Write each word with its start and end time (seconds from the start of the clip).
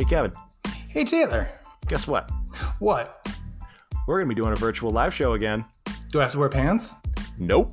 Hey, 0.00 0.06
Kevin, 0.06 0.32
Hey 0.88 1.04
Taylor, 1.04 1.46
guess 1.86 2.06
what? 2.06 2.30
what? 2.78 3.28
We're 4.06 4.16
going 4.16 4.30
to 4.30 4.34
be 4.34 4.40
doing 4.40 4.54
a 4.54 4.56
virtual 4.56 4.90
live 4.90 5.12
show 5.12 5.34
again. 5.34 5.62
Do 6.08 6.20
I 6.20 6.22
have 6.22 6.32
to 6.32 6.38
wear 6.38 6.48
pants? 6.48 6.94
Nope. 7.38 7.70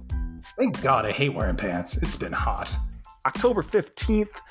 Thank 0.57 0.81
God 0.81 1.05
I 1.05 1.13
hate 1.13 1.33
wearing 1.33 1.55
pants. 1.55 1.95
It's 1.95 2.17
been 2.17 2.33
hot. 2.33 2.75
October 3.25 3.63
15th, 3.63 4.41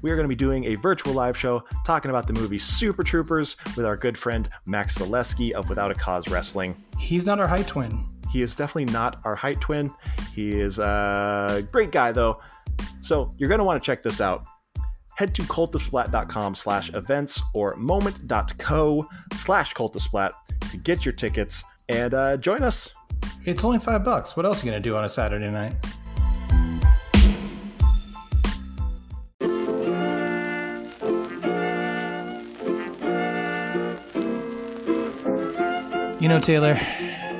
we 0.00 0.10
are 0.10 0.16
going 0.16 0.24
to 0.24 0.30
be 0.30 0.34
doing 0.34 0.64
a 0.64 0.76
virtual 0.76 1.12
live 1.12 1.36
show 1.36 1.62
talking 1.84 2.08
about 2.10 2.26
the 2.26 2.32
movie 2.32 2.58
Super 2.58 3.02
Troopers 3.02 3.58
with 3.76 3.84
our 3.84 3.98
good 3.98 4.16
friend 4.16 4.48
Max 4.64 4.96
Zaleski 4.96 5.52
of 5.52 5.68
Without 5.68 5.90
a 5.90 5.94
Cause 5.94 6.28
Wrestling. 6.28 6.74
He's 6.98 7.26
not 7.26 7.38
our 7.38 7.46
height 7.46 7.66
twin. 7.66 8.06
He 8.30 8.40
is 8.40 8.56
definitely 8.56 8.90
not 8.94 9.20
our 9.24 9.36
height 9.36 9.60
twin. 9.60 9.92
He 10.34 10.58
is 10.58 10.78
a 10.78 11.68
great 11.70 11.92
guy, 11.92 12.12
though. 12.12 12.40
So 13.02 13.30
you're 13.36 13.50
going 13.50 13.58
to 13.58 13.64
want 13.64 13.82
to 13.82 13.86
check 13.86 14.02
this 14.02 14.22
out. 14.22 14.46
Head 15.16 15.34
to 15.34 15.42
cultofsplat.com 15.42 16.54
slash 16.54 16.92
events 16.94 17.42
or 17.54 17.74
moment.co 17.76 19.08
slash 19.34 19.74
cultofsplat 19.74 20.32
to 20.70 20.76
get 20.76 21.04
your 21.04 21.14
tickets 21.14 21.64
and 21.88 22.14
uh, 22.14 22.36
join 22.36 22.62
us. 22.62 22.92
It's 23.44 23.64
only 23.64 23.78
five 23.78 24.04
bucks. 24.04 24.36
What 24.36 24.44
else 24.44 24.62
are 24.62 24.66
you 24.66 24.72
gonna 24.72 24.82
do 24.82 24.96
on 24.96 25.04
a 25.04 25.08
Saturday 25.08 25.50
night? 25.50 25.74
You 36.18 36.30
know, 36.30 36.40
Taylor, 36.40 36.78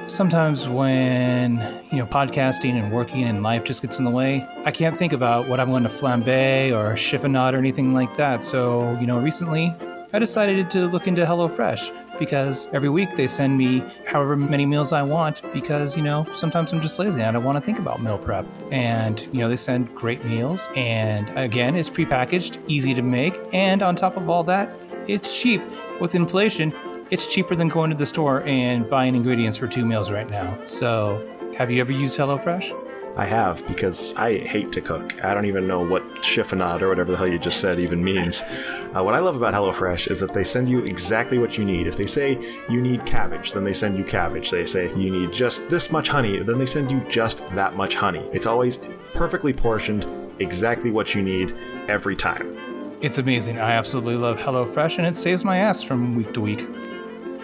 sometimes 0.06 0.69
when, 0.69 1.59
you 1.91 1.98
know, 1.98 2.06
podcasting 2.06 2.74
and 2.74 2.92
working 2.92 3.24
and 3.24 3.42
life 3.42 3.65
just 3.65 3.83
gets 3.83 3.98
in 3.98 4.05
the 4.05 4.10
way, 4.10 4.46
I 4.65 4.70
can't 4.70 4.96
think 4.96 5.12
about 5.12 5.48
what 5.48 5.60
I'm 5.60 5.70
going 5.70 5.82
to 5.82 5.88
flambe 5.88 6.73
or 6.73 6.95
chiffonade 6.95 7.54
or 7.54 7.59
anything 7.59 7.93
like 7.93 8.16
that. 8.16 8.45
So, 8.45 8.96
you 9.01 9.07
know, 9.07 9.18
recently 9.18 9.74
I 10.13 10.18
decided 10.18 10.71
to 10.71 10.87
look 10.87 11.07
into 11.07 11.24
HelloFresh 11.24 12.18
because 12.18 12.68
every 12.73 12.88
week 12.88 13.16
they 13.16 13.26
send 13.26 13.59
me 13.59 13.82
however 14.07 14.37
many 14.37 14.65
meals 14.65 14.93
I 14.93 15.02
want 15.02 15.43
because, 15.52 15.96
you 15.96 16.02
know, 16.02 16.26
sometimes 16.32 16.73
I'm 16.73 16.80
just 16.80 16.98
lazy 16.98 17.20
and 17.20 17.29
I 17.29 17.32
don't 17.32 17.45
want 17.45 17.59
to 17.59 17.65
think 17.65 17.79
about 17.79 18.02
meal 18.02 18.18
prep. 18.18 18.46
And, 18.70 19.20
you 19.32 19.41
know, 19.41 19.48
they 19.48 19.57
send 19.57 19.95
great 19.95 20.24
meals. 20.24 20.68
And 20.76 21.30
again, 21.37 21.76
it's 21.76 21.91
prepackaged, 21.91 22.63
easy 22.68 22.95
to 22.95 23.02
make. 23.02 23.38
And 23.52 23.82
on 23.82 23.96
top 23.96 24.16
of 24.16 24.30
all 24.30 24.45
that, 24.45 24.74
it's 25.09 25.38
cheap. 25.38 25.63
With 26.01 26.15
inflation, 26.15 26.74
it's 27.10 27.26
cheaper 27.26 27.54
than 27.54 27.68
going 27.68 27.90
to 27.90 27.96
the 27.96 28.07
store 28.07 28.43
and 28.43 28.88
buying 28.88 29.15
ingredients 29.15 29.59
for 29.59 29.66
two 29.66 29.85
meals 29.85 30.10
right 30.10 30.29
now. 30.29 30.59
So, 30.65 31.26
have 31.57 31.71
you 31.71 31.80
ever 31.80 31.93
used 31.93 32.18
HelloFresh? 32.18 32.82
I 33.16 33.24
have 33.24 33.66
because 33.66 34.15
I 34.16 34.38
hate 34.38 34.73
to 34.73 34.82
cook. 34.82 35.24
I 35.24 35.32
don't 35.32 35.46
even 35.46 35.66
know 35.66 35.80
what 35.80 36.02
chiffonade 36.16 36.82
or 36.82 36.88
whatever 36.90 37.13
the 37.13 37.16
hell 37.16 37.29
you 37.29 37.38
just 37.38 37.63
said 37.63 37.79
even 37.80 38.04
means. 38.04 38.43
Uh, 38.43 39.02
what 39.02 39.15
I 39.15 39.21
love 39.21 39.37
about 39.37 39.54
HelloFresh 39.54 40.10
is 40.10 40.21
that 40.21 40.35
they 40.35 40.45
send 40.45 40.68
you 40.68 40.80
exactly 40.80 41.38
what 41.38 41.57
you 41.57 41.65
need. 41.65 41.87
If 41.87 41.96
they 41.96 42.04
say 42.04 42.38
you 42.68 42.82
need 42.82 43.07
cabbage, 43.07 43.52
then 43.52 43.65
they 43.65 43.73
send 43.73 43.96
you 43.96 44.04
cabbage. 44.04 44.51
They 44.51 44.66
say 44.66 44.95
you 44.95 45.10
need 45.10 45.32
just 45.32 45.70
this 45.70 45.91
much 45.91 46.09
honey, 46.09 46.43
then 46.43 46.59
they 46.59 46.66
send 46.66 46.91
you 46.91 47.01
just 47.09 47.38
that 47.54 47.74
much 47.74 47.95
honey. 47.95 48.29
It's 48.32 48.46
always 48.46 48.80
perfectly 49.15 49.54
portioned, 49.54 50.07
exactly 50.38 50.91
what 50.91 51.15
you 51.15 51.23
need 51.23 51.57
every 51.88 52.16
time. 52.16 52.59
It's 53.01 53.16
amazing. 53.18 53.59
I 53.59 53.73
absolutely 53.73 54.16
love 54.16 54.38
HelloFresh 54.38 54.98
and 54.98 55.07
it 55.07 55.16
saves 55.16 55.43
my 55.45 55.59
ass 55.59 55.82
from 55.82 56.15
week 56.16 56.35
to 56.35 56.43
week. 56.43 56.66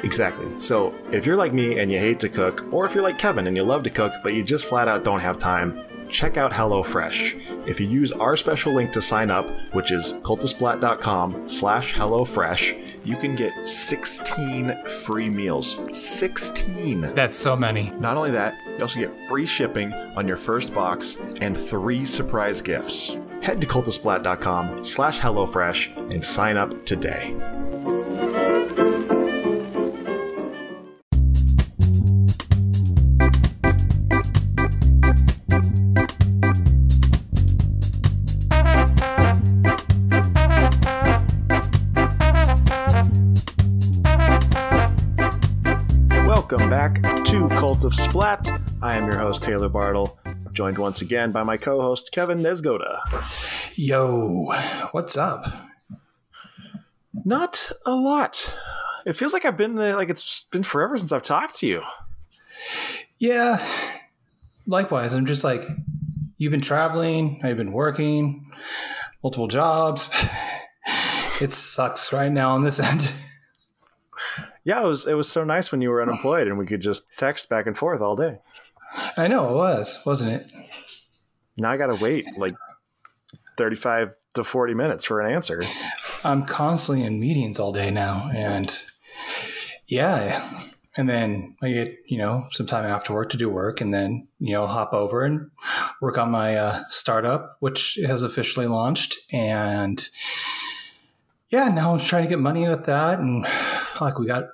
Exactly. 0.03 0.58
So, 0.58 0.95
if 1.12 1.25
you're 1.25 1.36
like 1.36 1.53
me 1.53 1.78
and 1.78 1.91
you 1.91 1.98
hate 1.98 2.20
to 2.20 2.28
cook, 2.28 2.64
or 2.72 2.84
if 2.84 2.95
you're 2.95 3.05
like 3.05 3.19
Kevin 3.19 3.47
and 3.47 3.56
you 3.56 3.62
love 3.62 3.83
to 3.84 3.91
cook 3.91 4.12
but 4.22 4.34
you 4.34 4.42
just 4.42 4.64
flat 4.64 4.89
out 4.89 5.05
don't 5.05 5.20
have 5.20 5.39
time, 5.39 5.84
check 6.12 6.36
out 6.36 6.53
HelloFresh. 6.53 7.67
If 7.67 7.81
you 7.81 7.89
use 7.89 8.12
our 8.12 8.36
special 8.36 8.73
link 8.75 8.92
to 8.92 9.03
sign 9.03 9.30
up, 9.30 9.50
which 9.73 9.91
is 9.91 10.12
cultofsplat.com 10.23 11.48
slash 11.48 11.95
HelloFresh, 11.95 13.05
you 13.05 13.17
can 13.17 13.34
get 13.34 13.69
16 13.69 14.77
free 15.05 15.30
meals. 15.30 15.80
16! 15.98 17.14
That's 17.14 17.36
so 17.36 17.57
many. 17.57 17.91
Not 17.98 18.17
only 18.17 18.30
that, 18.33 18.55
you 18.67 18.79
also 18.83 19.01
get 19.01 19.27
free 19.27 19.46
shipping 19.46 19.92
on 19.92 20.29
your 20.29 20.36
first 20.36 20.73
box 20.74 21.17
and 21.41 21.57
three 21.57 22.05
surprise 22.05 22.61
gifts. 22.61 23.17
Head 23.41 23.61
to 23.61 23.67
cultofsplat.com 23.67 24.85
slash 24.85 25.18
HelloFresh 25.18 26.12
and 26.12 26.24
sign 26.24 26.57
up 26.57 26.85
today. 26.86 27.35
Of 47.73 47.95
Splat. 47.95 48.51
I 48.83 48.97
am 48.97 49.07
your 49.07 49.17
host, 49.17 49.43
Taylor 49.43 49.71
Bartle, 49.71 50.19
joined 50.53 50.77
once 50.77 51.01
again 51.01 51.33
by 51.33 51.43
my 51.43 51.57
co 51.57 51.81
host, 51.81 52.13
Kevin 52.13 52.41
Nesgoda. 52.41 53.01
Yo, 53.75 54.53
what's 54.93 55.17
up? 55.17 55.47
Not 57.25 57.73
a 57.87 57.95
lot. 57.95 58.55
It 59.07 59.15
feels 59.15 59.33
like 59.33 59.47
I've 59.47 59.57
been 59.57 59.79
uh, 59.79 59.97
like 59.97 60.11
it's 60.11 60.45
been 60.53 60.63
forever 60.63 60.99
since 60.99 61.13
I've 61.13 61.23
talked 61.23 61.59
to 61.61 61.67
you. 61.67 61.83
Yeah, 63.19 63.67
likewise. 64.67 65.15
I'm 65.15 65.27
just 65.27 65.43
like, 65.43 65.67
you've 66.37 66.53
been 66.53 66.61
traveling, 66.61 67.41
I've 67.43 67.57
been 67.57 67.73
working, 67.73 68.53
multiple 69.23 69.49
jobs. 69.49 70.11
it 71.41 71.53
sucks 71.53 72.13
right 72.13 72.31
now 72.31 72.53
on 72.53 72.63
this 72.63 72.79
end. 72.79 73.11
Yeah, 74.64 74.83
it 74.83 74.86
was 74.86 75.06
it 75.06 75.14
was 75.14 75.28
so 75.28 75.45
nice 75.45 75.73
when 75.73 75.83
you 75.83 75.90
were 75.90 76.02
unemployed 76.02 76.46
and 76.46 76.58
we 76.58 76.67
could 76.67 76.80
just 76.80 77.11
text 77.17 77.48
back 77.48 77.67
and 77.67 77.77
forth 77.77 78.00
all 78.00 78.17
day. 78.17 78.39
I 79.17 79.27
know 79.27 79.50
it 79.50 79.56
was, 79.56 79.98
wasn't 80.05 80.33
it? 80.33 80.52
Now 81.56 81.70
I 81.70 81.77
got 81.77 81.86
to 81.86 82.02
wait 82.02 82.27
like 82.36 82.55
35 83.56 84.11
to 84.34 84.45
40 84.45 84.74
minutes 84.74 85.05
for 85.05 85.20
an 85.20 85.33
answer. 85.34 85.61
I'm 86.24 86.45
constantly 86.45 87.05
in 87.05 87.20
meetings 87.20 87.58
all 87.58 87.73
day 87.73 87.90
now, 87.90 88.30
and 88.34 88.83
yeah, 89.86 90.62
and 90.96 91.08
then 91.08 91.56
I 91.62 91.73
get 91.73 91.96
you 92.06 92.18
know 92.18 92.46
some 92.52 92.67
time 92.67 92.84
after 92.84 93.12
work 93.12 93.30
to 93.30 93.36
do 93.36 93.48
work, 93.48 93.80
and 93.80 93.92
then 93.92 94.29
you 94.39 94.52
know 94.52 94.67
hop 94.67 94.92
over 94.92 95.24
and 95.24 95.50
work 96.00 96.18
on 96.18 96.30
my 96.30 96.56
uh, 96.56 96.83
startup, 96.89 97.56
which 97.61 97.98
has 98.06 98.23
officially 98.23 98.67
launched, 98.67 99.17
and 99.33 100.08
yeah, 101.52 101.68
now 101.68 101.92
I'm 101.92 102.01
trying 102.01 102.23
to 102.24 102.29
get 102.29 102.39
money 102.39 102.67
with 102.67 102.86
that, 102.86 103.20
and 103.20 103.45
like 104.01 104.18
we 104.18 104.27
got 104.27 104.48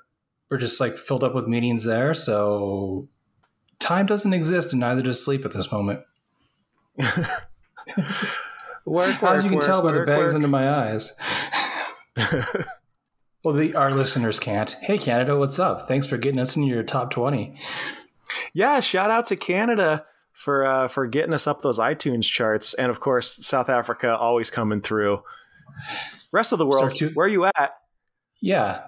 we're 0.50 0.59
just 0.59 0.81
like 0.81 0.97
filled 0.97 1.25
up 1.25 1.34
with 1.34 1.47
meetings 1.47 1.84
there, 1.84 2.12
so 2.12 3.09
time 3.78 4.04
doesn't 4.04 4.32
exist, 4.32 4.72
and 4.72 4.81
neither 4.81 5.03
does 5.03 5.25
sleep 5.25 5.44
at 5.44 5.53
this 5.53 5.70
moment. 5.72 6.03
Work, 8.84 9.22
As 9.22 9.44
you 9.44 9.50
can 9.50 9.58
work, 9.58 9.66
tell 9.66 9.82
by 9.82 9.92
the 9.92 10.04
bags 10.06 10.28
work. 10.28 10.34
under 10.37 10.48
my 10.48 10.66
eyes. 10.66 11.14
well, 13.44 13.54
the, 13.54 13.75
our 13.75 13.91
listeners 13.91 14.41
can't. 14.41 14.70
Hey, 14.81 14.97
Canada, 14.97 15.37
what's 15.37 15.58
up? 15.58 15.87
Thanks 15.87 16.06
for 16.06 16.16
getting 16.16 16.41
us 16.41 16.56
into 16.56 16.69
your 16.69 16.82
top 16.82 17.10
20. 17.10 17.54
Yeah, 18.54 18.81
shout 18.81 19.10
out 19.10 19.26
to 19.26 19.37
Canada 19.37 20.06
for 20.32 20.64
uh, 20.64 20.88
for 20.88 21.06
getting 21.06 21.34
us 21.34 21.47
up 21.47 21.60
those 21.60 21.78
iTunes 21.78 22.22
charts, 22.25 22.72
and 22.72 22.91
of 22.91 22.98
course 22.98 23.47
South 23.47 23.69
Africa 23.69 24.16
always 24.16 24.50
coming 24.50 24.81
through. 24.81 25.22
Rest 26.33 26.53
of 26.53 26.59
the 26.59 26.66
world, 26.66 26.94
to- 26.97 27.11
where 27.11 27.27
are 27.27 27.31
you 27.31 27.44
at? 27.47 27.75
Yeah. 28.41 28.83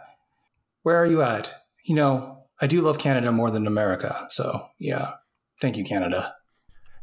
Where 0.83 0.97
are 0.97 1.07
you 1.07 1.23
at? 1.23 1.55
You 1.85 1.95
know, 1.95 2.45
I 2.61 2.67
do 2.67 2.81
love 2.81 2.99
Canada 2.99 3.33
more 3.33 3.51
than 3.51 3.67
America. 3.67 4.27
So, 4.29 4.67
yeah. 4.79 5.13
Thank 5.61 5.77
you, 5.77 5.85
Canada. 5.85 6.35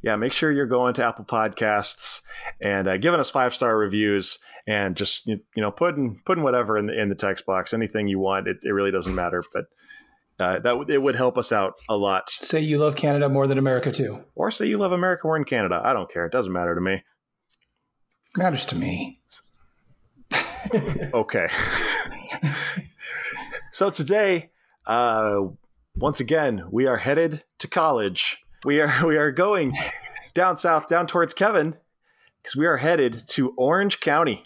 Yeah, 0.03 0.16
make 0.16 0.31
sure 0.31 0.52
you're 0.52 0.68
going 0.68 0.94
to 0.96 1.06
Apple 1.06 1.26
Podcasts 1.26 2.22
and 2.61 2.88
uh, 2.88 2.97
giving 2.97 3.20
us 3.20 3.32
five 3.32 3.53
star 3.56 3.76
reviews, 3.76 4.38
and 4.67 4.96
just 4.96 5.26
you 5.26 5.40
you 5.56 5.61
know 5.61 5.72
putting 5.72 6.22
putting 6.26 6.44
whatever 6.44 6.78
in 6.78 6.85
the 6.85 7.00
in 7.02 7.09
the 7.09 7.16
text 7.16 7.46
box, 7.47 7.73
anything 7.73 8.08
you 8.08 8.20
want. 8.20 8.47
It, 8.47 8.58
it 8.64 8.70
really 8.72 8.91
doesn't 8.91 9.14
matter, 9.16 9.44
but 9.53 9.66
uh, 10.40 10.59
that 10.59 10.78
would- 10.78 10.90
it 10.91 11.02
would 11.02 11.16
help 11.16 11.35
us 11.38 11.52
out 11.52 11.73
a 11.90 11.97
lot. 11.97 12.29
Say 12.29 12.59
you 12.59 12.78
love 12.78 12.96
Canada 12.96 13.28
more 13.28 13.47
than 13.47 13.58
America, 13.58 13.91
too. 13.91 14.23
Or 14.35 14.52
say 14.52 14.67
you 14.67 14.78
love 14.78 14.91
America, 14.91 15.28
we're 15.28 15.35
in 15.38 15.46
Canada. 15.46 15.82
I 15.84 15.94
don't 15.94 16.11
care. 16.11 16.26
It 16.28 16.32
doesn't 16.32 16.53
matter 16.53 16.76
to 16.76 16.82
me. 16.82 17.03
Matters 18.38 18.66
to 18.66 18.76
me. 18.76 19.20
Okay. 21.14 21.47
so 23.72 23.90
today, 23.90 24.52
uh, 24.85 25.41
once 25.96 26.20
again, 26.20 26.64
we 26.72 26.85
are 26.85 26.97
headed 26.97 27.44
to 27.59 27.68
college. 27.68 28.44
We 28.66 28.82
are 28.82 29.06
we 29.08 29.18
are 29.18 29.32
going 29.32 29.74
down 30.34 30.58
south, 30.58 30.88
down 30.88 31.08
towards 31.08 31.34
Kevin, 31.34 31.76
because 32.41 32.56
we 32.56 32.66
are 32.66 32.78
headed 32.78 33.14
to 33.29 33.53
Orange 33.58 34.00
County. 34.00 34.44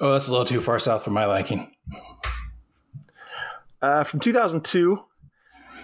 Oh, 0.00 0.12
that's 0.12 0.28
a 0.28 0.30
little 0.30 0.46
too 0.46 0.60
far 0.60 0.78
south 0.78 1.04
for 1.04 1.10
my 1.10 1.26
liking. 1.26 1.72
Uh, 3.82 4.04
from 4.04 4.20
2002, 4.20 4.98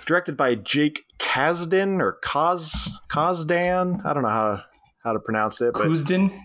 directed 0.06 0.37
by 0.37 0.55
Jake 0.55 1.05
Kasdan 1.19 2.00
or 2.00 2.19
Kaz 2.23 2.91
Kazdan. 3.09 4.05
I 4.05 4.12
don't 4.12 4.23
know 4.23 4.29
how 4.29 4.50
to, 4.56 4.64
how 5.02 5.12
to 5.12 5.19
pronounce 5.19 5.61
it, 5.61 5.73
but 5.73 5.87
Kuzdin? 5.87 6.38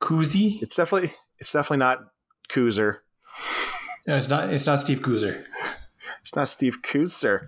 Kuzi? 0.00 0.60
it's 0.62 0.76
definitely 0.76 1.12
it's 1.42 1.52
definitely 1.52 1.78
not 1.78 2.12
Coozer. 2.48 3.02
No, 4.04 4.16
it's 4.16 4.28
not. 4.28 4.52
It's 4.52 4.66
not 4.66 4.80
Steve 4.80 4.98
Kuzer. 4.98 5.44
It's 6.22 6.34
not 6.34 6.48
Steve 6.48 6.82
Kuzer. 6.82 7.46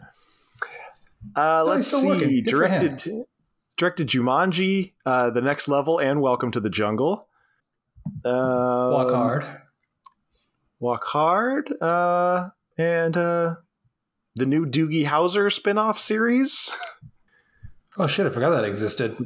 Uh, 1.34 1.64
let's 1.64 1.88
still 1.88 2.06
working. 2.06 2.28
see. 2.28 2.42
Good 2.42 2.56
for 2.56 2.68
him. 2.68 2.80
Directed 2.80 3.24
directed 3.76 4.06
Jumanji, 4.08 4.92
uh, 5.04 5.30
The 5.30 5.40
Next 5.40 5.66
Level, 5.66 5.98
and 5.98 6.20
Welcome 6.20 6.52
to 6.52 6.60
the 6.60 6.70
Jungle. 6.70 7.26
Uh, 8.24 8.88
Walk 8.92 9.10
hard. 9.10 9.46
Walk 10.78 11.04
Hard, 11.06 11.72
uh, 11.82 12.50
and 12.78 13.16
uh, 13.16 13.56
the 14.36 14.46
new 14.46 14.64
Doogie 14.64 15.06
Howser 15.06 15.52
spin-off 15.52 15.98
series. 15.98 16.70
Oh 17.96 18.06
shit! 18.08 18.26
I 18.26 18.30
forgot 18.30 18.50
that 18.50 18.64
existed. 18.64 19.16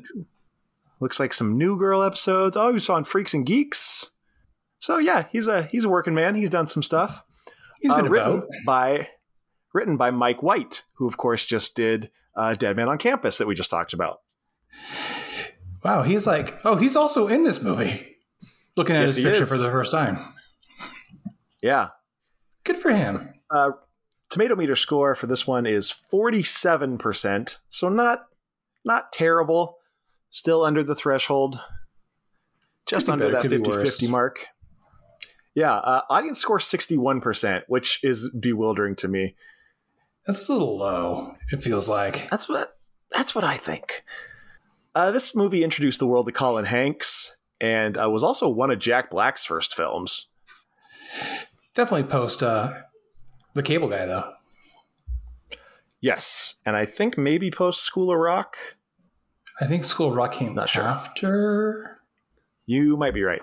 Looks 1.00 1.18
like 1.20 1.32
some 1.34 1.56
New 1.56 1.78
Girl 1.78 2.02
episodes. 2.02 2.54
Oh, 2.56 2.70
you 2.70 2.78
saw 2.78 2.96
on 2.96 3.04
Freaks 3.04 3.32
and 3.32 3.46
Geeks. 3.46 4.10
So 4.78 4.98
yeah, 4.98 5.26
he's 5.32 5.46
a 5.48 5.62
he's 5.64 5.84
a 5.84 5.88
working 5.88 6.14
man. 6.14 6.34
He's 6.34 6.50
done 6.50 6.66
some 6.66 6.82
stuff. 6.82 7.24
He's 7.80 7.92
been 7.92 8.06
Uh, 8.06 8.10
written 8.10 8.32
about. 8.38 8.48
by 8.66 9.08
written 9.74 9.96
by 9.96 10.10
Mike 10.10 10.42
White, 10.42 10.84
who 10.94 11.06
of 11.06 11.16
course 11.16 11.44
just 11.44 11.74
did 11.76 12.10
uh, 12.36 12.54
Dead 12.54 12.76
Man 12.76 12.88
on 12.88 12.98
Campus 12.98 13.38
that 13.38 13.46
we 13.46 13.54
just 13.54 13.70
talked 13.70 13.92
about. 13.92 14.20
Wow, 15.84 16.02
he's 16.02 16.26
like, 16.26 16.54
oh, 16.64 16.76
he's 16.76 16.96
also 16.96 17.28
in 17.28 17.44
this 17.44 17.62
movie. 17.62 18.16
Looking 18.76 18.96
at 18.96 19.02
Yes, 19.02 19.16
his 19.16 19.24
picture 19.24 19.42
is. 19.44 19.48
for 19.48 19.56
the 19.56 19.70
first 19.70 19.90
time. 19.92 20.18
Yeah. 21.62 21.88
Good 22.64 22.76
for 22.76 22.90
him. 22.90 23.34
Uh, 23.50 23.70
tomato 24.30 24.54
meter 24.56 24.76
score 24.76 25.14
for 25.14 25.26
this 25.26 25.46
one 25.46 25.66
is 25.66 25.92
47%, 26.12 27.56
so 27.68 27.88
not 27.88 28.26
not 28.84 29.12
terrible. 29.12 29.76
Still 30.30 30.62
under 30.64 30.82
the 30.84 30.94
threshold. 30.94 31.60
Just 32.86 33.08
under 33.08 33.30
that 33.30 33.42
could 33.42 33.50
be 33.50 33.56
50 33.58 33.70
worse. 33.70 33.82
50 33.98 34.08
mark. 34.08 34.46
Yeah, 35.58 35.74
uh, 35.74 36.02
audience 36.08 36.38
score 36.38 36.58
61%, 36.58 37.64
which 37.66 37.98
is 38.04 38.30
bewildering 38.30 38.94
to 38.94 39.08
me. 39.08 39.34
That's 40.24 40.48
a 40.48 40.52
little 40.52 40.78
low. 40.78 41.34
It 41.50 41.60
feels 41.60 41.88
like. 41.88 42.30
That's 42.30 42.48
what 42.48 42.78
that's 43.10 43.34
what 43.34 43.42
I 43.42 43.56
think. 43.56 44.04
Uh, 44.94 45.10
this 45.10 45.34
movie 45.34 45.64
introduced 45.64 45.98
the 45.98 46.06
world 46.06 46.26
to 46.26 46.32
Colin 46.32 46.66
Hanks 46.66 47.36
and 47.60 47.98
uh, 47.98 48.08
was 48.08 48.22
also 48.22 48.48
one 48.48 48.70
of 48.70 48.78
Jack 48.78 49.10
Black's 49.10 49.44
first 49.44 49.74
films. 49.74 50.28
Definitely 51.74 52.08
post 52.08 52.40
uh, 52.40 52.72
the 53.54 53.64
cable 53.64 53.88
guy 53.88 54.06
though. 54.06 54.30
Yes, 56.00 56.54
and 56.64 56.76
I 56.76 56.86
think 56.86 57.18
maybe 57.18 57.50
post 57.50 57.80
School 57.80 58.12
of 58.12 58.18
Rock. 58.18 58.56
I 59.60 59.66
think 59.66 59.82
School 59.82 60.10
of 60.10 60.14
Rock 60.14 60.34
came 60.34 60.54
Not 60.54 60.70
sure. 60.70 60.84
after. 60.84 61.98
You 62.64 62.96
might 62.96 63.12
be 63.12 63.24
right. 63.24 63.42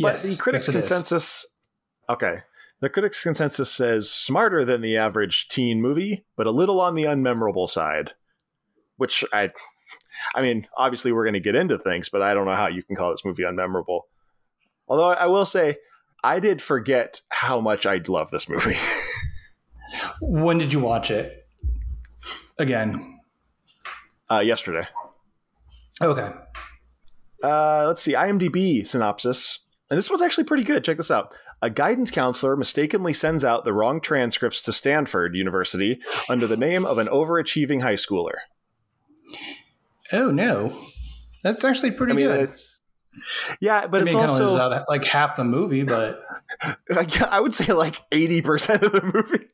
Yes, 0.00 0.22
but 0.22 0.30
the 0.30 0.42
critics' 0.42 0.68
yes, 0.68 0.76
is. 0.76 0.88
consensus. 0.88 1.56
Okay, 2.08 2.38
the 2.80 2.88
critics' 2.88 3.22
consensus 3.22 3.70
says 3.70 4.10
smarter 4.10 4.64
than 4.64 4.80
the 4.80 4.96
average 4.96 5.48
teen 5.48 5.80
movie, 5.80 6.24
but 6.36 6.46
a 6.46 6.50
little 6.50 6.80
on 6.80 6.94
the 6.94 7.04
unmemorable 7.04 7.68
side. 7.68 8.10
Which 8.96 9.24
I, 9.32 9.50
I 10.34 10.42
mean, 10.42 10.66
obviously 10.76 11.12
we're 11.12 11.24
going 11.24 11.34
to 11.34 11.40
get 11.40 11.54
into 11.54 11.78
things, 11.78 12.08
but 12.08 12.22
I 12.22 12.34
don't 12.34 12.46
know 12.46 12.54
how 12.54 12.68
you 12.68 12.82
can 12.82 12.96
call 12.96 13.10
this 13.10 13.24
movie 13.24 13.44
unmemorable. 13.44 14.02
Although 14.88 15.10
I 15.10 15.26
will 15.26 15.46
say, 15.46 15.76
I 16.22 16.40
did 16.40 16.60
forget 16.60 17.22
how 17.28 17.60
much 17.60 17.86
I 17.86 18.00
love 18.06 18.30
this 18.30 18.48
movie. 18.48 18.76
When 20.20 20.58
did 20.58 20.72
you 20.72 20.80
watch 20.80 21.10
it? 21.10 21.44
Again. 22.58 23.18
uh, 24.30 24.38
yesterday. 24.40 24.86
Okay. 26.00 26.30
Uh, 27.42 27.84
let's 27.86 28.02
see, 28.02 28.12
IMDb 28.14 28.86
synopsis. 28.86 29.60
And 29.90 29.98
this 29.98 30.08
one's 30.08 30.22
actually 30.22 30.44
pretty 30.44 30.62
good. 30.62 30.84
Check 30.84 30.98
this 30.98 31.10
out. 31.10 31.34
A 31.60 31.68
guidance 31.68 32.10
counselor 32.10 32.56
mistakenly 32.56 33.12
sends 33.12 33.44
out 33.44 33.64
the 33.64 33.72
wrong 33.72 34.00
transcripts 34.00 34.62
to 34.62 34.72
Stanford 34.72 35.34
University 35.34 36.00
under 36.28 36.46
the 36.46 36.56
name 36.56 36.86
of 36.86 36.98
an 36.98 37.08
overachieving 37.08 37.82
high 37.82 37.94
schooler. 37.94 38.36
Oh 40.12 40.30
no, 40.30 40.86
that's 41.42 41.64
actually 41.64 41.90
pretty 41.90 42.12
I 42.12 42.16
mean, 42.16 42.26
good. 42.26 42.52
yeah, 43.60 43.86
but 43.86 44.02
I 44.02 44.04
mean, 44.04 44.16
it's 44.16 44.38
it 44.38 44.42
also, 44.42 44.56
out 44.56 44.88
like 44.88 45.04
half 45.04 45.36
the 45.36 45.44
movie, 45.44 45.82
but 45.82 46.22
I 46.90 47.40
would 47.40 47.54
say 47.54 47.72
like 47.72 48.00
80% 48.10 48.82
of 48.82 48.92
the 48.92 49.02
movie. 49.02 49.46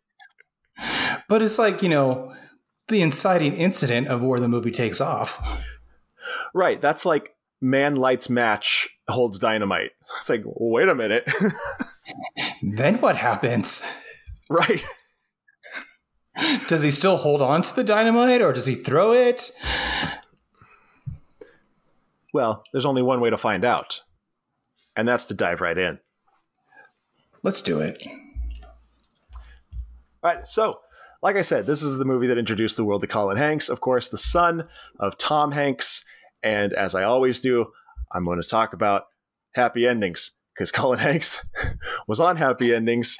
but 1.29 1.43
it's 1.43 1.59
like 1.59 1.83
you 1.83 1.89
know 1.89 2.35
the 2.89 3.01
inciting 3.03 3.55
incident 3.55 4.09
of 4.09 4.23
where 4.23 4.41
the 4.41 4.49
movie 4.49 4.71
takes 4.71 5.01
off. 5.01 5.65
Right. 6.55 6.81
That's 6.81 7.05
like 7.05 7.36
man 7.67 7.97
lights 7.97 8.31
match 8.31 8.89
holds 9.09 9.39
dynamite. 9.39 9.91
It's 10.17 10.29
like, 10.29 10.43
wait 10.45 10.89
a 10.89 10.95
minute. 10.95 11.29
Then 12.63 13.01
what 13.01 13.17
happens? 13.17 13.83
right. 14.49 14.85
Does 16.69 16.83
he 16.83 16.91
still 16.93 17.17
hold 17.17 17.43
on 17.43 17.63
to 17.63 17.75
the 17.75 17.83
dynamite, 17.83 18.41
or 18.41 18.53
does 18.53 18.67
he 18.67 18.75
throw 18.77 19.13
it? 19.13 19.51
Well, 22.33 22.63
there's 22.71 22.87
only 22.87 23.03
one 23.03 23.21
way 23.21 23.31
to 23.31 23.37
find 23.37 23.65
out, 23.65 24.03
and 24.95 25.09
that's 25.09 25.25
to 25.27 25.35
dive 25.35 25.61
right 25.61 25.77
in. 25.77 25.99
Let's 27.43 27.63
do 27.63 27.81
it. 27.81 28.07
All 30.23 30.35
right, 30.35 30.47
so 30.47 30.81
like 31.23 31.37
I 31.37 31.43
said, 31.43 31.67
this 31.67 31.83
is 31.83 31.99
the 31.99 32.05
movie 32.05 32.27
that 32.29 32.39
introduced 32.39 32.77
the 32.77 32.85
world 32.85 33.01
to 33.01 33.07
Colin 33.07 33.37
Hanks, 33.37 33.69
of 33.69 33.81
course, 33.81 34.07
the 34.09 34.19
son 34.19 34.69
of 35.01 35.19
Tom 35.19 35.53
Hanks. 35.53 36.05
And 36.47 36.73
as 36.75 36.95
I 36.95 37.03
always 37.03 37.41
do, 37.41 37.67
I'm 38.13 38.25
going 38.25 38.41
to 38.41 38.49
talk 38.49 38.73
about 38.73 39.07
happy 39.55 39.85
endings 39.87 40.31
because 40.55 40.71
Colin 40.79 41.01
Hanks 41.01 41.45
was 42.07 42.21
on 42.21 42.37
Happy 42.37 42.73
Endings 42.73 43.19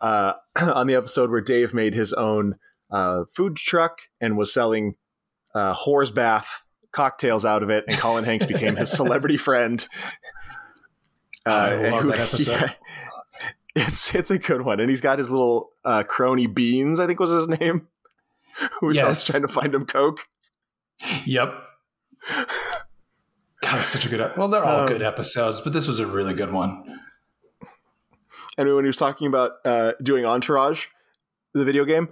uh, 0.00 0.32
on 0.60 0.86
the 0.86 0.94
episode 0.94 1.30
where 1.30 1.42
Dave 1.42 1.74
made 1.74 1.94
his 1.94 2.14
own 2.14 2.54
uh, 2.90 3.24
food 3.36 3.56
truck 3.56 3.98
and 4.22 4.38
was 4.38 4.52
selling 4.54 4.94
uh, 5.54 5.74
whore's 5.74 6.10
bath 6.10 6.62
cocktails 6.92 7.44
out 7.44 7.62
of 7.62 7.68
it, 7.70 7.84
and 7.88 7.98
Colin 7.98 8.24
Hanks 8.24 8.46
became 8.46 8.74
his 8.76 8.90
celebrity 9.00 9.36
friend. 9.36 9.86
Uh, 11.46 11.50
I 11.50 11.88
love 11.90 12.02
who- 12.04 12.10
that 12.10 12.20
episode. 12.28 12.52
yeah. 12.60 12.72
It's 13.76 14.14
it's 14.14 14.30
a 14.30 14.38
good 14.38 14.62
one, 14.62 14.80
and 14.80 14.88
he's 14.90 15.00
got 15.00 15.18
his 15.18 15.30
little 15.30 15.70
uh, 15.84 16.02
crony 16.02 16.46
Beans, 16.48 16.98
I 16.98 17.06
think 17.06 17.20
was 17.20 17.30
his 17.30 17.46
name, 17.48 17.86
who 18.80 18.86
was 18.86 18.98
always 18.98 19.18
Yes. 19.18 19.26
trying 19.26 19.42
to 19.42 19.48
find 19.48 19.72
him 19.74 19.84
coke. 19.86 20.26
Yep. 21.24 21.54
God, 22.28 23.78
it's 23.78 23.88
such 23.88 24.06
a 24.06 24.08
good. 24.08 24.32
Well, 24.36 24.48
they're 24.48 24.64
all 24.64 24.80
Um, 24.80 24.86
good 24.86 25.02
episodes, 25.02 25.60
but 25.60 25.72
this 25.72 25.86
was 25.86 26.00
a 26.00 26.06
really 26.06 26.34
good 26.34 26.52
one. 26.52 27.00
And 28.56 28.74
when 28.74 28.84
he 28.84 28.88
was 28.88 28.96
talking 28.96 29.26
about 29.26 29.52
uh, 29.64 29.92
doing 30.02 30.24
Entourage, 30.24 30.86
the 31.54 31.64
video 31.64 31.84
game, 31.84 32.08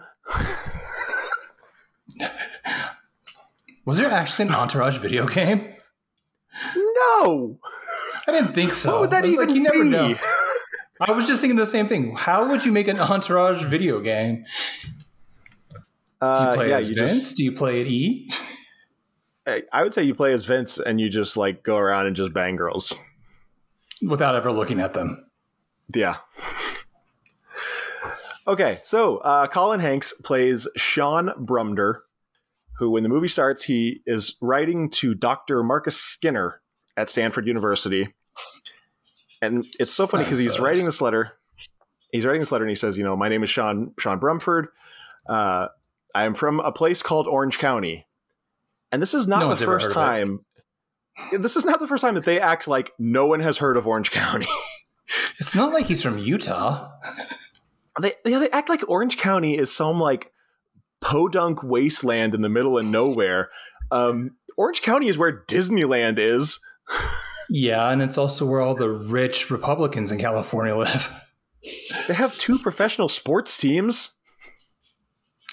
Was 3.85 3.97
there 3.99 4.11
actually 4.11 4.49
an 4.49 4.55
Entourage 4.55 4.99
video 4.99 5.27
game? 5.27 5.73
no, 6.77 7.59
I 8.27 8.33
didn't 8.33 8.53
think 8.53 8.75
so. 8.75 8.93
what 8.93 9.01
would 9.03 9.11
that 9.11 9.25
I 9.25 9.27
was 9.29 9.35
even 9.35 9.47
like, 9.49 9.57
you 9.57 9.63
never 9.63 9.83
be? 9.83 9.91
know. 9.91 10.15
I 11.01 11.13
was 11.13 11.27
just 11.27 11.41
thinking 11.41 11.57
the 11.57 11.65
same 11.65 11.87
thing. 11.87 12.15
How 12.17 12.49
would 12.49 12.65
you 12.67 12.73
make 12.73 12.89
an 12.89 12.99
Entourage 12.99 13.65
video 13.65 14.01
game? 14.01 14.45
Do 15.73 15.79
you 15.79 16.21
Uh, 16.21 16.55
play 16.55 16.69
yeah, 16.71 16.79
as 16.79 16.89
you 16.91 16.97
Vince? 16.97 17.13
just. 17.13 17.37
Do 17.37 17.45
you 17.45 17.53
play 17.53 17.81
at 17.81 17.87
E? 17.87 18.31
I- 19.73 19.83
would 19.83 19.95
say 19.95 20.03
you 20.03 20.15
play 20.15 20.33
as 20.33 20.45
Vince, 20.47 20.79
and 20.79 21.01
you 21.01 21.09
just 21.09 21.37
like 21.37 21.63
go 21.63 21.77
around 21.77 22.07
and 22.07 22.17
just 22.17 22.33
bang 22.35 22.57
girls. 22.57 22.95
Without 24.03 24.35
ever 24.35 24.53
looking 24.53 24.81
at 24.81 24.95
them. 24.95 25.27
Yeah. 25.95 26.17
okay, 28.47 28.79
so 28.83 29.19
uh, 29.19 29.47
Colin 29.47 29.81
Hanks 29.81 30.13
plays 30.25 30.69
Sean 30.77 31.31
Brumder, 31.39 32.01
who, 32.79 32.91
when 32.91 33.03
the 33.03 33.09
movie 33.09 33.29
starts, 33.29 33.65
he 33.65 34.03
is 34.07 34.37
writing 34.41 34.91
to 34.91 35.15
Dr. 35.15 35.63
Marcus 35.63 35.97
Skinner 36.01 36.61
at 36.97 37.09
Stanford 37.11 37.47
University. 37.47 38.15
And 39.41 39.65
it's 39.79 39.93
so 39.93 40.07
funny 40.07 40.25
because 40.25 40.39
he's 40.39 40.59
writing 40.59 40.85
this 40.85 41.01
letter. 41.01 41.33
He's 42.11 42.25
writing 42.25 42.41
this 42.41 42.51
letter 42.51 42.65
and 42.65 42.71
he 42.71 42.75
says, 42.75 42.99
you 42.99 43.05
know, 43.05 43.17
my 43.17 43.29
name 43.29 43.45
is 43.45 43.51
Sean 43.51 43.93
Sean 43.99 44.19
Brumford. 44.19 44.67
Uh, 45.29 45.69
I 46.15 46.25
am 46.25 46.35
from 46.35 46.59
a 46.61 46.73
place 46.73 47.03
called 47.03 47.29
Orange 47.29 47.59
County. 47.59 48.07
And 48.91 49.03
this 49.03 49.15
is 49.15 49.27
not 49.27 49.41
No 49.41 49.55
the 49.55 49.65
first 49.65 49.87
heard 49.87 49.91
of 49.93 49.97
it. 49.97 50.01
time. 50.01 50.41
This 51.43 51.57
is 51.57 51.65
not 51.65 51.81
the 51.81 51.89
first 51.89 52.01
time 52.03 52.15
that 52.15 52.25
they 52.25 52.41
act 52.41 52.69
like 52.69 52.93
no 52.99 53.27
one 53.27 53.41
has 53.41 53.59
heard 53.59 53.77
of 53.77 53.87
Orange 53.87 54.11
County. 54.11 54.47
It's 55.41 55.55
not 55.55 55.73
like 55.73 55.87
he's 55.87 56.03
from 56.03 56.19
Utah. 56.19 56.91
They 58.03 58.13
yeah, 58.27 58.41
they 58.41 58.51
act 58.51 58.69
like 58.69 58.87
Orange 58.91 59.17
County 59.17 59.57
is 59.57 59.75
some 59.75 59.99
like 59.99 60.33
podunk 61.01 61.63
wasteland 61.63 62.35
in 62.35 62.43
the 62.43 62.51
middle 62.51 62.77
of 62.77 62.85
nowhere. 62.85 63.49
Um, 63.91 64.33
Orange 64.59 64.83
County 64.83 65.09
is 65.09 65.17
where 65.17 65.45
Disneyland 65.47 66.19
is. 66.19 66.61
Yeah, 67.51 67.91
and 67.91 68.03
it's 68.03 68.19
also 68.19 68.45
where 68.45 68.61
all 68.61 68.75
the 68.75 68.91
rich 68.91 69.51
Republicans 69.51 70.13
in 70.13 70.19
California 70.19 70.77
live. 70.77 71.11
They 72.07 72.13
have 72.13 72.37
two 72.37 72.59
professional 72.59 73.09
sports 73.09 73.57
teams. 73.57 74.11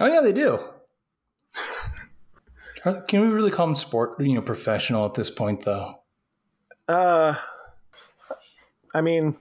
Oh 0.02 0.08
yeah, 0.08 0.20
they 0.20 0.34
do. 0.34 0.60
Can 3.08 3.22
we 3.22 3.28
really 3.28 3.52
call 3.52 3.66
them 3.66 3.76
sport, 3.76 4.20
you 4.20 4.34
know, 4.34 4.42
professional 4.42 5.06
at 5.06 5.16
this 5.16 5.32
point, 5.32 5.64
though? 5.64 5.96
Uh, 6.88 7.36
I 8.94 9.02
mean, 9.02 9.38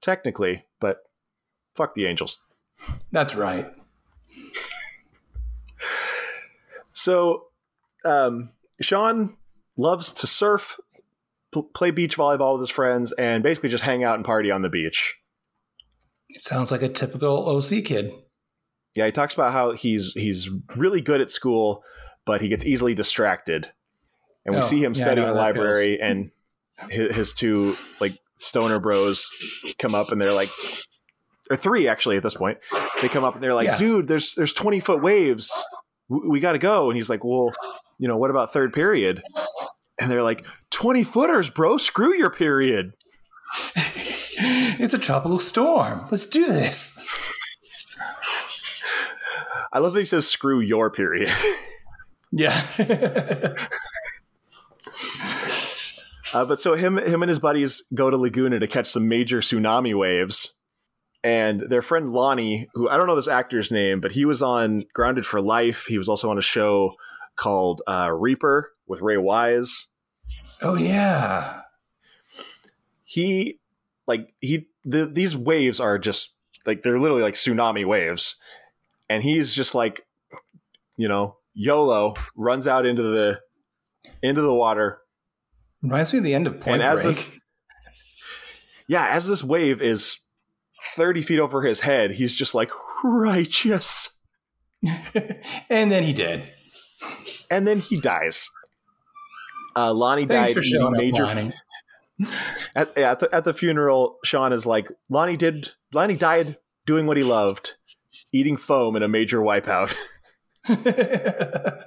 technically, 0.00 0.64
but 0.80 0.98
Fuck 1.74 1.94
the 1.94 2.06
Angels. 2.06 2.38
That's 3.10 3.34
right. 3.34 3.64
So, 6.92 7.46
um, 8.04 8.50
Sean 8.80 9.36
loves 9.76 10.12
to 10.12 10.26
surf, 10.26 10.78
pl- 11.52 11.64
play 11.64 11.90
beach 11.90 12.16
volleyball 12.16 12.54
with 12.54 12.68
his 12.68 12.70
friends, 12.70 13.12
and 13.12 13.42
basically 13.42 13.68
just 13.68 13.84
hang 13.84 14.04
out 14.04 14.14
and 14.14 14.24
party 14.24 14.50
on 14.50 14.62
the 14.62 14.68
beach. 14.68 15.16
It 16.28 16.40
sounds 16.40 16.70
like 16.70 16.82
a 16.82 16.88
typical 16.88 17.48
OC 17.48 17.84
kid. 17.84 18.12
Yeah, 18.94 19.06
he 19.06 19.12
talks 19.12 19.34
about 19.34 19.52
how 19.52 19.72
he's 19.72 20.12
he's 20.12 20.48
really 20.76 21.00
good 21.00 21.20
at 21.20 21.30
school, 21.30 21.82
but 22.26 22.40
he 22.40 22.48
gets 22.48 22.64
easily 22.64 22.94
distracted. 22.94 23.70
And 24.46 24.54
we 24.54 24.58
Oh, 24.58 24.62
see 24.64 24.82
him 24.82 24.92
yeah, 24.94 25.02
studying 25.02 25.26
in 25.28 25.32
the 25.34 25.40
library, 25.40 26.00
and 26.00 26.30
his, 26.90 27.16
his 27.16 27.34
two 27.34 27.76
like 28.00 28.18
stoner 28.36 28.78
bros 28.78 29.30
come 29.78 29.94
up, 29.94 30.12
and 30.12 30.20
they're 30.20 30.34
like, 30.34 30.50
or 31.50 31.56
three 31.56 31.88
actually 31.88 32.16
at 32.16 32.22
this 32.22 32.34
point. 32.34 32.58
They 33.00 33.08
come 33.08 33.24
up 33.24 33.34
and 33.34 33.42
they're 33.42 33.54
like, 33.54 33.66
Yeah. 33.66 33.76
"Dude, 33.76 34.06
there's 34.08 34.34
there's 34.34 34.52
twenty 34.52 34.80
foot 34.80 35.02
waves. 35.02 35.64
We, 36.08 36.28
we 36.28 36.40
got 36.40 36.52
to 36.52 36.58
go." 36.58 36.88
And 36.90 36.96
he's 36.96 37.08
like, 37.08 37.24
"Well, 37.24 37.52
you 37.98 38.08
know, 38.08 38.16
what 38.16 38.30
about 38.30 38.52
third 38.52 38.72
period?" 38.72 39.22
And 39.98 40.10
they're 40.10 40.22
like, 40.24 40.44
20 40.70 41.04
footers, 41.04 41.48
bro. 41.50 41.76
Screw 41.78 42.14
your 42.14 42.30
period." 42.30 42.92
it's 43.76 44.92
a 44.92 44.98
tropical 44.98 45.38
storm. 45.38 46.06
Let's 46.10 46.26
do 46.26 46.46
this. 46.46 46.98
I 49.72 49.78
love 49.78 49.92
that 49.94 50.00
he 50.00 50.06
says, 50.06 50.28
"Screw 50.28 50.60
your 50.60 50.90
period." 50.90 51.28
Yeah. 52.36 53.54
Uh, 56.32 56.44
but 56.44 56.60
so 56.60 56.74
him, 56.74 56.98
him 56.98 57.22
and 57.22 57.28
his 57.28 57.38
buddies 57.38 57.84
go 57.94 58.10
to 58.10 58.16
Laguna 58.16 58.58
to 58.58 58.66
catch 58.66 58.88
some 58.88 59.06
major 59.06 59.38
tsunami 59.38 59.96
waves, 59.96 60.54
and 61.22 61.62
their 61.70 61.80
friend 61.80 62.12
Lonnie, 62.12 62.68
who 62.74 62.88
I 62.88 62.96
don't 62.96 63.06
know 63.06 63.14
this 63.14 63.28
actor's 63.28 63.70
name, 63.70 64.00
but 64.00 64.12
he 64.12 64.24
was 64.24 64.42
on 64.42 64.84
Grounded 64.92 65.24
for 65.24 65.40
Life. 65.40 65.84
He 65.86 65.96
was 65.96 66.08
also 66.08 66.28
on 66.30 66.36
a 66.36 66.42
show 66.42 66.94
called 67.36 67.82
uh, 67.86 68.10
Reaper 68.12 68.72
with 68.88 69.00
Ray 69.00 69.16
Wise. 69.16 69.90
oh 70.60 70.74
yeah. 70.74 71.60
He, 73.04 73.60
like 74.08 74.34
he, 74.40 74.66
the, 74.84 75.06
these 75.06 75.36
waves 75.36 75.78
are 75.78 75.98
just 75.98 76.32
like 76.66 76.82
they're 76.82 76.98
literally 76.98 77.22
like 77.22 77.34
tsunami 77.34 77.86
waves, 77.86 78.34
and 79.08 79.22
he's 79.22 79.54
just 79.54 79.72
like, 79.72 80.04
you 80.96 81.06
know, 81.06 81.36
YOLO 81.54 82.14
runs 82.36 82.66
out 82.66 82.84
into 82.84 83.02
the 83.02 83.40
into 84.22 84.42
the 84.42 84.52
water 84.52 84.98
Reminds 85.82 86.12
me 86.12 86.18
of 86.18 86.24
the 86.24 86.34
end 86.34 86.46
of 86.46 86.60
Point 86.60 86.74
and 86.74 86.82
as 86.82 87.02
Break. 87.02 87.16
this 87.16 87.44
yeah 88.88 89.08
as 89.08 89.26
this 89.26 89.44
wave 89.44 89.80
is 89.80 90.18
30 90.82 91.22
feet 91.22 91.38
over 91.38 91.62
his 91.62 91.80
head 91.80 92.12
he's 92.12 92.34
just 92.34 92.54
like 92.54 92.70
righteous 93.02 94.10
and 95.70 95.90
then 95.90 96.02
he 96.02 96.12
did. 96.12 96.42
and 97.50 97.66
then 97.66 97.78
he 97.80 98.00
dies 98.00 98.50
uh, 99.76 99.92
Lonnie 99.92 100.26
Thanks 100.26 100.50
died 100.50 100.54
for 100.54 100.62
showing 100.62 100.92
major 100.92 101.24
up, 101.24 101.34
Lonnie. 101.34 101.52
at, 102.76 102.96
at, 102.96 103.18
the, 103.18 103.34
at 103.34 103.44
the 103.44 103.52
funeral 103.52 104.18
Sean 104.24 104.52
is 104.52 104.66
like 104.66 104.88
Lonnie 105.08 105.36
did 105.36 105.70
Lonnie 105.92 106.16
died 106.16 106.56
doing 106.86 107.06
what 107.06 107.16
he 107.16 107.22
loved 107.22 107.76
eating 108.32 108.56
foam 108.56 108.94
in 108.96 109.02
a 109.02 109.08
major 109.08 109.40
wipeout 109.40 109.94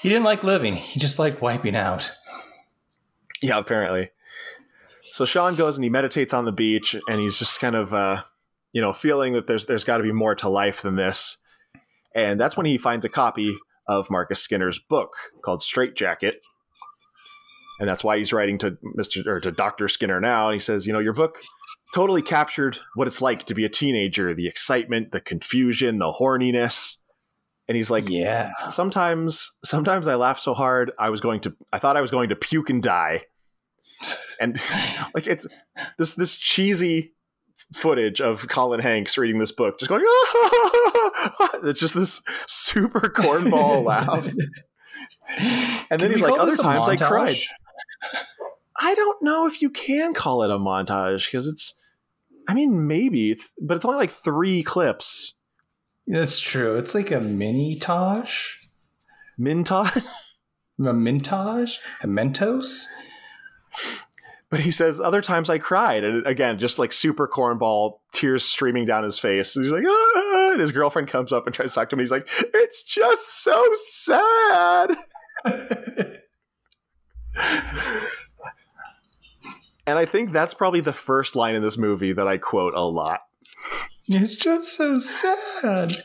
he 0.00 0.08
didn't 0.08 0.24
like 0.24 0.42
living. 0.42 0.74
He 0.74 0.98
just 1.00 1.18
liked 1.18 1.40
wiping 1.40 1.76
out. 1.76 2.12
yeah 3.42 3.58
apparently 3.58 4.10
so 5.12 5.24
Sean 5.24 5.54
goes 5.54 5.76
and 5.76 5.84
he 5.84 5.90
meditates 5.90 6.34
on 6.34 6.44
the 6.44 6.52
beach 6.52 6.96
and 7.08 7.20
he's 7.20 7.38
just 7.38 7.60
kind 7.60 7.76
of 7.76 7.94
uh, 7.94 8.22
you 8.72 8.80
know 8.80 8.92
feeling 8.92 9.34
that 9.34 9.46
there's 9.46 9.66
there's 9.66 9.84
got 9.84 9.98
to 9.98 10.02
be 10.02 10.12
more 10.12 10.34
to 10.34 10.48
life 10.48 10.82
than 10.82 10.96
this 10.96 11.38
and 12.14 12.40
that's 12.40 12.56
when 12.56 12.66
he 12.66 12.78
finds 12.78 13.04
a 13.04 13.10
copy 13.10 13.54
of 13.86 14.10
Marcus 14.10 14.42
Skinner's 14.42 14.78
book 14.78 15.14
called 15.42 15.62
Straight 15.62 15.94
Jacket. 15.94 16.40
And 17.78 17.86
that's 17.88 18.02
why 18.02 18.16
he's 18.16 18.32
writing 18.32 18.56
to 18.58 18.78
Mr. 18.98 19.24
or 19.26 19.38
to 19.40 19.50
Dr. 19.52 19.86
Skinner 19.86 20.18
now. 20.18 20.48
And 20.48 20.54
he 20.54 20.60
says, 20.60 20.86
you 20.86 20.94
know, 20.94 20.98
your 20.98 21.12
book 21.12 21.42
totally 21.94 22.22
captured 22.22 22.78
what 22.94 23.06
it's 23.06 23.22
like 23.22 23.44
to 23.44 23.54
be 23.54 23.64
a 23.64 23.68
teenager, 23.68 24.34
the 24.34 24.46
excitement, 24.46 25.12
the 25.12 25.20
confusion, 25.20 25.98
the 25.98 26.12
horniness. 26.20 26.96
And 27.68 27.76
he's 27.76 27.90
like, 27.90 28.08
Yeah. 28.08 28.52
sometimes 28.68 29.56
sometimes 29.64 30.06
I 30.06 30.14
laugh 30.14 30.38
so 30.38 30.54
hard 30.54 30.92
I 30.98 31.10
was 31.10 31.20
going 31.20 31.40
to 31.40 31.56
I 31.72 31.78
thought 31.78 31.96
I 31.96 32.00
was 32.00 32.10
going 32.10 32.28
to 32.28 32.36
puke 32.36 32.70
and 32.70 32.82
die. 32.82 33.22
And 34.40 34.60
like 35.14 35.26
it's 35.26 35.46
this 35.98 36.14
this 36.14 36.34
cheesy 36.36 37.12
footage 37.72 38.20
of 38.20 38.46
Colin 38.48 38.80
Hanks 38.80 39.16
reading 39.18 39.38
this 39.38 39.50
book, 39.50 39.78
just 39.80 39.88
going, 39.88 40.02
it's 41.64 41.80
just 41.80 41.94
this 41.94 42.22
super 42.46 43.00
cornball 43.00 43.82
laugh. 43.84 44.28
And 45.90 46.00
then 46.00 46.12
he's 46.12 46.20
like, 46.20 46.38
other 46.38 46.56
times 46.56 46.86
I 46.88 46.94
cried. 46.94 47.34
I 48.78 48.94
don't 48.94 49.22
know 49.22 49.46
if 49.46 49.62
you 49.62 49.70
can 49.70 50.14
call 50.14 50.42
it 50.42 50.50
a 50.50 50.58
montage 50.58 51.26
because 51.26 51.46
it's, 51.46 51.74
I 52.48 52.54
mean, 52.54 52.86
maybe 52.86 53.30
it's, 53.30 53.52
but 53.60 53.76
it's 53.76 53.84
only 53.84 53.98
like 53.98 54.10
three 54.10 54.62
clips. 54.62 55.34
That's 56.06 56.38
true. 56.38 56.76
It's 56.76 56.94
like 56.94 57.10
a 57.10 57.20
mini 57.20 57.76
tosh, 57.76 58.60
Mintage. 59.38 60.02
a 60.78 60.92
mintage, 60.92 61.80
a 62.02 62.06
Mentos. 62.06 62.84
But 64.48 64.60
he 64.60 64.70
says, 64.70 65.00
other 65.00 65.20
times 65.20 65.50
I 65.50 65.58
cried. 65.58 66.04
And 66.04 66.24
again, 66.26 66.58
just 66.58 66.78
like 66.78 66.92
super 66.92 67.26
cornball, 67.26 67.98
tears 68.12 68.44
streaming 68.44 68.86
down 68.86 69.02
his 69.02 69.18
face. 69.18 69.56
And 69.56 69.64
he's 69.64 69.72
like, 69.72 69.84
ah! 69.86 70.52
and 70.52 70.60
his 70.60 70.72
girlfriend 70.72 71.08
comes 71.08 71.32
up 71.32 71.46
and 71.46 71.54
tries 71.54 71.70
to 71.70 71.74
talk 71.74 71.90
to 71.90 71.96
him. 71.96 72.00
He's 72.00 72.12
like, 72.12 72.28
it's 72.54 72.84
just 72.84 73.42
so 73.42 73.60
sad. 73.74 74.96
And 79.86 79.98
I 79.98 80.04
think 80.04 80.32
that's 80.32 80.54
probably 80.54 80.80
the 80.80 80.92
first 80.92 81.36
line 81.36 81.54
in 81.54 81.62
this 81.62 81.78
movie 81.78 82.12
that 82.12 82.26
I 82.26 82.38
quote 82.38 82.74
a 82.74 82.82
lot. 82.82 83.20
It's 84.08 84.36
just 84.36 84.76
so 84.76 84.98
sad. 84.98 86.04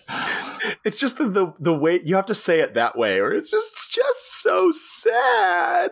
It's 0.86 1.00
just 1.00 1.18
the, 1.18 1.28
the, 1.30 1.54
the 1.60 1.74
way 1.78 2.00
you 2.04 2.16
have 2.16 2.26
to 2.28 2.36
say 2.36 2.60
it 2.60 2.74
that 2.76 2.98
way, 2.98 3.20
or 3.20 3.32
it's 3.32 3.52
just, 3.52 3.72
it's 3.74 3.90
just 3.90 4.42
so 4.42 4.72
sad. 4.72 5.92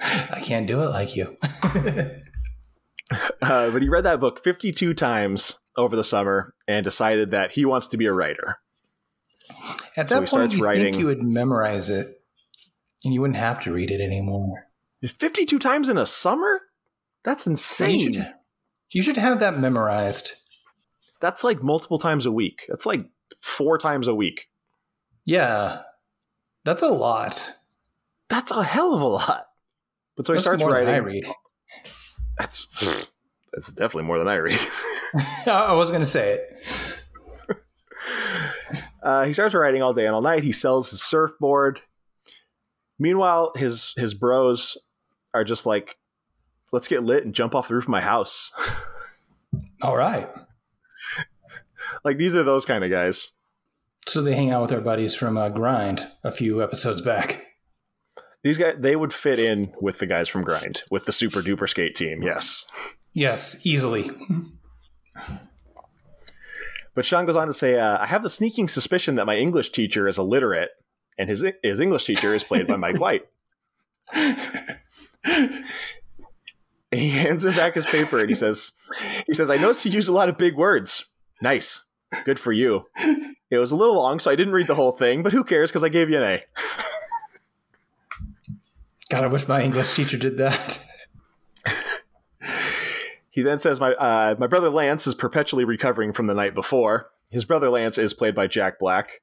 I 0.00 0.40
can't 0.44 0.66
do 0.66 0.82
it 0.82 0.88
like 0.90 1.16
you. 1.16 1.36
Uh, 3.42 3.70
but 3.70 3.82
he 3.82 3.88
read 3.88 4.04
that 4.04 4.18
book 4.18 4.42
52 4.42 4.94
times 4.94 5.58
over 5.76 5.94
the 5.94 6.02
summer 6.02 6.54
and 6.66 6.82
decided 6.82 7.32
that 7.32 7.52
he 7.52 7.66
wants 7.66 7.86
to 7.88 7.98
be 7.98 8.06
a 8.06 8.12
writer. 8.12 8.56
At 9.94 10.08
So 10.08 10.14
that 10.14 10.24
he 10.24 10.26
point, 10.26 10.28
starts 10.28 10.54
you 10.54 10.64
writing- 10.64 10.84
think 10.84 10.96
you 10.98 11.06
would 11.06 11.22
memorize 11.22 11.90
it, 11.90 12.22
and 13.04 13.12
you 13.12 13.20
wouldn't 13.20 13.36
have 13.38 13.60
to 13.60 13.72
read 13.72 13.90
it 13.90 14.00
anymore. 14.00 14.68
52 15.06 15.58
times 15.58 15.90
in 15.90 15.98
a 15.98 16.06
summer? 16.06 16.62
That's 17.24 17.46
You 17.46 17.50
insane. 17.52 18.14
should, 18.14 18.32
you 18.92 19.02
should 19.02 19.16
have 19.16 19.40
that 19.40 19.58
memorized. 19.58 20.32
That's 21.20 21.42
like 21.42 21.62
multiple 21.62 21.98
times 21.98 22.26
a 22.26 22.32
week. 22.32 22.64
That's 22.68 22.86
like 22.86 23.06
four 23.40 23.78
times 23.78 24.06
a 24.08 24.14
week. 24.14 24.48
Yeah, 25.24 25.82
that's 26.64 26.82
a 26.82 26.88
lot. 26.88 27.54
That's 28.28 28.50
a 28.50 28.62
hell 28.62 28.94
of 28.94 29.00
a 29.00 29.06
lot. 29.06 29.46
But 30.16 30.26
so 30.26 30.34
he 30.34 30.38
starts 30.40 30.60
more 30.60 30.70
than 30.72 30.86
writing. 30.86 30.94
I 30.94 30.98
read. 30.98 31.24
That's 32.38 32.66
that's 33.52 33.72
definitely 33.72 34.04
more 34.04 34.18
than 34.18 34.28
I 34.28 34.36
read. 34.36 34.58
I 35.46 35.72
was 35.74 35.90
going 35.90 36.02
to 36.02 36.06
say 36.06 36.32
it. 36.34 37.00
Uh, 39.02 39.24
he 39.26 39.32
starts 39.32 39.54
writing 39.54 39.82
all 39.82 39.92
day 39.92 40.06
and 40.06 40.14
all 40.14 40.22
night. 40.22 40.42
He 40.42 40.50
sells 40.52 40.90
his 40.90 41.02
surfboard. 41.02 41.80
Meanwhile, 42.98 43.52
his 43.56 43.92
his 43.96 44.14
bros 44.14 44.78
are 45.34 45.44
just 45.44 45.66
like, 45.66 45.96
"Let's 46.74 46.88
get 46.88 47.02
lit 47.04 47.24
and 47.24 47.34
jump 47.34 47.54
off 47.54 47.68
the 47.68 47.74
roof 47.74 47.84
of 47.84 47.88
my 47.90 48.00
house." 48.00 48.52
All 49.82 49.96
right. 49.96 50.28
like 52.04 52.18
these 52.18 52.34
are 52.34 52.42
those 52.42 52.64
kind 52.64 52.84
of 52.84 52.90
guys. 52.90 53.32
So 54.06 54.20
they 54.20 54.34
hang 54.34 54.50
out 54.50 54.62
with 54.62 54.72
our 54.72 54.80
buddies 54.80 55.14
from 55.14 55.36
uh, 55.38 55.48
Grind 55.48 56.10
a 56.22 56.30
few 56.30 56.62
episodes 56.62 57.00
back. 57.00 57.46
These 58.42 58.58
guys 58.58 58.74
they 58.78 58.96
would 58.96 59.12
fit 59.12 59.38
in 59.38 59.72
with 59.80 59.98
the 59.98 60.06
guys 60.06 60.28
from 60.28 60.42
Grind 60.42 60.82
with 60.90 61.04
the 61.04 61.12
super 61.12 61.40
duper 61.40 61.68
skate 61.68 61.94
team. 61.94 62.22
Yes. 62.22 62.66
Yes, 63.14 63.64
easily. 63.64 64.10
But 66.94 67.04
Sean 67.04 67.26
goes 67.26 67.36
on 67.36 67.46
to 67.46 67.52
say, 67.52 67.78
uh, 67.78 67.98
"I 68.00 68.06
have 68.06 68.22
the 68.22 68.30
sneaking 68.30 68.68
suspicion 68.68 69.14
that 69.16 69.26
my 69.26 69.36
English 69.36 69.70
teacher 69.70 70.06
is 70.06 70.18
illiterate, 70.18 70.70
and 71.18 71.28
his 71.30 71.44
his 71.62 71.80
English 71.80 72.04
teacher 72.04 72.34
is 72.34 72.44
played 72.44 72.66
by 72.66 72.76
Mike 72.76 73.00
White." 73.06 73.26
And 76.94 77.02
he 77.02 77.10
hands 77.10 77.44
him 77.44 77.54
back 77.54 77.74
his 77.74 77.86
paper 77.86 78.20
and 78.20 78.28
he 78.28 78.36
says, 78.36 78.70
"He 79.26 79.34
says 79.34 79.50
I 79.50 79.56
noticed 79.56 79.84
you 79.84 79.90
used 79.90 80.06
a 80.06 80.12
lot 80.12 80.28
of 80.28 80.38
big 80.38 80.54
words. 80.54 81.10
Nice, 81.42 81.86
good 82.24 82.38
for 82.38 82.52
you. 82.52 82.84
It 83.50 83.58
was 83.58 83.72
a 83.72 83.76
little 83.76 83.96
long, 83.96 84.20
so 84.20 84.30
I 84.30 84.36
didn't 84.36 84.52
read 84.54 84.68
the 84.68 84.76
whole 84.76 84.92
thing, 84.92 85.24
but 85.24 85.32
who 85.32 85.42
cares? 85.42 85.72
Because 85.72 85.82
I 85.82 85.88
gave 85.88 86.08
you 86.08 86.18
an 86.18 86.22
A." 86.22 86.44
God, 89.10 89.24
I 89.24 89.26
wish 89.26 89.48
my 89.48 89.60
English 89.60 89.96
teacher 89.96 90.16
did 90.16 90.36
that. 90.36 90.78
He 93.28 93.42
then 93.42 93.58
says, 93.58 93.80
"My 93.80 93.92
uh, 93.94 94.36
my 94.38 94.46
brother 94.46 94.70
Lance 94.70 95.08
is 95.08 95.16
perpetually 95.16 95.64
recovering 95.64 96.12
from 96.12 96.28
the 96.28 96.34
night 96.34 96.54
before. 96.54 97.10
His 97.28 97.44
brother 97.44 97.70
Lance 97.70 97.98
is 97.98 98.14
played 98.14 98.36
by 98.36 98.46
Jack 98.46 98.78
Black. 98.78 99.20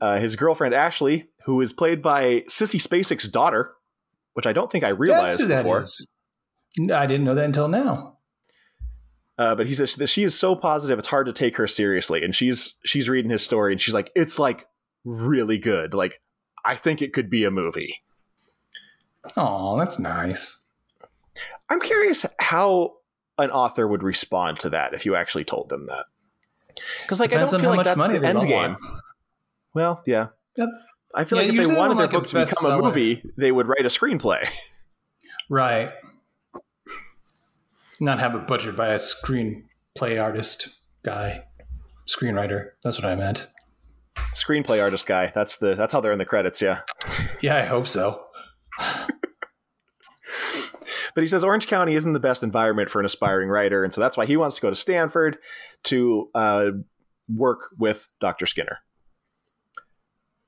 Uh, 0.00 0.20
his 0.20 0.36
girlfriend 0.36 0.72
Ashley, 0.72 1.30
who 1.46 1.60
is 1.60 1.72
played 1.72 2.00
by 2.00 2.42
Sissy 2.42 2.80
Spacek's 2.80 3.28
daughter, 3.28 3.72
which 4.34 4.46
I 4.46 4.52
don't 4.52 4.70
think 4.70 4.84
I 4.84 4.90
realized 4.90 5.40
That's 5.40 5.42
who 5.42 5.48
that 5.48 5.62
before. 5.64 5.82
is. 5.82 6.06
I 6.92 7.06
didn't 7.06 7.24
know 7.24 7.34
that 7.34 7.44
until 7.44 7.68
now. 7.68 8.18
Uh, 9.38 9.54
but 9.54 9.66
he 9.66 9.74
says 9.74 9.96
that 9.96 10.06
she 10.08 10.22
is 10.24 10.38
so 10.38 10.54
positive 10.54 10.98
it's 10.98 11.08
hard 11.08 11.26
to 11.26 11.32
take 11.32 11.56
her 11.56 11.66
seriously. 11.66 12.22
And 12.22 12.34
she's 12.34 12.74
she's 12.84 13.08
reading 13.08 13.30
his 13.30 13.42
story 13.42 13.72
and 13.72 13.80
she's 13.80 13.94
like, 13.94 14.10
it's 14.14 14.38
like 14.38 14.66
really 15.04 15.58
good. 15.58 15.94
Like 15.94 16.20
I 16.64 16.76
think 16.76 17.02
it 17.02 17.12
could 17.12 17.28
be 17.30 17.44
a 17.44 17.50
movie. 17.50 17.96
Oh, 19.36 19.78
that's 19.78 19.98
nice. 19.98 20.68
I'm 21.68 21.80
curious 21.80 22.26
how 22.40 22.94
an 23.38 23.50
author 23.50 23.88
would 23.88 24.02
respond 24.02 24.58
to 24.60 24.70
that 24.70 24.94
if 24.94 25.06
you 25.06 25.14
actually 25.16 25.44
told 25.44 25.68
them 25.70 25.86
that. 25.86 26.04
Because 27.02 27.20
like 27.20 27.30
Depends 27.30 27.52
I 27.54 27.56
don't 27.56 27.60
feel 27.60 27.70
how 27.70 27.76
like 27.76 27.76
much 27.78 27.84
that's 27.86 27.98
money 27.98 28.18
the 28.18 28.28
end 28.28 28.42
game. 28.42 28.50
want. 28.72 28.78
Well, 29.74 30.02
yeah. 30.06 30.28
Yep. 30.56 30.68
I 31.14 31.24
feel 31.24 31.38
Yeah, 31.40 31.48
like 31.48 31.58
if 31.58 31.66
they 31.68 31.74
wanted 31.74 31.94
their 31.98 32.04
like, 32.06 32.10
book 32.10 32.26
to 32.28 32.44
become 32.46 32.70
a 32.70 32.82
movie, 32.82 33.22
they 33.36 33.52
would 33.52 33.66
write 33.66 33.84
a 33.84 33.88
screenplay. 33.88 34.46
Right. 35.50 35.90
Not 38.02 38.18
have 38.18 38.34
it 38.34 38.48
butchered 38.48 38.76
by 38.76 38.88
a 38.88 38.96
screenplay 38.96 40.20
artist 40.20 40.70
guy, 41.04 41.44
screenwriter. 42.08 42.70
That's 42.82 43.00
what 43.00 43.04
I 43.08 43.14
meant. 43.14 43.46
screenplay 44.34 44.82
artist 44.82 45.06
guy. 45.06 45.30
That's 45.32 45.58
the 45.58 45.76
that's 45.76 45.92
how 45.92 46.00
they're 46.00 46.10
in 46.10 46.18
the 46.18 46.24
credits, 46.24 46.60
yeah. 46.60 46.80
Yeah, 47.40 47.54
I 47.54 47.62
hope 47.62 47.86
so. 47.86 48.24
But 51.14 51.20
he 51.20 51.26
says 51.28 51.44
Orange 51.44 51.68
County 51.68 51.94
isn't 51.94 52.12
the 52.12 52.18
best 52.18 52.42
environment 52.42 52.90
for 52.90 52.98
an 52.98 53.06
aspiring 53.06 53.48
writer, 53.50 53.84
and 53.84 53.94
so 53.94 54.00
that's 54.00 54.16
why 54.16 54.26
he 54.26 54.36
wants 54.36 54.56
to 54.56 54.62
go 54.62 54.70
to 54.70 54.74
Stanford 54.74 55.38
to 55.84 56.28
uh, 56.34 56.70
work 57.28 57.68
with 57.78 58.08
Dr. 58.20 58.46
Skinner. 58.46 58.78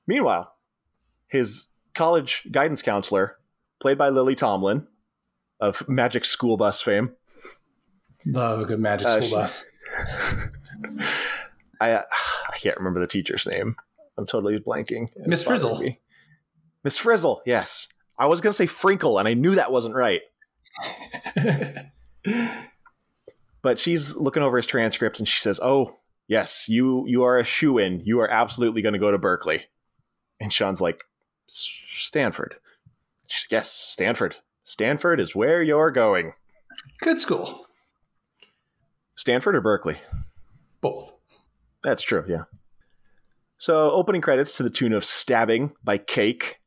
Meanwhile, 0.07 0.51
his 1.27 1.67
college 1.93 2.47
guidance 2.51 2.81
counselor, 2.81 3.37
played 3.79 3.97
by 3.97 4.09
Lily 4.09 4.35
Tomlin 4.35 4.87
of 5.61 5.87
Magic 5.87 6.25
School 6.25 6.57
Bus 6.57 6.81
fame, 6.81 7.11
Love 8.27 8.61
a 8.61 8.65
good 8.65 8.79
magic 8.79 9.07
Uh, 9.07 9.21
school 9.21 9.27
she- 9.29 9.35
bus. 9.35 9.67
I 11.81 11.91
uh, 11.91 12.03
I 12.53 12.57
can't 12.57 12.77
remember 12.77 12.99
the 12.99 13.07
teacher's 13.07 13.45
name. 13.45 13.75
I'm 14.17 14.25
totally 14.25 14.57
blanking. 14.59 15.09
Miss 15.25 15.43
Frizzle. 15.43 15.83
Miss 16.83 16.97
Frizzle, 16.97 17.41
yes. 17.45 17.87
I 18.17 18.27
was 18.27 18.39
gonna 18.41 18.53
say 18.53 18.65
Frinkle, 18.65 19.19
and 19.19 19.27
I 19.27 19.33
knew 19.33 19.55
that 19.55 19.71
wasn't 19.71 19.95
right. 19.95 20.21
But 23.61 23.79
she's 23.79 24.15
looking 24.15 24.43
over 24.43 24.57
his 24.57 24.67
transcript 24.67 25.17
and 25.17 25.27
she 25.27 25.39
says, 25.39 25.59
"Oh, 25.61 25.97
yes, 26.27 26.69
you 26.69 27.03
you 27.07 27.23
are 27.23 27.39
a 27.39 27.43
shoe 27.43 27.79
in. 27.79 27.99
You 28.05 28.19
are 28.19 28.29
absolutely 28.29 28.83
going 28.83 28.93
to 28.93 28.99
go 28.99 29.09
to 29.11 29.17
Berkeley." 29.17 29.63
And 30.39 30.53
Sean's 30.53 30.81
like, 30.81 31.03
"Stanford." 31.47 32.55
She's 33.25 33.47
yes, 33.49 33.71
Stanford. 33.71 34.35
Stanford 34.63 35.19
is 35.19 35.33
where 35.35 35.63
you're 35.63 35.89
going. 35.89 36.33
good 37.01 37.19
school. 37.19 37.64
Stanford 39.15 39.55
or 39.55 39.61
Berkeley? 39.61 39.97
Both. 40.81 41.13
That's 41.83 42.03
true, 42.03 42.25
yeah. 42.27 42.43
So, 43.57 43.91
opening 43.91 44.21
credits 44.21 44.57
to 44.57 44.63
the 44.63 44.69
tune 44.69 44.93
of 44.93 45.05
Stabbing 45.05 45.71
by 45.83 45.97
Cake, 45.97 46.59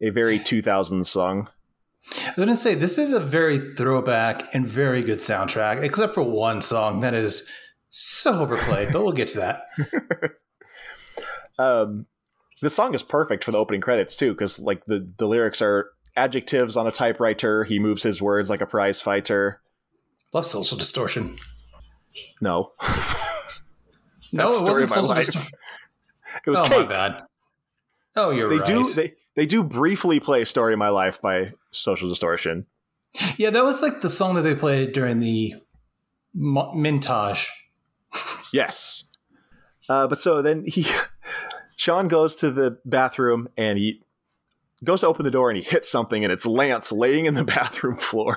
a 0.00 0.10
very 0.10 0.38
2000s 0.38 1.06
song. 1.06 1.48
I 2.16 2.28
was 2.28 2.36
going 2.36 2.48
to 2.48 2.56
say, 2.56 2.74
this 2.74 2.96
is 2.96 3.12
a 3.12 3.20
very 3.20 3.74
throwback 3.74 4.54
and 4.54 4.66
very 4.66 5.02
good 5.02 5.18
soundtrack, 5.18 5.82
except 5.82 6.14
for 6.14 6.22
one 6.22 6.62
song 6.62 7.00
that 7.00 7.14
is 7.14 7.50
so 7.90 8.40
overplayed, 8.40 8.88
but 8.92 9.02
we'll 9.02 9.12
get 9.12 9.28
to 9.28 9.38
that. 9.38 9.66
Um, 11.58 12.06
the 12.62 12.70
song 12.70 12.94
is 12.94 13.02
perfect 13.02 13.44
for 13.44 13.50
the 13.50 13.58
opening 13.58 13.80
credits, 13.80 14.16
too, 14.16 14.32
because, 14.32 14.58
like, 14.58 14.84
the, 14.86 15.10
the 15.18 15.26
lyrics 15.26 15.60
are 15.60 15.90
adjectives 16.16 16.76
on 16.76 16.86
a 16.86 16.92
typewriter. 16.92 17.64
He 17.64 17.78
moves 17.78 18.02
his 18.02 18.22
words 18.22 18.48
like 18.50 18.60
a 18.60 18.66
prize 18.66 19.00
fighter. 19.00 19.60
Love 20.32 20.46
Social 20.46 20.78
Distortion. 20.78 21.36
No. 22.40 22.72
No, 24.30 24.48
it 24.50 24.52
story 24.52 24.82
wasn't 24.82 24.84
of 24.84 24.90
my 24.90 24.94
Social 24.96 25.08
life. 25.08 25.26
Distortion. 25.26 25.52
It 26.46 26.50
was 26.50 26.58
oh, 26.60 26.62
my 26.64 26.68
Cake. 26.68 26.88
bad. 26.90 27.22
Oh, 28.14 28.30
you're 28.30 28.48
They 28.50 28.58
right. 28.58 28.66
do 28.66 28.92
they, 28.92 29.14
they 29.36 29.46
do 29.46 29.64
briefly 29.64 30.20
play 30.20 30.44
Story 30.44 30.74
of 30.74 30.78
My 30.78 30.90
Life 30.90 31.20
by 31.22 31.52
Social 31.70 32.08
Distortion. 32.10 32.66
yeah, 33.38 33.48
that 33.48 33.64
was 33.64 33.80
like 33.80 34.02
the 34.02 34.10
song 34.10 34.34
that 34.34 34.42
they 34.42 34.54
played 34.54 34.92
during 34.92 35.20
the 35.20 35.54
Mo- 36.34 36.72
Mintage. 36.74 37.50
Yes. 38.52 39.04
Uh, 39.88 40.06
but 40.06 40.20
so 40.20 40.42
then 40.42 40.64
he, 40.66 40.86
Sean 41.76 42.08
goes 42.08 42.34
to 42.36 42.50
the 42.50 42.78
bathroom 42.84 43.48
and 43.56 43.78
he 43.78 44.02
goes 44.84 45.00
to 45.00 45.06
open 45.06 45.24
the 45.24 45.30
door 45.30 45.48
and 45.50 45.56
he 45.56 45.64
hits 45.64 45.90
something 45.90 46.22
and 46.22 46.30
it's 46.32 46.44
Lance 46.44 46.92
laying 46.92 47.24
in 47.26 47.32
the 47.34 47.44
bathroom 47.44 47.96
floor. 47.96 48.36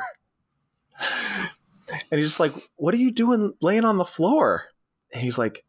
And 1.92 2.20
he's 2.20 2.28
just 2.28 2.40
like, 2.40 2.54
"What 2.76 2.94
are 2.94 2.98
you 2.98 3.12
doing 3.12 3.54
laying 3.62 3.86
on 3.86 3.98
the 3.98 4.06
floor?" 4.06 4.66
And 5.14 5.22
he's 5.22 5.38
like, 5.38 5.66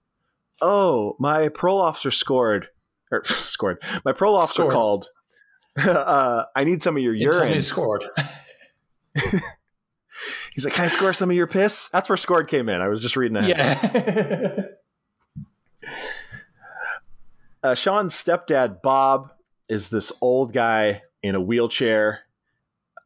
"Oh, 0.60 1.16
my 1.18 1.48
parole 1.48 1.80
officer 1.80 2.10
scored 2.10 2.68
or 3.10 3.24
scored. 3.26 3.78
My 4.04 4.12
parole 4.12 4.36
officer 4.36 4.62
Scored. 4.62 4.72
called. 4.72 5.08
uh, 5.78 6.44
I 6.54 6.64
need 6.64 6.82
some 6.82 6.96
of 6.96 7.02
your 7.02 7.14
urine." 7.14 7.34
Somebody 7.34 7.60
scored. 7.60 8.04
He's 10.54 10.64
like, 10.64 10.74
"Can 10.74 10.84
I 10.84 10.88
score 10.88 11.12
some 11.12 11.30
of 11.30 11.36
your 11.36 11.46
piss?" 11.46 11.88
That's 11.88 12.08
where 12.08 12.16
scored 12.16 12.46
came 12.48 12.68
in. 12.68 12.80
I 12.80 12.88
was 12.88 13.00
just 13.00 13.16
reading 13.16 13.34
that. 13.38 13.48
yeah. 13.48 14.66
uh, 17.62 17.74
Sean's 17.74 18.14
stepdad 18.14 18.82
Bob 18.82 19.32
is 19.68 19.88
this 19.88 20.12
old 20.20 20.52
guy 20.52 21.02
in 21.22 21.34
a 21.34 21.40
wheelchair. 21.40 22.20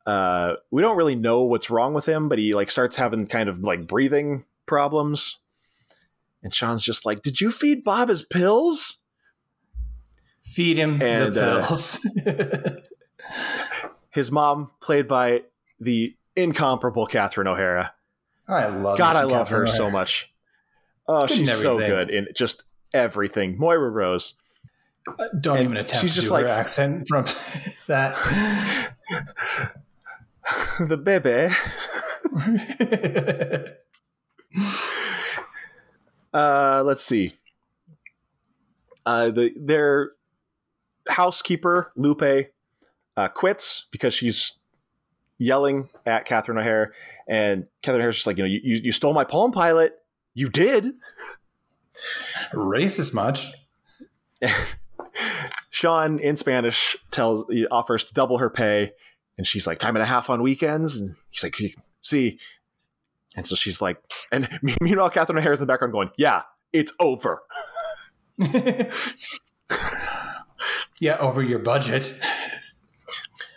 Uh, 0.06 0.54
we 0.70 0.82
don't 0.82 0.96
really 0.96 1.16
know 1.16 1.42
what's 1.42 1.68
wrong 1.68 1.92
with 1.92 2.06
him, 2.06 2.28
but 2.28 2.38
he 2.38 2.52
like 2.54 2.70
starts 2.70 2.94
having 2.96 3.26
kind 3.26 3.48
of 3.48 3.60
like 3.60 3.86
breathing 3.86 4.44
problems. 4.66 5.38
And 6.42 6.54
Sean's 6.54 6.84
just 6.84 7.04
like, 7.04 7.22
"Did 7.22 7.40
you 7.40 7.50
feed 7.50 7.82
Bob 7.82 8.08
his 8.08 8.22
pills?" 8.22 8.98
Feed 10.42 10.76
him 10.76 11.02
And, 11.02 11.34
the 11.34 11.44
uh, 11.44 11.66
pills. 11.66 12.06
His 14.10 14.30
mom, 14.30 14.70
played 14.80 15.08
by 15.08 15.42
the 15.80 16.14
incomparable 16.36 17.06
Catherine 17.06 17.48
O'Hara. 17.48 17.92
I 18.48 18.66
love 18.66 18.96
God, 18.96 19.16
I 19.16 19.24
love 19.24 19.48
her 19.48 19.64
Catherine 19.64 19.76
so 19.76 19.90
much. 19.90 20.32
Oh, 21.08 21.26
she's 21.26 21.52
so 21.52 21.78
good 21.78 22.10
in 22.10 22.28
just 22.34 22.64
everything. 22.94 23.58
Moira 23.58 23.90
Rose. 23.90 24.34
Uh, 25.18 25.26
Don't 25.40 25.56
And 25.58 25.64
even 25.66 25.76
attempt 25.76 26.00
she's 26.00 26.14
to 26.14 26.20
just 26.20 26.30
like- 26.30 26.46
her 26.46 26.50
accent 26.52 27.08
from 27.08 27.26
that. 27.88 28.94
the 30.80 30.96
baby. 30.96 31.48
Uh, 36.36 36.82
let's 36.84 37.02
see. 37.02 37.32
Uh, 39.06 39.30
the 39.30 39.54
their 39.56 40.10
housekeeper 41.08 41.92
Lupe 41.96 42.50
uh, 43.16 43.28
quits 43.28 43.86
because 43.90 44.12
she's 44.12 44.58
yelling 45.38 45.88
at 46.04 46.26
Catherine 46.26 46.58
O'Hara, 46.58 46.88
and 47.26 47.66
Catherine 47.80 48.02
O'Hara's 48.02 48.16
just 48.16 48.26
like, 48.26 48.36
you 48.36 48.44
know, 48.44 48.48
you, 48.48 48.60
you 48.62 48.80
you 48.84 48.92
stole 48.92 49.14
my 49.14 49.24
Palm 49.24 49.50
Pilot. 49.50 49.94
You 50.34 50.50
did. 50.50 50.92
Racist 52.52 53.14
much? 53.14 53.52
Sean 55.70 56.18
in 56.18 56.36
Spanish 56.36 56.98
tells 57.10 57.46
offers 57.70 58.04
to 58.04 58.12
double 58.12 58.36
her 58.38 58.50
pay, 58.50 58.92
and 59.38 59.46
she's 59.46 59.66
like, 59.66 59.78
time 59.78 59.96
and 59.96 60.02
a 60.02 60.06
half 60.06 60.30
on 60.30 60.42
weekends, 60.42 60.96
and 60.96 61.14
he's 61.30 61.42
like, 61.42 61.56
see. 62.00 62.38
And 63.36 63.46
so 63.46 63.54
she's 63.54 63.82
like, 63.82 63.98
and 64.32 64.48
meanwhile, 64.80 65.10
Catherine 65.10 65.38
O'Hara's 65.38 65.60
in 65.60 65.66
the 65.66 65.72
background 65.72 65.92
going, 65.92 66.10
yeah, 66.16 66.42
it's 66.72 66.92
over. 66.98 67.42
yeah, 71.00 71.16
over 71.18 71.42
your 71.42 71.58
budget. 71.58 72.18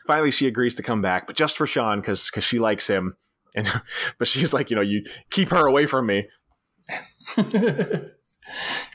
finally 0.08 0.32
she 0.32 0.48
agrees 0.48 0.76
to 0.76 0.84
come 0.84 1.02
back, 1.02 1.28
but 1.28 1.36
just 1.36 1.58
for 1.58 1.68
Sean 1.68 2.00
because 2.02 2.30
because 2.30 2.44
she 2.44 2.60
likes 2.60 2.88
him. 2.88 3.16
And 3.56 3.70
but 4.18 4.28
she's 4.28 4.54
like, 4.54 4.70
you 4.70 4.76
know, 4.76 4.82
you 4.82 5.04
keep 5.30 5.50
her 5.50 5.66
away 5.66 5.86
from 5.86 6.06
me. 6.06 6.28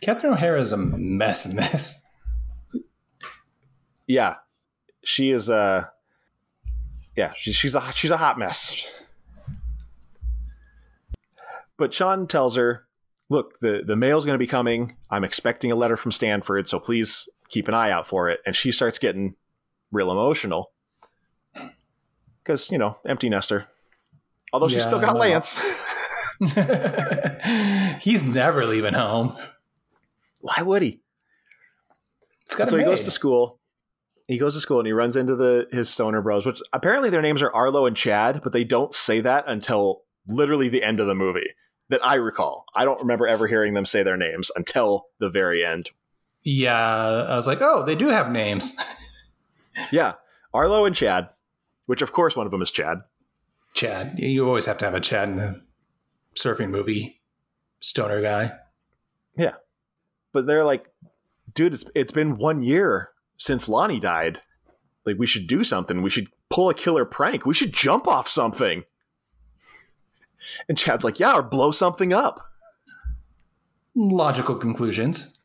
Catherine 0.00 0.32
O'Hara 0.32 0.60
is 0.60 0.72
a 0.72 0.76
mess 0.76 1.46
in 1.46 1.56
this. 1.56 2.08
Yeah, 4.06 4.36
she 5.04 5.30
is. 5.30 5.48
Uh, 5.48 5.86
yeah, 7.16 7.32
she, 7.36 7.52
she's 7.52 7.74
a 7.74 7.92
she's 7.92 8.10
a 8.10 8.16
hot 8.16 8.38
mess. 8.38 8.90
But 11.76 11.92
Sean 11.92 12.26
tells 12.26 12.56
her, 12.56 12.86
"Look, 13.28 13.58
the 13.60 13.82
the 13.86 13.96
mail's 13.96 14.24
going 14.24 14.34
to 14.34 14.38
be 14.38 14.46
coming. 14.46 14.96
I'm 15.10 15.24
expecting 15.24 15.72
a 15.72 15.76
letter 15.76 15.96
from 15.96 16.12
Stanford, 16.12 16.68
so 16.68 16.78
please 16.78 17.28
keep 17.48 17.68
an 17.68 17.74
eye 17.74 17.90
out 17.90 18.06
for 18.06 18.28
it." 18.30 18.40
And 18.46 18.54
she 18.54 18.70
starts 18.70 18.98
getting 18.98 19.34
real 19.90 20.10
emotional 20.10 20.70
because 22.42 22.70
you 22.70 22.78
know, 22.78 22.98
empty 23.06 23.28
nester. 23.28 23.66
Although 24.52 24.68
she's 24.68 24.82
Yeah, 24.82 24.88
still 24.88 25.00
got. 25.00 25.16
Lance. 25.16 25.60
He's 28.00 28.24
never 28.24 28.64
leaving 28.66 28.94
home. 28.94 29.36
Why 30.40 30.62
would 30.62 30.82
he? 30.82 31.00
It's 32.46 32.56
got 32.56 32.70
so 32.70 32.76
he 32.76 32.84
goes 32.84 33.02
to 33.04 33.10
school. 33.10 33.60
He 34.26 34.38
goes 34.38 34.54
to 34.54 34.60
school 34.60 34.78
and 34.78 34.86
he 34.86 34.92
runs 34.92 35.16
into 35.16 35.36
the 35.36 35.68
his 35.70 35.90
stoner 35.90 36.22
bros, 36.22 36.46
which 36.46 36.62
apparently 36.72 37.10
their 37.10 37.22
names 37.22 37.42
are 37.42 37.52
Arlo 37.52 37.86
and 37.86 37.96
Chad, 37.96 38.40
but 38.42 38.52
they 38.52 38.64
don't 38.64 38.94
say 38.94 39.20
that 39.20 39.44
until 39.46 40.02
literally 40.26 40.68
the 40.68 40.82
end 40.82 41.00
of 41.00 41.06
the 41.06 41.14
movie 41.14 41.50
that 41.90 42.04
I 42.04 42.14
recall. 42.14 42.64
I 42.74 42.84
don't 42.84 43.00
remember 43.00 43.26
ever 43.26 43.46
hearing 43.46 43.74
them 43.74 43.84
say 43.84 44.02
their 44.02 44.16
names 44.16 44.50
until 44.56 45.06
the 45.18 45.28
very 45.28 45.64
end. 45.64 45.90
Yeah, 46.42 46.74
I 46.74 47.36
was 47.36 47.46
like, 47.46 47.58
oh, 47.60 47.84
they 47.84 47.94
do 47.94 48.08
have 48.08 48.30
names. 48.30 48.76
yeah, 49.90 50.14
Arlo 50.52 50.84
and 50.84 50.94
Chad, 50.94 51.28
which 51.86 52.02
of 52.02 52.12
course 52.12 52.36
one 52.36 52.46
of 52.46 52.52
them 52.52 52.62
is 52.62 52.70
Chad. 52.70 53.02
Chad. 53.74 54.18
You 54.18 54.46
always 54.46 54.66
have 54.66 54.78
to 54.78 54.84
have 54.84 54.94
a 54.94 55.00
Chad 55.00 55.28
in 55.28 55.38
a 55.38 55.60
surfing 56.36 56.70
movie. 56.70 57.20
Stoner 57.80 58.22
guy. 58.22 58.52
Yeah. 59.36 59.54
But 60.32 60.46
they're 60.46 60.64
like, 60.64 60.86
dude, 61.52 61.74
it's, 61.74 61.84
it's 61.94 62.12
been 62.12 62.38
one 62.38 62.62
year 62.62 63.10
since 63.36 63.68
Lonnie 63.68 64.00
died. 64.00 64.40
Like, 65.04 65.16
we 65.18 65.26
should 65.26 65.46
do 65.46 65.64
something. 65.64 66.02
We 66.02 66.10
should 66.10 66.28
pull 66.50 66.70
a 66.70 66.74
killer 66.74 67.04
prank. 67.04 67.44
We 67.44 67.54
should 67.54 67.72
jump 67.72 68.06
off 68.08 68.28
something. 68.28 68.84
And 70.68 70.78
Chad's 70.78 71.04
like, 71.04 71.18
yeah, 71.18 71.34
or 71.34 71.42
blow 71.42 71.72
something 71.72 72.12
up. 72.12 72.38
Logical 73.94 74.54
conclusions. 74.54 75.40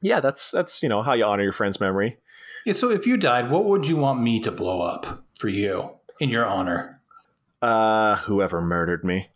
Yeah, 0.00 0.20
that's 0.20 0.50
that's 0.50 0.82
you 0.82 0.88
know 0.88 1.02
how 1.02 1.12
you 1.12 1.24
honor 1.24 1.42
your 1.42 1.52
friend's 1.52 1.80
memory. 1.80 2.18
Yeah, 2.64 2.72
so 2.72 2.90
if 2.90 3.06
you 3.06 3.16
died, 3.16 3.50
what 3.50 3.64
would 3.64 3.86
you 3.86 3.96
want 3.96 4.20
me 4.20 4.40
to 4.40 4.50
blow 4.50 4.82
up 4.82 5.24
for 5.38 5.48
you 5.48 5.96
in 6.20 6.30
your 6.30 6.46
honor? 6.46 7.00
Uh, 7.60 8.16
whoever 8.16 8.60
murdered 8.60 9.04
me. 9.04 9.30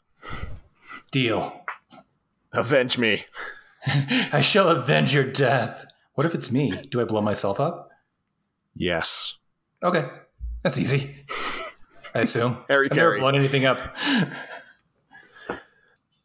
Deal. 1.11 1.65
Avenge 2.53 2.99
me. 2.99 3.25
I 3.87 4.41
shall 4.41 4.69
avenge 4.69 5.15
your 5.15 5.25
death. 5.25 5.87
What 6.15 6.27
if 6.27 6.35
it's 6.35 6.51
me? 6.51 6.87
Do 6.91 7.01
I 7.01 7.05
blow 7.05 7.21
myself 7.21 7.61
up? 7.61 7.91
Yes. 8.75 9.39
Okay, 9.83 10.07
that's 10.63 10.79
easy. 10.79 11.15
I 12.15 12.21
assume. 12.21 12.59
Harry 12.69 12.89
I've 12.91 12.97
never 12.97 13.19
blown 13.19 13.35
anything 13.35 13.65
up. 13.67 13.81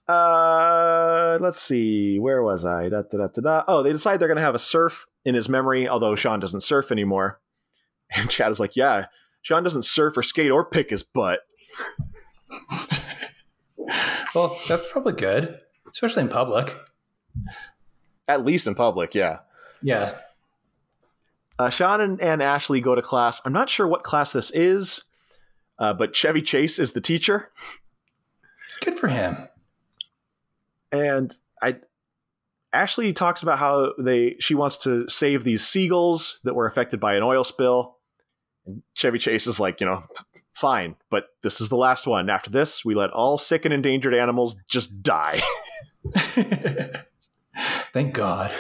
Uh, 0.07 1.37
let's 1.39 1.61
see. 1.61 2.17
Where 2.17 2.41
was 2.41 2.65
I? 2.65 2.89
Da, 2.89 3.03
da, 3.03 3.27
da, 3.27 3.41
da, 3.41 3.63
Oh, 3.67 3.83
they 3.83 3.91
decide 3.91 4.19
they're 4.19 4.27
going 4.27 4.37
to 4.37 4.41
have 4.41 4.55
a 4.55 4.59
surf 4.59 5.05
in 5.23 5.35
his 5.35 5.47
memory, 5.47 5.87
although 5.87 6.15
Sean 6.15 6.39
doesn't 6.39 6.61
surf 6.61 6.91
anymore. 6.91 7.39
And 8.15 8.27
Chad 8.27 8.49
is 8.49 8.59
like, 8.59 8.75
yeah, 8.75 9.05
Sean 9.43 9.61
doesn't 9.61 9.85
surf 9.85 10.17
or 10.17 10.23
skate 10.23 10.49
or 10.49 10.65
pick 10.65 10.89
his 10.89 11.03
butt. 11.03 11.41
well, 14.33 14.57
that's 14.67 14.91
probably 14.91 15.13
good, 15.13 15.59
especially 15.91 16.23
in 16.23 16.29
public. 16.29 16.75
At 18.27 18.43
least 18.43 18.65
in 18.65 18.73
public, 18.73 19.13
yeah. 19.13 19.41
Yeah. 19.81 20.15
Uh, 21.57 21.69
Sean 21.69 21.99
and, 21.99 22.21
and, 22.21 22.41
Ashley 22.41 22.79
go 22.79 22.95
to 22.95 23.01
class. 23.01 23.41
I'm 23.43 23.51
not 23.51 23.69
sure 23.69 23.85
what 23.87 24.03
class 24.03 24.31
this 24.31 24.49
is, 24.51 25.03
uh, 25.77 25.93
but 25.93 26.15
Chevy 26.15 26.41
Chase 26.41 26.79
is 26.79 26.93
the 26.93 27.01
teacher. 27.01 27.51
Good 28.81 28.97
for 28.97 29.09
him 29.09 29.49
and 30.91 31.37
I 31.61 31.77
Ashley 32.71 33.13
talks 33.13 33.41
about 33.41 33.57
how 33.57 33.93
they 33.97 34.35
she 34.39 34.55
wants 34.55 34.77
to 34.79 35.07
save 35.07 35.43
these 35.43 35.65
seagulls 35.65 36.39
that 36.43 36.53
were 36.53 36.67
affected 36.67 36.99
by 36.99 37.15
an 37.15 37.23
oil 37.23 37.43
spill. 37.43 37.97
And 38.65 38.83
Chevy 38.93 39.17
Chase 39.17 39.47
is 39.47 39.59
like, 39.59 39.79
you 39.81 39.87
know, 39.87 40.03
fine, 40.53 40.95
but 41.09 41.29
this 41.41 41.61
is 41.61 41.69
the 41.69 41.77
last 41.77 42.05
one. 42.05 42.29
After 42.29 42.49
this, 42.49 42.85
we 42.85 42.93
let 42.93 43.09
all 43.09 43.37
sick 43.37 43.65
and 43.65 43.73
endangered 43.73 44.13
animals 44.13 44.57
just 44.67 45.01
die. 45.01 45.41
Thank 47.93 48.13
God. 48.13 48.51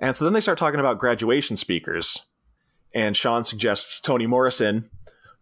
And 0.00 0.14
so 0.16 0.24
then 0.24 0.32
they 0.32 0.40
start 0.40 0.58
talking 0.58 0.80
about 0.80 0.98
graduation 0.98 1.56
speakers. 1.56 2.26
And 2.94 3.16
Sean 3.16 3.44
suggests 3.44 4.00
Toni 4.00 4.26
Morrison, 4.26 4.90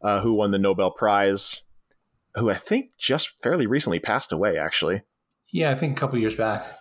uh, 0.03 0.21
who 0.21 0.35
won 0.35 0.51
the 0.51 0.59
Nobel 0.59 0.91
Prize 0.91 1.63
who 2.37 2.51
I 2.51 2.55
think 2.55 2.91
just 2.99 3.35
fairly 3.43 3.67
recently 3.67 3.99
passed 3.99 4.31
away, 4.31 4.59
actually. 4.59 5.03
Yeah, 5.53 5.71
I 5.71 5.75
think 5.75 5.97
a 5.97 6.01
couple 6.01 6.19
years 6.19 6.35
back. 6.35 6.79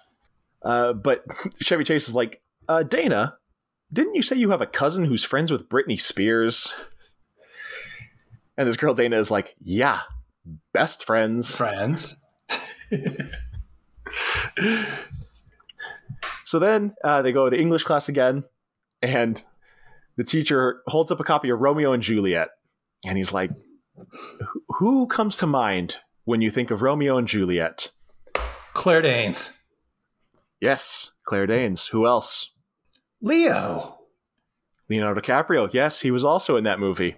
Uh, 0.61 0.93
but 0.93 1.23
Chevy 1.61 1.83
Chase 1.83 2.07
is 2.07 2.15
like, 2.15 2.41
uh, 2.67 2.83
Dana, 2.83 3.37
didn't 3.91 4.15
you 4.15 4.21
say 4.21 4.35
you 4.35 4.49
have 4.51 4.61
a 4.61 4.67
cousin 4.67 5.05
who's 5.05 5.23
friends 5.23 5.51
with 5.51 5.69
Britney 5.69 5.99
Spears? 5.99 6.73
And 8.57 8.67
this 8.67 8.77
girl 8.77 8.93
Dana 8.93 9.17
is 9.17 9.31
like, 9.31 9.55
yeah, 9.61 10.01
best 10.73 11.05
friends. 11.05 11.55
Friends. 11.55 12.15
so 16.45 16.59
then 16.59 16.93
uh, 17.03 17.21
they 17.21 17.31
go 17.31 17.49
to 17.49 17.59
English 17.59 17.83
class 17.83 18.07
again, 18.07 18.43
and 19.01 19.43
the 20.15 20.23
teacher 20.23 20.81
holds 20.87 21.11
up 21.11 21.19
a 21.19 21.23
copy 21.23 21.49
of 21.49 21.59
Romeo 21.59 21.91
and 21.91 22.03
Juliet, 22.03 22.49
and 23.05 23.17
he's 23.17 23.33
like, 23.33 23.49
who 24.77 25.07
comes 25.07 25.37
to 25.37 25.47
mind 25.47 25.97
when 26.23 26.41
you 26.41 26.51
think 26.51 26.69
of 26.69 26.83
Romeo 26.83 27.17
and 27.17 27.27
Juliet? 27.27 27.89
Claire 28.73 29.01
Danes. 29.01 29.63
Yes, 30.61 31.11
Claire 31.25 31.47
Danes. 31.47 31.87
Who 31.87 32.05
else? 32.05 32.53
Leo. 33.21 33.99
Leonardo 34.87 35.21
DiCaprio. 35.21 35.67
Yes, 35.73 36.01
he 36.01 36.11
was 36.11 36.23
also 36.23 36.57
in 36.57 36.63
that 36.65 36.79
movie. 36.79 37.15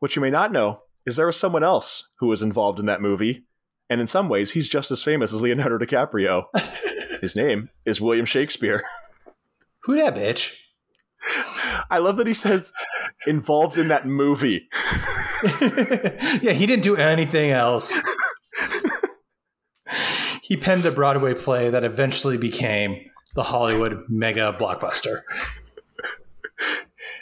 What 0.00 0.14
you 0.16 0.22
may 0.22 0.30
not 0.30 0.52
know 0.52 0.82
is 1.06 1.16
there 1.16 1.26
was 1.26 1.38
someone 1.38 1.64
else 1.64 2.08
who 2.18 2.26
was 2.26 2.42
involved 2.42 2.78
in 2.78 2.86
that 2.86 3.00
movie, 3.00 3.46
and 3.88 4.02
in 4.02 4.06
some 4.06 4.28
ways, 4.28 4.50
he's 4.50 4.68
just 4.68 4.90
as 4.90 5.02
famous 5.02 5.32
as 5.32 5.40
Leonardo 5.40 5.78
DiCaprio. 5.78 6.44
His 7.20 7.36
name 7.36 7.68
is 7.84 8.00
William 8.00 8.26
Shakespeare. 8.26 8.82
Who 9.84 9.94
that 9.96 10.14
bitch? 10.14 10.56
I 11.90 11.98
love 11.98 12.16
that 12.16 12.26
he 12.26 12.34
says 12.34 12.72
involved 13.26 13.76
in 13.76 13.88
that 13.88 14.06
movie. 14.06 14.68
yeah, 16.42 16.52
he 16.52 16.66
didn't 16.66 16.82
do 16.82 16.96
anything 16.96 17.50
else. 17.50 18.00
he 20.42 20.56
penned 20.56 20.86
a 20.86 20.90
Broadway 20.90 21.34
play 21.34 21.68
that 21.68 21.84
eventually 21.84 22.38
became 22.38 23.04
the 23.34 23.42
Hollywood 23.44 24.04
mega 24.08 24.56
blockbuster. 24.58 25.20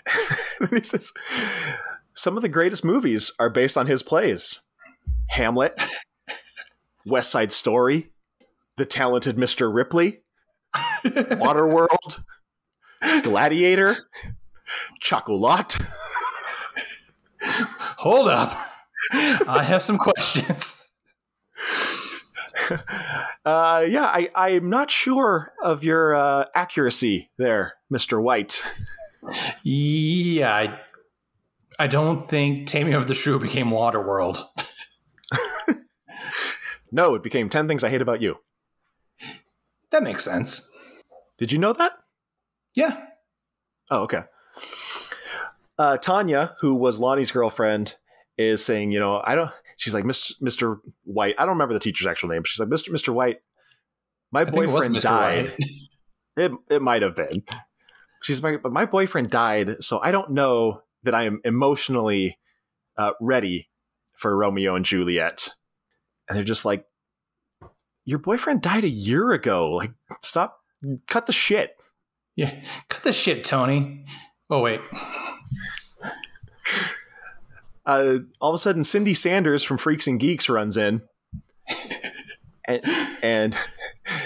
then 0.60 0.70
he 0.70 0.82
says, 0.82 1.12
Some 2.14 2.36
of 2.36 2.42
the 2.42 2.48
greatest 2.48 2.84
movies 2.84 3.32
are 3.38 3.50
based 3.50 3.76
on 3.76 3.88
his 3.88 4.02
plays 4.02 4.60
Hamlet, 5.30 5.80
West 7.04 7.30
Side 7.30 7.52
Story, 7.52 8.10
The 8.78 8.86
Talented 8.86 9.36
Mr. 9.36 9.74
Ripley, 9.74 10.20
Waterworld, 11.04 12.22
Gladiator, 13.24 13.96
Chocolat. 15.00 15.76
Hold 17.42 18.28
up. 18.28 18.56
I 19.12 19.64
have 19.64 19.82
some 19.82 19.98
questions. 19.98 20.92
Uh, 23.44 23.84
yeah, 23.88 24.04
I, 24.04 24.28
I'm 24.34 24.68
not 24.70 24.90
sure 24.90 25.52
of 25.62 25.82
your 25.82 26.14
uh, 26.14 26.44
accuracy 26.54 27.30
there, 27.38 27.74
Mr. 27.92 28.22
White. 28.22 28.62
yeah, 29.64 30.54
I, 30.54 30.80
I 31.78 31.86
don't 31.86 32.28
think 32.28 32.68
Taming 32.68 32.94
of 32.94 33.06
the 33.06 33.14
Shrew 33.14 33.38
became 33.38 33.70
Waterworld. 33.70 34.42
no, 36.92 37.14
it 37.14 37.22
became 37.22 37.48
10 37.48 37.68
Things 37.68 37.82
I 37.82 37.88
Hate 37.88 38.02
About 38.02 38.20
You. 38.20 38.36
That 39.90 40.02
makes 40.02 40.24
sense. 40.24 40.70
Did 41.38 41.52
you 41.52 41.58
know 41.58 41.72
that? 41.72 41.92
Yeah. 42.74 43.06
Oh, 43.90 44.02
okay 44.02 44.22
uh, 45.78 45.96
Tanya, 45.96 46.54
who 46.60 46.74
was 46.74 46.98
Lonnie's 46.98 47.30
girlfriend, 47.30 47.96
is 48.36 48.64
saying, 48.64 48.92
you 48.92 49.00
know, 49.00 49.22
I 49.24 49.34
don't. 49.34 49.50
She's 49.76 49.94
like, 49.94 50.04
Mr. 50.04 50.80
White. 51.04 51.36
I 51.38 51.42
don't 51.42 51.54
remember 51.54 51.74
the 51.74 51.80
teacher's 51.80 52.06
actual 52.06 52.30
name. 52.30 52.42
She's 52.44 52.58
like, 52.58 52.68
Mr. 52.68 52.90
Mr. 52.90 53.14
White. 53.14 53.38
My 54.32 54.44
boyfriend 54.44 55.00
died. 55.00 55.54
it 56.36 56.52
it 56.68 56.82
might 56.82 57.02
have 57.02 57.14
been. 57.14 57.44
She's 58.22 58.42
like, 58.42 58.62
but 58.62 58.72
my 58.72 58.84
boyfriend 58.84 59.30
died, 59.30 59.76
so 59.80 60.00
I 60.00 60.10
don't 60.10 60.32
know 60.32 60.82
that 61.04 61.14
I 61.14 61.24
am 61.24 61.40
emotionally 61.44 62.38
uh, 62.96 63.12
ready 63.20 63.68
for 64.16 64.36
Romeo 64.36 64.74
and 64.74 64.84
Juliet. 64.84 65.50
And 66.28 66.36
they're 66.36 66.44
just 66.44 66.64
like, 66.64 66.84
your 68.08 68.18
boyfriend 68.18 68.62
died 68.62 68.84
a 68.84 68.88
year 68.88 69.32
ago. 69.32 69.70
Like, 69.70 69.92
stop, 70.22 70.60
cut 71.06 71.26
the 71.26 71.32
shit. 71.32 71.76
Yeah, 72.36 72.54
cut 72.88 73.02
the 73.02 73.12
shit, 73.12 73.44
Tony. 73.44 74.06
Oh 74.50 74.62
wait. 74.62 74.80
Uh, 77.86 78.18
all 78.38 78.50
of 78.50 78.54
a 78.54 78.58
sudden, 78.58 78.84
Cindy 78.84 79.14
Sanders 79.14 79.64
from 79.64 79.78
Freaks 79.78 80.06
and 80.06 80.20
Geeks 80.20 80.50
runs 80.50 80.76
in, 80.76 81.00
and, 82.66 82.82
and 83.22 83.56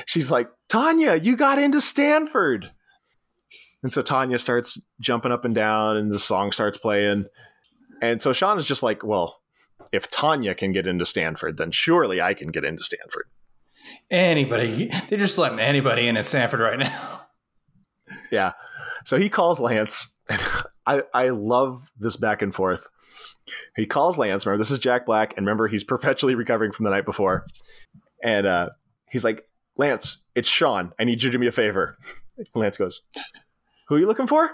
she's 0.05 0.33
like, 0.33 0.49
"Tanya, 0.69 1.15
you 1.15 1.37
got 1.37 1.61
into 1.61 1.81
Stanford." 1.81 2.73
And 3.85 3.95
so 3.95 4.03
Tanya 4.03 4.41
starts 4.41 4.81
jumping 4.99 5.31
up 5.31 5.45
and 5.45 5.55
down, 5.55 5.97
and 5.97 6.11
the 6.11 6.19
song 6.19 6.51
starts 6.51 6.77
playing. 6.77 7.27
And 8.01 8.21
so 8.21 8.33
Sean 8.33 8.59
is 8.59 8.65
just 8.65 8.83
like, 8.83 9.05
"Well, 9.05 9.41
if 9.93 10.11
Tanya 10.11 10.57
can 10.57 10.73
get 10.73 10.89
into 10.89 11.07
Stanford, 11.07 11.57
then 11.57 11.71
surely 11.71 12.21
I 12.21 12.35
can 12.35 12.49
get 12.49 12.65
into 12.65 12.83
Stanford. 12.83 13.27
Anybody, 14.11 14.91
they're 15.09 15.19
just 15.19 15.39
letting 15.39 15.59
anybody 15.59 16.07
in 16.09 16.17
at 16.17 16.27
Stanford 16.27 16.61
right 16.61 16.79
now. 16.79 17.23
Yeah. 18.31 18.53
So 19.05 19.19
he 19.19 19.29
calls 19.29 19.61
Lance. 19.61 20.17
I, 20.87 21.03
I 21.15 21.29
love 21.29 21.91
this 21.99 22.17
back 22.17 22.43
and 22.43 22.55
forth. 22.55 22.89
He 23.77 23.87
calls 23.87 24.19
Lance. 24.19 24.47
Remember, 24.47 24.63
this 24.63 24.71
is 24.71 24.79
Jack 24.79 25.07
Black. 25.07 25.35
And 25.37 25.47
remember, 25.47 25.69
he's 25.69 25.85
perpetually 25.85 26.35
recovering 26.35 26.73
from 26.73 26.85
the 26.85 26.91
night 26.91 27.05
before. 27.05 27.47
And 28.23 28.47
uh, 28.47 28.71
he's 29.11 29.25
like, 29.25 29.47
Lance, 29.77 30.25
it's 30.35 30.49
Sean. 30.49 30.93
I 30.99 31.05
need 31.05 31.23
you 31.23 31.31
to 31.31 31.33
do 31.33 31.39
me 31.39 31.47
a 31.47 31.53
favor. 31.53 31.99
Lance 32.55 32.77
goes, 32.77 33.03
Who 33.89 33.97
are 33.97 33.99
you 33.99 34.07
looking 34.07 34.27
for? 34.27 34.49
He 34.49 34.53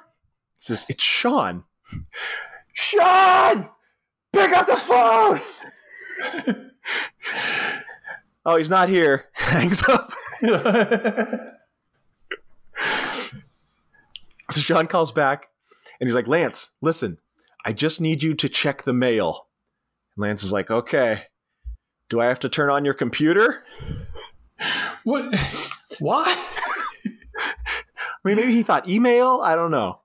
says, 0.61 0.87
It's 0.89 1.03
Sean. 1.03 1.65
Sean! 2.75 3.71
Pick 4.33 4.53
up 4.53 4.67
the 4.67 4.77
phone! 4.77 5.41
Oh, 8.49 8.57
he's 8.57 8.71
not 8.71 8.89
here. 8.89 9.27
Hangs 9.35 9.83
up. 9.89 10.11
so 14.51 14.61
Sean 14.61 14.87
calls 14.87 15.13
back 15.13 15.49
and 16.01 16.09
he's 16.09 16.15
like, 16.15 16.27
Lance, 16.27 16.71
listen, 16.81 17.19
I 17.65 17.73
just 17.73 18.01
need 18.01 18.23
you 18.23 18.35
to 18.35 18.49
check 18.49 18.83
the 18.83 18.95
mail. 18.95 19.49
And 20.17 20.23
Lance 20.23 20.43
is 20.43 20.53
like, 20.53 20.71
okay. 20.71 21.25
Do 22.09 22.21
I 22.21 22.27
have 22.27 22.41
to 22.41 22.49
turn 22.49 22.71
on 22.71 22.87
your 22.87 22.95
computer? 22.95 23.65
what? 25.05 25.35
Why? 25.99 26.25
I 26.27 28.25
mean, 28.25 28.37
maybe 28.37 28.55
he 28.55 28.63
thought 28.63 28.89
email. 28.89 29.41
I 29.43 29.55
don't 29.55 29.71
know. 29.71 30.01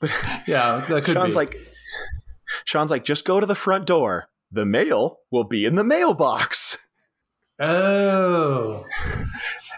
But 0.00 0.10
yeah, 0.48 0.82
that 0.88 1.04
could 1.04 1.12
Sean's 1.12 1.34
be. 1.34 1.36
like, 1.36 1.58
Sean's 2.64 2.90
like, 2.90 3.04
just 3.04 3.26
go 3.26 3.38
to 3.38 3.44
the 3.44 3.54
front 3.54 3.86
door. 3.86 4.28
The 4.50 4.64
mail 4.64 5.18
will 5.30 5.44
be 5.44 5.66
in 5.66 5.74
the 5.74 5.84
mailbox. 5.84 6.78
Oh, 7.60 8.84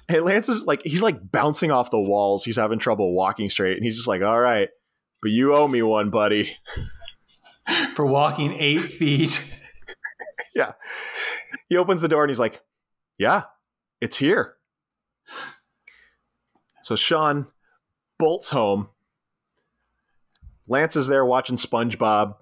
And 0.09 0.25
Lance 0.25 0.49
is 0.49 0.67
like, 0.67 0.83
he's 0.85 1.03
like 1.03 1.31
bouncing 1.31 1.71
off 1.71 1.91
the 1.91 2.01
walls. 2.01 2.45
He's 2.45 2.57
having 2.57 2.79
trouble 2.79 3.15
walking 3.15 3.51
straight. 3.51 3.77
And 3.77 3.85
he's 3.85 3.97
just 3.97 4.09
like, 4.09 4.23
all 4.23 4.41
right, 4.41 4.69
but 5.23 5.31
you 5.31 5.55
owe 5.55 5.69
me 5.69 5.83
one, 5.83 6.11
buddy. 6.11 6.57
for 7.95 8.07
walking 8.07 8.53
eight 8.55 8.83
feet. 8.83 9.53
Yeah. 10.55 10.73
He 11.69 11.77
opens 11.77 12.01
the 12.01 12.09
door 12.09 12.25
and 12.25 12.31
he's 12.31 12.39
like, 12.39 12.63
yeah, 13.19 13.43
it's 14.01 14.17
here. 14.17 14.55
So 16.83 16.97
Sean 16.97 17.49
bolts 18.19 18.51
home. 18.51 18.89
Lance 20.67 20.97
is 20.97 21.09
there 21.09 21.27
watching 21.27 21.57
SpongeBob. 21.57 22.37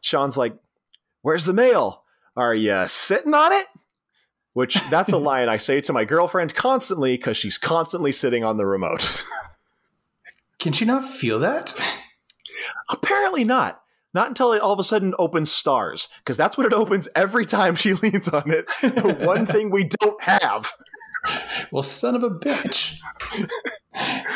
Sean's 0.00 0.38
like, 0.38 0.54
Where's 1.22 1.44
the 1.44 1.52
mail? 1.52 2.01
Are 2.36 2.54
you 2.54 2.84
sitting 2.88 3.34
on 3.34 3.52
it? 3.52 3.66
Which 4.54 4.74
that's 4.90 5.12
a 5.12 5.16
line 5.18 5.48
I 5.48 5.56
say 5.56 5.80
to 5.82 5.92
my 5.92 6.04
girlfriend 6.04 6.54
constantly 6.54 7.16
because 7.16 7.36
she's 7.36 7.56
constantly 7.56 8.12
sitting 8.12 8.44
on 8.44 8.58
the 8.58 8.66
remote. 8.66 9.24
Can 10.58 10.72
she 10.72 10.84
not 10.84 11.08
feel 11.08 11.38
that? 11.38 11.74
Apparently 12.90 13.44
not. 13.44 13.80
Not 14.14 14.28
until 14.28 14.52
it 14.52 14.60
all 14.60 14.74
of 14.74 14.78
a 14.78 14.84
sudden 14.84 15.14
opens 15.18 15.50
Starz, 15.50 16.08
because 16.18 16.36
that's 16.36 16.58
what 16.58 16.66
it 16.66 16.74
opens 16.74 17.08
every 17.14 17.46
time 17.46 17.76
she 17.76 17.92
leans 18.02 18.28
on 18.28 18.50
it. 18.50 18.66
The 18.82 19.16
one 19.24 19.46
thing 19.46 19.70
we 19.70 19.84
don't 19.84 20.22
have. 20.22 20.70
Well, 21.70 21.82
son 21.82 22.14
of 22.14 22.22
a 22.22 22.30
bitch. 22.30 22.98
Because 23.92 24.28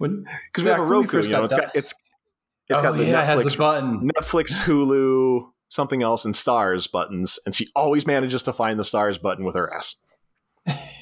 we 0.64 0.64
have 0.64 0.80
a 0.80 0.84
Roku, 0.84 1.22
you 1.22 1.28
know, 1.28 1.44
it's 1.44 1.54
got 1.54 1.76
it's 1.76 1.94
it's 2.68 2.78
oh, 2.78 2.82
got 2.82 2.96
the 2.96 3.04
yeah, 3.04 3.22
it 3.22 3.26
has 3.26 3.44
Netflix 3.44 3.52
the 3.52 3.58
button. 3.58 4.10
Netflix, 4.10 4.58
Hulu, 4.60 5.50
something 5.68 6.02
else, 6.02 6.24
and 6.24 6.34
Starz 6.34 6.90
buttons, 6.90 7.38
and 7.44 7.54
she 7.54 7.68
always 7.74 8.06
manages 8.06 8.42
to 8.44 8.52
find 8.52 8.78
the 8.78 8.84
Starz 8.84 9.20
button 9.20 9.44
with 9.44 9.54
her 9.54 9.72
ass. 9.72 9.96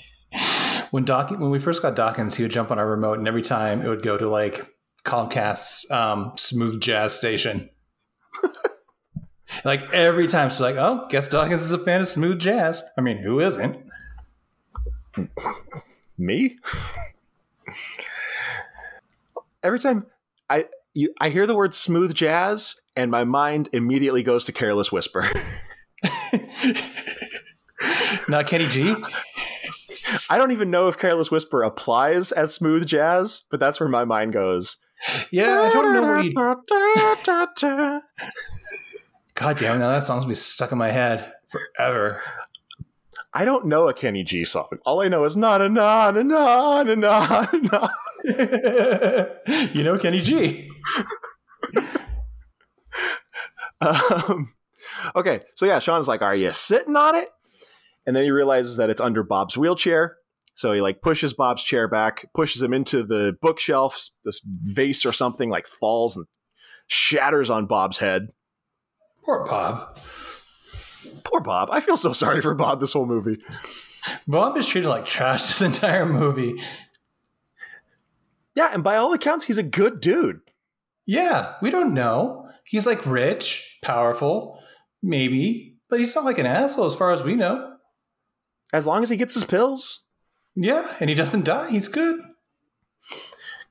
When 0.91 1.05
Doc, 1.05 1.31
when 1.31 1.51
we 1.51 1.59
first 1.59 1.83
got 1.83 1.97
Dawkins, 1.97 2.37
he 2.37 2.43
would 2.43 2.53
jump 2.53 2.71
on 2.71 2.79
our 2.79 2.87
remote, 2.87 3.19
and 3.19 3.27
every 3.27 3.43
time 3.43 3.83
it 3.83 3.89
would 3.89 4.03
go 4.03 4.17
to 4.17 4.29
like 4.29 4.67
Comcast's 5.05 5.91
um, 5.91 6.33
smooth 6.37 6.81
jazz 6.81 7.15
station. 7.15 7.71
like 9.65 9.93
every 9.93 10.27
time, 10.27 10.51
she's 10.51 10.61
like, 10.61 10.77
"Oh, 10.77 11.07
guess 11.09 11.29
Dawkins 11.29 11.63
is 11.63 11.73
a 11.73 11.79
fan 11.79 12.01
of 12.01 12.09
smooth 12.09 12.39
jazz." 12.39 12.85
I 12.97 13.01
mean, 13.01 13.19
who 13.19 13.41
isn't? 13.41 13.77
Me? 16.19 16.59
Every 19.63 19.79
time 19.79 20.07
I 20.49 20.67
you, 20.97 21.13
I 21.21 21.29
hear 21.29 21.47
the 21.47 21.55
word 21.55 21.75
smooth 21.75 22.15
jazz, 22.15 22.81
and 22.97 23.11
my 23.11 23.25
mind 23.25 23.69
immediately 23.73 24.23
goes 24.23 24.47
to 24.47 24.53
Careless 24.53 24.91
Whisper. 24.91 25.29
Not 28.29 28.47
Kenny 28.47 28.67
G. 28.67 28.97
I 30.31 30.39
don't 30.39 30.53
even 30.53 30.71
know 30.71 30.89
if 30.89 30.97
Careless 30.97 31.31
Whisper 31.31 31.63
applies 31.63 32.33
as 32.33 32.55
smooth 32.55 32.87
jazz, 32.87 33.43
but 33.51 33.61
that's 33.61 33.79
where 33.79 33.91
my 33.91 34.07
mind 34.07 34.33
goes. 34.33 34.79
Yeah, 35.31 35.61
I 35.61 35.69
don't 35.69 35.93
know 35.93 36.03
where. 36.03 36.23
God 39.35 39.59
damn, 39.59 39.79
now 39.79 39.91
that 39.91 40.03
song's 40.03 40.25
be 40.25 40.33
stuck 40.33 40.73
in 40.73 40.79
my 40.79 40.91
head 40.91 41.31
forever. 41.47 42.23
I 43.35 43.45
don't 43.45 43.67
know 43.67 43.87
a 43.89 43.93
Kenny 43.93 44.25
G 44.25 44.47
song. 44.47 44.69
All 44.87 45.03
I 45.03 45.09
know 45.09 45.25
is 45.25 45.37
na 45.37 45.59
na 45.59 45.69
na 45.69 46.11
na 46.11 46.23
na 46.23 46.83
na 46.83 47.47
na. 47.53 47.89
you 49.75 49.83
know 49.83 49.99
Kenny 49.99 50.21
G. 50.21 50.69
Um, 53.79 54.55
okay, 55.15 55.41
so 55.55 55.67
yeah, 55.67 55.81
Sean's 55.81 56.09
like, 56.09 56.23
"Are 56.23 56.35
you 56.35 56.53
sitting 56.53 56.97
on 56.97 57.15
it?" 57.15 57.29
And 58.07 58.17
then 58.17 58.25
he 58.25 58.31
realizes 58.31 58.77
that 58.79 58.89
it's 58.89 59.01
under 59.01 59.23
Bob's 59.23 59.57
wheelchair. 59.57 60.17
So 60.55 60.73
he 60.73 60.81
like 60.81 61.03
pushes 61.03 61.35
Bob's 61.35 61.63
chair 61.63 61.87
back, 61.87 62.27
pushes 62.35 62.63
him 62.63 62.73
into 62.73 63.03
the 63.03 63.37
bookshelf. 63.43 64.09
This 64.25 64.41
vase 64.45 65.05
or 65.05 65.13
something 65.13 65.51
like 65.51 65.67
falls 65.67 66.17
and 66.17 66.27
shatters 66.87 67.51
on 67.51 67.67
Bob's 67.67 67.99
head. 67.99 68.29
Poor 69.25 69.45
Bob. 69.45 69.99
Poor 71.25 71.41
Bob. 71.41 71.69
I 71.73 71.81
feel 71.81 71.97
so 71.97 72.13
sorry 72.13 72.41
for 72.41 72.55
Bob 72.55 72.81
this 72.81 72.93
whole 72.93 73.07
movie. 73.07 73.39
Bob 74.27 74.57
is 74.57 74.67
treated 74.67 74.89
like 74.89 75.05
trash 75.05 75.43
this 75.43 75.61
entire 75.61 76.07
movie. 76.07 76.63
Yeah, 78.57 78.71
and 78.73 78.83
by 78.83 78.97
all 78.97 79.13
accounts, 79.13 79.45
he's 79.45 79.59
a 79.59 79.63
good 79.63 80.01
dude. 80.01 80.41
Yeah, 81.07 81.55
we 81.63 81.71
don't 81.71 81.95
know. 81.95 82.49
He's 82.65 82.87
like 82.87 83.07
rich, 83.07 83.79
powerful, 83.83 84.61
maybe, 85.03 85.77
but 85.89 86.01
he's 86.01 86.15
not 86.17 86.25
like 86.25 86.39
an 86.39 86.47
asshole 86.47 86.87
as 86.87 86.97
far 86.97 87.13
as 87.13 87.23
we 87.23 87.35
know. 87.37 87.75
As 88.73 88.87
long 88.87 89.03
as 89.05 89.09
he 89.11 89.17
gets 89.17 89.35
his 89.35 89.45
pills. 89.45 90.05
Yeah, 90.57 90.91
and 90.99 91.09
he 91.09 91.15
doesn't 91.15 91.45
die. 91.45 91.71
He's 91.71 91.87
good. 91.87 92.21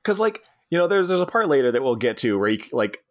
because 0.02 0.18
like 0.20 0.42
you 0.70 0.78
know 0.78 0.86
there's 0.86 1.08
there's 1.08 1.20
a 1.20 1.26
part 1.26 1.48
later 1.48 1.72
that 1.72 1.82
we'll 1.82 1.96
get 1.96 2.16
to 2.18 2.38
where 2.38 2.48
he 2.48 2.62
like 2.72 3.02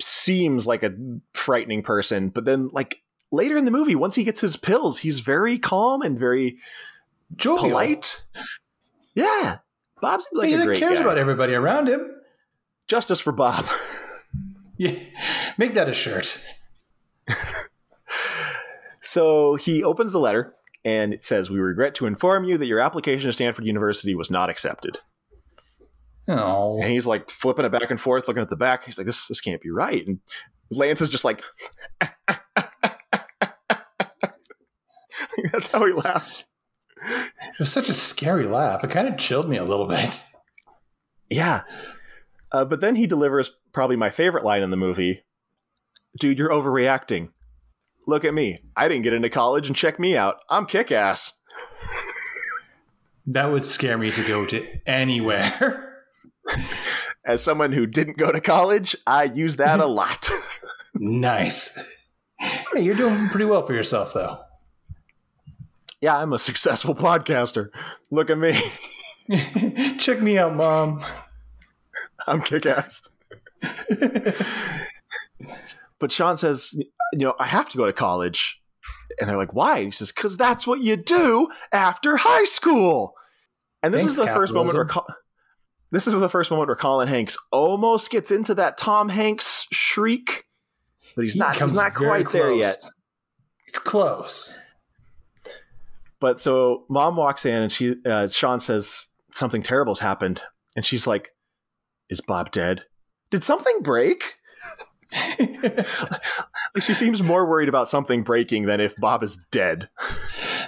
seems 0.00 0.66
like 0.66 0.82
a 0.84 0.94
frightening 1.34 1.82
person 1.82 2.28
but 2.28 2.44
then 2.44 2.70
like 2.72 3.02
later 3.32 3.56
in 3.56 3.64
the 3.64 3.70
movie 3.72 3.96
once 3.96 4.14
he 4.14 4.22
gets 4.24 4.40
his 4.40 4.56
pills 4.56 4.98
he's 5.00 5.18
very 5.20 5.58
calm 5.58 6.00
and 6.02 6.18
very 6.18 6.56
Jovial. 7.34 7.68
polite 7.70 8.22
yeah 9.14 9.58
bob 10.02 10.20
seems 10.20 10.38
like 10.38 10.48
he 10.50 10.54
a 10.54 10.64
great 10.64 10.78
cares 10.78 10.98
guy. 10.98 11.04
about 11.04 11.16
everybody 11.16 11.54
around 11.54 11.88
him. 11.88 12.10
justice 12.88 13.20
for 13.20 13.32
bob 13.32 13.64
Yeah, 14.76 14.96
make 15.58 15.74
that 15.74 15.88
a 15.88 15.94
shirt. 15.94 16.44
so 19.00 19.54
he 19.56 19.82
opens 19.84 20.12
the 20.12 20.18
letter 20.18 20.54
and 20.84 21.12
it 21.14 21.24
says 21.24 21.48
we 21.50 21.58
regret 21.58 21.94
to 21.96 22.06
inform 22.06 22.44
you 22.44 22.58
that 22.58 22.66
your 22.66 22.80
application 22.80 23.28
to 23.28 23.32
stanford 23.32 23.64
university 23.64 24.14
was 24.14 24.30
not 24.30 24.50
accepted 24.50 24.98
Oh, 26.28 26.80
and 26.80 26.92
he's 26.92 27.04
like 27.06 27.28
flipping 27.30 27.64
it 27.64 27.72
back 27.72 27.90
and 27.90 28.00
forth 28.00 28.28
looking 28.28 28.42
at 28.42 28.48
the 28.50 28.54
back 28.56 28.84
he's 28.84 28.96
like 28.96 29.06
this 29.06 29.26
this 29.26 29.40
can't 29.40 29.60
be 29.60 29.70
right 29.70 30.06
and 30.06 30.20
lance 30.70 31.00
is 31.00 31.08
just 31.08 31.24
like 31.24 31.42
that's 35.52 35.68
how 35.68 35.84
he 35.84 35.92
laughs 35.92 36.46
it 37.04 37.58
was 37.58 37.70
such 37.72 37.88
a 37.88 37.94
scary 37.94 38.46
laugh. 38.46 38.84
It 38.84 38.90
kind 38.90 39.08
of 39.08 39.16
chilled 39.18 39.48
me 39.48 39.56
a 39.56 39.64
little 39.64 39.86
bit. 39.86 40.22
yeah 41.30 41.62
uh, 42.52 42.64
but 42.64 42.80
then 42.80 42.96
he 42.96 43.06
delivers 43.06 43.52
probably 43.72 43.96
my 43.96 44.10
favorite 44.10 44.44
line 44.44 44.62
in 44.62 44.70
the 44.70 44.76
movie 44.76 45.22
dude 46.20 46.38
you're 46.38 46.50
overreacting 46.50 47.30
look 48.06 48.24
at 48.24 48.34
me 48.34 48.60
i 48.76 48.86
didn't 48.88 49.02
get 49.02 49.14
into 49.14 49.30
college 49.30 49.66
and 49.66 49.74
check 49.76 49.98
me 49.98 50.16
out 50.16 50.36
i'm 50.50 50.66
kick-ass 50.66 51.40
That 53.26 53.50
would 53.52 53.64
scare 53.64 53.96
me 53.96 54.10
to 54.10 54.24
go 54.26 54.44
to 54.46 54.66
anywhere. 54.84 56.02
as 57.24 57.40
someone 57.42 57.70
who 57.72 57.86
didn't 57.86 58.16
go 58.18 58.32
to 58.32 58.40
college 58.40 58.94
i 59.06 59.24
use 59.24 59.56
that 59.56 59.78
a 59.80 59.86
lot 59.86 60.28
nice. 60.94 61.78
Hey, 62.38 62.82
you're 62.82 62.96
doing 62.96 63.28
pretty 63.28 63.44
well 63.46 63.64
for 63.64 63.72
yourself, 63.72 64.12
though. 64.12 64.40
Yeah 66.02 66.16
i'm 66.16 66.34
a 66.34 66.38
successful 66.38 66.94
podcaster 66.94 67.68
look 68.10 68.28
at 68.28 68.36
me 68.38 68.52
Check 69.98 70.20
me 70.20 70.36
out, 70.36 70.54
mom. 70.54 71.02
i'm 72.26 72.42
kick-ass 72.42 73.08
but 75.98 76.10
Sean 76.10 76.36
says, 76.36 76.72
you 76.74 76.84
know, 77.12 77.34
I 77.38 77.46
have 77.46 77.68
to 77.70 77.78
go 77.78 77.86
to 77.86 77.92
college. 77.92 78.60
And 79.20 79.30
they're 79.30 79.36
like, 79.36 79.54
why? 79.54 79.76
And 79.76 79.84
he 79.86 79.90
says, 79.92 80.10
because 80.10 80.36
that's 80.36 80.66
what 80.66 80.80
you 80.80 80.96
do 80.96 81.48
after 81.72 82.16
high 82.16 82.44
school. 82.44 83.14
And 83.82 83.94
this 83.94 84.02
Thanks, 84.02 84.12
is 84.12 84.16
the 84.18 84.26
first 84.26 84.52
moment 84.52 84.74
where 84.74 84.86
Col- 84.86 85.06
this 85.92 86.06
is 86.06 86.18
the 86.18 86.28
first 86.28 86.50
moment 86.50 86.68
where 86.68 86.76
Colin 86.76 87.08
Hanks 87.08 87.36
almost 87.52 88.10
gets 88.10 88.30
into 88.30 88.54
that 88.54 88.78
Tom 88.78 89.10
Hanks 89.10 89.66
shriek, 89.70 90.46
but 91.14 91.24
he's 91.24 91.34
He 91.34 91.38
not. 91.38 91.56
He's 91.56 91.72
not 91.72 91.94
quite 91.94 92.30
there 92.30 92.52
yet. 92.52 92.76
It's 93.68 93.78
close. 93.78 94.58
But 96.22 96.40
so 96.40 96.84
mom 96.88 97.16
walks 97.16 97.44
in 97.44 97.62
and 97.62 97.72
she, 97.72 97.96
uh, 98.06 98.28
Sean 98.28 98.60
says 98.60 99.08
something 99.32 99.60
terrible's 99.60 99.98
happened, 99.98 100.40
and 100.76 100.86
she's 100.86 101.04
like, 101.04 101.34
"Is 102.08 102.20
Bob 102.20 102.52
dead? 102.52 102.84
Did 103.30 103.42
something 103.42 103.80
break?" 103.82 104.36
Like 106.74 106.82
she 106.84 106.94
seems 106.94 107.22
more 107.22 107.44
worried 107.44 107.68
about 107.68 107.90
something 107.90 108.22
breaking 108.22 108.64
than 108.64 108.80
if 108.80 108.94
Bob 108.96 109.22
is 109.22 109.38
dead. 109.50 109.90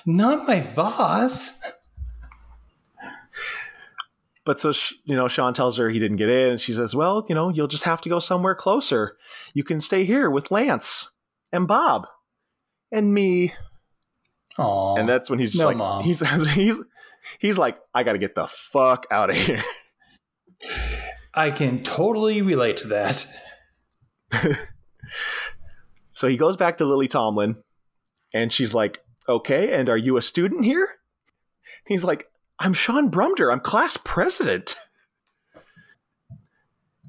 Not 0.05 0.47
my 0.47 0.61
vase. 0.61 1.63
But 4.45 4.61
so 4.61 4.73
you 5.05 5.17
know, 5.17 5.29
Sean 5.29 5.55
tells 5.55 5.79
her 5.79 5.89
he 5.89 6.01
didn't 6.01 6.17
get 6.17 6.29
in, 6.29 6.51
and 6.51 6.61
she 6.61 6.73
says, 6.73 6.97
"Well, 6.97 7.25
you 7.29 7.35
know, 7.35 7.49
you'll 7.49 7.69
just 7.69 7.85
have 7.85 8.01
to 8.03 8.09
go 8.09 8.19
somewhere 8.19 8.57
closer. 8.57 9.17
You 9.55 9.63
can 9.63 9.81
stay 9.81 10.05
here 10.05 10.29
with 10.29 10.51
Lance 10.51 11.13
and 11.53 11.69
Bob 11.69 12.09
and 12.91 13.15
me." 13.15 13.55
Aw. 14.59 14.97
And 14.97 15.09
that's 15.09 15.29
when 15.31 15.39
he's 15.39 15.51
just 15.53 15.61
No, 15.63 15.69
like, 15.69 15.77
Mom. 15.77 16.05
he's 16.05 16.21
he's 16.55 16.79
he's 17.39 17.59
like, 17.59 17.79
"I 17.95 18.03
got 18.05 18.13
to 18.13 18.19
get 18.19 18.35
the 18.35 18.47
fuck 18.47 19.07
out 19.11 19.31
of 19.31 19.37
here." 19.37 19.63
I 21.35 21.51
can 21.51 21.83
totally 21.83 22.43
relate 22.43 22.77
to 22.79 22.89
that. 22.89 23.27
So 26.17 26.29
he 26.29 26.37
goes 26.37 26.57
back 26.57 26.77
to 26.77 26.85
Lily 26.85 27.09
Tomlin, 27.09 27.57
and 28.33 28.53
she's 28.53 28.73
like, 28.73 29.01
"Okay, 29.29 29.73
and 29.73 29.89
are 29.89 29.97
you 29.97 30.17
a 30.17 30.23
student 30.23 30.65
here?" 30.65 30.89
He's 31.87 32.05
like, 32.05 32.27
"I'm 32.61 32.73
Sean 32.73 33.11
Brumder. 33.11 33.53
I'm 33.53 33.59
class 33.61 33.97
president." 33.97 34.77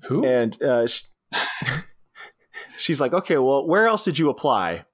Who? 0.06 0.26
And 0.26 0.60
uh, 0.62 0.88
sh- 0.88 1.04
she's 2.78 3.00
like, 3.00 3.14
"Okay, 3.14 3.38
well, 3.38 3.68
where 3.68 3.86
else 3.86 4.04
did 4.04 4.18
you 4.18 4.30
apply?" 4.30 4.86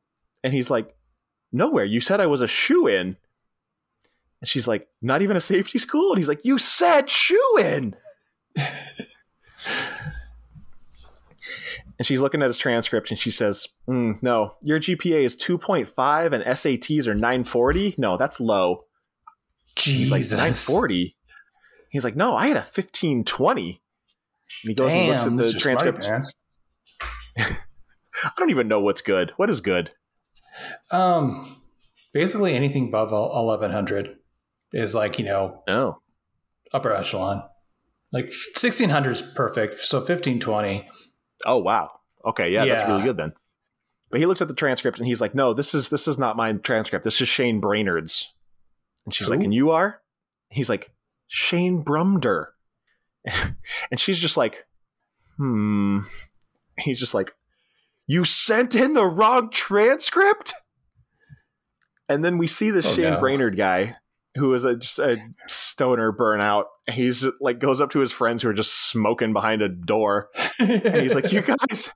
And 0.44 0.54
he's 0.54 0.70
like, 0.70 0.94
"Nowhere. 1.52 1.86
You 1.86 2.02
said 2.02 2.20
I 2.20 2.28
was 2.28 2.42
a 2.42 2.48
shoe 2.48 2.88
in." 2.88 3.18
And 4.40 4.50
she's 4.50 4.68
like, 4.68 4.88
"Not 5.02 5.22
even 5.22 5.38
a 5.38 5.42
safety 5.42 5.78
school?" 5.78 6.12
And 6.12 6.18
he's 6.18 6.30
like, 6.30 6.46
"You 6.46 6.58
said 6.58 7.10
shoe 7.10 7.58
in." 7.60 7.96
and 12.02 12.06
she's 12.06 12.22
looking 12.22 12.42
at 12.42 12.48
his 12.48 12.58
transcript 12.58 13.12
and 13.12 13.20
she 13.20 13.32
says, 13.32 13.68
"Mm, 13.88 14.22
"No, 14.24 14.56
your 14.62 14.80
GPA 14.80 15.24
is 15.24 15.36
2.5 15.36 16.34
and 16.34 16.44
SATs 16.44 17.08
are 17.08 17.14
940. 17.16 17.96
No, 17.98 18.18
that's 18.18 18.40
low." 18.40 18.86
He's 19.78 20.12
like, 20.12 20.22
Jesus. 20.22 20.38
940. 20.38 21.16
He's 21.90 22.04
like, 22.04 22.16
"No, 22.16 22.36
I 22.36 22.48
had 22.48 22.58
a 22.58 22.62
1520." 22.62 23.82
And 24.64 24.70
he 24.70 24.74
goes 24.74 24.92
and 24.92 25.08
looks 25.08 25.22
at 25.22 25.28
Damn, 25.28 25.38
the 25.38 25.54
transcript. 25.54 26.08
I 28.24 28.32
don't 28.38 28.50
even 28.50 28.68
know 28.68 28.80
what's 28.80 29.02
good. 29.02 29.32
What 29.38 29.50
is 29.50 29.62
good? 29.62 29.92
Um, 30.92 31.62
basically 32.14 32.54
anything 32.54 32.88
above 32.88 33.12
eleven 33.12 33.72
hundred 33.72 34.18
is 34.74 34.96
like 34.96 35.20
you 35.20 35.26
know 35.26 35.64
Oh, 35.68 36.00
upper 36.74 36.92
echelon. 36.92 37.44
Like 38.12 38.32
sixteen 38.56 38.90
hundred 38.90 39.12
is 39.12 39.22
perfect. 39.22 39.80
So 39.80 40.02
fifteen 40.02 40.40
twenty. 40.40 40.88
oh 41.46 41.58
wow. 41.58 41.90
Okay, 42.26 42.52
yeah, 42.52 42.66
that's 42.66 42.88
really 42.88 43.04
good 43.04 43.18
then. 43.18 43.34
But 44.12 44.20
he 44.20 44.26
looks 44.26 44.42
at 44.42 44.48
the 44.48 44.54
transcript 44.54 44.98
and 44.98 45.08
he's 45.08 45.22
like, 45.22 45.34
"No, 45.34 45.54
this 45.54 45.74
is 45.74 45.90
this 45.90 46.08
is 46.08 46.18
not 46.18 46.36
my 46.36 46.52
transcript. 46.54 47.04
This 47.06 47.20
is 47.22 47.30
Shane 47.30 47.62
Brainerd's." 47.62 48.34
And 49.06 49.14
she's 49.14 49.28
Who? 49.28 49.36
like, 49.36 49.44
"And 49.44 49.54
you 49.54 49.72
are?" 49.72 50.02
He's 50.50 50.70
like, 50.70 50.92
"Shane 51.28 51.84
Brumder." 51.84 52.48
and 53.90 53.98
she's 54.00 54.20
just 54.20 54.36
like, 54.38 54.66
"Hmm." 55.38 56.00
He's 56.78 57.00
just 57.00 57.14
like, 57.14 57.34
"You 58.08 58.24
sent 58.26 58.76
in 58.76 58.94
the 58.94 59.06
wrong 59.06 59.50
transcript?" 59.50 60.54
And 62.10 62.26
then 62.26 62.38
we 62.38 62.48
see 62.48 62.72
this 62.72 62.86
Oh, 62.88 62.94
Shane 62.94 63.14
no. 63.14 63.20
Brainerd 63.20 63.56
guy 63.58 63.96
who 64.36 64.54
is 64.54 64.64
a 64.64 64.76
just 64.76 65.00
a 65.00 65.18
stoner 65.48 66.12
burnout. 66.14 66.66
He's 66.90 67.26
like 67.40 67.60
goes 67.60 67.80
up 67.82 67.90
to 67.92 68.00
his 68.00 68.12
friends 68.12 68.42
who 68.42 68.50
are 68.50 68.54
just 68.54 68.90
smoking 68.90 69.34
behind 69.34 69.62
a 69.62 69.70
door 69.70 70.30
and 70.60 70.96
he's 70.98 71.16
like, 71.16 71.32
"You 71.32 71.42
guys, 71.70 71.92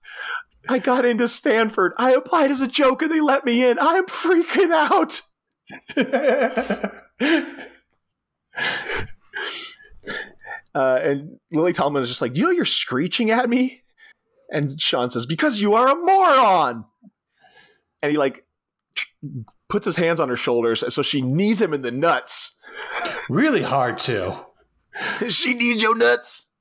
I 0.68 0.80
got 0.80 1.06
into 1.06 1.28
Stanford. 1.28 1.94
I 1.98 2.14
applied 2.14 2.52
as 2.52 2.62
a 2.62 2.68
joke, 2.68 3.02
and 3.02 3.12
they 3.12 3.22
let 3.22 3.46
me 3.46 3.66
in. 3.66 3.78
I'm 3.80 4.06
freaking 4.06 4.72
out." 4.72 5.22
Uh, 10.74 11.00
and 11.02 11.40
Lily 11.54 11.72
Tomlin 11.72 12.04
is 12.04 12.10
just 12.10 12.22
like, 12.22 12.36
"You 12.36 12.44
know, 12.44 12.50
you're 12.50 12.66
screeching 12.66 13.32
at 13.32 13.50
me." 13.50 13.82
And 14.52 14.80
Sean 14.80 15.10
says, 15.10 15.26
"Because 15.26 15.60
you 15.62 15.74
are 15.74 15.88
a 15.88 15.96
moron." 15.96 16.86
And 18.02 18.12
he 18.12 18.18
like 18.18 18.46
puts 19.70 19.86
his 19.86 19.96
hands 19.96 20.20
on 20.20 20.30
her 20.30 20.36
shoulders, 20.36 20.84
and 20.84 20.94
so 20.94 21.02
she 21.02 21.22
knees 21.22 21.62
him 21.62 21.74
in 21.74 21.82
the 21.82 21.92
nuts. 21.92 22.58
really 23.30 23.64
hard 23.64 23.98
too. 23.98 24.34
she 25.28 25.54
needs 25.54 25.82
your 25.82 25.96
nuts. 25.96 26.52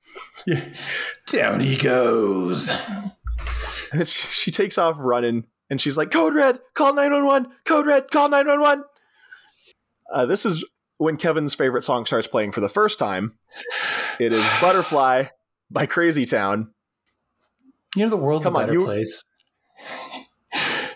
Down 1.26 1.60
he 1.60 1.76
goes. 1.76 2.68
And 2.70 4.00
then 4.00 4.06
she, 4.06 4.18
she 4.28 4.50
takes 4.50 4.78
off 4.78 4.96
running, 4.98 5.44
and 5.70 5.80
she's 5.80 5.96
like, 5.96 6.10
"Code 6.10 6.34
Red, 6.34 6.60
call 6.74 6.94
nine 6.94 7.12
one 7.12 7.26
one. 7.26 7.46
Code 7.64 7.86
Red, 7.86 8.10
call 8.10 8.28
nine 8.28 8.46
one 8.46 8.60
one." 8.60 8.84
Uh, 10.12 10.26
This 10.26 10.46
is 10.46 10.64
when 10.98 11.16
Kevin's 11.16 11.54
favorite 11.54 11.84
song 11.84 12.06
starts 12.06 12.28
playing 12.28 12.52
for 12.52 12.60
the 12.60 12.68
first 12.68 12.98
time. 12.98 13.34
It 14.18 14.32
is 14.32 14.44
"Butterfly" 14.60 15.26
by 15.70 15.86
Crazy 15.86 16.24
Town. 16.26 16.72
You 17.96 18.04
know 18.04 18.10
the 18.10 18.16
world's 18.16 18.44
Come 18.44 18.54
a 18.56 18.58
on, 18.58 18.62
better 18.66 18.78
you- 18.78 18.84
place. 18.84 19.22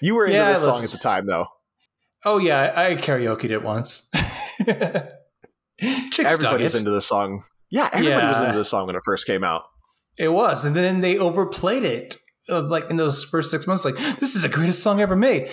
You 0.00 0.14
were 0.14 0.26
into 0.26 0.36
Yeah, 0.38 0.52
this 0.52 0.62
song 0.62 0.84
at 0.84 0.90
the 0.90 0.96
time, 0.98 1.26
though. 1.26 1.46
Oh 2.24 2.38
yeah, 2.38 2.72
I 2.76 2.94
karaokeed 2.94 3.50
it 3.50 3.64
once. 3.64 4.08
Chicks 5.80 6.18
Everybody 6.32 6.62
it. 6.62 6.66
was 6.66 6.74
into 6.76 6.92
this 6.92 7.06
song. 7.06 7.42
Yeah, 7.70 7.88
everybody 7.92 8.26
was 8.28 8.40
into 8.40 8.56
this 8.58 8.68
song 8.68 8.86
when 8.86 8.94
it 8.94 9.02
first 9.04 9.26
came 9.26 9.42
out. 9.42 9.64
It 10.16 10.28
was, 10.28 10.64
and 10.64 10.76
then 10.76 11.00
they 11.00 11.18
overplayed 11.18 11.82
it. 11.84 12.16
uh, 12.48 12.62
like 12.62 12.88
in 12.90 12.96
those 12.96 13.24
first 13.24 13.50
six 13.50 13.66
months, 13.66 13.84
like 13.84 13.96
this 13.96 14.36
is 14.36 14.42
the 14.42 14.48
greatest 14.48 14.82
song 14.84 15.00
ever 15.00 15.16
made. 15.16 15.50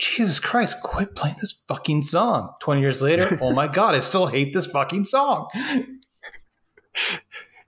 Jesus 0.00 0.40
Christ, 0.40 0.82
quit 0.82 1.14
playing 1.14 1.36
this 1.40 1.52
fucking 1.68 2.02
song. 2.02 2.52
Twenty 2.60 2.80
years 2.80 3.00
later, 3.00 3.38
oh 3.40 3.52
my 3.52 3.68
god, 3.68 3.94
I 3.94 4.00
still 4.00 4.26
hate 4.26 4.52
this 4.52 4.66
fucking 4.66 5.04
song. 5.04 5.48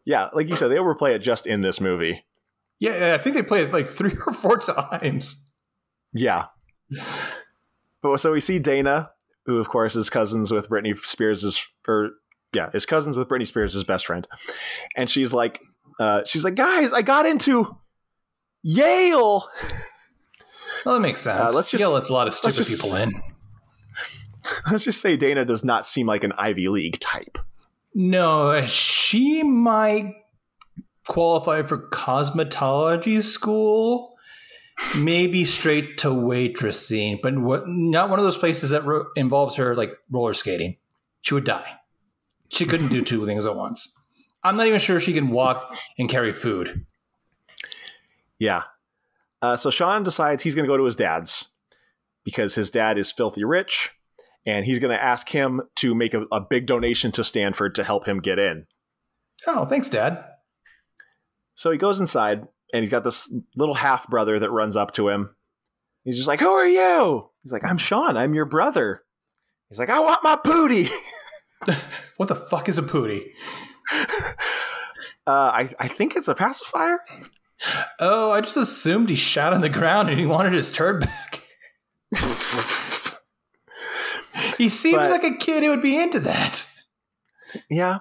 Yeah, 0.04 0.28
like 0.32 0.48
you 0.48 0.54
said, 0.54 0.68
they 0.68 0.78
overplay 0.78 1.14
it 1.14 1.18
just 1.18 1.48
in 1.48 1.62
this 1.62 1.80
movie. 1.80 2.24
Yeah, 2.78 3.16
I 3.18 3.22
think 3.22 3.34
they 3.36 3.42
played 3.42 3.66
it 3.68 3.72
like 3.72 3.86
three 3.98 4.14
or 4.26 4.32
four 4.32 4.58
times. 4.58 5.52
Yeah. 6.12 6.46
But 8.02 8.18
so 8.18 8.32
we 8.32 8.40
see 8.40 8.58
Dana, 8.58 9.10
who 9.46 9.58
of 9.58 9.68
course 9.68 9.96
is 9.96 10.10
cousins 10.10 10.52
with 10.52 10.68
Britney 10.68 10.96
Spears' 10.98 11.66
or 11.88 12.10
yeah, 12.52 12.70
is 12.74 12.86
cousins 12.86 13.16
with 13.16 13.28
Britney 13.28 13.46
Spears' 13.46 13.82
best 13.84 14.06
friend. 14.06 14.26
And 14.96 15.10
she's 15.10 15.32
like, 15.32 15.60
uh, 15.98 16.22
she's 16.24 16.44
like, 16.44 16.54
guys, 16.54 16.92
I 16.92 17.02
got 17.02 17.26
into 17.26 17.76
Yale. 18.62 19.48
Well, 20.84 20.94
that 20.96 21.00
makes 21.00 21.20
sense. 21.20 21.52
Uh, 21.52 21.56
let's 21.56 21.70
just- 21.70 21.80
yeah, 21.80 21.88
let's 21.88 22.08
a 22.08 22.12
lot 22.12 22.28
of 22.28 22.34
stupid 22.34 22.56
just- 22.56 22.82
people 22.82 22.96
in. 22.96 23.12
Let's 24.70 24.84
just 24.84 25.00
say 25.00 25.16
Dana 25.16 25.44
does 25.44 25.64
not 25.64 25.88
seem 25.88 26.07
like 26.07 26.22
an 26.22 26.30
Ivy 26.38 26.68
League 26.68 27.01
type. 27.01 27.36
No, 27.94 28.64
she 28.66 29.42
might 29.42 30.14
qualify 31.09 31.62
for 31.62 31.88
cosmetology 31.88 33.22
school, 33.22 34.16
maybe 34.98 35.44
straight 35.44 35.98
to 35.98 36.09
waitressing, 36.09 37.20
but 37.22 37.38
what, 37.38 37.68
not 37.68 38.11
one 38.11 38.18
of 38.18 38.24
those 38.24 38.36
places 38.36 38.70
that 38.70 38.84
ro- 38.84 39.07
involves 39.16 39.57
her 39.57 39.74
like 39.74 39.94
roller 40.11 40.34
skating. 40.34 40.76
She 41.22 41.34
would 41.34 41.44
die. 41.44 41.72
She 42.50 42.66
couldn't 42.66 42.88
do 42.88 43.02
two 43.02 43.26
things 43.26 43.46
at 43.46 43.57
once. 43.57 43.92
I'm 44.44 44.57
not 44.57 44.66
even 44.66 44.78
sure 44.78 45.00
she 45.00 45.12
can 45.12 45.30
walk 45.30 45.74
and 45.98 46.09
carry 46.09 46.32
food. 46.32 46.86
Yeah. 48.38 48.62
Uh, 49.42 49.57
so 49.57 49.70
Sean 49.70 50.02
decides 50.02 50.42
he's 50.42 50.54
going 50.54 50.64
to 50.64 50.72
go 50.72 50.76
to 50.76 50.84
his 50.84 50.96
dad's 50.96 51.50
because 52.24 52.54
his 52.54 52.70
dad 52.70 52.98
is 52.98 53.11
filthy 53.12 53.44
rich 53.44 53.90
and 54.46 54.64
he's 54.64 54.78
going 54.78 54.96
to 54.96 55.02
ask 55.02 55.28
him 55.28 55.62
to 55.76 55.94
make 55.94 56.14
a, 56.14 56.22
a 56.30 56.40
big 56.40 56.66
donation 56.66 57.11
to 57.12 57.24
Stanford 57.24 57.74
to 57.74 57.84
help 57.84 58.07
him 58.07 58.20
get 58.20 58.38
in. 58.38 58.66
Oh, 59.46 59.64
thanks, 59.64 59.90
Dad. 59.90 60.24
So 61.57 61.72
he 61.72 61.78
goes 61.78 61.98
inside 61.98 62.46
and 62.72 62.82
he's 62.84 62.90
got 62.90 63.02
this 63.02 63.28
little 63.57 63.74
half 63.74 64.09
brother 64.09 64.38
that 64.38 64.50
runs 64.50 64.76
up 64.76 64.92
to 64.92 65.09
him. 65.09 65.34
He's 66.04 66.16
just 66.16 66.28
like, 66.28 66.38
Who 66.40 66.48
are 66.50 66.66
you? 66.66 67.28
He's 67.42 67.50
like, 67.52 67.64
I'm 67.64 67.78
Sean. 67.78 68.16
I'm 68.16 68.34
your 68.34 68.44
brother. 68.44 69.02
He's 69.68 69.80
like, 69.80 69.90
I 69.90 69.98
want 69.98 70.22
my 70.22 70.36
pootie. 70.36 70.88
What 72.18 72.28
the 72.30 72.36
fuck 72.36 72.68
is 72.68 72.78
a 72.78 72.82
pootie? 72.82 73.32
Uh, 75.28 75.50
I, 75.52 75.74
I 75.80 75.88
think 75.88 76.14
it's 76.14 76.28
a 76.28 76.36
pacifier. 76.36 77.00
Oh, 77.98 78.30
I 78.30 78.40
just 78.42 78.57
assumed 78.57 79.09
he 79.09 79.16
shot 79.16 79.52
on 79.52 79.61
the 79.61 79.68
ground 79.68 80.09
and 80.09 80.16
he 80.20 80.24
wanted 80.24 80.52
his 80.52 80.70
turd 80.70 81.00
back. 81.00 81.42
he 84.57 84.68
seems 84.68 84.96
But- 84.98 85.11
like 85.11 85.24
a 85.24 85.36
kid 85.36 85.64
who 85.64 85.70
would 85.70 85.82
be 85.82 86.00
into 86.00 86.20
that. 86.20 86.66
Yeah. 87.68 87.98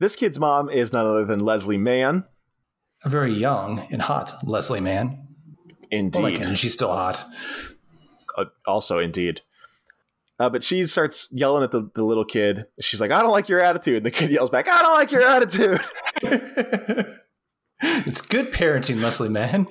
This 0.00 0.16
kid's 0.16 0.40
mom 0.40 0.68
is 0.70 0.92
none 0.92 1.06
other 1.06 1.24
than 1.24 1.38
Leslie 1.38 1.78
Mann. 1.78 2.24
A 3.04 3.08
very 3.08 3.32
young 3.32 3.86
and 3.90 4.02
hot 4.02 4.34
Leslie 4.42 4.80
Mann. 4.80 5.28
Indeed. 5.90 6.42
Oh 6.42 6.54
she's 6.54 6.72
still 6.72 6.92
hot. 6.92 7.24
Uh, 8.36 8.46
also, 8.66 8.98
indeed. 8.98 9.42
Uh, 10.38 10.48
but 10.48 10.62
she 10.62 10.86
starts 10.86 11.28
yelling 11.32 11.64
at 11.64 11.72
the, 11.72 11.90
the 11.94 12.04
little 12.04 12.24
kid. 12.24 12.66
She's 12.80 13.00
like, 13.00 13.10
I 13.10 13.22
don't 13.22 13.32
like 13.32 13.48
your 13.48 13.60
attitude. 13.60 13.98
And 13.98 14.06
the 14.06 14.10
kid 14.10 14.30
yells 14.30 14.50
back, 14.50 14.68
I 14.68 14.82
don't 14.82 14.94
like 14.94 15.10
your 15.10 15.22
attitude. 15.22 15.80
it's 17.82 18.20
good 18.20 18.52
parenting, 18.52 19.02
Leslie 19.02 19.28
Mann. 19.28 19.66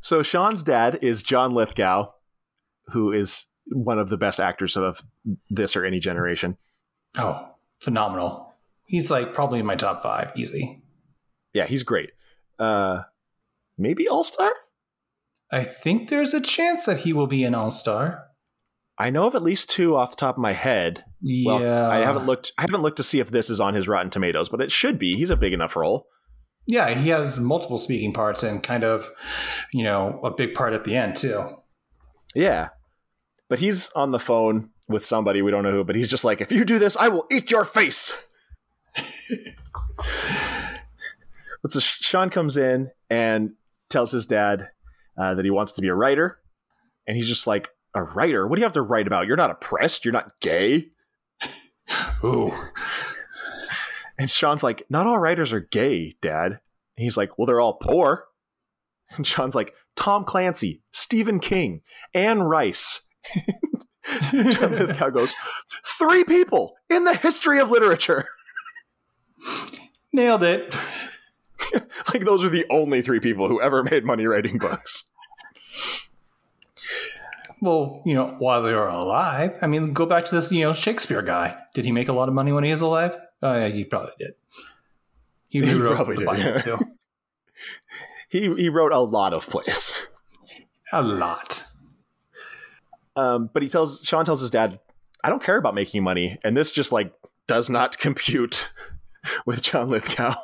So 0.00 0.22
Sean's 0.22 0.62
dad 0.62 0.98
is 1.02 1.22
John 1.22 1.52
Lithgow, 1.54 2.12
who 2.92 3.12
is 3.12 3.46
one 3.66 3.98
of 3.98 4.08
the 4.08 4.16
best 4.16 4.38
actors 4.38 4.76
of 4.76 5.02
this 5.48 5.74
or 5.74 5.84
any 5.84 5.98
generation. 5.98 6.56
Oh, 7.18 7.48
phenomenal. 7.80 8.54
He's 8.86 9.10
like 9.10 9.34
probably 9.34 9.60
in 9.60 9.66
my 9.66 9.76
top 9.76 10.02
five, 10.02 10.32
easy. 10.36 10.79
Yeah, 11.52 11.66
he's 11.66 11.82
great. 11.82 12.10
Uh, 12.58 13.02
maybe 13.78 14.08
All 14.08 14.24
Star? 14.24 14.52
I 15.52 15.64
think 15.64 16.08
there's 16.08 16.32
a 16.32 16.40
chance 16.40 16.86
that 16.86 16.98
he 16.98 17.12
will 17.12 17.26
be 17.26 17.44
an 17.44 17.54
all 17.54 17.70
star. 17.70 18.26
I 18.98 19.10
know 19.10 19.26
of 19.26 19.34
at 19.34 19.42
least 19.42 19.70
two 19.70 19.96
off 19.96 20.10
the 20.10 20.16
top 20.16 20.36
of 20.36 20.42
my 20.42 20.52
head. 20.52 21.04
Well, 21.22 21.60
yeah. 21.60 21.88
I 21.88 21.98
haven't 21.98 22.26
looked. 22.26 22.52
I 22.58 22.62
haven't 22.62 22.82
looked 22.82 22.98
to 22.98 23.02
see 23.02 23.18
if 23.18 23.30
this 23.30 23.50
is 23.50 23.60
on 23.60 23.74
his 23.74 23.88
Rotten 23.88 24.10
Tomatoes, 24.10 24.48
but 24.48 24.60
it 24.60 24.70
should 24.70 24.98
be. 24.98 25.16
He's 25.16 25.30
a 25.30 25.36
big 25.36 25.52
enough 25.52 25.74
role. 25.74 26.06
Yeah, 26.66 26.90
he 26.94 27.08
has 27.08 27.40
multiple 27.40 27.78
speaking 27.78 28.12
parts 28.12 28.42
and 28.42 28.62
kind 28.62 28.84
of, 28.84 29.10
you 29.72 29.82
know, 29.82 30.20
a 30.22 30.30
big 30.30 30.54
part 30.54 30.74
at 30.74 30.84
the 30.84 30.96
end 30.96 31.16
too. 31.16 31.42
Yeah, 32.34 32.68
but 33.48 33.58
he's 33.58 33.90
on 33.92 34.12
the 34.12 34.18
phone 34.18 34.70
with 34.88 35.04
somebody 35.04 35.42
we 35.42 35.50
don't 35.50 35.64
know 35.64 35.72
who. 35.72 35.84
But 35.84 35.96
he's 35.96 36.10
just 36.10 36.24
like, 36.24 36.40
if 36.40 36.52
you 36.52 36.64
do 36.64 36.78
this, 36.78 36.96
I 36.96 37.08
will 37.08 37.26
eat 37.30 37.50
your 37.50 37.64
face. 37.64 38.14
but 41.62 41.72
so 41.72 41.80
Sean 41.80 42.30
comes 42.30 42.56
in 42.56 42.90
and 43.08 43.52
tells 43.88 44.12
his 44.12 44.26
dad 44.26 44.70
uh, 45.18 45.34
that 45.34 45.44
he 45.44 45.50
wants 45.50 45.72
to 45.72 45.82
be 45.82 45.88
a 45.88 45.94
writer, 45.94 46.38
and 47.06 47.16
he's 47.16 47.28
just 47.28 47.46
like, 47.46 47.70
a 47.94 48.02
writer? 48.02 48.46
What 48.46 48.56
do 48.56 48.60
you 48.60 48.64
have 48.64 48.72
to 48.74 48.82
write 48.82 49.06
about? 49.06 49.26
You're 49.26 49.36
not 49.36 49.50
oppressed. 49.50 50.04
You're 50.04 50.12
not 50.12 50.32
gay. 50.40 50.90
Ooh. 52.24 52.52
And 54.18 54.30
Sean's 54.30 54.62
like, 54.62 54.84
not 54.90 55.06
all 55.06 55.18
writers 55.18 55.52
are 55.52 55.60
gay, 55.60 56.16
Dad. 56.20 56.52
And 56.52 57.04
he's 57.04 57.16
like, 57.16 57.38
well, 57.38 57.46
they're 57.46 57.60
all 57.60 57.78
poor. 57.80 58.26
And 59.10 59.26
Sean's 59.26 59.54
like, 59.54 59.74
Tom 59.96 60.24
Clancy, 60.24 60.82
Stephen 60.92 61.40
King, 61.40 61.82
Anne 62.14 62.42
Rice. 62.42 63.06
John 64.30 64.72
Lithgow 64.72 65.10
goes, 65.10 65.34
three 65.84 66.24
people 66.24 66.74
in 66.88 67.04
the 67.04 67.14
history 67.14 67.60
of 67.60 67.70
literature. 67.70 68.28
Nailed 70.12 70.42
it. 70.42 70.74
like 72.12 72.24
those 72.24 72.44
are 72.44 72.48
the 72.48 72.66
only 72.70 73.02
three 73.02 73.20
people 73.20 73.48
who 73.48 73.60
ever 73.60 73.82
made 73.82 74.04
money 74.04 74.26
writing 74.26 74.58
books. 74.58 75.04
Well, 77.60 78.02
you 78.06 78.14
know, 78.14 78.36
while 78.38 78.62
they 78.62 78.72
were 78.72 78.88
alive. 78.88 79.58
I 79.60 79.66
mean, 79.66 79.92
go 79.92 80.06
back 80.06 80.24
to 80.26 80.34
this, 80.34 80.50
you 80.50 80.62
know, 80.62 80.72
Shakespeare 80.72 81.22
guy. 81.22 81.58
Did 81.74 81.84
he 81.84 81.92
make 81.92 82.08
a 82.08 82.12
lot 82.12 82.28
of 82.28 82.34
money 82.34 82.52
when 82.52 82.64
he 82.64 82.70
was 82.70 82.80
alive? 82.80 83.14
Uh, 83.42 83.58
yeah, 83.60 83.68
he 83.68 83.84
probably 83.84 84.12
did. 84.18 84.34
He, 85.48 85.60
He 85.64 85.74
wrote 85.74 85.96
probably 85.96 86.14
the 86.14 86.20
did, 86.20 86.26
Bible 86.26 86.42
yeah. 86.42 86.58
too. 86.58 86.78
He 88.30 88.54
he 88.54 88.68
wrote 88.68 88.92
a 88.92 89.00
lot 89.00 89.34
of 89.34 89.48
plays. 89.48 90.06
A 90.92 91.02
lot. 91.02 91.64
Um, 93.16 93.50
but 93.52 93.60
he 93.64 93.68
tells 93.68 94.04
Sean 94.04 94.24
tells 94.24 94.40
his 94.40 94.50
dad, 94.50 94.78
I 95.24 95.30
don't 95.30 95.42
care 95.42 95.56
about 95.56 95.74
making 95.74 96.04
money, 96.04 96.38
and 96.44 96.56
this 96.56 96.70
just 96.70 96.92
like 96.92 97.12
does 97.48 97.68
not 97.68 97.98
compute 97.98 98.68
with 99.44 99.62
John 99.62 99.90
Lithgow. 99.90 100.36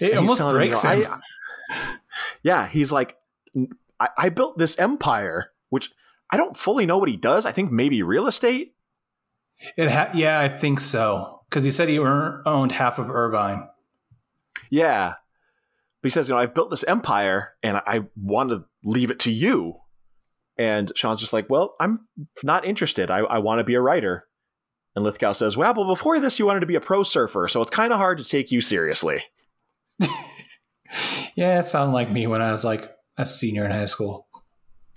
It 0.00 0.16
almost 0.16 0.40
him, 0.40 0.52
breaks 0.52 0.84
know, 0.84 0.90
him. 0.90 1.12
I- 1.12 1.98
yeah, 2.42 2.66
he's 2.68 2.92
like, 2.92 3.16
I, 3.98 4.08
I 4.18 4.28
built 4.28 4.58
this 4.58 4.78
empire, 4.78 5.52
which 5.70 5.90
I 6.30 6.36
don't 6.36 6.56
fully 6.56 6.86
know 6.86 6.98
what 6.98 7.08
he 7.08 7.16
does. 7.16 7.46
I 7.46 7.52
think 7.52 7.72
maybe 7.72 8.02
real 8.02 8.26
estate. 8.26 8.74
It 9.76 9.90
ha- 9.90 10.10
yeah, 10.14 10.40
I 10.40 10.48
think 10.48 10.80
so. 10.80 11.42
Because 11.48 11.64
he 11.64 11.70
said 11.70 11.88
he 11.88 11.98
owned 11.98 12.72
half 12.72 12.98
of 12.98 13.08
Irvine. 13.10 13.68
Yeah. 14.70 15.14
But 16.02 16.08
he 16.08 16.10
says, 16.10 16.28
you 16.28 16.34
know, 16.34 16.40
I've 16.40 16.54
built 16.54 16.70
this 16.70 16.84
empire 16.84 17.54
and 17.62 17.80
I 17.86 18.04
want 18.16 18.50
to 18.50 18.64
leave 18.82 19.10
it 19.10 19.20
to 19.20 19.30
you. 19.30 19.76
And 20.58 20.92
Sean's 20.94 21.20
just 21.20 21.32
like, 21.32 21.48
well, 21.48 21.76
I'm 21.80 22.00
not 22.42 22.64
interested. 22.64 23.10
I, 23.10 23.18
I 23.20 23.38
want 23.38 23.60
to 23.60 23.64
be 23.64 23.74
a 23.74 23.80
writer. 23.80 24.24
And 24.94 25.04
Lithgow 25.04 25.32
says, 25.32 25.56
well, 25.56 25.74
well, 25.74 25.86
before 25.86 26.20
this, 26.20 26.38
you 26.38 26.46
wanted 26.46 26.60
to 26.60 26.66
be 26.66 26.76
a 26.76 26.80
pro 26.80 27.02
surfer, 27.02 27.48
so 27.48 27.60
it's 27.62 27.70
kind 27.70 27.92
of 27.92 27.98
hard 27.98 28.18
to 28.18 28.24
take 28.24 28.52
you 28.52 28.60
seriously. 28.60 29.24
Yeah, 31.36 31.58
it 31.58 31.66
sounded 31.66 31.92
like 31.92 32.10
me 32.10 32.28
when 32.28 32.40
I 32.40 32.52
was 32.52 32.64
like 32.64 32.88
a 33.18 33.26
senior 33.26 33.64
in 33.64 33.72
high 33.72 33.86
school. 33.86 34.28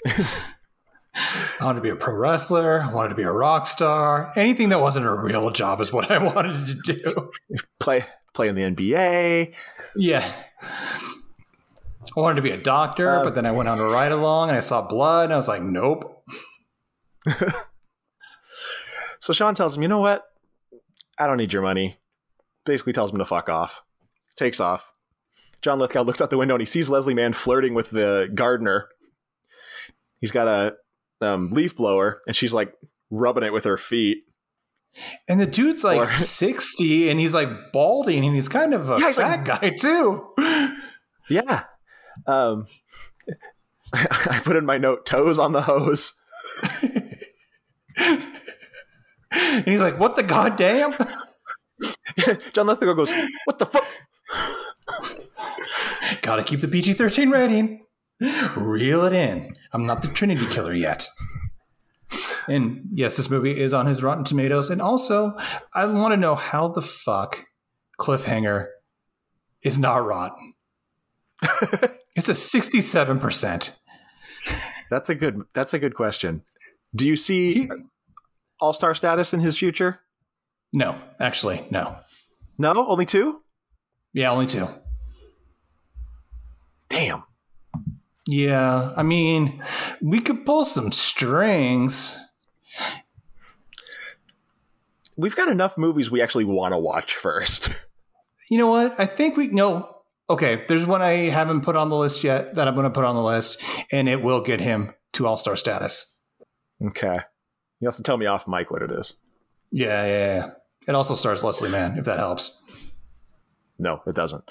I 0.05 1.63
wanted 1.63 1.79
to 1.79 1.81
be 1.83 1.89
a 1.89 1.95
pro 1.95 2.13
wrestler. 2.13 2.79
I 2.83 2.93
wanted 2.93 3.09
to 3.09 3.15
be 3.15 3.23
a 3.23 3.31
rock 3.31 3.65
star. 3.65 4.31
Anything 4.35 4.69
that 4.69 4.79
wasn't 4.79 5.07
a 5.07 5.13
real 5.15 5.49
job 5.49 5.81
is 5.81 5.91
what 5.91 6.11
I 6.11 6.19
wanted 6.33 6.63
to 6.67 6.93
do. 6.93 7.57
Play 7.79 8.05
play 8.35 8.49
in 8.49 8.53
the 8.55 8.61
NBA. 8.61 9.55
Yeah. 9.95 10.31
I 10.61 12.19
wanted 12.19 12.35
to 12.35 12.41
be 12.43 12.51
a 12.51 12.57
doctor, 12.57 13.09
Um, 13.17 13.23
but 13.23 13.33
then 13.33 13.47
I 13.47 13.51
went 13.51 13.67
on 13.67 13.79
a 13.79 13.85
ride 13.85 14.11
along 14.11 14.49
and 14.49 14.57
I 14.57 14.61
saw 14.61 14.83
blood 14.83 15.25
and 15.25 15.33
I 15.33 15.37
was 15.37 15.47
like, 15.47 15.63
nope. 15.63 16.23
So 19.19 19.33
Sean 19.33 19.55
tells 19.55 19.75
him, 19.75 19.81
you 19.81 19.87
know 19.89 19.99
what? 19.99 20.23
I 21.17 21.25
don't 21.25 21.37
need 21.37 21.51
your 21.51 21.63
money. 21.63 21.97
Basically 22.65 22.93
tells 22.93 23.11
him 23.11 23.17
to 23.17 23.25
fuck 23.25 23.49
off. 23.49 23.81
Takes 24.37 24.59
off. 24.59 24.93
John 25.61 25.79
Lithgow 25.79 26.03
looks 26.03 26.21
out 26.21 26.29
the 26.29 26.37
window 26.37 26.53
and 26.53 26.61
he 26.61 26.65
sees 26.67 26.89
Leslie 26.89 27.15
Mann 27.15 27.33
flirting 27.33 27.73
with 27.73 27.89
the 27.89 28.29
gardener. 28.33 28.87
He's 30.21 30.31
got 30.31 30.47
a 30.47 30.75
um, 31.25 31.51
leaf 31.51 31.75
blower 31.75 32.21
and 32.27 32.35
she's 32.35 32.53
like 32.53 32.73
rubbing 33.09 33.43
it 33.43 33.51
with 33.53 33.65
her 33.65 33.77
feet. 33.77 34.19
And 35.27 35.39
the 35.39 35.45
dude's 35.47 35.83
like 35.83 35.97
Or- 35.99 36.07
60 36.09 37.09
and 37.09 37.19
he's 37.19 37.33
like 37.33 37.49
balding 37.73 38.23
and 38.25 38.35
he's 38.35 38.47
kind 38.49 38.73
of 38.73 38.89
a 38.91 38.99
Yeah, 38.99 39.11
fat 39.11 39.47
like- 39.47 39.61
guy 39.61 39.69
too. 39.79 40.33
Yeah. 41.29 41.63
Um, 42.27 42.67
I 43.93 44.39
put 44.43 44.55
in 44.55 44.65
my 44.65 44.77
note 44.77 45.05
toes 45.05 45.39
on 45.39 45.53
the 45.53 45.61
hose. 45.63 46.13
and 47.97 49.65
he's 49.65 49.81
like, 49.81 49.99
what 49.99 50.15
the 50.15 50.23
goddamn? 50.23 50.95
John 52.53 52.67
Lithgow 52.67 52.93
goes, 52.93 53.11
What 53.45 53.59
the 53.59 53.65
fuck? 53.65 53.85
Gotta 56.21 56.43
keep 56.43 56.59
the 56.59 56.67
PG 56.67 56.93
13 56.93 57.29
rating. 57.29 57.85
Reel 58.55 59.05
it 59.05 59.13
in. 59.13 59.53
I'm 59.73 59.85
not 59.85 60.01
the 60.01 60.07
Trinity 60.07 60.47
killer 60.47 60.73
yet. 60.73 61.07
And 62.47 62.87
yes, 62.91 63.17
this 63.17 63.29
movie 63.29 63.59
is 63.59 63.73
on 63.73 63.85
his 63.85 64.01
Rotten 64.01 64.23
Tomatoes. 64.23 64.69
And 64.69 64.81
also, 64.81 65.37
I 65.73 65.85
want 65.85 66.13
to 66.13 66.17
know 66.17 66.35
how 66.35 66.69
the 66.69 66.81
fuck 66.81 67.45
Cliffhanger 67.99 68.67
is 69.61 69.77
not 69.77 70.05
rotten. 70.05 70.53
it's 72.15 72.29
a 72.29 72.33
67%. 72.33 73.75
That's 74.89 75.09
a 75.09 75.15
good 75.15 75.41
that's 75.53 75.73
a 75.73 75.79
good 75.79 75.95
question. 75.95 76.43
Do 76.95 77.05
you 77.05 77.17
see 77.17 77.69
all 78.61 78.71
star 78.71 78.95
status 78.95 79.33
in 79.33 79.41
his 79.41 79.57
future? 79.57 79.99
No, 80.71 80.95
actually, 81.19 81.65
no. 81.69 81.97
No? 82.57 82.87
Only 82.87 83.05
two? 83.05 83.41
Yeah, 84.17 84.31
only 84.31 84.47
two. 84.47 84.67
Damn. 86.89 87.23
Yeah, 88.25 88.91
I 88.97 89.03
mean, 89.03 89.61
we 90.01 90.21
could 90.21 90.43
pull 90.43 90.65
some 90.65 90.91
strings. 90.91 92.17
We've 95.17 95.35
got 95.35 95.49
enough 95.49 95.77
movies 95.77 96.09
we 96.09 96.23
actually 96.23 96.45
want 96.45 96.73
to 96.73 96.79
watch 96.79 97.13
first. 97.15 97.69
You 98.49 98.57
know 98.57 98.67
what? 98.67 98.97
I 98.97 99.05
think 99.05 99.35
we 99.35 99.47
no. 99.47 99.93
Okay, 100.29 100.63
there's 100.69 100.85
one 100.85 101.01
I 101.01 101.27
haven't 101.27 101.63
put 101.63 101.75
on 101.75 101.89
the 101.89 101.97
list 101.97 102.23
yet 102.23 102.55
that 102.55 102.65
I'm 102.65 102.75
going 102.75 102.85
to 102.85 102.89
put 102.89 103.03
on 103.03 103.17
the 103.17 103.21
list, 103.21 103.61
and 103.91 104.07
it 104.07 104.23
will 104.23 104.39
get 104.39 104.61
him 104.61 104.93
to 105.13 105.27
All 105.27 105.35
Star 105.35 105.57
status. 105.57 106.17
okay. 106.87 107.19
You 107.81 107.89
have 107.89 107.97
to 107.97 108.03
tell 108.03 108.15
me 108.15 108.25
off 108.25 108.47
mic 108.47 108.71
what 108.71 108.83
it 108.83 108.89
is. 108.89 109.17
Yeah, 109.69 110.05
yeah, 110.05 110.35
yeah. 110.35 110.49
It 110.87 110.95
also 110.95 111.13
stars 111.15 111.43
Leslie 111.43 111.69
Mann, 111.69 111.97
if 111.97 112.05
that 112.05 112.19
helps. 112.19 112.63
No, 113.79 114.01
it 114.05 114.15
doesn't. 114.15 114.43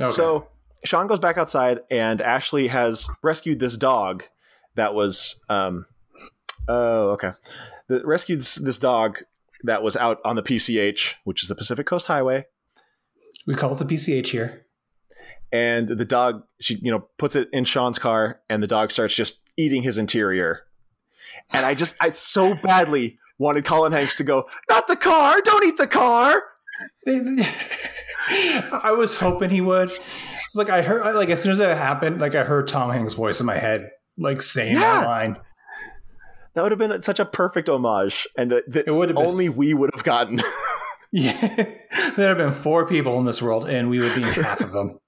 Okay. 0.00 0.10
So 0.14 0.48
Sean 0.84 1.06
goes 1.06 1.18
back 1.18 1.36
outside, 1.36 1.80
and 1.90 2.20
Ashley 2.20 2.68
has 2.68 3.08
rescued 3.22 3.60
this 3.60 3.76
dog 3.76 4.24
that 4.76 4.94
was. 4.94 5.36
Um, 5.48 5.86
oh, 6.68 7.10
okay. 7.10 7.32
The, 7.88 8.04
rescued 8.04 8.40
this, 8.40 8.54
this 8.56 8.78
dog 8.78 9.18
that 9.64 9.82
was 9.82 9.96
out 9.96 10.20
on 10.24 10.36
the 10.36 10.42
PCH, 10.42 11.14
which 11.24 11.42
is 11.42 11.48
the 11.48 11.54
Pacific 11.54 11.86
Coast 11.86 12.06
Highway. 12.06 12.46
We 13.46 13.54
call 13.54 13.74
it 13.74 13.78
the 13.78 13.84
PCH 13.84 14.28
here. 14.28 14.66
And 15.52 15.88
the 15.88 16.04
dog, 16.04 16.44
she 16.60 16.76
you 16.76 16.92
know 16.92 17.08
puts 17.18 17.34
it 17.34 17.48
in 17.52 17.64
Sean's 17.64 17.98
car, 17.98 18.40
and 18.48 18.62
the 18.62 18.68
dog 18.68 18.92
starts 18.92 19.14
just 19.14 19.40
eating 19.56 19.82
his 19.82 19.98
interior. 19.98 20.62
And 21.52 21.66
I 21.66 21.74
just 21.74 21.96
I 22.00 22.10
so 22.10 22.54
badly 22.54 23.18
wanted 23.38 23.64
Colin 23.64 23.92
Hanks 23.92 24.16
to 24.16 24.24
go, 24.24 24.46
not 24.68 24.86
the 24.86 24.96
car, 24.96 25.40
don't 25.40 25.64
eat 25.64 25.76
the 25.76 25.88
car. 25.88 26.42
I 28.30 28.92
was 28.96 29.14
hoping 29.14 29.50
he 29.50 29.60
would. 29.60 29.90
Like 30.54 30.68
I 30.70 30.82
heard, 30.82 31.14
like 31.14 31.30
as 31.30 31.42
soon 31.42 31.52
as 31.52 31.58
that 31.58 31.76
happened, 31.76 32.20
like 32.20 32.34
I 32.34 32.44
heard 32.44 32.68
Tom 32.68 32.90
Hanks' 32.90 33.14
voice 33.14 33.40
in 33.40 33.46
my 33.46 33.56
head, 33.56 33.88
like 34.18 34.42
saying 34.42 34.74
Yeah. 34.74 34.80
that 34.80 35.06
line. 35.06 35.36
That 36.54 36.62
would 36.62 36.72
have 36.72 36.78
been 36.78 37.00
such 37.02 37.20
a 37.20 37.24
perfect 37.24 37.68
homage, 37.68 38.26
and 38.36 38.50
that, 38.50 38.70
that 38.72 38.88
It 38.88 38.90
would 38.90 39.08
have 39.08 39.16
been. 39.16 39.24
only 39.26 39.48
we 39.48 39.72
would 39.74 39.90
have 39.94 40.04
gotten. 40.04 40.40
Yeah, 41.12 41.64
there 42.14 42.28
have 42.28 42.36
been 42.38 42.52
four 42.52 42.86
people 42.86 43.18
in 43.18 43.24
this 43.24 43.42
world, 43.42 43.68
and 43.68 43.90
we 43.90 43.98
would 43.98 44.14
be 44.14 44.22
half 44.22 44.60
of 44.60 44.70
them. 44.70 45.00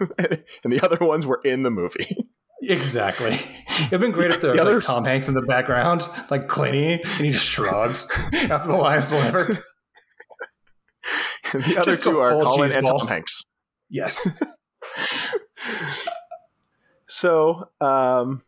and 0.18 0.72
the 0.72 0.80
other 0.82 0.96
ones 1.06 1.26
were 1.26 1.42
in 1.44 1.64
the 1.64 1.70
movie. 1.70 2.16
Exactly. 2.62 3.38
It'd 3.88 4.00
been 4.00 4.10
great 4.12 4.30
if 4.30 4.40
there 4.40 4.54
The 4.56 4.64
was 4.64 4.74
like 4.76 4.84
Tom 4.84 5.04
Hanks 5.04 5.28
in 5.28 5.34
the 5.34 5.42
background, 5.42 6.08
like 6.30 6.48
cleaning, 6.48 7.00
and 7.02 7.26
he 7.26 7.30
just 7.30 7.44
shrugs 7.44 8.08
after 8.32 8.68
the 8.68 8.76
line's 8.76 9.10
delivered. 9.10 9.62
The 11.66 11.78
other 11.78 11.92
Just 11.92 12.04
two 12.04 12.18
are 12.18 12.30
Colin 12.30 12.72
and 12.72 12.86
ball. 12.86 13.00
Tom 13.00 13.08
Hanks. 13.08 13.44
Yes. 13.88 14.42
So, 17.12 17.68
um, 17.78 18.42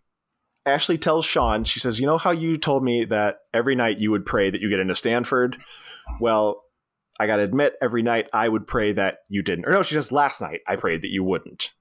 Ashley 0.64 0.96
tells 0.96 1.26
Sean, 1.26 1.64
she 1.64 1.80
says, 1.80 2.00
You 2.00 2.07
know 2.07 2.16
how 2.16 2.30
you 2.30 2.57
told 2.57 2.82
me 2.82 3.05
that 3.05 3.40
every 3.52 3.74
night 3.74 3.98
you 3.98 4.11
would 4.11 4.24
pray 4.24 4.48
that 4.48 4.62
you 4.62 4.70
get 4.70 4.80
into 4.80 4.96
Stanford? 4.96 5.59
Well, 6.18 6.62
I 7.20 7.26
got 7.26 7.36
to 7.36 7.42
admit, 7.42 7.74
every 7.82 8.02
night 8.02 8.28
I 8.32 8.48
would 8.48 8.66
pray 8.66 8.92
that 8.92 9.18
you 9.28 9.42
didn't. 9.42 9.66
Or 9.66 9.72
no, 9.72 9.82
she 9.82 9.94
says, 9.94 10.11
Last 10.11 10.40
night 10.40 10.61
I 10.66 10.76
prayed 10.76 11.02
that 11.02 11.11
you 11.11 11.22
wouldn't. 11.22 11.72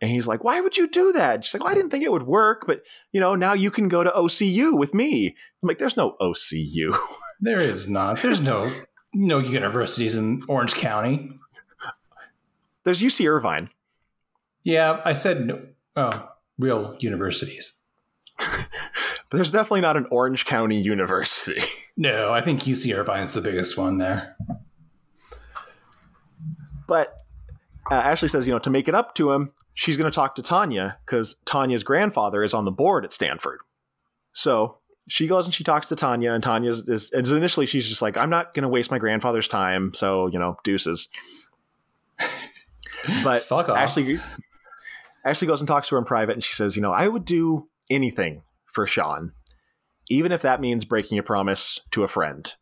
And 0.00 0.10
he's 0.10 0.26
like, 0.26 0.42
Why 0.42 0.62
would 0.62 0.78
you 0.78 0.88
do 0.88 1.12
that? 1.12 1.44
She's 1.44 1.52
like, 1.52 1.64
Well, 1.64 1.72
I 1.72 1.74
didn't 1.74 1.90
think 1.90 2.02
it 2.02 2.12
would 2.12 2.26
work, 2.26 2.64
but, 2.66 2.82
you 3.12 3.20
know, 3.20 3.34
now 3.34 3.52
you 3.52 3.70
can 3.70 3.88
go 3.88 4.02
to 4.02 4.10
OCU 4.10 4.78
with 4.78 4.94
me. 4.94 5.36
I'm 5.62 5.66
like, 5.66 5.76
There's 5.76 5.98
no 5.98 6.16
OCU. 6.18 6.96
There 7.42 7.58
is 7.58 7.88
not. 7.88 8.20
There's 8.20 8.42
no 8.42 8.70
no 9.14 9.38
universities 9.38 10.16
in 10.16 10.42
Orange 10.48 10.74
County. 10.74 11.32
There's 12.84 13.02
UC 13.02 13.28
Irvine. 13.28 13.70
Yeah, 14.62 15.00
I 15.04 15.12
said 15.12 15.46
no. 15.46 15.60
Oh, 15.96 16.28
real 16.58 16.96
universities. 17.00 17.76
But 19.30 19.36
there's 19.36 19.52
definitely 19.52 19.82
not 19.82 19.96
an 19.96 20.06
Orange 20.10 20.44
County 20.44 20.80
University. 20.80 21.62
No, 21.96 22.32
I 22.32 22.40
think 22.40 22.62
UC 22.62 22.96
Irvine's 22.96 23.34
the 23.34 23.42
biggest 23.42 23.76
one 23.76 23.98
there. 23.98 24.34
But 26.88 27.26
uh, 27.90 27.94
Ashley 27.94 28.28
says, 28.28 28.46
you 28.46 28.54
know, 28.54 28.58
to 28.60 28.70
make 28.70 28.88
it 28.88 28.94
up 28.94 29.14
to 29.16 29.32
him, 29.32 29.52
she's 29.74 29.98
going 29.98 30.10
to 30.10 30.14
talk 30.14 30.34
to 30.36 30.42
Tanya 30.42 30.96
because 31.04 31.36
Tanya's 31.44 31.82
grandfather 31.82 32.42
is 32.42 32.54
on 32.54 32.64
the 32.64 32.70
board 32.70 33.04
at 33.04 33.12
Stanford. 33.12 33.60
So 34.32 34.78
she 35.08 35.26
goes 35.26 35.46
and 35.46 35.54
she 35.54 35.64
talks 35.64 35.88
to 35.88 35.96
Tanya, 35.96 36.32
and 36.32 36.42
Tanya 36.42 36.70
is, 36.70 36.88
is 36.88 37.32
initially 37.32 37.66
she's 37.66 37.88
just 37.88 38.02
like, 38.02 38.16
I'm 38.16 38.30
not 38.30 38.54
going 38.54 38.62
to 38.62 38.68
waste 38.68 38.90
my 38.90 38.98
grandfather's 38.98 39.48
time. 39.48 39.92
So, 39.94 40.26
you 40.28 40.38
know, 40.38 40.56
deuces. 40.64 41.08
But 43.24 43.42
Fuck 43.42 43.70
off. 43.70 43.78
Ashley, 43.78 44.20
Ashley 45.24 45.46
goes 45.46 45.60
and 45.60 45.68
talks 45.68 45.88
to 45.88 45.94
her 45.94 45.98
in 45.98 46.04
private, 46.04 46.32
and 46.34 46.44
she 46.44 46.54
says, 46.54 46.76
you 46.76 46.82
know, 46.82 46.92
I 46.92 47.08
would 47.08 47.24
do 47.24 47.68
anything 47.90 48.42
for 48.66 48.86
Sean, 48.86 49.32
even 50.08 50.32
if 50.32 50.42
that 50.42 50.60
means 50.60 50.84
breaking 50.84 51.18
a 51.18 51.22
promise 51.22 51.80
to 51.92 52.02
a 52.02 52.08
friend. 52.08 52.54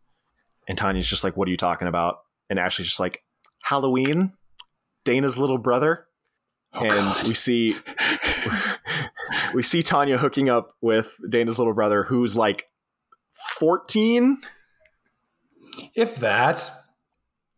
And 0.69 0.77
Tanya's 0.77 1.09
just 1.09 1.25
like, 1.25 1.37
what 1.37 1.49
are 1.49 1.51
you 1.51 1.57
talking 1.57 1.89
about? 1.89 2.19
And 2.51 2.59
Ashley's 2.59 2.89
just 2.89 3.01
like, 3.01 3.23
Halloween, 3.63 4.33
Dana's 5.05 5.39
little 5.39 5.59
brother. 5.59 6.07
Oh, 6.75 6.83
and 6.83 6.91
God. 6.91 7.27
we 7.27 7.35
see 7.35 7.77
we 9.55 9.63
see 9.63 9.83
Tanya 9.83 10.19
hooking 10.19 10.49
up 10.49 10.75
with 10.81 11.17
Dana's 11.29 11.59
little 11.59 11.75
brother 11.75 12.05
who's 12.05 12.37
like 12.37 12.67
14. 13.59 14.39
if 15.95 16.17
that, 16.17 16.71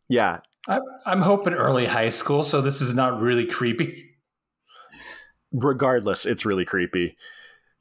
Yeah. 0.08 0.40
I, 0.68 0.78
I'm 1.06 1.22
hoping 1.22 1.54
early 1.54 1.86
high 1.86 2.10
school, 2.10 2.42
so 2.42 2.60
this 2.60 2.80
is 2.82 2.94
not 2.94 3.20
really 3.20 3.46
creepy. 3.46 4.10
Regardless, 5.52 6.26
it's 6.26 6.44
really 6.44 6.64
creepy. 6.64 7.16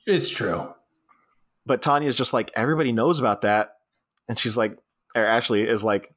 It's 0.07 0.29
true. 0.29 0.73
But 1.65 1.81
Tanya's 1.81 2.15
just 2.15 2.33
like, 2.33 2.51
everybody 2.55 2.91
knows 2.91 3.19
about 3.19 3.41
that. 3.41 3.71
And 4.27 4.39
she's 4.39 4.55
like, 4.57 4.77
or 5.15 5.23
Ashley 5.23 5.67
is 5.67 5.83
like, 5.83 6.13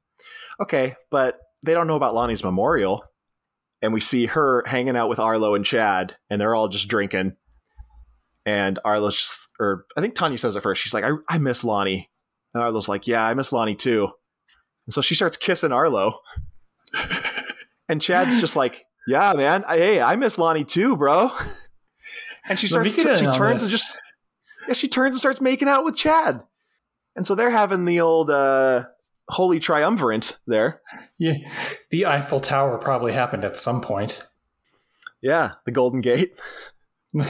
okay, 0.61 0.95
but 1.11 1.41
they 1.63 1.75
don't 1.75 1.87
know 1.89 1.97
about 1.97 2.15
Lonnie's 2.15 2.45
memorial. 2.45 3.05
And 3.83 3.93
we 3.93 4.01
see 4.01 4.27
her 4.27 4.63
hanging 4.67 4.97
out 4.97 5.09
with 5.09 5.19
Arlo 5.19 5.55
and 5.55 5.65
Chad, 5.65 6.17
and 6.31 6.41
they're 6.41 6.55
all 6.55 6.69
just 6.69 6.89
drinking. 6.89 7.37
And 8.45 8.79
Arlo's 8.85 9.51
or 9.61 9.87
I 9.97 10.01
think 10.01 10.15
Tanya 10.15 10.39
says 10.39 10.57
it 10.57 10.63
first. 10.63 10.83
She's 10.83 10.95
like, 10.95 11.05
I, 11.05 11.13
I 11.29 11.39
miss 11.39 11.65
Lonnie. 11.65 12.11
And 12.55 12.63
Arlo's 12.63 12.89
like, 12.89 13.07
yeah, 13.07 13.25
I 13.25 13.35
miss 13.35 13.53
Lonnie 13.53 13.77
too. 13.77 14.09
And 14.87 14.95
so 14.95 15.01
she 15.01 15.15
starts 15.15 15.37
kissing 15.37 15.73
Arlo. 15.73 16.21
and 17.89 18.01
Chad's 18.03 18.41
just 18.41 18.57
like, 18.57 18.85
yeah, 19.07 19.33
man, 19.35 19.65
I, 19.67 19.77
hey, 19.77 20.01
I 20.01 20.17
miss 20.17 20.39
Lonnie 20.39 20.65
too, 20.65 20.97
bro. 20.97 21.31
And 22.49 22.59
she 22.59 22.67
starts, 22.67 22.93
she 22.93 23.03
turns 23.05 23.23
this. 23.23 23.63
and 23.63 23.71
just, 23.71 23.99
yeah, 24.67 24.75
she 24.75 24.89
turns 24.89 25.13
and 25.13 25.21
starts 25.21 25.41
making 25.41 25.69
out 25.69 25.85
with 25.85 25.97
Chad. 25.97 26.43
And 27.15 27.25
so 27.25 27.37
they're 27.37 27.51
having 27.51 27.85
the 27.85 28.01
old 28.01 28.31
uh, 28.31 28.87
holy 29.29 29.61
triumvirate 29.61 30.39
there. 30.47 30.81
Yeah, 31.19 31.35
the 31.91 32.07
Eiffel 32.07 32.41
Tower 32.41 32.79
probably 32.79 33.13
happened 33.13 33.45
at 33.45 33.59
some 33.59 33.81
point. 33.81 34.27
Yeah, 35.21 35.53
the 35.67 35.73
Golden 35.73 36.01
Gate. 36.01 36.37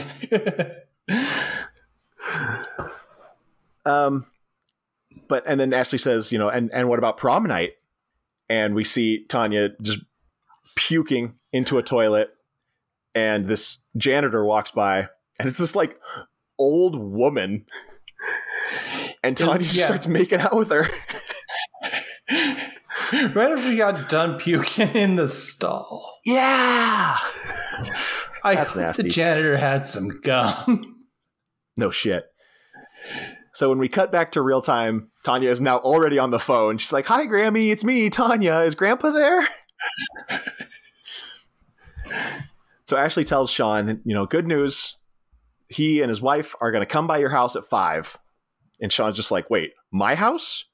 Um, 3.85 4.25
but 5.27 5.43
and 5.45 5.59
then 5.59 5.73
Ashley 5.73 5.97
says, 5.97 6.31
you 6.31 6.39
know, 6.39 6.49
and 6.49 6.71
and 6.73 6.87
what 6.87 6.99
about 6.99 7.17
prom 7.17 7.43
night? 7.45 7.73
And 8.49 8.75
we 8.75 8.83
see 8.83 9.25
Tanya 9.25 9.69
just 9.81 9.99
puking 10.75 11.35
into 11.51 11.77
a 11.77 11.83
toilet, 11.83 12.33
and 13.13 13.45
this 13.45 13.79
janitor 13.97 14.43
walks 14.45 14.71
by, 14.71 15.09
and 15.39 15.49
it's 15.49 15.57
this 15.57 15.75
like 15.75 15.99
old 16.57 16.95
woman, 16.97 17.65
and 19.23 19.35
Tanya 19.37 19.59
just 19.63 19.75
Yeah. 19.75 19.85
starts 19.85 20.07
making 20.07 20.39
out 20.39 20.55
with 20.55 20.71
her. 20.71 20.87
right 22.31 23.51
after 23.51 23.61
she 23.61 23.75
got 23.77 24.09
done 24.09 24.37
puking 24.39 24.89
in 24.95 25.15
the 25.17 25.27
stall. 25.27 26.19
Yeah. 26.25 27.17
I 28.43 28.55
That's 28.55 28.71
hope 28.71 28.81
nasty. 28.83 29.03
the 29.03 29.09
janitor 29.09 29.57
had 29.57 29.87
some 29.87 30.09
gum. 30.21 30.95
No 31.75 31.89
shit. 31.89 32.25
So 33.53 33.69
when 33.69 33.79
we 33.79 33.89
cut 33.89 34.11
back 34.11 34.33
to 34.33 34.43
real 34.43 34.61
time, 34.61 35.09
Tanya 35.23 35.49
is 35.49 35.59
now 35.59 35.79
already 35.79 36.19
on 36.19 36.29
the 36.29 36.37
phone. 36.39 36.77
She's 36.77 36.93
like, 36.93 37.07
"Hi, 37.07 37.25
Grammy, 37.25 37.71
it's 37.71 37.83
me, 37.83 38.11
Tanya. 38.11 38.59
Is 38.59 38.75
Grandpa 38.75 39.09
there?" 39.09 39.47
so 42.85 42.95
Ashley 42.95 43.23
tells 43.23 43.49
Sean, 43.49 44.01
you 44.05 44.13
know, 44.13 44.27
good 44.27 44.45
news. 44.45 44.97
He 45.67 46.01
and 46.01 46.09
his 46.09 46.21
wife 46.21 46.53
are 46.61 46.71
going 46.71 46.83
to 46.83 46.85
come 46.85 47.07
by 47.07 47.17
your 47.17 47.29
house 47.29 47.55
at 47.55 47.65
five. 47.65 48.15
And 48.79 48.91
Sean's 48.91 49.15
just 49.15 49.31
like, 49.31 49.49
"Wait, 49.49 49.71
my 49.91 50.13
house? 50.13 50.65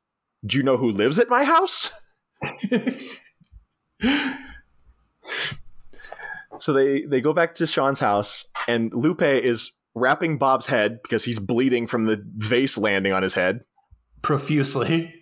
Do 0.46 0.58
you 0.58 0.64
know 0.64 0.76
who 0.76 0.92
lives 0.92 1.18
at 1.18 1.30
my 1.30 1.46
house?" 1.46 1.92
So 6.60 6.74
they 6.74 7.04
they 7.04 7.22
go 7.22 7.34
back 7.34 7.54
to 7.56 7.68
Sean's 7.68 8.00
house, 8.00 8.46
and 8.68 8.94
Lupe 8.94 9.22
is 9.22 9.72
wrapping 9.96 10.38
Bob's 10.38 10.68
head 10.68 11.00
because 11.02 11.26
he's 11.26 11.40
bleeding 11.40 11.88
from 11.88 12.06
the 12.06 12.24
vase 12.38 12.78
landing 12.78 13.14
on 13.14 13.24
his 13.24 13.34
head. 13.36 13.62
Profusely. 14.22 15.14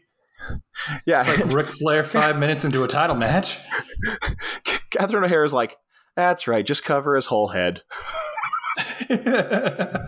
Yeah, 1.06 1.24
Like 1.24 1.46
Ric 1.54 1.68
Flair 1.72 2.04
five 2.04 2.38
minutes 2.38 2.64
into 2.66 2.84
a 2.84 2.88
title 2.88 3.16
match. 3.16 3.58
Catherine 4.92 5.24
O'Hara 5.24 5.46
is 5.46 5.54
like, 5.54 5.78
"That's 6.16 6.48
right, 6.48 6.66
just 6.66 6.84
cover 6.84 7.16
his 7.16 7.26
whole 7.26 7.50
head." 7.50 7.82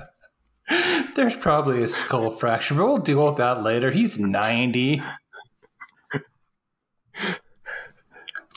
There's 1.15 1.35
probably 1.35 1.83
a 1.83 1.87
skull 1.87 2.29
fracture, 2.29 2.75
but 2.75 2.85
we'll 2.85 2.97
deal 2.99 3.25
with 3.25 3.37
that 3.37 3.63
later. 3.63 3.91
He's 3.91 4.19
90. 4.19 5.01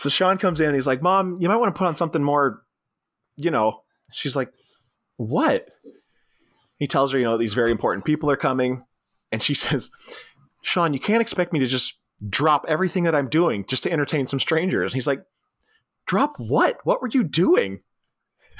So 0.03 0.09
Sean 0.09 0.36
comes 0.36 0.61
in 0.61 0.66
and 0.66 0.74
he's 0.74 0.86
like, 0.86 1.00
"Mom, 1.00 1.38
you 1.40 1.48
might 1.48 1.57
want 1.57 1.74
to 1.74 1.78
put 1.78 1.86
on 1.86 1.94
something 1.96 2.22
more, 2.22 2.62
you 3.36 3.50
know." 3.50 3.82
She's 4.12 4.34
like, 4.34 4.53
"What?" 5.16 5.68
He 6.78 6.88
tells 6.88 7.12
her, 7.12 7.18
you 7.18 7.24
know, 7.24 7.36
these 7.38 7.55
very 7.55 7.70
important 7.70 8.05
people 8.05 8.28
are 8.28 8.36
coming, 8.36 8.84
and 9.30 9.40
she 9.40 9.55
says, 9.64 9.90
"Sean, 10.62 10.92
you 10.92 11.00
can't 11.00 11.22
expect 11.22 11.53
me 11.53 11.61
to 11.61 11.66
just 11.66 11.94
drop 12.28 12.64
everything 12.68 13.05
that 13.05 13.14
I'm 13.14 13.28
doing 13.28 13.64
just 13.66 13.84
to 13.84 13.92
entertain 13.92 14.26
some 14.26 14.40
strangers." 14.40 14.92
And 14.92 14.96
he's 14.96 15.07
like, 15.07 15.24
"Drop 16.07 16.34
what? 16.38 16.78
What 16.84 17.00
were 17.00 17.09
you 17.09 17.22
doing?" 17.22 17.80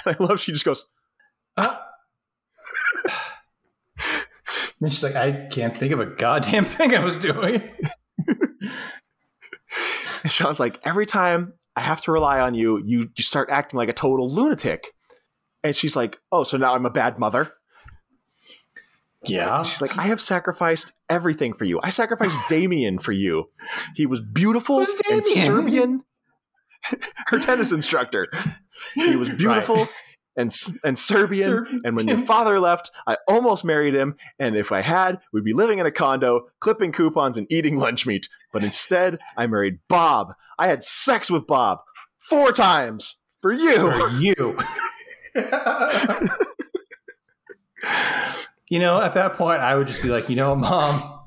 And 0.05 0.17
I 0.21 0.25
love 0.25 0.41
she 0.41 0.53
just 0.53 0.65
goes, 0.65 0.87
And 4.81 4.93
she's 4.93 5.05
like, 5.05 5.15
I 5.15 5.47
can't 5.47 5.77
think 5.77 5.93
of 5.93 6.01
a 6.01 6.07
goddamn 6.07 6.65
thing 6.65 6.93
I 6.93 7.05
was 7.05 7.17
doing. 7.17 7.63
Sean's 10.27 10.61
like, 10.61 10.81
every 10.85 11.07
time 11.07 11.55
I 11.77 11.81
have 11.81 12.03
to 12.03 12.13
rely 12.13 12.41
on 12.41 12.55
you, 12.55 12.83
you, 12.85 13.11
you 13.15 13.25
start 13.25 13.51
acting 13.51 13.79
like 13.79 13.89
a 13.89 13.95
total 13.95 14.33
lunatic. 14.33 14.89
And 15.65 15.75
she's 15.75 15.97
like, 15.97 16.19
oh, 16.31 16.45
so 16.45 16.57
now 16.57 16.75
I'm 16.75 16.87
a 16.87 16.91
bad 16.91 17.19
mother. 17.19 17.53
Yeah. 19.25 19.63
She's 19.63 19.81
like, 19.81 19.97
I 19.97 20.03
have 20.03 20.21
sacrificed 20.21 20.93
everything 21.09 21.53
for 21.55 21.65
you. 21.65 21.81
I 21.83 21.91
sacrificed 21.91 22.39
Damien 22.49 22.99
for 22.99 23.13
you. 23.13 23.51
He 23.95 24.07
was 24.07 24.21
beautiful 24.21 24.81
and 24.81 24.89
Damien? 25.09 25.47
Serbian. 25.47 26.05
Her 27.29 27.39
tennis 27.39 27.71
instructor. 27.71 28.29
He 28.95 29.15
was 29.15 29.29
beautiful 29.29 29.89
and 30.37 30.55
and 30.85 30.99
Serbian. 30.99 31.45
Serbian. 31.45 31.81
And 31.85 31.97
when 31.97 32.09
your 32.09 32.19
father 32.19 32.59
left, 32.59 32.91
I 33.07 33.17
almost 33.29 33.65
married 33.65 33.95
him. 33.95 34.17
And 34.39 34.57
if 34.57 34.73
I 34.73 34.81
had, 34.81 35.21
we'd 35.33 35.45
be 35.45 35.53
living 35.53 35.79
in 35.79 35.87
a 35.87 35.93
condo, 35.93 36.49
clipping 36.61 36.93
coupons 36.93 37.37
and 37.37 37.47
eating 37.51 37.77
lunch 37.77 38.07
meat. 38.07 38.29
But 38.53 38.65
instead, 38.65 39.19
I 39.37 39.47
married 39.47 39.79
Bob. 39.89 40.35
I 40.59 40.69
had 40.69 40.85
sex 40.85 41.31
with 41.31 41.47
Bob 41.47 41.81
four 42.19 42.53
times 42.53 43.17
for 43.41 43.53
you. 43.53 43.93
For 43.93 44.09
you. 44.11 44.57
you 48.71 48.79
know, 48.79 49.01
at 49.01 49.15
that 49.15 49.35
point, 49.35 49.61
I 49.61 49.77
would 49.77 49.87
just 49.87 50.03
be 50.03 50.09
like, 50.09 50.29
you 50.29 50.37
know, 50.37 50.55
mom, 50.55 51.21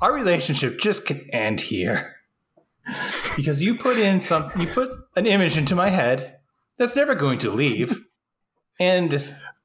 our 0.00 0.12
relationship 0.12 0.78
just 0.78 1.06
can 1.06 1.28
end 1.32 1.60
here 1.60 2.16
because 3.36 3.62
you 3.62 3.76
put 3.76 3.98
in 3.98 4.20
some, 4.20 4.50
you 4.56 4.66
put 4.66 4.90
an 5.16 5.26
image 5.26 5.56
into 5.56 5.74
my 5.74 5.88
head 5.88 6.38
that's 6.82 6.96
never 6.96 7.14
going 7.14 7.38
to 7.38 7.50
leave, 7.50 8.04
and 8.80 9.10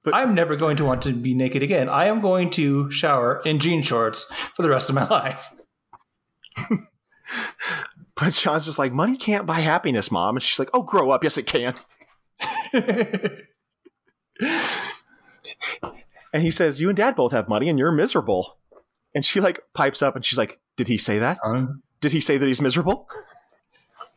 But- 0.04 0.16
I'm 0.16 0.36
never 0.36 0.56
going 0.56 0.78
to 0.78 0.86
want 0.86 1.02
to 1.02 1.14
be 1.14 1.34
naked 1.34 1.64
again. 1.64 1.90
I 1.90 2.06
am 2.06 2.22
going 2.22 2.50
to 2.52 2.90
shower 2.92 3.42
in 3.44 3.58
jean 3.60 3.82
shorts 3.82 4.26
for 4.54 4.62
the 4.62 4.70
rest 4.70 4.90
of 4.90 4.96
my 4.96 5.08
life. 5.08 5.52
But 8.16 8.34
Sean's 8.34 8.66
just 8.66 8.80
like, 8.80 8.94
money 8.94 9.16
can't 9.16 9.46
buy 9.46 9.60
happiness, 9.60 10.10
mom. 10.10 10.38
And 10.38 10.42
she's 10.42 10.58
like, 10.58 10.70
oh, 10.74 10.82
grow 10.82 11.12
up. 11.12 11.24
Yes, 11.24 11.38
it 11.38 11.46
can. 11.46 11.76
And 16.34 16.44
he 16.44 16.52
says, 16.52 16.82
you 16.82 16.90
and 16.90 16.98
dad 16.98 17.16
both 17.16 17.32
have 17.32 17.48
money 17.48 17.70
and 17.70 17.80
you're 17.80 17.92
miserable. 17.92 18.58
And 19.16 19.24
she 19.24 19.40
like 19.40 19.62
pipes 19.74 20.02
up 20.02 20.16
and 20.16 20.26
she's 20.26 20.38
like, 20.38 20.60
did 20.76 20.88
he 20.88 20.98
say 20.98 21.20
that? 21.20 21.40
Um, 21.44 21.82
Did 22.02 22.12
he 22.12 22.20
say 22.20 22.38
that 22.38 22.46
he's 22.46 22.62
miserable? 22.62 23.08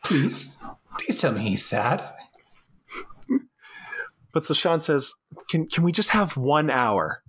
please, 0.04 0.56
please 0.98 1.20
tell 1.20 1.32
me 1.32 1.40
he's 1.42 1.64
sad. 1.64 2.02
But 4.32 4.44
so 4.44 4.54
Sean 4.54 4.80
says, 4.80 5.12
can, 5.48 5.66
can 5.68 5.82
we 5.82 5.92
just 5.92 6.10
have 6.10 6.36
one 6.36 6.70
hour? 6.70 7.22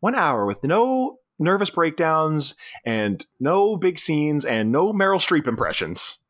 One 0.00 0.14
hour 0.14 0.44
with 0.46 0.62
no 0.64 1.18
nervous 1.38 1.70
breakdowns 1.70 2.54
and 2.84 3.24
no 3.38 3.76
big 3.76 3.98
scenes 3.98 4.44
and 4.44 4.72
no 4.72 4.92
Meryl 4.92 5.20
Streep 5.20 5.46
impressions. 5.46 6.20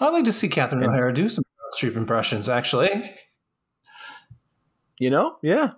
I'd 0.00 0.10
like 0.10 0.24
to 0.24 0.32
see 0.32 0.48
Catherine 0.48 0.82
And- 0.82 0.90
O'Hara 0.92 1.12
do 1.12 1.28
some 1.28 1.44
Streep 1.76 1.96
impressions, 1.96 2.48
actually. 2.48 2.90
You 4.98 5.10
know? 5.10 5.36
Yeah. 5.42 5.72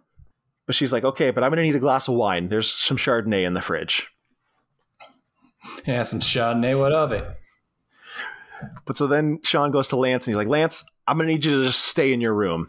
But 0.67 0.75
she's 0.75 0.93
like, 0.93 1.05
okay, 1.05 1.31
but 1.31 1.45
I'm 1.45 1.51
going 1.51 1.59
to 1.59 1.63
need 1.63 1.77
a 1.77 1.81
glass 1.81 2.09
of 2.09 2.15
wine. 2.15 2.49
There's 2.49 2.71
some 2.71 2.97
Chardonnay 2.97 3.47
in 3.47 3.55
the 3.55 3.61
fridge. 3.61 4.11
Yeah, 5.87 6.03
some 6.03 6.21
Chardonnay. 6.21 6.79
What 6.79 6.93
of 6.93 7.13
it? 7.13 7.25
But 8.87 8.97
so 8.97 9.07
then 9.07 9.41
Sean 9.45 9.71
goes 9.71 9.89
to 9.89 9.97
Lance 9.97 10.27
and 10.27 10.33
he's 10.33 10.39
like, 10.39 10.49
Lance, 10.49 10.85
I'm 11.07 11.17
going 11.17 11.27
to 11.29 11.35
need 11.35 11.45
you 11.45 11.59
to 11.59 11.67
just 11.67 11.85
stay 11.85 12.13
in 12.13 12.21
your 12.21 12.35
room. 12.35 12.67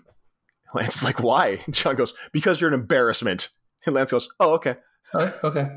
Lance 0.76 0.98
is 0.98 1.04
like, 1.04 1.22
why? 1.22 1.62
And 1.66 1.76
Sean 1.76 1.96
goes, 1.96 2.14
because 2.32 2.60
you're 2.62 2.68
an 2.68 2.74
embarrassment. 2.74 3.50
And 3.86 3.96
Lance 3.96 4.12
goes, 4.12 4.30
oh, 4.40 4.54
okay. 4.56 4.76
Oh, 5.14 5.32
okay, 5.46 5.68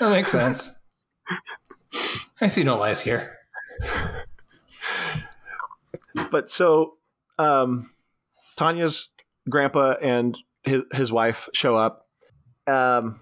that 0.00 0.10
makes 0.10 0.28
sense. 0.30 0.78
I 2.40 2.48
see 2.48 2.64
no 2.64 2.76
lies 2.76 3.00
here. 3.00 3.38
But 6.30 6.50
so 6.50 6.94
um, 7.38 7.88
Tanya's 8.56 9.08
grandpa 9.48 9.92
and 10.02 10.36
his, 10.64 10.82
his 10.92 11.12
wife 11.12 11.48
show 11.54 11.76
up. 11.76 12.06
Um, 12.66 13.20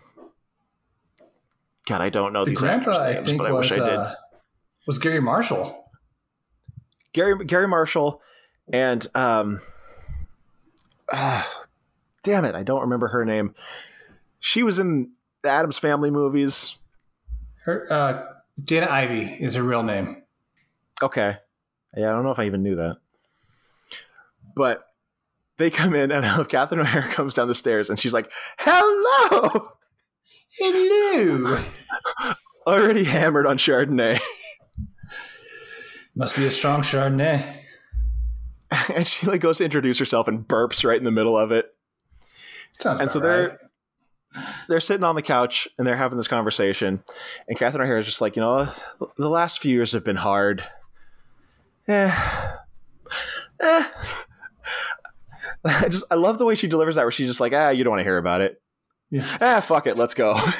God, 1.86 2.00
I 2.00 2.08
don't 2.08 2.32
know 2.32 2.44
The 2.44 2.50
these 2.50 2.60
grandpa, 2.60 2.90
actors' 2.90 2.98
I 2.98 3.12
names, 3.14 3.26
think, 3.26 3.38
but 3.38 3.46
I 3.46 3.52
was 3.52 3.70
wish 3.70 3.78
I 3.78 3.84
did. 3.84 3.96
uh, 3.96 4.14
was 4.86 4.98
Garry 4.98 5.20
Marshall. 5.20 5.84
Gary 7.12 7.44
Garry 7.44 7.68
Marshall 7.68 8.22
and 8.72 9.06
um, 9.14 9.60
ah, 11.12 11.62
damn 12.22 12.44
it, 12.44 12.54
I 12.54 12.62
don't 12.62 12.82
remember 12.82 13.08
her 13.08 13.24
name. 13.24 13.54
She 14.38 14.62
was 14.62 14.78
in 14.78 15.12
the 15.42 15.50
Addams 15.50 15.78
Family 15.78 16.10
movies. 16.10 16.78
Her, 17.64 17.86
uh, 17.90 18.24
Dana 18.62 18.88
Ivey 18.90 19.36
is 19.38 19.54
her 19.54 19.62
real 19.62 19.82
name. 19.82 20.22
Okay. 21.02 21.36
Yeah, 21.96 22.08
I 22.08 22.12
don't 22.12 22.24
know 22.24 22.30
if 22.30 22.38
I 22.38 22.46
even 22.46 22.62
knew 22.62 22.76
that. 22.76 22.96
But 24.54 24.84
they 25.56 25.70
come 25.70 25.94
in, 25.94 26.10
and 26.10 26.48
Catherine 26.48 26.80
O'Hara 26.80 27.08
comes 27.12 27.34
down 27.34 27.48
the 27.48 27.54
stairs, 27.54 27.90
and 27.90 27.98
she's 28.00 28.12
like, 28.12 28.30
"Hello!" 28.58 29.72
Hello. 30.58 31.62
Already 32.66 33.04
hammered 33.04 33.46
on 33.46 33.56
Chardonnay, 33.56 34.20
Must 36.14 36.36
be 36.36 36.46
a 36.46 36.50
strong 36.50 36.82
Chardonnay. 36.82 37.59
and 38.94 39.06
she 39.06 39.26
like 39.26 39.40
goes 39.40 39.58
to 39.58 39.64
introduce 39.64 39.98
herself 39.98 40.28
and 40.28 40.46
burps 40.46 40.84
right 40.84 40.98
in 40.98 41.04
the 41.04 41.10
middle 41.10 41.36
of 41.36 41.52
it. 41.52 41.74
Sounds 42.78 43.00
And 43.00 43.10
so 43.10 43.18
they're 43.20 43.58
right. 44.34 44.48
they're 44.68 44.80
sitting 44.80 45.04
on 45.04 45.14
the 45.16 45.22
couch 45.22 45.68
and 45.78 45.86
they're 45.86 45.96
having 45.96 46.16
this 46.18 46.28
conversation, 46.28 47.02
and 47.48 47.58
Catherine 47.58 47.82
O'Hara 47.82 48.00
is 48.00 48.06
just 48.06 48.20
like, 48.20 48.36
you 48.36 48.42
know, 48.42 48.68
the 49.18 49.28
last 49.28 49.60
few 49.60 49.74
years 49.74 49.92
have 49.92 50.04
been 50.04 50.16
hard. 50.16 50.64
Eh. 51.88 52.14
Eh. 53.60 53.84
I 55.64 55.88
just 55.88 56.04
I 56.10 56.14
love 56.14 56.38
the 56.38 56.46
way 56.46 56.54
she 56.54 56.68
delivers 56.68 56.94
that, 56.94 57.04
where 57.04 57.10
she's 57.10 57.28
just 57.28 57.40
like, 57.40 57.52
ah, 57.52 57.70
you 57.70 57.84
don't 57.84 57.90
want 57.90 58.00
to 58.00 58.04
hear 58.04 58.16
about 58.18 58.40
it. 58.40 58.62
Yeah. 59.10 59.26
Ah, 59.40 59.60
fuck 59.60 59.86
it, 59.86 59.96
let's 59.96 60.14
go. 60.14 60.38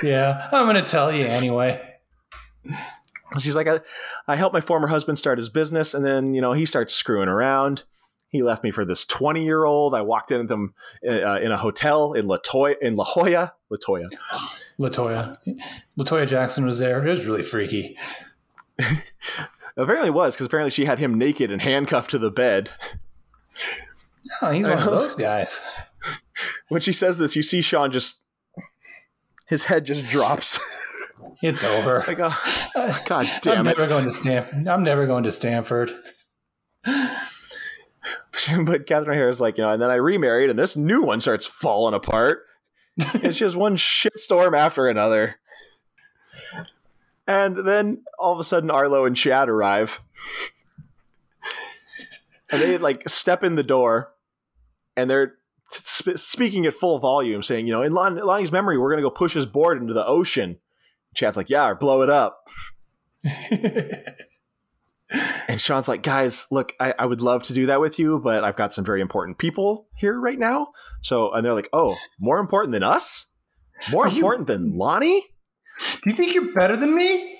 Yeah, 0.00 0.48
I'm 0.52 0.66
gonna 0.66 0.84
tell 0.84 1.12
you 1.12 1.26
anyway. 1.26 1.82
She's 3.38 3.56
like, 3.56 3.68
I, 3.68 3.80
I 4.26 4.36
helped 4.36 4.54
my 4.54 4.60
former 4.60 4.88
husband 4.88 5.18
start 5.18 5.38
his 5.38 5.50
business, 5.50 5.94
and 5.94 6.04
then 6.04 6.34
you 6.34 6.40
know 6.40 6.52
he 6.52 6.64
starts 6.64 6.94
screwing 6.94 7.28
around. 7.28 7.84
He 8.28 8.42
left 8.42 8.62
me 8.62 8.70
for 8.70 8.84
this 8.84 9.04
twenty 9.04 9.44
year 9.44 9.64
old. 9.64 9.94
I 9.94 10.02
walked 10.02 10.30
into 10.30 10.46
them 10.46 10.74
uh, 11.06 11.40
in 11.40 11.52
a 11.52 11.58
hotel 11.58 12.12
in 12.14 12.26
Latoya, 12.26 12.76
in 12.80 12.96
La 12.96 13.04
Jolla, 13.04 13.54
Latoya. 13.70 14.06
Latoya, 14.78 15.36
Latoya 15.98 16.26
Jackson 16.26 16.64
was 16.64 16.78
there. 16.78 17.04
It 17.04 17.08
was 17.08 17.26
really 17.26 17.42
freaky. 17.42 17.96
Apparently, 19.76 20.08
it 20.08 20.14
was 20.14 20.34
because 20.34 20.46
apparently 20.46 20.70
she 20.70 20.86
had 20.86 20.98
him 20.98 21.16
naked 21.16 21.52
and 21.52 21.62
handcuffed 21.62 22.10
to 22.10 22.18
the 22.18 22.30
bed. 22.32 22.70
Oh, 24.42 24.50
he's 24.50 24.66
one 24.66 24.78
of 24.78 24.84
those 24.84 25.14
guys. 25.14 25.64
When 26.68 26.80
she 26.80 26.92
says 26.92 27.18
this, 27.18 27.36
you 27.36 27.42
see 27.42 27.60
Sean 27.60 27.92
just 27.92 28.20
his 29.46 29.64
head 29.64 29.84
just 29.84 30.06
drops. 30.06 30.60
It's 31.42 31.62
over. 31.62 32.04
like, 32.08 32.18
oh, 32.20 32.98
God 33.06 33.28
damn 33.42 33.60
I'm 33.60 33.66
it! 33.66 33.78
never 33.78 33.88
going 33.88 34.04
to 34.04 34.10
Stanford. 34.10 34.66
I'm 34.66 34.82
never 34.82 35.06
going 35.06 35.24
to 35.24 35.32
Stanford. 35.32 35.90
but 36.84 38.86
Catherine 38.86 39.16
O'Hara's 39.16 39.40
like, 39.40 39.58
you 39.58 39.64
know, 39.64 39.70
and 39.70 39.80
then 39.80 39.90
I 39.90 39.94
remarried, 39.94 40.50
and 40.50 40.58
this 40.58 40.76
new 40.76 41.02
one 41.02 41.20
starts 41.20 41.46
falling 41.46 41.94
apart. 41.94 42.40
it's 42.98 43.38
just 43.38 43.56
one 43.56 43.76
shitstorm 43.76 44.56
after 44.56 44.88
another. 44.88 45.36
And 47.26 47.66
then 47.66 48.02
all 48.18 48.32
of 48.32 48.40
a 48.40 48.44
sudden, 48.44 48.70
Arlo 48.70 49.04
and 49.04 49.14
Chad 49.14 49.48
arrive. 49.48 50.00
and 52.50 52.62
they 52.62 52.78
like 52.78 53.08
step 53.08 53.44
in 53.44 53.54
the 53.54 53.62
door 53.62 54.12
and 54.96 55.10
they're 55.10 55.34
sp- 55.70 56.16
speaking 56.16 56.66
at 56.66 56.74
full 56.74 56.98
volume, 56.98 57.42
saying, 57.42 57.66
you 57.66 57.72
know, 57.72 57.82
in 57.82 57.92
Lon- 57.92 58.16
Lonnie's 58.16 58.50
memory, 58.50 58.78
we're 58.78 58.90
going 58.90 59.02
to 59.02 59.08
go 59.08 59.14
push 59.14 59.34
his 59.34 59.46
board 59.46 59.80
into 59.80 59.92
the 59.92 60.06
ocean. 60.06 60.58
Chad's 61.18 61.36
like, 61.36 61.50
yeah, 61.50 61.68
or 61.68 61.74
blow 61.74 62.02
it 62.02 62.10
up. 62.10 62.46
And 65.48 65.58
Sean's 65.58 65.88
like, 65.88 66.02
guys, 66.02 66.46
look, 66.50 66.74
I, 66.78 66.92
I 66.98 67.06
would 67.06 67.22
love 67.22 67.42
to 67.44 67.54
do 67.54 67.64
that 67.66 67.80
with 67.80 67.98
you, 67.98 68.18
but 68.18 68.44
I've 68.44 68.56
got 68.56 68.74
some 68.74 68.84
very 68.84 69.00
important 69.00 69.38
people 69.38 69.88
here 69.96 70.20
right 70.20 70.38
now. 70.38 70.68
So, 71.00 71.32
and 71.32 71.42
they're 71.42 71.54
like, 71.54 71.70
oh, 71.72 71.96
more 72.20 72.38
important 72.38 72.72
than 72.72 72.82
us? 72.82 73.30
More 73.90 74.04
Are 74.04 74.08
you- 74.10 74.16
important 74.16 74.48
than 74.48 74.76
Lonnie? 74.76 75.22
Do 76.02 76.10
you 76.10 76.12
think 76.14 76.34
you're 76.34 76.52
better 76.52 76.76
than 76.76 76.94
me? 76.94 77.38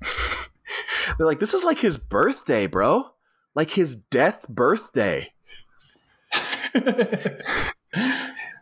They're 1.18 1.26
like, 1.26 1.40
this 1.40 1.54
is 1.54 1.64
like 1.64 1.78
his 1.78 1.96
birthday, 1.96 2.68
bro. 2.68 3.06
Like 3.56 3.70
his 3.70 3.96
death 3.96 4.46
birthday. 4.48 5.32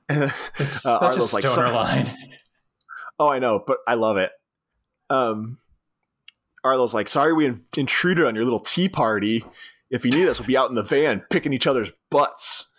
And- 0.09 0.33
It's 0.59 0.87
Uh, 0.87 0.99
such 0.99 1.03
a 1.03 1.05
Arlo's 1.05 1.33
like, 1.35 1.47
stoner 1.47 1.69
"So- 1.69 1.75
line. 1.75 2.17
Oh, 3.19 3.29
I 3.29 3.39
know, 3.39 3.63
but 3.65 3.79
I 3.87 3.95
love 3.95 4.17
it. 4.17 4.31
Um, 5.11 5.59
Arlo's 6.63 6.95
like, 6.95 7.09
sorry 7.09 7.33
we 7.33 7.47
in- 7.47 7.63
intruded 7.77 8.27
on 8.27 8.35
your 8.35 8.45
little 8.45 8.61
tea 8.61 8.89
party. 8.89 9.45
If 9.91 10.05
you 10.05 10.11
need 10.11 10.29
us, 10.29 10.39
we'll 10.39 10.47
be 10.47 10.57
out 10.57 10.71
in 10.71 10.75
the 10.75 10.83
van 10.83 11.23
picking 11.31 11.53
each 11.53 11.67
other's 11.67 11.91
butts. 12.11 12.71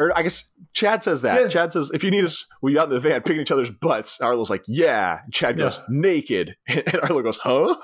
Or 0.00 0.16
I 0.16 0.22
guess 0.22 0.50
Chad 0.72 1.02
says 1.04 1.22
that. 1.22 1.40
Yeah. 1.42 1.48
Chad 1.48 1.72
says, 1.72 1.90
if 1.92 2.02
you 2.02 2.10
need 2.10 2.24
us, 2.24 2.46
we'll 2.62 2.72
be 2.72 2.78
out 2.78 2.84
in 2.88 2.94
the 2.94 3.00
van 3.00 3.20
picking 3.22 3.42
each 3.42 3.50
other's 3.50 3.70
butts. 3.70 4.18
And 4.18 4.26
Arlo's 4.28 4.48
like, 4.48 4.64
yeah. 4.66 5.20
And 5.24 5.32
Chad 5.32 5.56
goes, 5.58 5.78
Yeah. 5.78 5.84
naked. 5.90 6.56
And 6.68 7.00
Arlo 7.02 7.22
goes, 7.22 7.38
huh? 7.42 7.74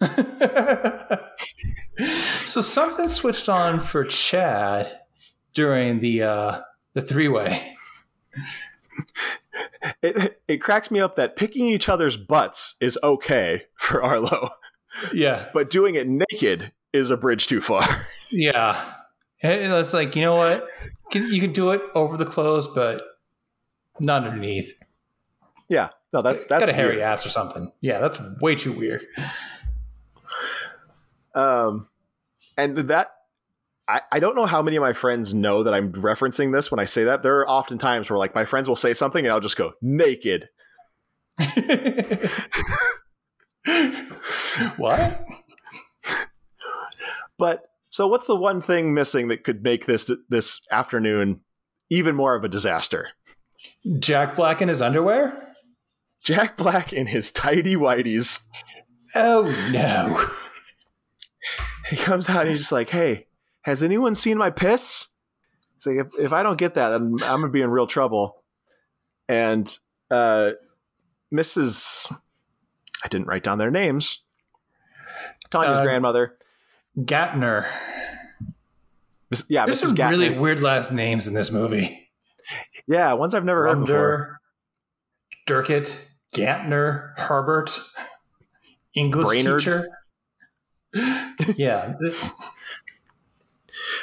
so 1.98 2.60
something 2.60 3.08
switched 3.08 3.48
on 3.48 3.80
for 3.80 4.04
Chad 4.04 5.00
during 5.54 5.98
the 6.00 6.22
uh, 6.22 6.60
the 6.94 7.02
three 7.02 7.28
way. 7.28 7.74
It 10.02 10.40
it 10.48 10.56
cracks 10.58 10.90
me 10.90 11.00
up 11.00 11.16
that 11.16 11.36
picking 11.36 11.66
each 11.66 11.88
other's 11.88 12.16
butts 12.16 12.76
is 12.80 12.98
okay 13.02 13.64
for 13.78 14.02
Arlo, 14.02 14.50
Yeah, 15.12 15.48
but 15.54 15.70
doing 15.70 15.94
it 15.94 16.06
naked 16.08 16.72
is 16.92 17.10
a 17.10 17.16
bridge 17.16 17.46
too 17.46 17.60
far. 17.60 18.06
yeah. 18.30 18.92
It's 19.40 19.94
like 19.94 20.16
you 20.16 20.22
know 20.22 20.34
what, 20.36 20.68
Can- 21.12 21.28
you 21.28 21.40
can 21.40 21.52
do 21.52 21.70
it 21.72 21.80
over 21.94 22.16
the 22.16 22.24
clothes, 22.24 22.66
but 22.66 23.02
not 24.00 24.24
underneath. 24.24 24.72
yeah, 25.68 25.90
no, 26.12 26.22
that's 26.22 26.46
that's 26.46 26.60
got 26.60 26.68
a 26.68 26.72
hairy 26.72 26.96
weird. 26.96 27.02
ass 27.02 27.24
or 27.26 27.28
something. 27.30 27.70
Yeah, 27.80 27.98
that's 28.00 28.20
way 28.40 28.54
too 28.56 28.72
weird. 28.72 29.02
Um, 31.34 31.88
and 32.56 32.76
that 32.88 33.12
I, 33.88 34.02
I 34.12 34.20
don't 34.20 34.36
know 34.36 34.44
how 34.46 34.60
many 34.60 34.76
of 34.76 34.82
my 34.82 34.92
friends 34.92 35.32
know 35.32 35.62
that 35.62 35.72
I'm 35.72 35.92
referencing 35.92 36.52
this 36.52 36.70
when 36.70 36.78
I 36.78 36.84
say 36.84 37.04
that. 37.04 37.22
There 37.22 37.38
are 37.38 37.48
often 37.48 37.78
times 37.78 38.10
where 38.10 38.18
like 38.18 38.34
my 38.34 38.44
friends 38.44 38.68
will 38.68 38.76
say 38.76 38.92
something 38.92 39.24
and 39.24 39.32
I'll 39.32 39.40
just 39.40 39.56
go 39.56 39.72
naked. 39.80 40.48
what? 44.76 45.24
But 47.38 47.62
so 47.88 48.06
what's 48.08 48.26
the 48.26 48.36
one 48.36 48.60
thing 48.60 48.92
missing 48.92 49.28
that 49.28 49.44
could 49.44 49.62
make 49.62 49.86
this 49.86 50.10
this 50.28 50.60
afternoon 50.70 51.40
even 51.88 52.14
more 52.14 52.34
of 52.34 52.44
a 52.44 52.48
disaster? 52.48 53.08
Jack 53.98 54.34
Black 54.36 54.60
in 54.60 54.68
his 54.68 54.82
underwear? 54.82 55.54
Jack 56.22 56.56
Black 56.56 56.92
in 56.92 57.06
his 57.06 57.30
tidy 57.30 57.76
whities. 57.76 58.44
Oh 59.14 59.44
no. 59.72 60.26
He 61.88 61.96
comes 61.96 62.28
out 62.28 62.42
and 62.42 62.50
he's 62.50 62.58
just 62.58 62.72
like, 62.72 62.90
"Hey, 62.90 63.27
has 63.68 63.82
anyone 63.82 64.14
seen 64.14 64.36
my 64.38 64.50
piss?" 64.50 65.08
He's 65.76 65.86
like, 65.86 66.06
"If, 66.06 66.18
if 66.18 66.32
I 66.32 66.42
don't 66.42 66.58
get 66.58 66.74
that, 66.74 66.92
I'm, 66.92 67.12
I'm 67.22 67.40
gonna 67.40 67.48
be 67.48 67.62
in 67.62 67.70
real 67.70 67.86
trouble." 67.86 68.42
And 69.28 69.70
uh, 70.10 70.52
Mrs. 71.32 72.12
I 73.04 73.08
didn't 73.08 73.26
write 73.28 73.44
down 73.44 73.58
their 73.58 73.70
names. 73.70 74.22
Tanya's 75.50 75.78
Uh, 75.78 75.82
grandmother. 75.84 76.36
Gantner. 76.98 77.66
Yeah, 79.48 79.66
There's 79.66 79.78
Mrs. 79.82 79.88
some 79.88 79.96
Gantner. 79.96 80.10
really 80.10 80.38
weird 80.38 80.62
last 80.62 80.90
names 80.90 81.28
in 81.28 81.34
this 81.34 81.52
movie. 81.52 82.08
yeah, 82.88 83.12
ones 83.12 83.34
I've 83.34 83.44
never 83.44 83.68
heard 83.68 83.84
before. 83.84 84.40
Durkett, 85.46 85.96
Gantner, 86.34 87.12
Herbert, 87.18 87.78
English 88.94 89.26
Brainerd. 89.26 89.60
teacher. 89.60 89.88
yeah. 91.56 91.92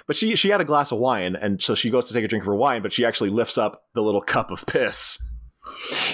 But 0.08 0.16
she 0.16 0.36
she 0.36 0.50
had 0.50 0.62
a 0.62 0.66
glass 0.66 0.92
of 0.92 1.00
wine, 1.00 1.36
and 1.36 1.62
so 1.62 1.76
she 1.76 1.90
goes 1.90 2.08
to 2.08 2.14
take 2.14 2.26
a 2.26 2.28
drink 2.28 2.44
of 2.44 2.48
her 2.48 2.56
wine, 2.56 2.82
but 2.82 2.94
she 2.94 3.06
actually 3.06 3.30
lifts 3.30 3.58
up 3.58 3.84
the 3.94 4.02
little 4.02 4.22
cup 4.22 4.52
of 4.52 4.66
piss. 4.66 5.22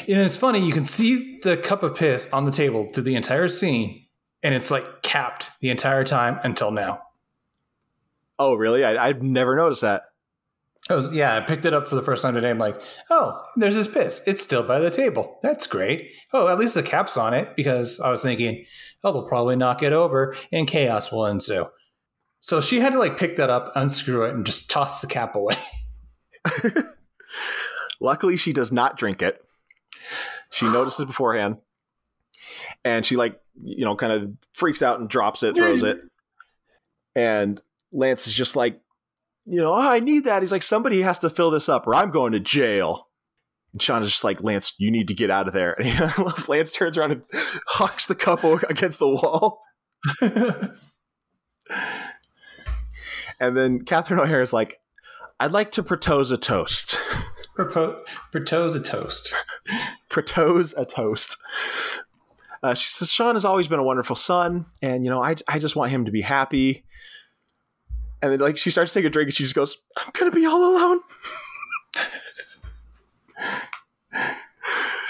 And 0.07 0.22
it's 0.22 0.38
funny, 0.38 0.65
you 0.65 0.72
can 0.72 0.86
see 0.86 1.39
the 1.39 1.57
cup 1.57 1.84
of 1.84 1.95
piss 1.95 2.32
on 2.32 2.45
the 2.45 2.51
table 2.51 2.89
through 2.91 3.03
the 3.03 3.15
entire 3.15 3.47
scene, 3.47 4.05
and 4.43 4.55
it's 4.55 4.72
like 4.72 5.01
capped 5.01 5.49
the 5.59 5.69
entire 5.69 6.03
time 6.03 6.39
until 6.43 6.72
now. 6.72 7.01
Oh, 8.39 8.55
really? 8.55 8.84
I, 8.84 9.07
I've 9.07 9.22
never 9.22 9.55
noticed 9.55 9.82
that. 9.82 10.03
I 10.89 10.95
was, 10.95 11.13
yeah, 11.13 11.38
I 11.38 11.41
picked 11.41 11.65
it 11.65 11.74
up 11.74 11.88
for 11.88 11.95
the 11.95 12.01
first 12.01 12.24
time 12.24 12.34
today. 12.34 12.49
I'm 12.49 12.57
like, 12.57 12.82
oh, 13.11 13.39
there's 13.55 13.76
this 13.76 13.88
piss. 13.88 14.22
It's 14.26 14.43
still 14.43 14.63
by 14.63 14.80
the 14.80 14.89
table. 14.89 15.38
That's 15.43 15.67
great. 15.67 16.11
Oh, 16.34 16.47
at 16.47 16.57
least 16.57 16.74
the 16.74 16.82
cap's 16.82 17.17
on 17.17 17.34
it 17.34 17.55
because 17.55 17.99
I 17.99 18.09
was 18.09 18.24
thinking, 18.24 18.65
oh, 19.03 19.13
they'll 19.13 19.28
probably 19.28 19.55
knock 19.55 19.84
it 19.84 19.93
over 19.93 20.36
and 20.51 20.67
chaos 20.67 21.11
will 21.11 21.28
ensue. 21.28 21.65
So 22.42 22.60
she 22.60 22.80
had 22.80 22.94
to 22.94 23.00
like 23.00 23.18
pick 23.18 23.36
that 23.38 23.50
up, 23.50 23.72
unscrew 23.76 24.26
it, 24.26 24.34
and 24.34 24.46
just 24.46 24.70
toss 24.70 25.02
the 25.02 25.08
cap 25.08 25.36
away. 25.36 25.56
Luckily, 28.02 28.36
she 28.36 28.52
does 28.52 28.72
not 28.72 28.98
drink 28.98 29.22
it. 29.22 29.44
She 30.50 30.66
notices 30.66 31.06
beforehand, 31.06 31.58
and 32.84 33.06
she 33.06 33.16
like 33.16 33.39
you 33.64 33.86
know 33.86 33.96
kind 33.96 34.12
of 34.12 34.32
freaks 34.54 34.82
out 34.82 35.00
and 35.00 35.08
drops 35.08 35.44
it, 35.44 35.56
throws 35.56 35.84
it, 35.84 36.02
and 37.16 37.62
Lance 37.92 38.28
is 38.28 38.34
just 38.34 38.56
like, 38.56 38.80
you 39.46 39.60
know, 39.62 39.74
oh, 39.74 39.89
I 39.89 40.00
need 40.00 40.24
that. 40.26 40.42
He's 40.42 40.52
like, 40.52 40.64
somebody 40.64 41.02
has 41.02 41.20
to 41.20 41.30
fill 41.30 41.52
this 41.52 41.70
up, 41.70 41.88
or 41.88 41.96
I'm 41.96 42.12
going 42.12 42.32
to 42.34 42.39
jail. 42.39 43.08
And 43.74 43.82
Sean 43.82 44.02
is 44.02 44.10
just 44.10 44.24
like, 44.24 44.44
Lance, 44.44 44.74
you 44.78 44.92
need 44.92 45.08
to 45.10 45.14
get 45.14 45.32
out 45.32 45.48
of 45.48 45.54
there. 45.54 45.76
And 45.80 46.48
Lance 46.50 46.72
turns 46.72 46.98
around 46.98 47.12
and 47.12 47.24
hucks 47.68 48.06
the 48.06 48.16
cup 48.16 48.44
against 48.44 49.00
the 49.00 49.08
wall. 49.08 49.62
And 53.42 53.58
then 53.58 53.84
Catherine 53.84 54.20
O'Hara 54.20 54.44
is 54.44 54.54
like, 54.54 54.80
I'd 55.39 55.52
like 55.52 55.72
to 55.72 55.84
propose 55.84 56.32
a 56.32 56.38
toast. 56.38 56.96
Propo- 57.58 58.00
propose 58.32 58.76
a 58.76 58.82
toast. 58.82 59.34
propose 60.10 60.74
a 60.78 60.86
toast. 60.86 61.38
Uh, 62.64 62.76
she 62.76 62.88
says, 62.88 63.12
Sean 63.12 63.36
has 63.36 63.44
always 63.44 63.68
been 63.68 63.80
a 63.80 63.84
wonderful 63.84 64.16
son, 64.16 64.68
and, 64.84 65.04
you 65.04 65.10
know, 65.10 65.22
I, 65.22 65.36
I 65.48 65.58
just 65.58 65.76
want 65.76 65.92
him 65.92 66.06
to 66.06 66.12
be 66.12 66.22
happy. 66.22 66.86
And 68.22 68.32
then, 68.32 68.39
like, 68.39 68.58
she 68.58 68.70
starts 68.70 68.94
to 68.94 69.00
take 69.00 69.08
a 69.08 69.10
drink 69.10 69.30
and 69.30 69.36
she 69.36 69.44
just 69.44 69.56
goes, 69.56 69.78
I'm 69.98 70.12
going 70.14 70.32
to 70.32 70.36
be 70.36 70.46
all 70.46 70.64
alone. 70.64 71.02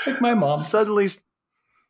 It's 0.01 0.07
like 0.07 0.21
my 0.21 0.33
mom. 0.33 0.57
Suddenly, 0.57 1.09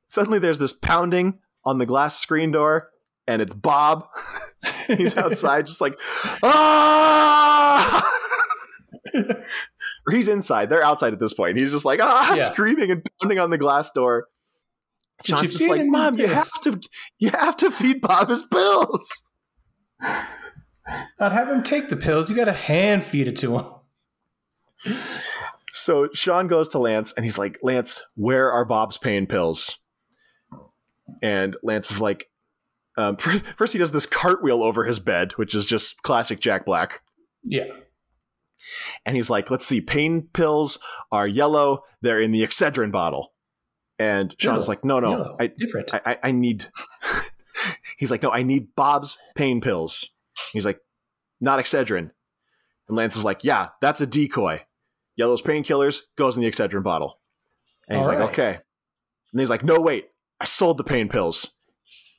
suddenly 0.07 0.37
there's 0.37 0.59
this 0.59 0.73
pounding 0.73 1.39
on 1.63 1.77
the 1.77 1.85
glass 1.85 2.19
screen 2.19 2.51
door, 2.51 2.89
and 3.25 3.41
it's 3.41 3.53
Bob. 3.53 4.05
He's 4.97 5.15
outside, 5.17 5.65
just 5.65 5.81
like, 5.81 5.99
ah! 6.43 8.17
he's 10.09 10.27
inside. 10.27 10.69
They're 10.69 10.83
outside 10.83 11.13
at 11.13 11.19
this 11.19 11.33
point. 11.33 11.57
He's 11.57 11.71
just 11.71 11.85
like, 11.85 11.99
ah, 12.01 12.33
Yeah. 12.37 12.43
screaming 12.45 12.91
and 12.91 13.07
pounding 13.21 13.39
on 13.39 13.49
the 13.49 13.57
glass 13.57 13.91
door. 13.91 14.27
John's 15.23 15.53
just 15.53 15.67
like, 15.67 15.85
Mom, 15.85 16.17
you 16.17 16.27
have 16.27 16.49
to, 16.63 16.79
you 17.19 17.29
have 17.29 17.55
to 17.57 17.69
feed 17.71 18.01
Bob 18.01 18.29
his 18.29 18.41
pills. 18.43 19.23
Not 21.19 21.31
have 21.31 21.47
him 21.49 21.61
take 21.61 21.89
the 21.89 21.97
pills. 21.97 22.29
You 22.29 22.35
got 22.35 22.45
to 22.45 22.53
hand 22.53 23.03
feed 23.03 23.27
it 23.27 23.37
to 23.37 23.59
him. 23.59 23.65
So 25.73 26.09
Sean 26.13 26.47
goes 26.47 26.69
to 26.69 26.79
Lance 26.79 27.13
and 27.13 27.23
he's 27.23 27.37
like, 27.37 27.59
Lance, 27.61 28.01
where 28.15 28.51
are 28.51 28.65
Bob's 28.65 28.97
pain 28.97 29.27
pills? 29.27 29.77
And 31.21 31.55
Lance 31.61 31.91
is 31.91 32.01
like, 32.01 32.30
um, 32.97 33.15
first, 33.17 33.43
first 33.57 33.73
he 33.73 33.79
does 33.79 33.91
this 33.91 34.05
cartwheel 34.05 34.63
over 34.63 34.83
his 34.83 34.99
bed, 34.99 35.33
which 35.33 35.55
is 35.55 35.65
just 35.65 36.01
classic 36.03 36.39
Jack 36.39 36.65
Black. 36.65 37.01
Yeah. 37.43 37.65
And 39.05 39.15
he's 39.15 39.29
like, 39.29 39.49
let's 39.51 39.65
see, 39.65 39.81
pain 39.81 40.29
pills 40.33 40.79
are 41.11 41.27
yellow. 41.27 41.83
They're 42.01 42.21
in 42.21 42.31
the 42.31 42.43
Excedrin 42.43 42.91
bottle. 42.91 43.33
And 43.99 44.35
Sean's 44.39 44.63
Yellow. 44.63 44.67
like, 44.67 44.85
no, 44.85 44.99
no, 44.99 45.09
Yellow. 45.09 45.37
I, 45.39 45.47
Different. 45.47 45.93
I, 45.93 46.01
I, 46.05 46.17
I 46.23 46.31
need. 46.31 46.67
he's 47.97 48.09
like, 48.09 48.23
no, 48.23 48.31
I 48.31 48.43
need 48.43 48.75
Bob's 48.75 49.19
pain 49.35 49.61
pills. 49.61 50.09
He's 50.53 50.65
like, 50.65 50.79
not 51.39 51.59
Excedrin. 51.59 52.11
And 52.87 52.97
Lance 52.97 53.15
is 53.15 53.23
like, 53.23 53.43
yeah, 53.43 53.69
that's 53.81 54.01
a 54.01 54.07
decoy. 54.07 54.61
Yellow's 55.15 55.41
painkillers 55.41 56.01
goes 56.17 56.35
in 56.35 56.41
the 56.41 56.49
Excedrin 56.49 56.83
bottle. 56.83 57.19
And 57.87 57.97
he's 57.97 58.07
All 58.07 58.13
like, 58.13 58.21
right. 58.21 58.29
okay. 58.31 58.59
And 59.33 59.39
he's 59.39 59.49
like, 59.49 59.63
no, 59.63 59.79
wait, 59.79 60.09
I 60.39 60.45
sold 60.45 60.77
the 60.77 60.83
pain 60.83 61.09
pills. 61.09 61.51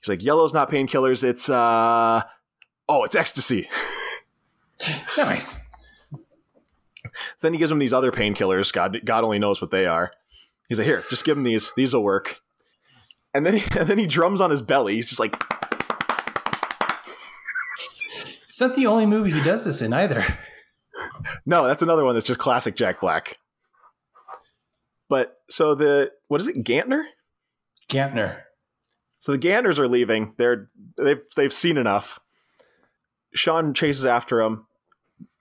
He's 0.03 0.09
like, 0.09 0.25
yellow's 0.25 0.53
not 0.53 0.69
painkillers. 0.69 1.23
It's 1.23 1.49
uh, 1.49 2.23
oh, 2.89 3.05
it's 3.05 3.15
ecstasy. 3.15 3.69
nice. 5.17 5.65
then 7.41 7.53
he 7.53 7.59
gives 7.59 7.71
him 7.71 7.79
these 7.79 7.93
other 7.93 8.11
painkillers. 8.11 8.73
God, 8.73 9.01
God 9.05 9.23
only 9.23 9.39
knows 9.39 9.61
what 9.61 9.71
they 9.71 9.87
are. 9.87 10.11
He's 10.69 10.79
like, 10.79 10.87
here, 10.87 11.05
just 11.09 11.25
give 11.25 11.39
him 11.39 11.45
these. 11.45 11.73
These 11.77 11.95
will 11.95 12.03
work. 12.03 12.41
And 13.33 13.47
then, 13.47 13.55
he, 13.55 13.63
and 13.79 13.89
then 13.89 13.99
he 13.99 14.07
drums 14.07 14.41
on 14.41 14.51
his 14.51 14.61
belly. 14.61 14.95
He's 14.95 15.09
just 15.09 15.21
like, 15.21 15.41
It's 18.45 18.61
not 18.61 18.75
the 18.75 18.87
only 18.87 19.07
movie 19.07 19.31
he 19.31 19.43
does 19.45 19.65
this 19.65 19.83
in 19.83 19.93
either. 19.93 20.25
no, 21.47 21.65
that's 21.67 21.83
another 21.83 22.05
one 22.05 22.15
that's 22.15 22.27
just 22.27 22.41
classic 22.41 22.75
Jack 22.75 23.01
Black. 23.01 23.39
But 25.09 25.37
so 25.49 25.77
the 25.77 26.11
what 26.27 26.41
is 26.41 26.49
it, 26.49 26.65
Gantner? 26.65 27.05
Gantner. 27.89 28.41
So 29.23 29.31
the 29.31 29.39
Gantners 29.39 29.79
are 29.79 29.87
leaving. 29.87 30.33
They're 30.37 30.69
they've 30.97 31.21
they've 31.37 31.53
seen 31.53 31.77
enough. 31.77 32.19
Sean 33.33 33.73
chases 33.73 34.05
after 34.05 34.41
him. 34.41 34.67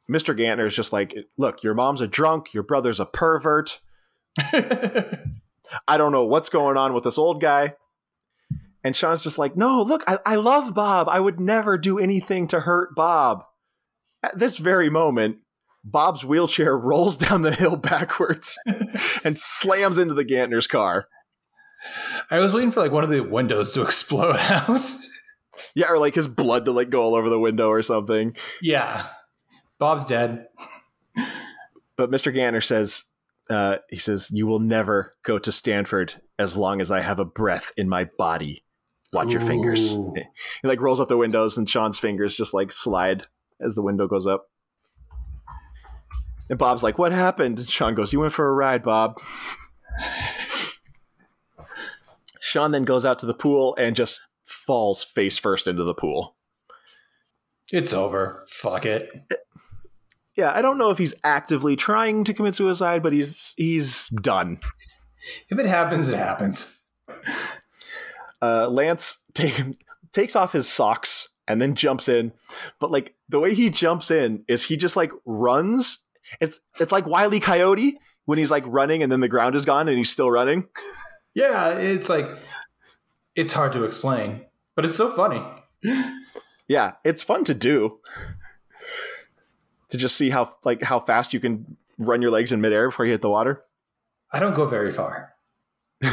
Mr. 0.08 0.40
Gantner 0.40 0.68
is 0.68 0.76
just 0.76 0.94
like, 0.94 1.16
look, 1.36 1.64
your 1.64 1.74
mom's 1.74 2.00
a 2.00 2.08
drunk, 2.08 2.54
your 2.54 2.62
brother's 2.62 3.00
a 3.00 3.08
pervert. 3.08 3.80
I 4.38 5.18
don't 5.98 6.12
know 6.12 6.26
what's 6.26 6.50
going 6.50 6.78
on 6.78 6.94
with 6.94 7.06
this 7.06 7.18
old 7.18 7.42
guy. 7.42 7.74
And 8.84 8.96
Sean's 8.96 9.24
just 9.24 9.40
like, 9.40 9.58
no, 9.58 9.82
look, 9.82 10.04
I, 10.06 10.20
I 10.28 10.36
love 10.36 10.76
Bob. 10.76 11.10
I 11.10 11.20
would 11.20 11.40
never 11.40 11.76
do 11.76 11.98
anything 11.98 12.46
to 12.50 12.60
hurt 12.60 12.94
Bob. 12.94 13.46
At 14.22 14.38
this 14.38 14.58
very 14.58 14.92
moment, 14.92 15.38
Bob's 15.84 16.24
wheelchair 16.24 16.78
rolls 16.78 17.16
down 17.16 17.42
the 17.42 17.56
hill 17.56 17.78
backwards 17.78 18.60
and 19.24 19.40
slams 19.40 19.98
into 19.98 20.14
the 20.14 20.26
Gantner's 20.26 20.68
car. 20.68 21.08
I 22.30 22.40
was 22.40 22.54
waiting 22.54 22.72
for 22.72 22.80
like 22.80 22.92
one 22.92 23.04
of 23.04 23.10
the 23.10 23.22
windows 23.22 23.72
to 23.74 23.82
explode 23.84 24.38
out. 24.38 24.82
Yeah, 25.76 25.90
or 25.92 25.98
like 25.98 26.16
his 26.16 26.28
blood 26.28 26.66
to 26.66 26.72
like 26.72 26.90
go 26.90 27.02
all 27.02 27.16
over 27.16 27.30
the 27.30 27.40
window 27.40 27.70
or 27.70 27.82
something. 27.82 28.36
yeah. 28.62 29.08
Bob's 29.80 30.06
dead. 30.06 30.48
But 31.98 32.12
Mr. 32.12 32.34
Gantner 32.36 32.64
says, 32.64 33.06
uh, 33.50 33.78
he 33.90 33.98
says, 33.98 34.30
"You 34.32 34.46
will 34.48 34.60
never 34.60 35.14
go 35.24 35.40
to 35.40 35.52
Stanford 35.52 36.22
as 36.38 36.56
long 36.56 36.82
as 36.82 36.92
I 36.92 37.02
have 37.02 37.20
a 37.20 37.26
breath 37.26 37.72
in 37.76 37.90
my 37.90 38.08
body. 38.18 38.64
Watch 39.12 39.30
your 39.32 39.42
fingers." 39.42 39.94
He 39.94 40.68
like 40.68 40.80
rolls 40.82 41.00
up 41.00 41.10
the 41.10 41.18
windows, 41.18 41.58
and 41.58 41.68
Sean's 41.70 42.00
fingers 42.00 42.38
just 42.38 42.54
like 42.54 42.72
slide 42.72 43.26
as 43.60 43.74
the 43.76 43.82
window 43.82 44.08
goes 44.08 44.28
up. 44.28 44.50
And 46.50 46.60
Bob's 46.60 46.84
like, 46.84 46.98
"What 47.00 47.12
happened?" 47.12 47.58
And 47.60 47.70
Sean 47.70 47.96
goes, 47.96 48.14
"You 48.14 48.20
went 48.20 48.34
for 48.34 48.48
a 48.48 48.54
ride, 48.54 48.84
Bob." 48.84 49.20
Sean 52.42 52.72
then 52.72 52.84
goes 52.84 53.06
out 53.06 53.20
to 53.20 53.26
the 53.28 53.36
pool 53.36 53.76
and 53.78 53.96
just 53.96 54.24
falls 54.44 55.04
face 55.04 55.38
first 55.38 55.68
into 55.68 55.84
the 55.84 55.94
pool. 55.94 56.36
It's 57.72 57.94
over. 57.94 58.44
Fuck 58.50 58.86
it. 58.86 59.10
Yeah, 60.36 60.52
I 60.54 60.62
don't 60.62 60.80
know 60.80 60.89
if 60.89 60.98
he's 60.98 61.14
actively 61.24 61.76
trying 61.76 62.24
to 62.24 62.34
commit 62.34 62.56
suicide, 62.56 63.04
but 63.04 63.14
he's 63.14 63.54
he's 63.58 64.10
done. 64.10 64.60
If 65.50 65.60
it 65.60 65.68
happens, 65.68 66.10
it 66.10 66.18
happens. 66.18 66.88
uh, 68.42 68.68
Lance 68.70 69.24
take, 69.36 69.62
takes 70.12 70.36
off 70.36 70.52
his 70.52 70.68
socks 70.68 71.30
and 71.48 71.62
then 71.62 71.76
jumps 71.76 72.10
in. 72.10 72.32
But 72.80 72.89
like 72.92 73.16
the 73.30 73.39
way 73.39 73.54
he 73.54 73.70
jumps 73.70 74.10
in 74.10 74.44
is 74.48 74.66
he 74.66 74.78
just 74.78 74.96
like 74.96 75.12
runs. 75.26 76.04
It's 76.39 76.60
it's 76.80 76.92
like 76.92 77.06
Wiley 77.06 77.39
Coyote 77.39 78.00
when 78.26 78.39
he's 78.39 78.52
like 78.52 78.64
running 78.66 79.04
and 79.04 79.12
then 79.12 79.20
the 79.20 79.28
ground 79.28 79.54
is 79.56 79.66
gone 79.66 79.88
and 79.88 79.98
he's 79.98 80.10
still 80.10 80.32
running. 80.32 80.68
Yeah, 81.34 81.78
it's 81.78 82.10
like 82.10 82.30
it's 83.36 83.54
hard 83.54 83.74
to 83.74 83.84
explain, 83.84 84.46
but 84.76 84.86
it's 84.86 84.96
so 84.96 85.10
funny. 85.10 85.44
Yeah, 86.68 86.94
it's 87.04 87.22
fun 87.22 87.44
to 87.46 87.54
do. 87.54 88.00
To 89.90 89.98
just 89.98 90.16
see 90.16 90.30
how 90.30 90.56
like 90.64 90.84
how 90.84 91.00
fast 91.00 91.34
you 91.34 91.40
can 91.40 91.78
run 91.98 92.22
your 92.22 92.32
legs 92.32 92.52
in 92.52 92.62
midair 92.62 92.90
before 92.90 93.06
you 93.06 93.12
hit 93.12 93.22
the 93.22 93.30
water. 93.30 93.64
I 94.32 94.40
don't 94.40 94.56
go 94.56 94.66
very 94.66 94.92
far. 94.92 95.34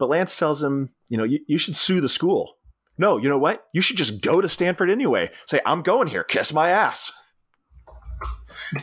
But 0.00 0.08
Lance 0.08 0.36
tells 0.38 0.62
him, 0.62 0.88
you 1.10 1.18
know, 1.18 1.24
you, 1.24 1.40
you 1.46 1.58
should 1.58 1.76
sue 1.76 2.00
the 2.00 2.08
school. 2.08 2.56
No, 2.96 3.18
you 3.18 3.28
know 3.28 3.36
what? 3.36 3.66
You 3.74 3.82
should 3.82 3.98
just 3.98 4.22
go 4.22 4.40
to 4.40 4.48
Stanford 4.48 4.88
anyway. 4.88 5.30
Say, 5.46 5.60
I'm 5.66 5.82
going 5.82 6.08
here. 6.08 6.24
Kiss 6.24 6.52
my 6.52 6.70
ass. 6.70 7.12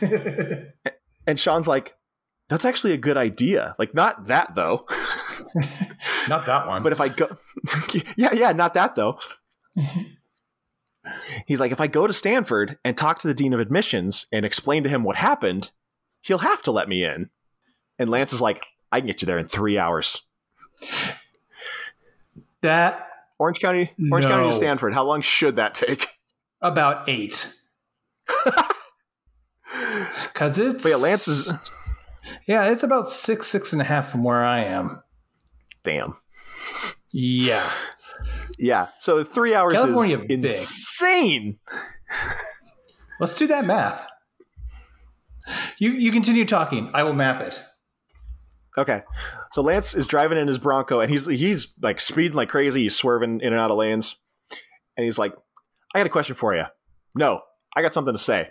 And 1.26 1.38
Sean's 1.38 1.68
like, 1.68 1.94
that's 2.48 2.64
actually 2.64 2.92
a 2.92 2.98
good 2.98 3.16
idea. 3.16 3.74
Like, 3.78 3.94
not 3.94 4.26
that 4.28 4.54
though. 4.54 4.86
Not 6.28 6.44
that 6.46 6.66
one. 6.66 6.82
but 6.82 6.92
if 6.92 7.00
I 7.00 7.08
go, 7.08 7.28
yeah, 8.16 8.34
yeah, 8.34 8.52
not 8.52 8.74
that 8.74 8.94
though. 8.94 9.18
He's 11.46 11.58
like, 11.58 11.72
if 11.72 11.80
I 11.80 11.86
go 11.86 12.06
to 12.06 12.12
Stanford 12.12 12.76
and 12.84 12.98
talk 12.98 13.18
to 13.20 13.28
the 13.28 13.32
dean 13.34 13.54
of 13.54 13.60
admissions 13.60 14.26
and 14.30 14.44
explain 14.44 14.82
to 14.82 14.90
him 14.90 15.04
what 15.04 15.16
happened, 15.16 15.70
he'll 16.20 16.38
have 16.38 16.60
to 16.62 16.70
let 16.70 16.86
me 16.88 17.02
in. 17.02 17.30
And 17.98 18.10
Lance 18.10 18.34
is 18.34 18.42
like, 18.42 18.62
I 18.92 19.00
can 19.00 19.06
get 19.06 19.22
you 19.22 19.26
there 19.26 19.38
in 19.38 19.46
three 19.46 19.78
hours. 19.78 20.20
that 22.60 23.08
Orange 23.38 23.60
County, 23.60 23.92
Orange 24.10 24.26
County 24.26 24.48
to 24.48 24.52
Stanford. 24.52 24.92
How 24.92 25.04
long 25.04 25.22
should 25.22 25.56
that 25.56 25.74
take? 25.74 26.08
about 26.60 27.08
eight. 27.08 27.54
Cause 30.34 30.58
it's 30.58 30.82
But 30.82 30.90
yeah, 30.90 30.96
Lance 30.96 31.28
is 31.28 31.54
yeah, 32.46 32.70
it's 32.70 32.82
about 32.82 33.08
six, 33.10 33.46
six 33.46 33.72
and 33.72 33.82
a 33.82 33.84
half 33.84 34.10
from 34.10 34.24
where 34.24 34.44
I 34.44 34.60
am. 34.60 35.02
damn. 35.82 36.16
Yeah. 37.12 37.68
Yeah. 38.58 38.88
So 38.98 39.24
three 39.24 39.54
hours 39.54 39.74
California 39.74 40.18
is 40.28 40.44
insane. 40.44 41.58
Let's 43.20 43.36
do 43.38 43.46
that 43.46 43.64
math. 43.64 44.06
You 45.78 45.92
you 45.92 46.12
continue 46.12 46.44
talking. 46.44 46.90
I 46.92 47.04
will 47.04 47.14
map 47.14 47.40
it. 47.40 47.62
Okay. 48.76 49.02
So 49.52 49.62
Lance 49.62 49.94
is 49.94 50.06
driving 50.06 50.38
in 50.38 50.46
his 50.46 50.58
Bronco 50.58 51.00
and 51.00 51.10
he's 51.10 51.26
he's 51.26 51.72
like 51.80 52.00
speeding 52.00 52.36
like 52.36 52.48
crazy. 52.48 52.82
He's 52.82 52.96
swerving 52.96 53.40
in 53.40 53.52
and 53.52 53.60
out 53.60 53.70
of 53.70 53.78
lanes. 53.78 54.16
And 54.96 55.04
he's 55.04 55.18
like, 55.18 55.32
I 55.94 56.00
got 56.00 56.06
a 56.06 56.10
question 56.10 56.34
for 56.34 56.54
you. 56.54 56.64
No, 57.14 57.40
I 57.74 57.82
got 57.82 57.94
something 57.94 58.14
to 58.14 58.18
say. 58.18 58.50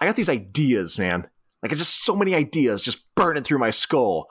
I 0.00 0.06
got 0.06 0.16
these 0.16 0.30
ideas, 0.30 0.98
man. 0.98 1.28
Like 1.62 1.72
just 1.76 2.04
so 2.04 2.16
many 2.16 2.34
ideas 2.34 2.80
just 2.82 3.02
burning 3.14 3.42
through 3.42 3.58
my 3.58 3.70
skull. 3.70 4.28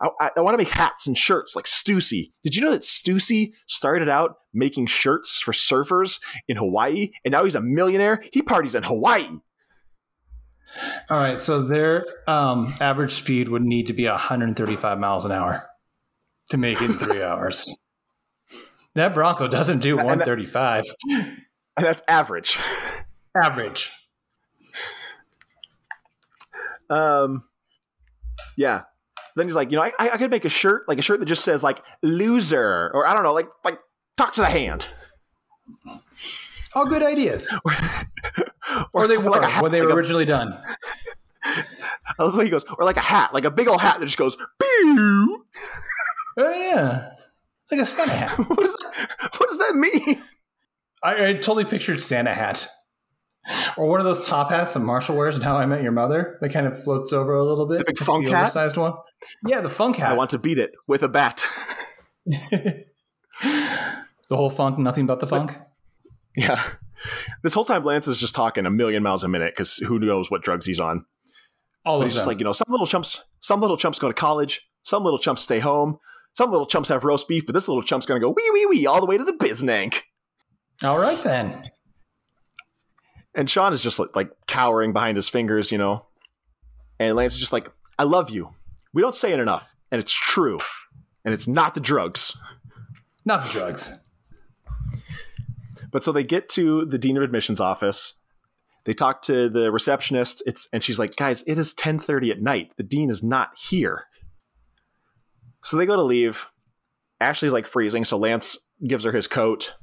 I, 0.00 0.08
I, 0.20 0.30
I 0.36 0.40
want 0.40 0.54
to 0.54 0.58
make 0.58 0.68
hats 0.72 1.06
and 1.06 1.16
shirts 1.16 1.54
like 1.54 1.66
Stussy. 1.66 2.32
Did 2.42 2.56
you 2.56 2.62
know 2.62 2.70
that 2.72 2.82
Stussy 2.82 3.52
started 3.66 4.08
out 4.08 4.36
making 4.52 4.86
shirts 4.86 5.40
for 5.40 5.52
surfers 5.52 6.20
in 6.48 6.56
Hawaii 6.56 7.10
and 7.24 7.32
now 7.32 7.44
he's 7.44 7.54
a 7.54 7.60
millionaire? 7.60 8.22
He 8.32 8.42
parties 8.42 8.74
in 8.74 8.82
Hawaii. 8.84 9.28
All 11.08 11.18
right, 11.18 11.38
so 11.38 11.62
their 11.62 12.04
um, 12.26 12.66
average 12.80 13.12
speed 13.12 13.48
would 13.48 13.62
need 13.62 13.86
to 13.86 13.92
be 13.92 14.08
135 14.08 14.98
miles 14.98 15.24
an 15.24 15.30
hour 15.32 15.68
to 16.50 16.56
make 16.56 16.82
it 16.82 16.90
in 16.90 16.98
three 16.98 17.22
hours. 17.22 17.72
That 18.94 19.14
Bronco 19.14 19.46
doesn't 19.48 19.78
do 19.80 19.98
And 19.98 20.08
that- 20.08 20.26
135 20.26 20.84
And 21.10 21.36
that's 21.76 22.02
average. 22.08 22.58
average. 23.40 23.92
Um, 26.90 27.44
yeah. 28.56 28.82
Then 29.36 29.46
he's 29.46 29.54
like, 29.56 29.70
you 29.70 29.76
know, 29.76 29.82
I, 29.82 29.92
I 29.98 30.10
I 30.10 30.16
could 30.16 30.30
make 30.30 30.44
a 30.44 30.48
shirt, 30.48 30.88
like 30.88 30.98
a 30.98 31.02
shirt 31.02 31.18
that 31.20 31.26
just 31.26 31.44
says 31.44 31.62
like 31.62 31.82
loser, 32.02 32.90
or 32.94 33.06
I 33.06 33.14
don't 33.14 33.22
know, 33.24 33.32
like 33.32 33.48
like 33.64 33.78
talk 34.16 34.32
to 34.34 34.40
the 34.42 34.46
hand, 34.48 34.86
All 36.74 36.86
good 36.86 37.02
ideas. 37.02 37.52
Or 38.92 39.06
they 39.06 39.18
were 39.18 39.30
like 39.30 39.42
hat, 39.42 39.62
when 39.62 39.70
they 39.70 39.80
were 39.82 39.86
like 39.88 39.94
a- 39.94 39.98
originally 39.98 40.24
done. 40.24 40.52
I 41.44 41.64
love 42.18 42.32
the 42.32 42.38
way 42.38 42.44
he 42.46 42.50
goes, 42.50 42.64
or 42.64 42.84
like 42.84 42.96
a 42.96 43.00
hat, 43.00 43.32
like 43.34 43.44
a 43.44 43.50
big 43.50 43.68
old 43.68 43.80
hat 43.80 44.00
that 44.00 44.06
just 44.06 44.16
goes. 44.18 44.36
Pew! 44.36 45.46
Oh 46.38 46.50
yeah, 46.50 47.10
like 47.70 47.80
a 47.80 47.86
Santa 47.86 48.10
hat. 48.10 48.38
What 48.48 48.58
does 48.64 48.74
that, 48.74 49.30
what 49.38 49.48
does 49.48 49.58
that 49.58 49.74
mean? 49.76 50.22
I, 51.02 51.28
I 51.28 51.32
totally 51.34 51.66
pictured 51.66 52.02
Santa 52.02 52.32
hat, 52.34 52.66
or 53.76 53.88
one 53.88 54.00
of 54.00 54.06
those 54.06 54.26
top 54.26 54.50
hats 54.50 54.74
that 54.74 54.80
Marshall 54.80 55.16
wears 55.16 55.36
in 55.36 55.42
How 55.42 55.56
I 55.56 55.66
Met 55.66 55.82
Your 55.82 55.92
Mother 55.92 56.38
that 56.40 56.52
kind 56.52 56.66
of 56.66 56.82
floats 56.82 57.12
over 57.12 57.34
a 57.34 57.42
little 57.44 57.66
bit. 57.66 57.78
The 57.78 57.84
big 57.86 57.98
funk 57.98 58.26
hat? 58.28 58.42
oversized 58.44 58.76
one. 58.76 58.94
Yeah, 59.46 59.60
the 59.60 59.70
funk 59.70 59.96
hat. 59.96 60.12
I 60.12 60.16
want 60.16 60.30
to 60.30 60.38
beat 60.38 60.58
it 60.58 60.72
with 60.86 61.02
a 61.02 61.08
bat. 61.08 61.44
the 62.26 62.86
whole 64.30 64.50
funk, 64.50 64.78
nothing 64.78 65.06
but 65.06 65.20
the 65.20 65.26
funk. 65.26 65.56
yeah. 66.36 66.62
This 67.42 67.52
whole 67.52 67.64
time, 67.66 67.84
Lance 67.84 68.08
is 68.08 68.16
just 68.18 68.34
talking 68.34 68.64
a 68.64 68.70
million 68.70 69.02
miles 69.02 69.24
a 69.24 69.28
minute 69.28 69.52
because 69.54 69.76
who 69.76 69.98
knows 69.98 70.30
what 70.30 70.42
drugs 70.42 70.66
he's 70.66 70.80
on. 70.80 71.04
All 71.84 71.98
But 71.98 72.04
of 72.06 72.08
he's 72.08 72.14
just 72.14 72.26
like, 72.26 72.38
you 72.38 72.44
know, 72.44 72.52
some 72.52 72.66
little 72.70 72.86
chumps, 72.86 73.24
some 73.40 73.60
little 73.60 73.76
chumps 73.76 73.98
go 73.98 74.08
to 74.08 74.14
college, 74.14 74.66
some 74.82 75.04
little 75.04 75.18
chumps 75.18 75.42
stay 75.42 75.58
home, 75.58 75.98
some 76.32 76.50
little 76.50 76.66
chumps 76.66 76.88
have 76.88 77.04
roast 77.04 77.28
beef, 77.28 77.44
but 77.44 77.52
this 77.54 77.68
little 77.68 77.82
chump's 77.82 78.06
gonna 78.06 78.20
go 78.20 78.30
wee 78.30 78.50
wee 78.54 78.66
wee 78.66 78.86
all 78.86 79.00
the 79.00 79.06
way 79.06 79.18
to 79.18 79.24
the 79.24 79.34
biznank. 79.34 80.04
All 80.82 80.98
right 80.98 81.18
then. 81.22 81.62
And 83.34 83.50
Sean 83.50 83.72
is 83.72 83.82
just 83.82 83.98
like, 83.98 84.14
like 84.14 84.30
cowering 84.46 84.92
behind 84.92 85.16
his 85.16 85.28
fingers, 85.28 85.72
you 85.72 85.78
know. 85.78 86.06
And 86.98 87.16
Lance 87.16 87.34
is 87.34 87.40
just 87.40 87.52
like, 87.52 87.68
I 87.98 88.04
love 88.04 88.30
you. 88.30 88.50
We 88.92 89.02
don't 89.02 89.14
say 89.14 89.32
it 89.32 89.40
enough, 89.40 89.74
and 89.90 90.00
it's 90.00 90.12
true. 90.12 90.60
And 91.24 91.34
it's 91.34 91.48
not 91.48 91.74
the 91.74 91.80
drugs. 91.80 92.36
Not 93.24 93.44
the 93.44 93.50
drugs. 93.50 94.06
But 95.90 96.04
so 96.04 96.12
they 96.12 96.22
get 96.22 96.48
to 96.50 96.84
the 96.84 96.98
dean 96.98 97.16
of 97.16 97.22
admissions 97.22 97.60
office. 97.60 98.14
They 98.84 98.94
talk 98.94 99.22
to 99.22 99.48
the 99.48 99.72
receptionist. 99.72 100.42
It's 100.46 100.68
and 100.72 100.82
she's 100.82 100.98
like, 100.98 101.16
"Guys, 101.16 101.42
it 101.46 101.56
is 101.56 101.74
10:30 101.74 102.30
at 102.30 102.42
night. 102.42 102.74
The 102.76 102.82
dean 102.82 103.10
is 103.10 103.22
not 103.22 103.56
here." 103.56 104.04
So 105.62 105.76
they 105.76 105.86
go 105.86 105.96
to 105.96 106.02
leave. 106.02 106.50
Ashley's 107.20 107.52
like 107.52 107.66
freezing, 107.66 108.04
so 108.04 108.18
Lance 108.18 108.58
gives 108.86 109.04
her 109.04 109.12
his 109.12 109.26
coat. 109.26 109.74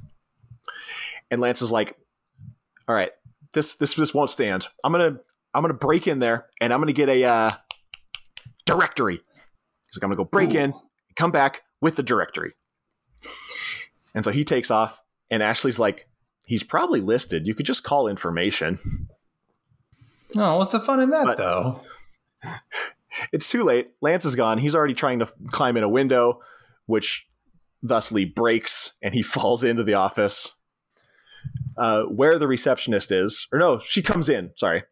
And 1.30 1.40
Lance 1.40 1.62
is 1.62 1.72
like, 1.72 1.96
"All 2.86 2.94
right, 2.94 3.10
this 3.54 3.74
this 3.74 3.94
this 3.94 4.14
won't 4.14 4.30
stand. 4.30 4.68
I'm 4.84 4.92
going 4.92 5.14
to 5.14 5.20
I'm 5.54 5.64
to 5.66 5.72
break 5.74 6.06
in 6.06 6.18
there 6.18 6.46
and 6.60 6.72
I'm 6.72 6.80
going 6.80 6.86
to 6.88 6.92
get 6.92 7.08
a 7.08 7.24
uh, 7.24 7.50
directory." 8.66 9.14
He's 9.16 9.96
like, 9.98 10.04
"I'm 10.04 10.08
going 10.08 10.18
to 10.18 10.24
go 10.24 10.28
break 10.30 10.54
Ooh. 10.54 10.58
in, 10.58 10.74
come 11.16 11.30
back 11.30 11.62
with 11.80 11.96
the 11.96 12.02
directory." 12.02 12.54
And 14.14 14.24
so 14.24 14.30
he 14.30 14.44
takes 14.44 14.70
off 14.70 15.00
and 15.30 15.42
Ashley's 15.42 15.78
like, 15.78 16.06
he's 16.46 16.62
probably 16.62 17.00
listed. 17.00 17.46
You 17.46 17.54
could 17.54 17.66
just 17.66 17.82
call 17.84 18.08
information. 18.08 18.78
Oh, 20.36 20.58
what's 20.58 20.72
the 20.72 20.80
fun 20.80 21.00
in 21.00 21.10
that 21.10 21.24
But- 21.24 21.36
though? 21.38 21.80
It's 23.30 23.50
too 23.50 23.62
late. 23.62 23.90
Lance 24.00 24.24
is 24.24 24.34
gone. 24.36 24.56
He's 24.56 24.74
already 24.74 24.94
trying 24.94 25.18
to 25.18 25.28
climb 25.48 25.76
in 25.76 25.82
a 25.82 25.88
window, 25.88 26.40
which 26.86 27.26
thusly 27.82 28.24
breaks, 28.24 28.94
and 29.02 29.14
he 29.14 29.22
falls 29.22 29.62
into 29.62 29.84
the 29.84 29.94
office 29.94 30.54
uh, 31.76 32.02
where 32.02 32.38
the 32.38 32.46
receptionist 32.48 33.10
is. 33.12 33.48
Or 33.52 33.58
no, 33.58 33.80
she 33.80 34.02
comes 34.02 34.28
in. 34.28 34.50
Sorry. 34.56 34.84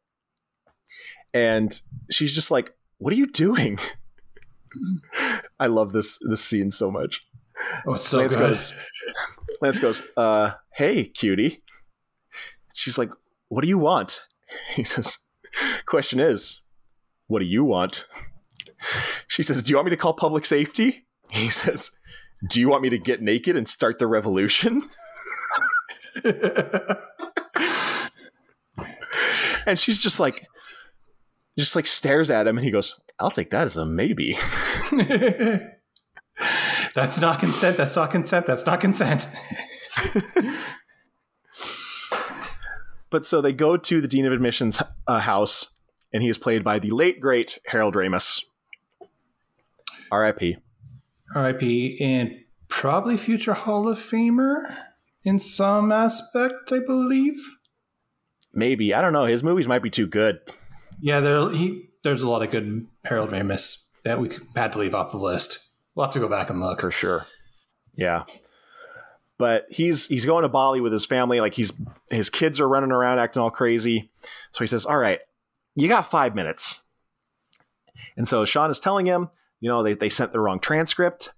And 1.32 1.80
she's 2.10 2.34
just 2.34 2.50
like, 2.50 2.72
What 2.98 3.12
are 3.12 3.16
you 3.16 3.26
doing? 3.26 3.78
I 5.60 5.66
love 5.66 5.92
this 5.92 6.18
this 6.28 6.44
scene 6.44 6.70
so 6.70 6.90
much. 6.90 7.26
Oh, 7.86 7.94
it's 7.94 8.08
so 8.08 8.18
Lance 8.18 8.36
good. 8.36 8.48
goes, 8.48 8.74
Lance 9.60 9.78
goes, 9.80 10.02
uh, 10.16 10.52
hey, 10.74 11.04
cutie. 11.04 11.62
She's 12.74 12.96
like, 12.96 13.10
what 13.48 13.62
do 13.62 13.68
you 13.68 13.78
want? 13.78 14.22
He 14.74 14.82
says, 14.82 15.18
question 15.86 16.18
is, 16.18 16.62
what 17.28 17.38
do 17.40 17.44
you 17.46 17.64
want? 17.64 18.06
She 19.28 19.42
says, 19.42 19.62
do 19.62 19.68
you 19.70 19.76
want 19.76 19.84
me 19.84 19.90
to 19.90 19.96
call 19.98 20.14
public 20.14 20.46
safety? 20.46 21.06
He 21.28 21.50
says, 21.50 21.90
do 22.48 22.58
you 22.58 22.68
want 22.70 22.82
me 22.82 22.88
to 22.88 22.98
get 22.98 23.20
naked 23.20 23.54
and 23.54 23.68
start 23.68 23.98
the 23.98 24.06
revolution? 24.06 24.82
And 29.66 29.78
she's 29.78 29.98
just 29.98 30.18
like, 30.18 30.46
just 31.58 31.76
like 31.76 31.86
stares 31.86 32.30
at 32.30 32.46
him 32.46 32.56
and 32.56 32.64
he 32.64 32.70
goes, 32.70 32.98
I'll 33.18 33.30
take 33.30 33.50
that 33.50 33.64
as 33.64 33.76
a 33.76 33.84
maybe. 33.84 34.38
That's 36.94 37.20
not 37.20 37.38
consent. 37.38 37.76
That's 37.76 37.94
not 37.94 38.10
consent. 38.10 38.46
That's 38.46 38.64
not 38.66 38.80
consent. 38.80 39.26
But 43.10 43.26
so 43.26 43.40
they 43.40 43.52
go 43.52 43.76
to 43.76 44.00
the 44.00 44.06
Dean 44.06 44.24
of 44.24 44.32
Admissions 44.32 44.80
uh, 45.08 45.18
house, 45.18 45.72
and 46.12 46.22
he 46.22 46.28
is 46.28 46.38
played 46.38 46.62
by 46.62 46.78
the 46.78 46.92
late, 46.92 47.20
great 47.20 47.58
Harold 47.66 47.96
Ramis. 47.96 48.44
R.I.P. 50.12 50.58
R.I.P. 51.34 51.98
and 52.00 52.36
probably 52.68 53.16
future 53.16 53.52
Hall 53.52 53.88
of 53.88 53.98
Famer 53.98 54.76
in 55.24 55.38
some 55.38 55.92
aspect, 55.92 56.72
I 56.72 56.80
believe. 56.80 57.38
Maybe. 58.52 58.94
I 58.94 59.00
don't 59.00 59.12
know. 59.12 59.26
His 59.26 59.42
movies 59.42 59.66
might 59.66 59.82
be 59.82 59.90
too 59.90 60.06
good. 60.06 60.40
Yeah, 61.00 61.20
there 61.20 61.50
he 61.50 61.88
there's 62.02 62.22
a 62.22 62.28
lot 62.28 62.42
of 62.42 62.50
good 62.50 62.86
Harold 63.04 63.30
Ramis 63.30 63.86
that 64.04 64.18
we 64.18 64.30
had 64.54 64.72
to 64.72 64.78
leave 64.78 64.94
off 64.94 65.12
the 65.12 65.18
list. 65.18 65.58
We'll 65.94 66.06
have 66.06 66.14
to 66.14 66.20
go 66.20 66.28
back 66.28 66.50
and 66.50 66.60
look. 66.60 66.80
For 66.80 66.90
sure. 66.90 67.26
Yeah. 67.96 68.24
But 69.38 69.66
he's 69.70 70.06
he's 70.06 70.26
going 70.26 70.42
to 70.42 70.48
Bali 70.48 70.80
with 70.80 70.92
his 70.92 71.06
family. 71.06 71.40
Like 71.40 71.54
he's 71.54 71.72
his 72.10 72.28
kids 72.28 72.60
are 72.60 72.68
running 72.68 72.92
around 72.92 73.18
acting 73.18 73.40
all 73.40 73.50
crazy. 73.50 74.10
So 74.50 74.64
he 74.64 74.66
says, 74.66 74.84
All 74.84 74.98
right, 74.98 75.20
you 75.74 75.88
got 75.88 76.10
five 76.10 76.34
minutes. 76.34 76.84
And 78.16 78.28
so 78.28 78.44
Sean 78.44 78.70
is 78.70 78.80
telling 78.80 79.06
him, 79.06 79.30
you 79.60 79.68
know, 79.68 79.82
they, 79.82 79.94
they 79.94 80.08
sent 80.08 80.32
the 80.32 80.40
wrong 80.40 80.60
transcript. 80.60 81.32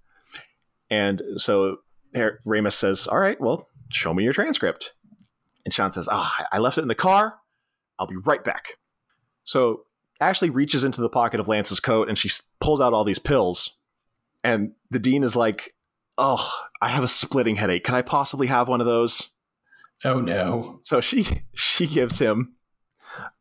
And 0.91 1.23
so 1.37 1.79
Ramis 2.15 2.73
says, 2.73 3.07
All 3.07 3.19
right, 3.19 3.41
well, 3.41 3.69
show 3.95 4.13
me 4.15 4.25
your 4.25 4.33
transcript. 4.33 4.95
And 5.65 5.73
Sean 5.73 5.93
says, 5.93 6.09
Ah, 6.11 6.47
I 6.51 6.59
left 6.59 6.79
it 6.79 6.83
in 6.83 6.89
the 6.89 6.95
car. 6.95 7.39
I'll 7.99 8.07
be 8.07 8.17
right 8.25 8.43
back. 8.43 8.79
So 9.45 9.85
Ashley 10.21 10.51
reaches 10.51 10.85
into 10.85 11.01
the 11.01 11.09
pocket 11.09 11.41
of 11.41 11.49
Lance's 11.49 11.81
coat 11.81 12.09
and 12.09 12.19
she 12.19 12.31
pulls 12.61 12.81
out 12.81 12.93
all 12.93 13.05
these 13.05 13.19
pills. 13.19 13.77
And 14.45 14.73
the 14.91 14.99
dean 14.99 15.23
is 15.23 15.37
like, 15.37 15.75
Oh, 16.19 16.51
I 16.81 16.89
have 16.89 17.05
a 17.05 17.09
splitting 17.09 17.57
headache. 17.57 17.85
Can 17.85 17.95
I 17.95 18.03
possibly 18.03 18.49
have 18.49 18.69
one 18.69 18.81
of 18.81 18.87
those? 18.87 19.31
Oh 20.05 20.21
no. 20.21 20.81
So 20.83 21.01
she 21.01 21.45
she 21.55 21.87
gives 21.87 22.19
him 22.19 22.57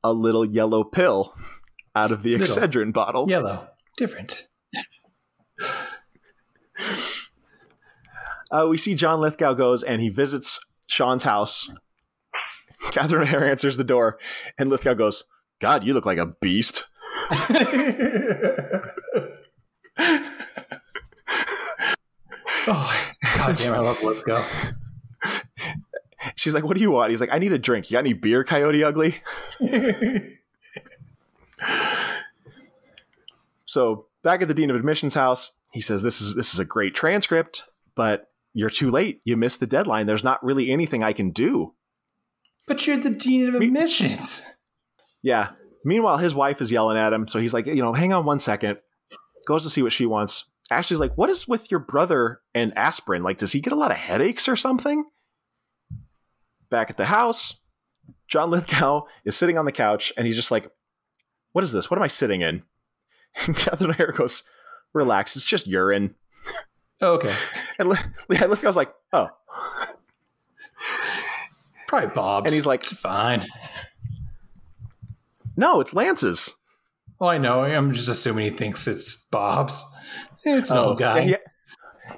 a 0.03 0.13
little 0.13 0.45
yellow 0.45 0.83
pill 0.83 1.33
out 1.95 2.11
of 2.11 2.23
the 2.23 2.37
Little. 2.37 2.55
Excedrin 2.55 2.93
bottle. 2.93 3.29
Yellow. 3.29 3.67
Different. 3.97 4.47
Uh, 8.51 8.67
we 8.67 8.77
see 8.77 8.95
John 8.95 9.21
Lithgow 9.21 9.53
goes 9.53 9.83
and 9.83 10.01
he 10.01 10.09
visits 10.09 10.59
Sean's 10.87 11.23
house. 11.23 11.71
Catherine 12.91 13.23
O'Hara 13.23 13.49
answers 13.49 13.77
the 13.77 13.83
door, 13.83 14.17
and 14.57 14.69
Lithgow 14.69 14.95
goes, 14.95 15.23
"God, 15.59 15.83
you 15.83 15.93
look 15.93 16.05
like 16.05 16.17
a 16.17 16.25
beast." 16.25 16.85
oh 22.67 23.11
god 23.37 23.55
damn, 23.57 23.73
I 23.73 23.79
love 23.79 24.01
Lithgow. 24.01 24.43
She's 26.35 26.53
like, 26.55 26.63
"What 26.63 26.75
do 26.75 26.81
you 26.81 26.91
want?" 26.91 27.11
He's 27.11 27.21
like, 27.21 27.31
"I 27.31 27.37
need 27.37 27.53
a 27.53 27.59
drink. 27.59 27.89
You 27.89 27.95
got 27.95 27.99
any 27.99 28.13
beer, 28.13 28.43
Coyote 28.43 28.83
Ugly?" 28.83 29.21
So 33.65 34.07
back 34.21 34.41
at 34.41 34.49
the 34.49 34.53
dean 34.53 34.69
of 34.69 34.75
admissions 34.75 35.13
house, 35.13 35.53
he 35.71 35.79
says, 35.79 36.01
"This 36.01 36.19
is 36.19 36.35
this 36.35 36.53
is 36.53 36.59
a 36.59 36.65
great 36.65 36.93
transcript, 36.93 37.67
but 37.95 38.30
you're 38.53 38.69
too 38.69 38.89
late. 38.89 39.21
You 39.23 39.37
missed 39.37 39.59
the 39.59 39.67
deadline. 39.67 40.05
There's 40.05 40.23
not 40.23 40.43
really 40.43 40.71
anything 40.71 41.03
I 41.03 41.13
can 41.13 41.31
do." 41.31 41.73
but 42.67 42.87
you're 42.87 42.97
the 42.97 43.09
dean 43.09 43.49
of 43.49 43.55
admissions. 43.55 44.43
Yeah. 45.21 45.49
Meanwhile, 45.83 46.17
his 46.17 46.33
wife 46.33 46.61
is 46.61 46.71
yelling 46.71 46.97
at 46.97 47.11
him, 47.11 47.27
so 47.27 47.39
he's 47.39 47.53
like, 47.53 47.65
"You 47.65 47.81
know, 47.81 47.91
hang 47.91 48.13
on 48.13 48.23
one 48.23 48.39
second. 48.39 48.77
Goes 49.45 49.63
to 49.63 49.69
see 49.69 49.81
what 49.81 49.91
she 49.91 50.05
wants. 50.05 50.49
Ashley's 50.69 50.99
like, 50.99 51.17
"What 51.17 51.29
is 51.29 51.47
with 51.47 51.69
your 51.69 51.81
brother 51.81 52.39
and 52.53 52.71
aspirin? 52.77 53.23
Like, 53.23 53.39
does 53.39 53.51
he 53.51 53.59
get 53.59 53.73
a 53.73 53.75
lot 53.75 53.91
of 53.91 53.97
headaches 53.97 54.47
or 54.47 54.55
something?" 54.55 55.03
Back 56.69 56.89
at 56.89 56.97
the 56.97 57.05
house, 57.05 57.61
John 58.27 58.49
Lithgow 58.51 59.03
is 59.25 59.35
sitting 59.35 59.57
on 59.57 59.65
the 59.65 59.71
couch, 59.71 60.13
and 60.15 60.25
he's 60.25 60.37
just 60.37 60.51
like, 60.51 60.71
"What 61.51 61.63
is 61.63 61.71
this? 61.73 61.91
What 61.91 61.97
am 61.97 62.03
I 62.03 62.07
sitting 62.07 62.41
in?" 62.41 62.63
And 63.47 63.55
Catherine 63.55 63.91
O'Hara 63.91 64.13
goes, 64.13 64.43
"Relax. 64.93 65.35
It's 65.35 65.45
just 65.45 65.67
urine." 65.67 66.15
Oh, 67.01 67.13
okay. 67.13 67.33
And 67.79 67.89
Li- 67.89 67.97
yeah, 68.29 68.45
Lithgow's 68.45 68.75
like, 68.75 68.93
"Oh," 69.11 69.27
Probably 71.87 72.09
Bob's. 72.09 72.45
and 72.45 72.53
he's 72.53 72.65
like, 72.65 72.81
it's 72.81 72.93
fine. 72.93 73.47
"No, 75.57 75.81
it's 75.81 75.93
Lance's." 75.93 76.55
Well, 77.19 77.29
I 77.29 77.37
know. 77.37 77.63
I'm 77.63 77.93
just 77.93 78.07
assuming 78.09 78.45
he 78.45 78.51
thinks 78.51 78.87
it's 78.87 79.25
Bob's. 79.25 79.83
It's 80.43 80.69
no 80.71 80.85
Oh, 80.89 80.93
guy. 80.95 81.19
yeah, 81.21 81.37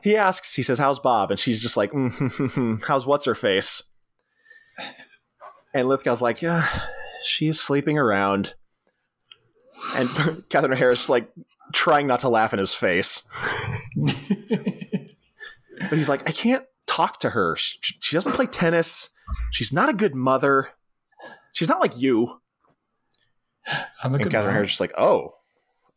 he, 0.02 0.12
he 0.12 0.16
asks, 0.18 0.54
he 0.56 0.64
says, 0.64 0.78
How's 0.80 1.00
Bob? 1.00 1.30
And 1.32 1.38
she's 1.40 1.62
just 1.62 1.76
like, 1.76 1.92
mm-hmm, 1.92 2.76
How's 2.88 3.06
what's 3.06 3.26
her 3.26 3.36
face? 3.36 3.84
And 5.74 5.88
Lithgow's 5.90 6.22
like, 6.22 6.42
Yeah, 6.42 6.68
she's 7.26 7.60
sleeping 7.60 7.98
around. 7.98 8.54
And 9.96 10.08
Catherine 10.50 10.72
O'Hara's 10.74 11.00
just 11.00 11.10
like 11.10 11.30
trying 11.74 12.08
not 12.08 12.20
to 12.22 12.30
laugh 12.30 12.54
in 12.54 12.60
his 12.60 12.74
face. 12.74 13.24
But 15.90 15.98
he's 15.98 16.08
like, 16.08 16.30
I 16.30 16.32
can't 16.32 16.64
talk 16.86 17.20
to 17.22 17.32
her. 17.32 17.56
She, 17.58 17.78
she 18.00 18.16
doesn't 18.16 18.34
play 18.34 18.46
tennis. 18.46 19.10
She's 19.52 19.74
not 19.74 19.90
a 19.90 19.94
good 19.94 20.14
mother. 20.16 20.70
She's 21.52 21.68
not 21.68 21.82
like 21.82 22.00
you. 22.00 22.40
I'm 24.04 24.12
a 24.12 24.16
And 24.16 24.24
good 24.24 24.32
Catherine. 24.32 24.66
Just 24.66 24.80
like, 24.80 24.94
Oh, 24.98 25.36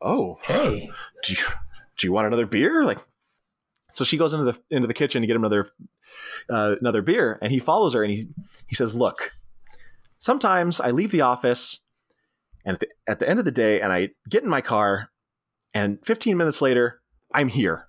oh, 0.00 0.38
Hey. 0.42 0.90
do 1.22 1.34
you 1.34 1.38
do 1.98 2.06
you 2.06 2.12
want 2.12 2.26
another 2.26 2.46
beer? 2.46 2.84
Like, 2.84 2.98
so 3.92 4.02
she 4.04 4.16
goes 4.16 4.32
into 4.32 4.46
the 4.50 4.58
into 4.70 4.88
the 4.88 4.94
kitchen 4.94 5.20
to 5.20 5.26
get 5.26 5.36
him 5.36 5.44
another 5.44 5.70
uh, 6.50 6.76
another 6.80 7.02
beer, 7.02 7.38
and 7.42 7.52
he 7.52 7.58
follows 7.58 7.92
her 7.94 8.02
and 8.02 8.12
he 8.12 8.28
he 8.66 8.74
says, 8.74 8.94
"Look, 8.94 9.32
sometimes 10.18 10.80
I 10.80 10.90
leave 10.90 11.10
the 11.12 11.20
office, 11.20 11.80
and 12.64 12.74
at 12.74 12.80
the, 12.80 12.88
at 13.06 13.18
the 13.20 13.28
end 13.28 13.38
of 13.38 13.44
the 13.44 13.52
day, 13.52 13.80
and 13.80 13.92
I 13.92 14.08
get 14.28 14.42
in 14.42 14.48
my 14.48 14.62
car, 14.62 15.10
and 15.74 15.98
15 16.04 16.36
minutes 16.36 16.60
later, 16.62 17.00
I'm 17.36 17.48
here, 17.48 17.86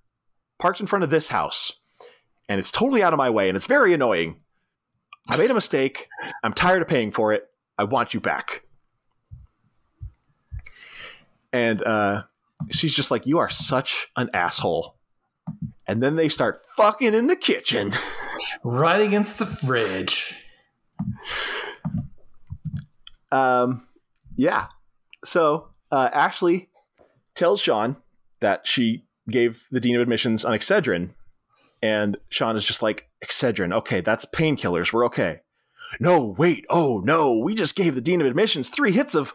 parked 0.60 0.82
in 0.82 0.88
front 0.88 1.04
of 1.04 1.10
this 1.10 1.30
house, 1.30 1.72
and 2.50 2.60
it's 2.60 2.72
totally 2.72 3.02
out 3.02 3.14
of 3.14 3.18
my 3.18 3.30
way, 3.30 3.48
and 3.48 3.56
it's 3.56 3.66
very 3.66 3.94
annoying. 3.94 4.42
I 5.30 5.38
made 5.38 5.50
a 5.50 5.54
mistake. 5.54 6.10
I'm 6.44 6.52
tired 6.52 6.82
of 6.82 6.90
paying 6.90 7.12
for 7.12 7.32
it. 7.32 7.50
I 7.78 7.86
want 7.86 8.14
you 8.14 8.20
back." 8.20 8.64
And 11.54 11.82
uh, 11.82 12.24
she's 12.72 12.94
just 12.94 13.10
like, 13.10 13.26
"You 13.26 13.38
are 13.38 13.48
such 13.48 14.12
an 14.18 14.30
asshole." 14.34 14.98
And 15.88 16.04
then 16.04 16.18
they 16.18 16.28
start 16.28 16.60
fucking 16.76 17.14
in 17.14 17.28
the 17.28 17.38
kitchen. 17.38 17.94
Right 18.64 19.02
against 19.02 19.40
the 19.40 19.46
fridge. 19.46 20.34
Um, 23.32 23.88
yeah. 24.36 24.68
So 25.24 25.70
uh, 25.92 26.10
Ashley 26.12 26.70
tells 27.36 27.62
Sean 27.62 27.98
that 28.42 28.66
she 28.68 29.07
gave 29.30 29.68
the 29.72 29.80
dean 29.80 29.96
of 29.96 30.02
admissions 30.02 30.46
on 30.46 30.54
Excedrin, 30.54 31.10
and 31.82 32.18
Sean 32.30 32.56
is 32.56 32.66
just 32.66 32.82
like, 32.82 33.10
"Excedrin, 33.24 33.74
okay, 33.74 34.02
that's 34.02 34.26
painkillers. 34.26 34.92
We're 34.94 35.06
okay." 35.06 35.42
No, 36.00 36.36
wait. 36.38 36.66
Oh 36.70 37.02
no, 37.04 37.38
we 37.38 37.56
just 37.56 37.76
gave 37.76 37.96
the 37.96 38.02
dean 38.02 38.22
of 38.22 38.28
admissions 38.28 38.70
three 38.70 38.92
hits 38.92 39.16
of 39.16 39.34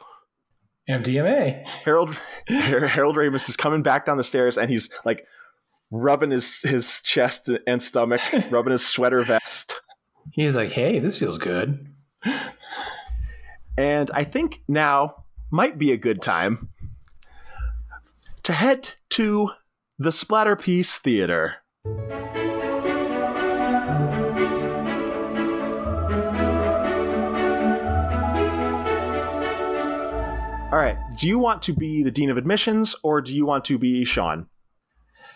MDMA. 0.89 1.65
Harold. 1.65 2.17
Harold 2.49 3.17
Ramis 3.17 3.49
is 3.49 3.57
coming 3.57 3.83
back 3.83 4.05
down 4.05 4.17
the 4.17 4.25
stairs, 4.25 4.59
and 4.59 4.69
he's 4.69 4.91
like 5.05 5.27
rubbing 5.91 6.31
his 6.31 6.63
his 6.63 7.01
chest 7.03 7.49
and 7.67 7.83
stomach, 7.83 8.21
rubbing 8.51 8.73
his 8.73 8.87
sweater 8.87 9.23
vest. 9.23 9.81
He's 10.33 10.57
like, 10.57 10.71
hey, 10.71 10.99
this 10.99 11.19
feels 11.19 11.39
good. 11.39 11.89
And 13.77 14.11
I 14.13 14.25
think 14.25 14.63
now 14.69 15.25
might 15.51 15.79
be 15.79 15.93
a 15.93 15.97
good 15.97 16.23
time 16.23 16.71
to 18.43 18.53
head 18.53 18.95
to 19.11 19.51
the 20.03 20.11
Splatterpiece 20.11 20.97
Theater. 20.99 21.59
All 30.73 30.79
right, 30.79 30.97
do 31.17 31.29
you 31.29 31.39
want 31.39 31.63
to 31.63 31.73
be 31.73 32.03
the 32.03 32.11
dean 32.11 32.31
of 32.31 32.37
admissions 32.37 32.97
or 33.05 33.21
do 33.21 33.37
you 33.37 33.47
want 33.47 33.65
to 33.67 33.79
be 33.79 34.05
Sean? 34.05 34.47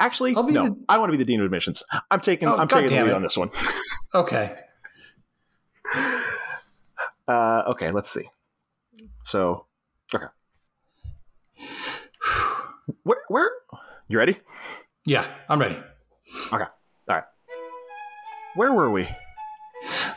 Actually, 0.01 0.33
no. 0.33 0.43
the- 0.43 0.85
I 0.89 0.99
want 0.99 1.13
to 1.13 1.17
be 1.17 1.23
the 1.23 1.27
dean 1.27 1.39
of 1.39 1.45
admissions. 1.47 1.85
I'm 2.11 2.21
taking. 2.21 2.49
Oh, 2.49 2.57
I'm 2.57 2.67
taking 2.67 2.89
the 2.89 3.05
lead 3.05 3.11
it. 3.11 3.15
on 3.15 3.23
this 3.23 3.37
one. 3.37 3.51
Okay. 4.15 4.57
Uh, 7.29 7.63
okay, 7.69 7.91
let's 7.91 8.09
see. 8.09 8.31
So, 9.25 9.67
okay. 10.15 10.27
Where? 13.03 13.19
Where? 13.29 13.51
You 14.09 14.19
ready? 14.19 14.39
Yeah, 15.05 15.27
I'm 15.49 15.61
ready. 15.61 15.77
Okay. 16.53 16.65
All 16.65 16.69
right. 17.09 17.25
Where 18.55 18.73
were 18.73 18.91
we? 18.91 19.09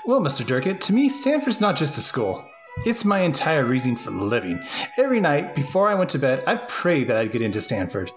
Well, 0.06 0.22
Mr. 0.22 0.46
Durkett, 0.46 0.80
to 0.82 0.94
me, 0.94 1.10
Stanford's 1.10 1.60
not 1.60 1.76
just 1.76 1.98
a 1.98 2.02
school. 2.02 2.46
It's 2.86 3.04
my 3.04 3.20
entire 3.20 3.66
reason 3.66 3.96
for 3.96 4.12
living. 4.12 4.64
Every 4.98 5.20
night, 5.20 5.56
before 5.56 5.88
I 5.88 5.96
went 5.96 6.12
to 6.12 6.20
bed, 6.20 6.44
I'd 6.46 6.68
pray 6.68 7.04
that 7.04 7.18
I'd 7.18 7.32
get 7.32 7.42
into 7.42 7.62
Stanford. 7.62 8.12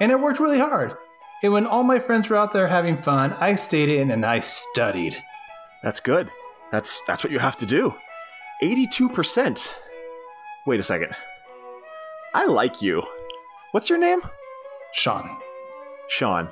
And 0.00 0.12
I 0.12 0.14
worked 0.14 0.40
really 0.40 0.58
hard. 0.58 0.96
And 1.42 1.52
when 1.52 1.66
all 1.66 1.82
my 1.82 1.98
friends 1.98 2.30
were 2.30 2.36
out 2.36 2.52
there 2.52 2.68
having 2.68 2.96
fun, 2.96 3.32
I 3.34 3.56
stayed 3.56 3.88
in 3.88 4.10
and 4.10 4.24
I 4.24 4.38
studied. 4.38 5.16
That's 5.82 6.00
good. 6.00 6.30
That's 6.72 7.00
that's 7.06 7.22
what 7.22 7.32
you 7.32 7.38
have 7.38 7.56
to 7.56 7.66
do. 7.66 7.94
Eighty-two 8.62 9.10
percent. 9.10 9.74
Wait 10.66 10.80
a 10.80 10.82
second. 10.82 11.14
I 12.32 12.46
like 12.46 12.80
you. 12.80 13.02
What's 13.72 13.90
your 13.90 13.98
name? 13.98 14.20
Sean. 14.96 15.28
Sean. 16.08 16.48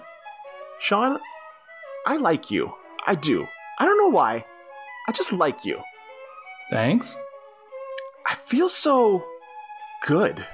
Sean, 0.78 1.18
I 2.07 2.18
like 2.18 2.51
you. 2.51 2.74
I 3.07 3.14
do. 3.14 3.47
I 3.78 3.86
don't 3.86 3.97
know 3.97 4.11
why. 4.11 4.45
I 5.09 5.12
just 5.12 5.32
like 5.32 5.64
you. 5.64 5.80
Thanks. 6.70 7.16
I 8.28 8.34
feel 8.34 8.68
so 8.68 9.24
good. 10.07 10.47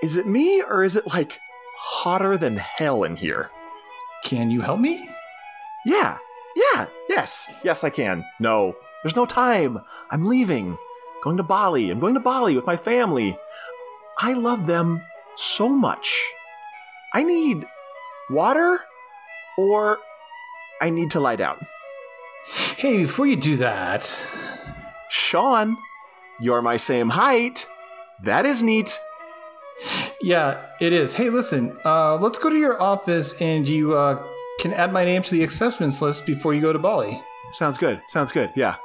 Is 0.00 0.16
it 0.16 0.28
me 0.28 0.62
or 0.62 0.84
is 0.84 0.94
it 0.94 1.04
like 1.08 1.40
hotter 1.76 2.36
than 2.36 2.56
hell 2.56 3.02
in 3.02 3.16
here? 3.16 3.50
Can 4.22 4.52
you 4.52 4.60
help 4.60 4.78
me? 4.78 5.10
Yeah. 5.84 6.18
Yeah. 6.54 6.86
Yes. 7.08 7.50
Yes, 7.64 7.82
I 7.82 7.90
can. 7.90 8.24
No. 8.38 8.76
There's 9.02 9.16
no 9.16 9.26
time. 9.26 9.80
I'm 10.12 10.26
leaving. 10.26 10.78
Going 11.24 11.38
to 11.38 11.42
Bali. 11.42 11.90
I'm 11.90 11.98
going 11.98 12.14
to 12.14 12.20
Bali 12.20 12.54
with 12.54 12.66
my 12.66 12.76
family. 12.76 13.36
I 14.18 14.34
love 14.34 14.66
them 14.66 15.02
so 15.34 15.68
much. 15.68 16.32
I 17.14 17.22
need 17.22 17.66
water 18.30 18.80
or 19.58 19.98
I 20.80 20.90
need 20.90 21.10
to 21.12 21.20
lie 21.20 21.36
down. 21.36 21.66
Hey, 22.76 22.98
before 22.98 23.26
you 23.26 23.36
do 23.36 23.56
that, 23.58 24.26
Sean, 25.10 25.76
you're 26.40 26.62
my 26.62 26.76
same 26.76 27.10
height. 27.10 27.68
That 28.24 28.46
is 28.46 28.62
neat. 28.62 28.98
yeah, 30.22 30.66
it 30.80 30.92
is. 30.92 31.14
Hey, 31.14 31.30
listen, 31.30 31.76
uh, 31.84 32.16
let's 32.16 32.38
go 32.38 32.50
to 32.50 32.56
your 32.56 32.80
office 32.80 33.40
and 33.40 33.68
you 33.68 33.94
uh, 33.94 34.26
can 34.60 34.72
add 34.72 34.92
my 34.92 35.04
name 35.04 35.22
to 35.22 35.30
the 35.30 35.42
acceptance 35.42 36.00
list 36.02 36.26
before 36.26 36.54
you 36.54 36.60
go 36.60 36.72
to 36.72 36.78
Bali. 36.78 37.22
Sounds 37.52 37.78
good. 37.78 38.00
Sounds 38.08 38.32
good. 38.32 38.50
Yeah. 38.56 38.76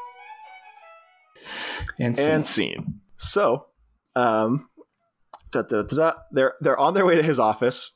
And, 1.99 2.17
see. 2.17 2.31
and 2.31 2.45
scene. 2.45 3.01
So, 3.15 3.67
um, 4.15 4.69
da, 5.51 5.61
da, 5.61 5.83
da, 5.83 5.95
da, 5.95 6.13
they're 6.31 6.55
they're 6.61 6.77
on 6.77 6.93
their 6.93 7.05
way 7.05 7.15
to 7.15 7.23
his 7.23 7.39
office. 7.39 7.95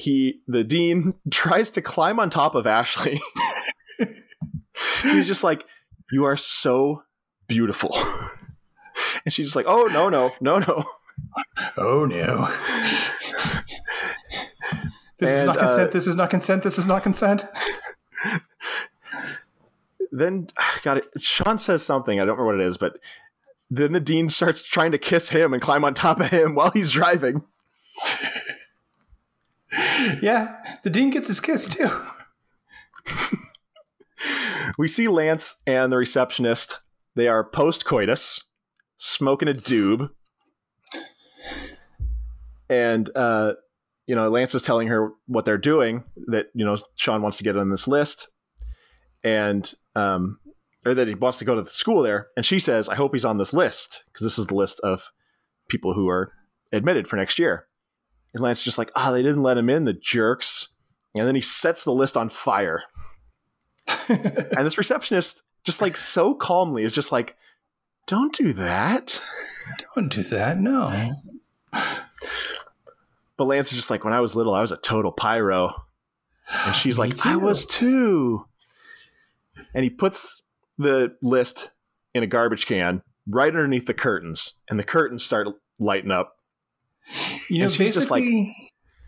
He, 0.00 0.40
the 0.46 0.64
dean, 0.64 1.12
tries 1.30 1.70
to 1.72 1.82
climb 1.82 2.18
on 2.18 2.30
top 2.30 2.54
of 2.54 2.66
Ashley. 2.66 3.20
He's 5.02 5.26
just 5.26 5.44
like, 5.44 5.66
"You 6.10 6.24
are 6.24 6.36
so 6.36 7.02
beautiful," 7.48 7.94
and 9.24 9.32
she's 9.32 9.46
just 9.46 9.56
like, 9.56 9.66
"Oh 9.68 9.84
no, 9.92 10.08
no, 10.08 10.32
no, 10.40 10.58
no." 10.58 10.84
Oh 11.76 12.06
no. 12.06 12.48
This 15.18 15.28
is 15.30 15.40
And, 15.40 15.48
not 15.48 15.58
consent. 15.58 15.88
uh, 15.88 15.92
this 15.92 16.06
is 16.06 16.16
not 16.16 16.30
consent. 16.30 16.62
This 16.62 16.78
is 16.78 16.86
not 16.86 17.02
consent. 17.02 17.44
Then, 20.12 20.48
got 20.82 20.96
it. 20.96 21.04
Sean 21.18 21.58
says 21.58 21.84
something. 21.84 22.18
I 22.18 22.24
don't 22.24 22.38
remember 22.38 22.46
what 22.56 22.60
it 22.60 22.66
is, 22.66 22.78
but 22.78 22.98
then 23.70 23.92
the 23.92 24.00
dean 24.00 24.30
starts 24.30 24.62
trying 24.64 24.92
to 24.92 24.98
kiss 24.98 25.28
him 25.28 25.52
and 25.52 25.62
climb 25.62 25.84
on 25.84 25.92
top 25.94 26.20
of 26.20 26.28
him 26.30 26.54
while 26.54 26.70
he's 26.70 26.90
driving. 26.92 27.42
Yeah, 30.20 30.56
the 30.82 30.90
dean 30.90 31.10
gets 31.10 31.28
his 31.28 31.40
kiss 31.40 31.68
too. 31.68 31.88
We 34.78 34.88
see 34.88 35.08
Lance 35.08 35.62
and 35.66 35.92
the 35.92 35.96
receptionist. 35.96 36.80
They 37.14 37.28
are 37.28 37.44
post 37.44 37.84
coitus, 37.84 38.42
smoking 38.96 39.48
a 39.48 39.54
doob. 39.54 40.10
And, 42.68 43.10
uh, 43.16 43.54
you 44.06 44.14
know, 44.14 44.28
Lance 44.28 44.54
is 44.54 44.62
telling 44.62 44.88
her 44.88 45.10
what 45.26 45.44
they're 45.44 45.58
doing, 45.58 46.04
that, 46.28 46.46
you 46.54 46.64
know, 46.64 46.78
Sean 46.94 47.22
wants 47.22 47.38
to 47.38 47.44
get 47.44 47.56
on 47.56 47.70
this 47.70 47.88
list. 47.88 48.28
And, 49.24 49.72
um, 49.94 50.38
or 50.86 50.94
that 50.94 51.08
he 51.08 51.14
wants 51.14 51.38
to 51.38 51.44
go 51.44 51.54
to 51.54 51.62
the 51.62 51.68
school 51.68 52.02
there. 52.02 52.28
And 52.36 52.46
she 52.46 52.58
says, 52.58 52.88
I 52.88 52.94
hope 52.94 53.12
he's 53.12 53.24
on 53.24 53.38
this 53.38 53.52
list 53.52 54.04
because 54.06 54.24
this 54.24 54.38
is 54.38 54.46
the 54.46 54.54
list 54.54 54.80
of 54.80 55.10
people 55.68 55.92
who 55.92 56.08
are 56.08 56.32
admitted 56.72 57.06
for 57.06 57.16
next 57.16 57.38
year. 57.38 57.66
And 58.32 58.42
Lance 58.42 58.58
is 58.58 58.64
just 58.64 58.78
like, 58.78 58.90
ah, 58.94 59.10
they 59.10 59.22
didn't 59.22 59.42
let 59.42 59.58
him 59.58 59.68
in, 59.68 59.84
the 59.84 59.92
jerks. 59.92 60.68
And 61.14 61.26
then 61.26 61.34
he 61.34 61.40
sets 61.40 61.84
the 61.84 61.92
list 61.92 62.16
on 62.16 62.28
fire. 62.28 62.84
And 64.08 64.64
this 64.64 64.78
receptionist, 64.78 65.42
just 65.64 65.80
like 65.80 65.96
so 65.96 66.34
calmly, 66.34 66.84
is 66.84 66.92
just 66.92 67.10
like, 67.10 67.36
don't 68.06 68.32
do 68.32 68.52
that. 68.52 69.20
Don't 69.94 70.12
do 70.12 70.22
that. 70.24 70.58
No. 70.58 71.12
But 73.36 73.44
Lance 73.44 73.72
is 73.72 73.78
just 73.78 73.90
like, 73.90 74.04
when 74.04 74.12
I 74.12 74.20
was 74.20 74.36
little, 74.36 74.54
I 74.54 74.60
was 74.60 74.72
a 74.72 74.76
total 74.76 75.12
pyro. 75.12 75.74
And 76.66 76.74
she's 76.74 76.98
like, 76.98 77.24
I 77.26 77.36
was 77.36 77.66
too. 77.66 78.46
And 79.74 79.84
he 79.84 79.90
puts 79.90 80.42
the 80.78 81.16
list 81.22 81.70
in 82.14 82.22
a 82.22 82.26
garbage 82.26 82.66
can 82.66 83.02
right 83.28 83.48
underneath 83.48 83.86
the 83.86 83.94
curtains, 83.94 84.54
and 84.68 84.78
the 84.78 84.84
curtains 84.84 85.24
start 85.24 85.48
lighting 85.78 86.10
up. 86.10 86.36
You 87.48 87.58
know, 87.58 87.64
And 87.64 87.72
she's 87.72 87.94
just 87.94 88.10
like- 88.10 88.22
basically, 88.22 88.56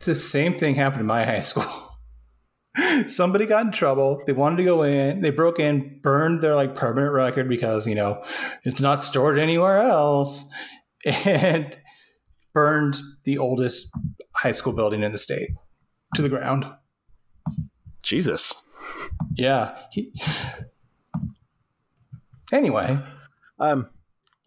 the 0.05 0.15
same 0.15 0.55
thing 0.59 0.75
happened 0.75 1.01
in 1.01 1.07
my 1.07 1.25
high 1.33 1.41
school. 1.43 1.65
Somebody 3.07 3.45
got 3.47 3.67
in 3.67 3.73
trouble. 3.73 4.23
They 4.27 4.33
wanted 4.33 4.57
to 4.57 4.65
go 4.65 4.83
in. 4.83 5.21
They 5.21 5.31
broke 5.31 5.61
in, 5.61 6.01
burned 6.03 6.41
their 6.41 6.55
like 6.55 6.75
permanent 6.75 7.13
record 7.13 7.49
because 7.49 7.87
you 7.87 7.95
know 7.95 8.23
it's 8.65 8.81
not 8.81 9.05
stored 9.05 9.39
anywhere 9.39 9.79
else, 9.79 10.51
and 11.27 11.77
burned 12.55 12.97
the 13.25 13.37
oldest 13.39 13.91
high 14.35 14.53
school 14.53 14.73
building 14.73 15.03
in 15.03 15.13
the 15.13 15.19
state 15.19 15.51
to 16.15 16.23
the 16.23 16.29
ground. 16.31 16.65
Jesus. 18.03 18.55
Yeah. 19.37 19.77
He, 19.93 20.13
anyway, 22.53 22.99
Um, 23.59 23.89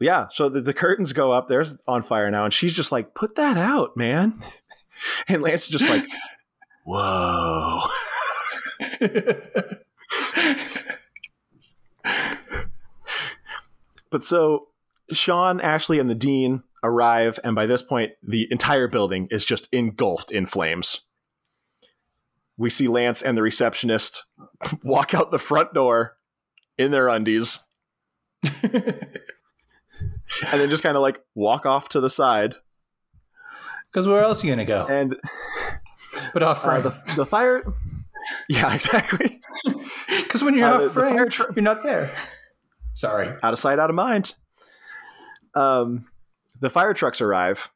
yeah. 0.06 0.27
So 0.32 0.49
the, 0.49 0.61
the 0.61 0.73
curtains 0.73 1.14
go 1.14 1.32
up. 1.32 1.49
There's 1.49 1.76
on 1.88 2.03
fire 2.03 2.30
now, 2.30 2.45
and 2.45 2.53
she's 2.53 2.76
just 2.76 2.91
like, 2.91 3.15
"Put 3.15 3.36
that 3.36 3.57
out, 3.57 3.98
man." 3.98 4.44
And 5.27 5.41
Lance 5.41 5.64
is 5.64 5.77
just 5.77 5.90
like, 5.90 6.06
"Whoa." 6.86 7.82
But 14.11 14.23
so 14.23 14.68
Sean, 15.11 15.60
Ashley, 15.60 15.99
and 15.99 16.10
the 16.10 16.15
dean 16.15 16.64
arrive, 16.82 17.38
and 17.44 17.53
by 17.53 17.65
this 17.65 17.82
point, 17.82 18.14
the 18.23 18.48
entire 18.49 18.88
building 18.88 19.27
is 19.30 19.44
just 19.44 19.68
engulfed 19.73 20.32
in 20.32 20.45
flames. 20.45 21.02
We 22.56 22.69
see 22.69 22.88
Lance 22.88 23.22
and 23.22 23.38
the 23.38 23.41
receptionist 23.41 24.23
walk 24.84 25.14
out 25.14 25.32
the 25.32 25.40
front 25.40 25.73
door 25.73 26.15
in 26.77 26.91
their 26.91 27.10
undies, 27.10 27.60
and 30.52 30.60
then 30.62 30.70
just 30.70 30.84
kind 30.84 30.95
of 30.95 31.02
like 31.02 31.20
walk 31.36 31.66
off 31.66 31.90
to 31.90 31.99
the 32.02 32.10
side. 32.10 32.56
because 33.91 34.07
where 34.07 34.22
else 34.24 34.44
are 34.44 34.48
you 34.48 34.52
gonna 34.53 34.66
go? 34.66 34.86
And 34.88 35.16
But 36.34 36.44
off 36.44 36.66
uh, 36.66 36.80
the, 36.82 37.14
the 37.16 37.26
fire. 37.26 37.64
Yeah, 38.49 38.74
exactly. 38.80 39.40
Because 40.24 40.44
when 40.44 40.56
you're 40.56 40.68
uh, 40.68 40.86
off 40.88 40.94
frame, 40.94 41.14
fire 41.16 41.26
truck- 41.30 41.56
you're 41.56 41.64
not 41.64 41.84
there. 41.84 42.10
Sorry. 42.94 43.28
out 43.44 43.53
of 43.53 43.60
sight, 43.60 43.78
out 43.80 43.90
of 43.90 43.95
mind. 43.95 44.36
Um, 45.53 46.07
the 46.60 46.70
fire 46.70 46.94
trucks 46.94 47.22
arrive, 47.22 47.70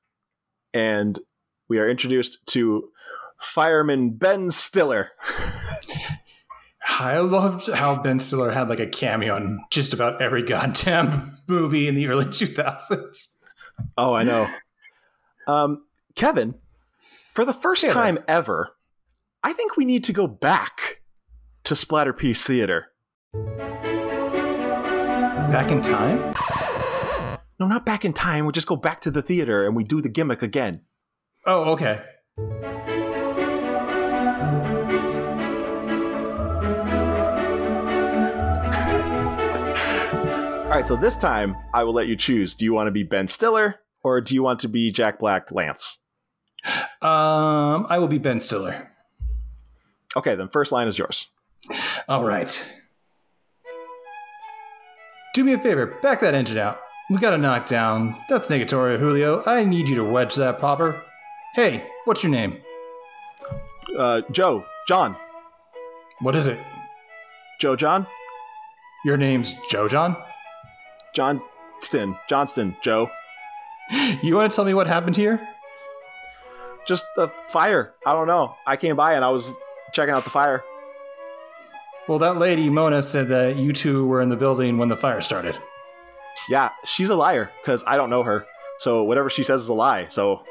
and 0.74 1.20
we 1.68 1.78
are 1.80 1.90
introduced 1.90 2.40
to 2.48 2.90
fireman 3.42 4.12
Ben 4.12 4.50
Stiller. 4.52 5.12
I 6.98 7.20
loved 7.20 7.68
how 7.72 8.02
Ben 8.02 8.20
Stiller 8.20 8.52
had 8.52 8.68
like 8.70 8.80
a 8.80 8.88
cameo 8.88 9.36
in 9.38 9.60
just 9.72 9.94
about 9.94 10.22
every 10.22 10.42
goddamn 10.42 11.38
movie 11.48 11.88
in 11.88 11.96
the 11.96 12.08
early 12.08 12.26
2000s. 12.28 13.38
Oh, 13.98 14.14
I 14.14 14.24
know. 14.24 14.48
Um, 15.48 15.84
Kevin, 16.16 16.56
for 17.34 17.46
the 17.46 17.54
first 17.54 17.84
Taylor. 17.84 17.94
time 17.94 18.20
ever, 18.28 18.76
I 19.44 19.54
think 19.54 19.78
we 19.78 19.86
need 19.86 20.04
to 20.06 20.14
go 20.14 20.28
back 20.28 21.02
to 21.64 21.74
Splatterpiece 21.76 22.44
Theater. 22.46 22.88
Back 25.50 25.72
in 25.72 25.82
time? 25.82 26.34
No, 27.60 27.68
not 27.68 27.86
back 27.86 28.04
in 28.06 28.14
time. 28.14 28.46
We 28.46 28.52
just 28.52 28.68
go 28.68 28.76
back 28.76 29.02
to 29.02 29.12
the 29.12 29.22
theater 29.22 29.66
and 29.66 29.76
we 29.76 29.84
do 29.84 30.02
the 30.02 30.10
gimmick 30.10 30.42
again. 30.42 30.82
Oh, 31.46 31.72
okay. 31.74 32.02
All 40.70 40.76
right, 40.76 40.88
so 40.88 40.96
this 40.96 41.18
time 41.18 41.58
I 41.74 41.84
will 41.84 41.94
let 41.94 42.08
you 42.08 42.16
choose. 42.16 42.54
Do 42.54 42.64
you 42.64 42.74
want 42.74 42.86
to 42.88 42.92
be 42.92 43.02
Ben 43.02 43.28
Stiller 43.28 43.80
or 44.04 44.22
do 44.22 44.36
you 44.36 44.44
want 44.44 44.60
to 44.60 44.68
be 44.68 44.92
Jack 44.92 45.18
Black 45.18 45.52
Lance? 45.52 45.98
Um, 47.02 47.88
I 47.90 47.98
will 47.98 48.08
be 48.08 48.20
Ben 48.20 48.40
Stiller. 48.40 48.92
Okay, 50.16 50.36
then 50.36 50.48
first 50.50 50.72
line 50.72 50.88
is 50.88 50.98
yours. 51.00 51.28
All 52.08 52.24
right. 52.24 52.76
Do 55.34 55.44
me 55.44 55.54
a 55.54 55.60
favor, 55.60 55.98
back 56.04 56.20
that 56.20 56.36
engine 56.36 56.60
out. 56.60 56.80
We 57.10 57.18
got 57.18 57.34
a 57.34 57.38
knockdown. 57.40 58.16
That's 58.30 58.48
negatory, 58.48 59.00
Julio. 59.00 59.42
I 59.48 59.64
need 59.64 59.90
you 59.90 59.96
to 59.96 60.04
wedge 60.04 60.36
that 60.36 60.60
popper. 60.60 61.04
Hey, 61.56 61.88
what's 62.06 62.22
your 62.22 62.32
name? 62.32 62.58
Uh, 63.98 64.22
Joe, 64.32 64.64
John, 64.88 65.16
What 66.22 66.36
is 66.36 66.46
it? 66.46 66.60
Joe 67.60 67.76
John, 67.76 68.06
Your 69.04 69.18
name's 69.18 69.56
Joe 69.72 69.88
John? 69.88 70.16
Johnston, 71.14 72.18
Johnston, 72.28 72.76
Joe. 72.82 73.10
You 74.22 74.36
want 74.36 74.52
to 74.52 74.56
tell 74.56 74.66
me 74.66 74.74
what 74.74 74.88
happened 74.88 75.16
here? 75.16 75.46
Just 76.88 77.06
the 77.16 77.32
fire. 77.50 77.94
I 78.06 78.14
don't 78.14 78.28
know. 78.28 78.56
I 78.66 78.76
came 78.78 78.96
by 78.96 79.14
and 79.14 79.26
I 79.26 79.30
was 79.30 79.52
checking 79.94 80.14
out 80.14 80.24
the 80.24 80.30
fire. 80.30 80.64
Well, 82.08 82.20
that 82.20 82.38
lady, 82.38 82.70
Mona, 82.70 83.02
said 83.02 83.28
that 83.30 83.58
you 83.58 83.74
two 83.74 84.06
were 84.06 84.22
in 84.22 84.30
the 84.30 84.36
building 84.36 84.78
when 84.78 84.90
the 84.90 84.96
fire 84.98 85.22
started. 85.22 85.58
Yeah, 86.50 86.70
she's 86.84 87.10
a 87.10 87.16
liar 87.16 87.52
because 87.62 87.84
I 87.86 87.98
don't 87.98 88.10
know 88.10 88.24
her. 88.24 88.46
So 88.80 89.04
whatever 89.04 89.30
she 89.30 89.44
says 89.44 89.62
is 89.62 89.70
a 89.70 89.74
lie. 89.74 90.08
So 90.08 90.42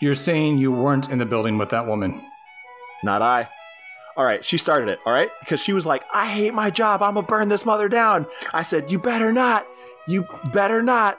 You're 0.00 0.14
saying 0.14 0.58
you 0.58 0.72
weren't 0.72 1.10
in 1.10 1.18
the 1.18 1.26
building 1.26 1.58
with 1.58 1.68
that 1.70 1.86
woman. 1.86 2.24
not 3.02 3.22
I. 3.22 3.48
All 4.16 4.24
right, 4.24 4.44
she 4.44 4.58
started 4.58 4.88
it. 4.88 5.00
All 5.04 5.12
right, 5.12 5.30
because 5.40 5.60
she 5.60 5.72
was 5.72 5.86
like, 5.86 6.04
"I 6.12 6.26
hate 6.26 6.54
my 6.54 6.70
job. 6.70 7.02
I'm 7.02 7.14
gonna 7.14 7.26
burn 7.26 7.48
this 7.48 7.66
mother 7.66 7.88
down." 7.88 8.26
I 8.52 8.62
said, 8.62 8.90
"You 8.90 8.98
better 8.98 9.32
not. 9.32 9.66
You 10.06 10.26
better 10.52 10.82
not." 10.82 11.18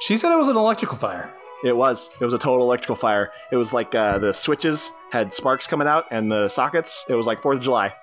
She 0.00 0.16
said 0.16 0.32
it 0.32 0.36
was 0.36 0.48
an 0.48 0.56
electrical 0.56 0.98
fire. 0.98 1.32
It 1.64 1.76
was. 1.76 2.10
It 2.20 2.24
was 2.24 2.34
a 2.34 2.38
total 2.38 2.62
electrical 2.62 2.96
fire. 2.96 3.32
It 3.52 3.56
was 3.56 3.72
like 3.72 3.94
uh, 3.94 4.18
the 4.18 4.32
switches 4.32 4.92
had 5.10 5.32
sparks 5.32 5.66
coming 5.66 5.88
out, 5.88 6.06
and 6.10 6.30
the 6.30 6.48
sockets. 6.48 7.06
It 7.08 7.14
was 7.14 7.26
like 7.26 7.42
Fourth 7.42 7.58
of 7.58 7.62
July. 7.62 7.94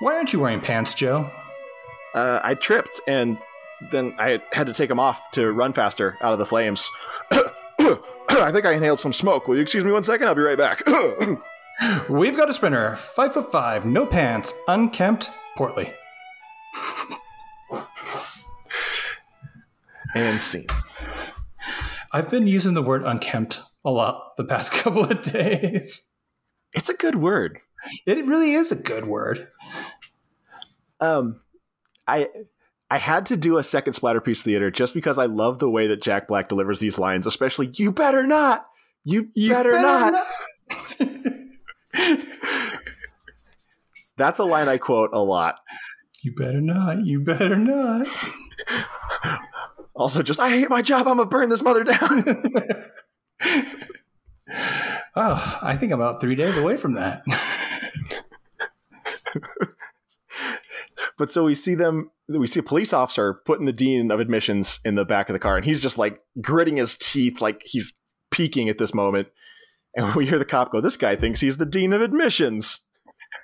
Why 0.00 0.16
aren't 0.16 0.32
you 0.32 0.40
wearing 0.40 0.60
pants, 0.60 0.94
Joe? 0.94 1.30
Uh, 2.14 2.40
I 2.42 2.54
tripped, 2.54 3.00
and 3.06 3.38
then 3.90 4.14
I 4.18 4.40
had 4.52 4.66
to 4.66 4.72
take 4.72 4.88
them 4.88 5.00
off 5.00 5.30
to 5.32 5.50
run 5.52 5.72
faster 5.72 6.16
out 6.20 6.32
of 6.32 6.38
the 6.38 6.46
flames. 6.46 6.90
I 8.28 8.50
think 8.52 8.66
I 8.66 8.72
inhaled 8.72 9.00
some 9.00 9.12
smoke. 9.12 9.48
Will 9.48 9.56
you 9.56 9.62
excuse 9.62 9.84
me 9.84 9.92
one 9.92 10.02
second? 10.02 10.26
I'll 10.26 10.34
be 10.34 10.42
right 10.42 10.58
back. 10.58 10.82
We've 12.08 12.36
got 12.36 12.50
a 12.50 12.54
sprinter, 12.54 12.96
five 12.96 13.34
foot 13.34 13.50
five, 13.50 13.84
no 13.84 14.06
pants, 14.06 14.52
unkempt, 14.68 15.30
portly. 15.56 15.92
and 20.14 20.40
scene. 20.40 20.66
I've 22.12 22.30
been 22.30 22.46
using 22.46 22.74
the 22.74 22.82
word 22.82 23.02
unkempt 23.04 23.60
a 23.84 23.90
lot 23.90 24.36
the 24.36 24.44
past 24.44 24.72
couple 24.82 25.04
of 25.04 25.22
days. 25.22 26.12
It's 26.72 26.88
a 26.88 26.94
good 26.94 27.16
word. 27.16 27.58
It 28.06 28.24
really 28.24 28.52
is 28.52 28.72
a 28.72 28.76
good 28.76 29.06
word. 29.06 29.48
Um, 31.00 31.40
I 32.06 32.28
I 32.90 32.98
had 32.98 33.26
to 33.26 33.36
do 33.36 33.58
a 33.58 33.64
second 33.64 33.94
Splatterpiece 33.94 34.42
Theater 34.42 34.70
just 34.70 34.94
because 34.94 35.18
I 35.18 35.26
love 35.26 35.58
the 35.58 35.68
way 35.68 35.86
that 35.88 36.00
Jack 36.00 36.28
Black 36.28 36.48
delivers 36.48 36.78
these 36.78 36.98
lines, 36.98 37.26
especially 37.26 37.70
"You 37.74 37.92
better 37.92 38.24
not, 38.24 38.66
you, 39.04 39.28
better, 39.48 39.72
not. 39.72 40.14
That's 44.16 44.38
a 44.38 44.44
line 44.44 44.68
I 44.68 44.78
quote 44.78 45.10
a 45.12 45.22
lot. 45.22 45.56
you 46.22 46.32
better 46.34 46.60
not. 46.60 47.04
You 47.04 47.20
better 47.20 47.56
not. 47.56 48.06
Also, 49.94 50.22
just 50.22 50.40
I 50.40 50.50
hate 50.50 50.68
my 50.70 50.82
job. 50.82 51.06
I'm 51.06 51.18
gonna 51.18 51.28
burn 51.28 51.50
this 51.50 51.62
mother 51.62 51.84
down. 51.84 52.00
oh, 55.16 55.58
I 55.62 55.76
think 55.76 55.92
I'm 55.92 56.00
about 56.00 56.20
three 56.20 56.34
days 56.34 56.56
away 56.56 56.76
from 56.76 56.94
that. 56.94 57.22
but 61.16 61.30
so 61.30 61.44
we 61.44 61.54
see 61.54 61.76
them. 61.76 62.10
We 62.28 62.48
see 62.48 62.60
a 62.60 62.64
police 62.64 62.92
officer 62.92 63.34
putting 63.46 63.66
the 63.66 63.72
dean 63.72 64.10
of 64.10 64.18
admissions 64.18 64.80
in 64.84 64.96
the 64.96 65.04
back 65.04 65.28
of 65.28 65.32
the 65.32 65.38
car, 65.38 65.56
and 65.56 65.64
he's 65.64 65.80
just 65.80 65.96
like 65.98 66.20
gritting 66.40 66.76
his 66.76 66.96
teeth, 66.96 67.40
like 67.40 67.62
he's 67.64 67.92
peeking 68.32 68.68
at 68.68 68.78
this 68.78 68.94
moment. 68.94 69.28
And 69.96 70.14
we 70.14 70.26
hear 70.26 70.38
the 70.38 70.44
cop 70.44 70.72
go, 70.72 70.80
"This 70.80 70.96
guy 70.96 71.16
thinks 71.16 71.40
he's 71.40 71.56
the 71.56 71.66
dean 71.66 71.92
of 71.92 72.02
admissions." 72.02 72.80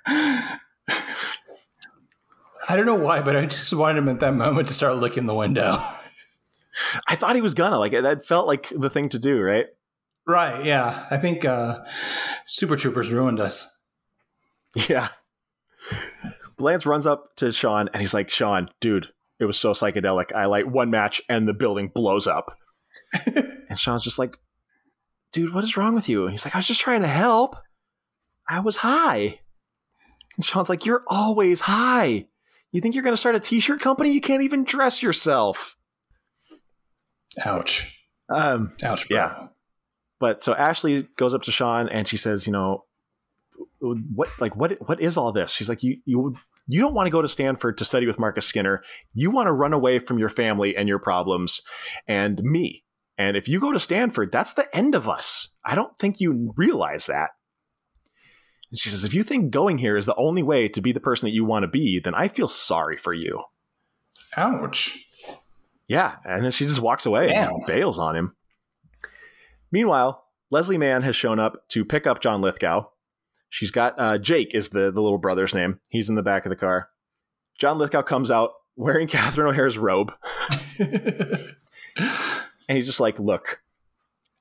I 0.06 0.59
don't 2.77 2.86
know 2.86 2.94
why, 2.94 3.22
but 3.22 3.36
I 3.36 3.47
just 3.47 3.72
wanted 3.72 3.98
him 3.98 4.09
at 4.09 4.20
that 4.20 4.35
moment 4.35 4.68
to 4.68 4.74
start 4.74 4.97
licking 4.97 5.27
the 5.27 5.35
window. 5.35 5.82
I 7.09 7.16
thought 7.16 7.35
he 7.35 7.43
was 7.43 7.55
gonna 7.55 7.78
like. 7.78 7.93
That 7.93 8.24
felt 8.24 8.47
like 8.47 8.72
the 8.77 8.90
thing 8.90 9.09
to 9.10 9.18
do, 9.18 9.40
right? 9.40 9.66
Right, 10.27 10.64
yeah. 10.64 11.06
I 11.10 11.16
think 11.16 11.44
uh, 11.44 11.81
Super 12.47 12.77
Troopers 12.77 13.10
ruined 13.10 13.40
us. 13.40 13.85
Yeah. 14.89 15.09
Lance 16.59 16.86
runs 16.86 17.06
up 17.06 17.35
to 17.36 17.51
Sean 17.52 17.89
and 17.93 18.01
he's 18.01 18.14
like, 18.14 18.31
Sean, 18.31 18.68
dude, 18.81 19.09
it 19.39 19.47
was 19.47 19.59
so 19.59 19.72
psychedelic. 19.72 20.32
I 20.32 20.47
light 20.47 20.68
one 20.68 20.90
match 20.90 21.20
and 21.28 21.48
the 21.48 21.52
building 21.52 21.90
blows 21.93 22.27
up. 22.27 22.56
and 23.27 23.78
Sean's 23.78 24.05
just 24.05 24.18
like, 24.18 24.36
dude, 25.32 25.55
what 25.55 25.65
is 25.65 25.77
wrong 25.77 25.94
with 25.94 26.09
you? 26.09 26.23
And 26.24 26.31
he's 26.32 26.44
like, 26.44 26.55
I 26.55 26.59
was 26.59 26.66
just 26.66 26.81
trying 26.81 27.02
to 27.02 27.09
help. 27.09 27.57
I 28.48 28.61
was 28.61 28.78
high. 28.78 29.40
And 30.36 30.44
Sean's 30.44 30.69
like, 30.69 30.85
You're 30.86 31.05
always 31.07 31.62
high. 31.62 32.27
You 32.73 32.81
think 32.81 32.94
you're 32.94 33.05
going 33.05 33.15
to 33.15 33.20
start 33.20 33.35
a 33.35 33.40
t 33.40 33.61
shirt 33.61 33.81
company? 33.81 34.12
You 34.12 34.20
can't 34.20 34.43
even 34.43 34.65
dress 34.65 35.02
yourself. 35.02 35.77
Ouch. 37.44 37.98
Um, 38.28 38.73
Ouch, 38.85 39.09
bro. 39.09 39.16
Yeah. 39.16 39.47
but 40.19 40.43
so 40.44 40.55
Ashley 40.55 41.09
goes 41.16 41.35
up 41.35 41.43
to 41.43 41.52
Sean 41.52 41.89
and 41.89 42.07
she 42.07 42.16
says, 42.16 42.47
you 42.47 42.52
know, 42.52 42.85
what 43.81 44.28
like 44.39 44.55
what 44.57 44.77
what 44.89 45.01
is 45.01 45.16
all 45.16 45.32
this? 45.32 45.51
She's 45.52 45.69
like, 45.69 45.82
you 45.82 45.98
you 46.05 46.35
you 46.66 46.81
don't 46.81 46.94
want 46.94 47.07
to 47.07 47.11
go 47.11 47.23
to 47.23 47.28
Stanford 47.28 47.78
to 47.78 47.85
study 47.85 48.07
with 48.07 48.19
Marcus 48.19 48.47
Skinner. 48.47 48.82
You 49.15 49.31
want 49.31 49.47
to 49.48 49.52
run 49.52 49.73
away 49.73 49.98
from 49.98 50.19
your 50.19 50.28
family 50.28 50.77
and 50.77 50.89
your 50.89 50.98
problems 50.98 51.62
and 52.07 52.40
me. 52.43 52.85
And 53.20 53.36
if 53.36 53.48
you 53.48 53.60
go 53.60 53.70
to 53.70 53.78
Stanford, 53.78 54.32
that's 54.32 54.55
the 54.55 54.74
end 54.74 54.94
of 54.94 55.06
us. 55.06 55.48
I 55.62 55.74
don't 55.74 55.94
think 55.98 56.20
you 56.20 56.55
realize 56.56 57.05
that. 57.05 57.32
And 58.70 58.78
she 58.78 58.88
says, 58.88 59.05
if 59.05 59.12
you 59.12 59.22
think 59.22 59.51
going 59.51 59.76
here 59.76 59.98
is 59.98 60.06
the 60.06 60.14
only 60.14 60.42
way 60.42 60.68
to 60.68 60.80
be 60.80 60.90
the 60.90 61.01
person 61.01 61.26
that 61.26 61.34
you 61.34 61.44
want 61.44 61.64
to 61.64 61.68
be, 61.68 61.98
then 61.98 62.14
I 62.14 62.28
feel 62.28 62.48
sorry 62.48 62.97
for 62.97 63.12
you. 63.12 63.42
Ouch. 64.38 65.06
Yeah, 65.86 66.16
and 66.24 66.42
then 66.42 66.51
she 66.51 66.64
just 66.64 66.80
walks 66.80 67.05
away 67.05 67.28
Damn. 67.28 67.52
and 67.52 67.66
bails 67.66 67.98
on 67.98 68.16
him. 68.16 68.36
Meanwhile, 69.70 70.24
Leslie 70.51 70.78
Mann 70.78 71.02
has 71.02 71.14
shown 71.14 71.38
up 71.38 71.68
to 71.68 71.84
pick 71.84 72.06
up 72.06 72.22
John 72.22 72.40
Lithgow. 72.40 72.86
She's 73.51 73.70
got 73.70 73.97
uh, 73.98 74.16
Jake 74.16 74.55
is 74.55 74.70
the 74.70 74.90
the 74.90 75.02
little 75.02 75.18
brother's 75.18 75.52
name. 75.52 75.80
He's 75.88 76.09
in 76.09 76.14
the 76.14 76.22
back 76.22 76.47
of 76.47 76.51
the 76.51 76.56
car. 76.56 76.88
John 77.59 77.76
Lithgow 77.76 78.02
comes 78.02 78.30
out 78.30 78.52
wearing 78.76 79.09
Catherine 79.09 79.48
O'Hara's 79.48 79.76
robe, 79.76 80.12
and 82.70 82.76
he's 82.76 82.86
just 82.86 83.01
like, 83.01 83.18
"Look, 83.18 83.64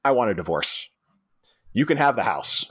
I 0.06 0.12
want 0.12 0.30
a 0.30 0.36
divorce. 0.36 0.88
You 1.74 1.88
can 1.88 1.98
have 1.98 2.16
the 2.16 2.22
house." 2.22 2.70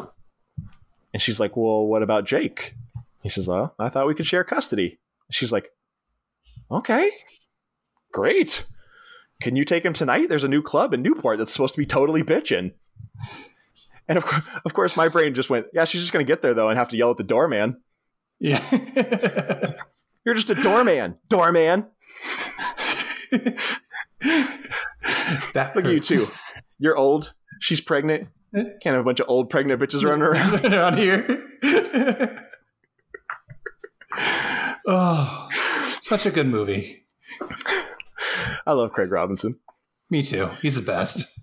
And 1.12 1.20
she's 1.20 1.40
like, 1.40 1.56
"Well, 1.56 1.84
what 1.84 2.04
about 2.04 2.26
Jake?" 2.26 2.76
He 3.24 3.28
says, 3.28 3.48
"Oh, 3.48 3.72
I 3.76 3.88
thought 3.88 4.06
we 4.06 4.14
could 4.14 4.24
share 4.24 4.44
custody." 4.44 5.00
She's 5.32 5.50
like, 5.52 5.70
"Okay, 6.70 7.10
great." 8.12 8.66
can 9.40 9.54
you 9.54 9.64
take 9.64 9.84
him 9.84 9.92
tonight? 9.92 10.28
There's 10.28 10.44
a 10.44 10.48
new 10.48 10.62
club 10.62 10.92
in 10.92 11.02
Newport 11.02 11.38
that's 11.38 11.52
supposed 11.52 11.74
to 11.74 11.80
be 11.80 11.86
totally 11.86 12.22
bitching." 12.22 12.74
And 14.06 14.16
of, 14.16 14.24
course, 14.24 14.42
of 14.64 14.74
course, 14.74 14.96
my 14.96 15.08
brain 15.08 15.34
just 15.34 15.50
went, 15.50 15.66
yeah, 15.72 15.84
she's 15.84 16.00
just 16.02 16.12
going 16.12 16.24
to 16.24 16.32
get 16.32 16.40
there, 16.40 16.54
though, 16.54 16.68
and 16.68 16.78
have 16.78 16.88
to 16.90 16.96
yell 16.96 17.10
at 17.10 17.16
the 17.16 17.24
doorman. 17.24 17.80
yeah. 18.38 18.62
You're 20.24 20.34
just 20.34 20.50
a 20.50 20.54
doorman. 20.54 21.18
Doorman. 21.28 21.88
That 25.52 25.72
Look 25.74 25.84
at 25.84 25.92
you 25.92 26.00
too. 26.00 26.28
You're 26.78 26.96
old. 26.96 27.32
She's 27.60 27.80
pregnant. 27.80 28.28
Can't 28.54 28.78
have 28.84 29.00
a 29.00 29.04
bunch 29.04 29.20
of 29.20 29.28
old 29.28 29.50
pregnant 29.50 29.80
bitches 29.80 30.04
running 30.04 30.22
around. 30.22 30.64
around 30.72 30.98
here. 30.98 31.44
oh, 34.86 35.48
such 36.02 36.26
a 36.26 36.30
good 36.30 36.46
movie. 36.46 37.04
I 38.66 38.72
love 38.72 38.92
Craig 38.92 39.10
Robinson. 39.10 39.58
Me 40.10 40.22
too. 40.22 40.48
He's 40.62 40.76
the 40.76 40.82
best. 40.82 41.38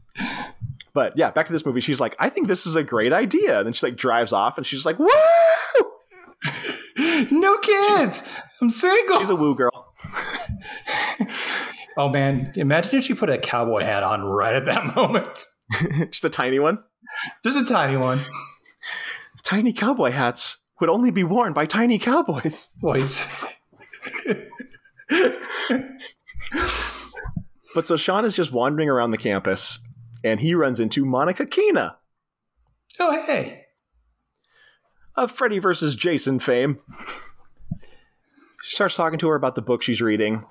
But 0.94 1.18
yeah, 1.18 1.30
back 1.30 1.46
to 1.48 1.52
this 1.52 1.66
movie. 1.66 1.82
She's 1.82 2.00
like, 2.00 2.16
I 2.20 2.30
think 2.30 2.48
this 2.48 2.66
is 2.66 2.76
a 2.76 2.84
great 2.84 3.12
idea. 3.14 3.60
And 3.60 3.66
then 3.68 3.74
she 3.74 3.86
like 3.86 3.98
drives 3.98 4.32
off 4.32 4.58
and 4.58 4.66
she's 4.66 4.86
like, 4.86 4.98
woo! 4.98 5.08
No 7.32 7.58
kids. 7.58 8.28
I'm 8.62 8.70
single. 8.70 9.20
She's 9.20 9.30
a 9.30 9.36
woo 9.36 9.56
girl. 9.56 9.94
Oh 11.98 12.10
man, 12.10 12.52
imagine 12.56 12.96
if 12.96 13.06
she 13.06 13.14
put 13.14 13.30
a 13.30 13.38
cowboy 13.38 13.84
hat 13.84 14.04
on 14.04 14.24
right 14.24 14.56
at 14.56 14.66
that 14.66 14.96
moment. 14.96 15.46
Just 16.12 16.26
a 16.26 16.30
tiny 16.30 16.60
one. 16.60 16.80
Just 17.44 17.58
a 17.58 17.66
tiny 17.66 17.98
one. 17.98 18.20
Tiny 19.44 19.74
cowboy 19.74 20.12
hats 20.12 20.58
would 20.80 20.90
only 20.90 21.12
be 21.12 21.24
worn 21.24 21.54
by 21.54 21.66
tiny 21.66 22.00
cowboys. 22.00 22.72
Boys. 22.82 23.26
But 27.76 27.86
so 27.86 27.98
Sean 27.98 28.24
is 28.24 28.34
just 28.34 28.54
wandering 28.54 28.88
around 28.88 29.12
the 29.12 29.18
campus 29.18 29.80
and 30.24 30.40
he 30.40 30.56
runs 30.56 30.80
into 30.80 31.06
Monica 31.06 31.46
Keena 31.46 31.98
oh 33.02 33.26
hey. 33.26 33.66
of 35.16 35.30
Freddy 35.30 35.60
vs. 35.60 35.94
Jason 35.94 36.40
fame. 36.40 36.80
She 38.66 38.76
starts 38.78 38.96
talking 38.96 39.20
to 39.20 39.28
her 39.28 39.36
about 39.36 39.54
the 39.54 39.62
book 39.62 39.84
she's 39.84 40.02
reading, 40.02 40.44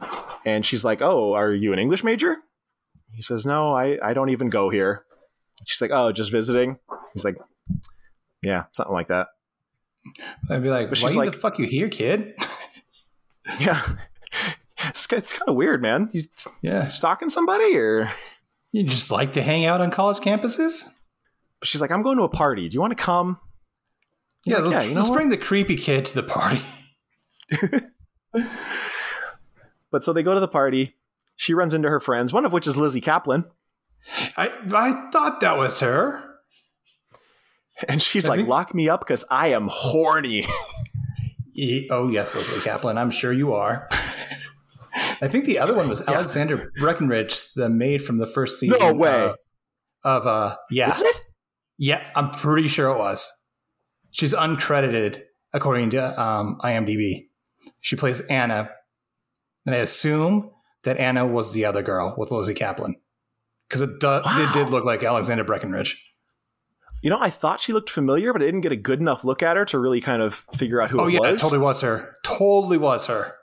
and 0.46 0.64
she's 0.64 0.84
like, 0.84 1.02
Oh, 1.02 1.32
are 1.32 1.52
you 1.52 1.72
an 1.72 1.80
English 1.80 2.04
major? 2.04 2.36
He 3.12 3.22
says, 3.22 3.44
No, 3.44 3.74
I, 3.74 3.98
I 4.00 4.14
don't 4.14 4.28
even 4.30 4.50
go 4.50 4.70
here. 4.70 5.04
She's 5.64 5.80
like, 5.80 5.90
Oh, 5.92 6.12
just 6.12 6.30
visiting? 6.30 6.78
He's 7.12 7.24
like, 7.24 7.34
Yeah, 8.40 8.66
something 8.70 8.94
like 8.94 9.08
that. 9.08 9.26
I'd 10.48 10.62
be 10.62 10.68
like, 10.68 10.90
But 10.90 10.98
why 11.00 11.08
she's 11.08 11.14
the 11.14 11.18
like- 11.18 11.34
fuck 11.34 11.58
you 11.58 11.66
here, 11.66 11.88
kid? 11.88 12.34
Yeah. 13.60 13.82
It's, 14.86 15.06
it's 15.12 15.32
kind 15.34 15.48
of 15.48 15.54
weird, 15.56 15.82
man. 15.82 16.08
You 16.12 16.22
yeah. 16.62 16.86
stalking 16.86 17.28
somebody 17.28 17.76
or 17.76 18.10
You 18.72 18.84
just 18.84 19.10
like 19.10 19.34
to 19.34 19.42
hang 19.42 19.66
out 19.66 19.80
on 19.82 19.90
college 19.90 20.18
campuses? 20.18 20.88
But 21.60 21.68
she's 21.68 21.80
like, 21.80 21.90
I'm 21.90 22.02
going 22.02 22.16
to 22.16 22.22
a 22.22 22.28
party. 22.28 22.68
Do 22.68 22.74
you 22.74 22.80
want 22.80 22.96
to 22.96 23.02
come? 23.02 23.38
He's 24.44 24.54
yeah, 24.54 24.60
like, 24.60 24.72
let's, 24.72 24.88
you 24.88 24.94
know 24.94 25.00
let's 25.00 25.12
bring 25.12 25.28
the 25.28 25.36
creepy 25.36 25.76
kid 25.76 26.04
to 26.06 26.14
the 26.14 26.22
party. 26.22 26.62
But 29.90 30.04
so 30.04 30.12
they 30.12 30.22
go 30.22 30.34
to 30.34 30.40
the 30.40 30.48
party. 30.48 30.96
She 31.36 31.54
runs 31.54 31.72
into 31.74 31.88
her 31.88 32.00
friends, 32.00 32.32
one 32.32 32.44
of 32.44 32.52
which 32.52 32.66
is 32.66 32.76
Lizzy 32.76 33.00
Caplan. 33.00 33.44
I 34.36 34.48
I 34.72 35.10
thought 35.10 35.40
that 35.40 35.56
was 35.56 35.80
her. 35.80 36.22
And 37.88 38.00
she's 38.02 38.26
I 38.26 38.30
like, 38.30 38.36
think- 38.38 38.48
lock 38.48 38.74
me 38.74 38.88
up 38.88 39.00
because 39.00 39.24
I 39.30 39.48
am 39.48 39.68
horny. 39.70 40.44
E- 41.54 41.88
oh 41.90 42.08
yes, 42.08 42.34
Lizzy 42.34 42.60
Caplan. 42.68 42.96
I'm 42.96 43.10
sure 43.10 43.32
you 43.32 43.52
are. 43.52 43.88
I 45.20 45.28
think 45.28 45.44
the 45.44 45.58
other 45.58 45.74
one 45.74 45.88
was 45.88 46.02
Alexandra 46.08 46.66
Breckenridge, 46.78 47.52
the 47.54 47.68
maid 47.68 47.98
from 48.04 48.18
the 48.18 48.26
first 48.26 48.58
season. 48.60 48.78
No 48.80 48.92
way. 48.92 49.24
Of, 49.26 49.36
of 50.04 50.26
uh, 50.26 50.56
yeah, 50.70 50.92
Is 50.94 51.02
it? 51.02 51.16
yeah. 51.78 52.04
I'm 52.16 52.30
pretty 52.30 52.68
sure 52.68 52.90
it 52.90 52.98
was. 52.98 53.28
She's 54.10 54.34
uncredited 54.34 55.22
according 55.52 55.90
to 55.90 56.20
um, 56.20 56.58
IMDb. 56.62 57.26
She 57.80 57.96
plays 57.96 58.20
Anna, 58.22 58.70
and 59.66 59.74
I 59.74 59.78
assume 59.78 60.50
that 60.82 60.98
Anna 60.98 61.26
was 61.26 61.52
the 61.52 61.64
other 61.64 61.82
girl 61.82 62.14
with 62.18 62.30
Lizzy 62.30 62.54
Caplan 62.54 62.94
because 63.68 63.80
it, 63.82 64.00
do- 64.00 64.20
it 64.24 64.52
did 64.52 64.70
look 64.70 64.84
like 64.84 65.02
Alexandra 65.02 65.44
Breckenridge. 65.44 66.10
You 67.02 67.10
know, 67.10 67.18
I 67.20 67.28
thought 67.30 67.60
she 67.60 67.72
looked 67.74 67.90
familiar, 67.90 68.32
but 68.32 68.40
I 68.40 68.46
didn't 68.46 68.62
get 68.62 68.72
a 68.72 68.76
good 68.76 68.98
enough 69.00 69.24
look 69.24 69.42
at 69.42 69.56
her 69.58 69.64
to 69.66 69.78
really 69.78 70.00
kind 70.00 70.22
of 70.22 70.34
figure 70.56 70.80
out 70.80 70.90
who 70.90 71.00
Oh 71.00 71.06
it 71.08 71.12
yeah, 71.14 71.20
was. 71.20 71.34
it 71.36 71.38
totally 71.40 71.58
was 71.60 71.80
her. 71.82 72.14
Totally 72.24 72.78
was 72.78 73.06
her. 73.06 73.34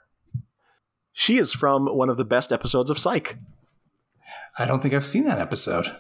She 1.13 1.37
is 1.37 1.53
from 1.53 1.85
one 1.85 2.09
of 2.09 2.17
the 2.17 2.25
best 2.25 2.51
episodes 2.51 2.89
of 2.89 2.97
Psych. 2.97 3.37
I 4.57 4.65
don't 4.65 4.81
think 4.81 4.93
I've 4.93 5.05
seen 5.05 5.25
that 5.25 5.37
episode. 5.39 5.95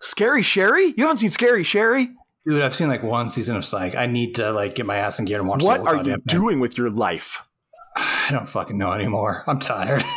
Scary 0.00 0.42
Sherry? 0.42 0.94
You 0.96 1.04
haven't 1.04 1.18
seen 1.18 1.30
Scary 1.30 1.62
Sherry? 1.62 2.10
Dude, 2.46 2.62
I've 2.62 2.74
seen 2.74 2.88
like 2.88 3.02
one 3.02 3.28
season 3.28 3.56
of 3.56 3.64
Psych. 3.64 3.94
I 3.94 4.06
need 4.06 4.34
to 4.36 4.50
like 4.52 4.74
get 4.74 4.84
my 4.86 4.96
ass 4.96 5.18
in 5.18 5.24
gear 5.26 5.38
and 5.38 5.48
watch 5.48 5.62
What 5.62 5.78
the 5.78 5.86
whole 5.90 5.94
are 6.00 6.04
you 6.04 6.12
thing. 6.14 6.22
doing 6.26 6.58
with 6.60 6.76
your 6.76 6.90
life? 6.90 7.42
I 7.96 8.28
don't 8.30 8.48
fucking 8.48 8.76
know 8.78 8.92
anymore. 8.92 9.44
I'm 9.46 9.60
tired. 9.60 10.04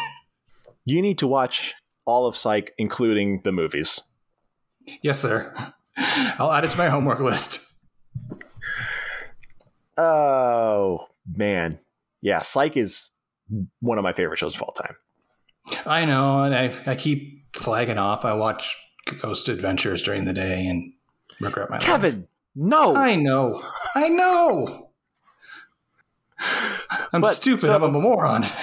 You 0.88 1.02
need 1.02 1.18
to 1.18 1.28
watch 1.28 1.74
all 2.06 2.28
of 2.28 2.36
Psych, 2.38 2.72
including 2.78 3.42
the 3.44 3.52
movies. 3.52 4.02
yes, 5.02 5.20
sir. 5.20 5.52
I'll 5.98 6.52
add 6.52 6.64
it 6.64 6.70
to 6.70 6.78
my 6.78 6.90
homework 6.90 7.20
list. 7.20 7.60
Oh, 9.98 11.08
man. 11.28 11.80
Yeah, 12.22 12.42
Psych 12.42 12.78
is 12.78 13.12
one 13.80 13.98
of 13.98 14.04
my 14.04 14.14
favorite 14.14 14.38
shows 14.38 14.56
of 14.56 14.62
all 14.62 14.74
time. 14.74 14.96
I 15.86 16.06
know, 16.06 16.44
and 16.44 16.54
I, 16.54 16.74
I 16.86 16.96
keep 16.96 17.52
slagging 17.54 17.98
off. 17.98 18.26
I 18.26 18.34
watch 18.34 18.78
Ghost 19.22 19.50
Adventures 19.50 20.02
during 20.04 20.26
the 20.26 20.34
day 20.34 20.68
and 20.68 20.94
regret 21.42 21.70
my 21.70 21.78
life. 21.78 21.86
Kevin, 21.86 22.28
no. 22.56 22.96
I 22.96 23.16
know. 23.16 23.62
I 23.96 24.10
know. 24.10 24.90
I'm 27.14 27.22
But, 27.22 27.34
stupid. 27.34 27.66
so- 27.66 27.76
I'm 27.76 27.84
a 27.84 27.90
moron. 27.92 28.46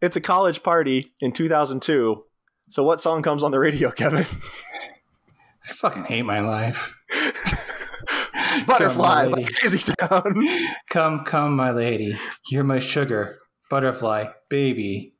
It's 0.00 0.16
a 0.16 0.20
college 0.20 0.62
party 0.62 1.12
in 1.20 1.32
2002. 1.32 2.24
So 2.68 2.82
what 2.84 3.00
song 3.00 3.20
comes 3.22 3.42
on 3.42 3.50
the 3.50 3.58
radio, 3.58 3.90
Kevin? 3.90 4.20
I 4.20 5.72
fucking 5.72 6.04
hate 6.04 6.22
my 6.22 6.38
life. 6.38 6.94
Butterfly 8.66 9.32
Come, 9.60 9.78
Town. 10.08 10.46
Come, 10.88 11.24
come, 11.24 11.56
my 11.56 11.72
lady. 11.72 12.16
You're 12.48 12.62
my 12.64 12.78
sugar. 12.78 13.34
Butterfly, 13.70 14.26
baby. 14.48 15.14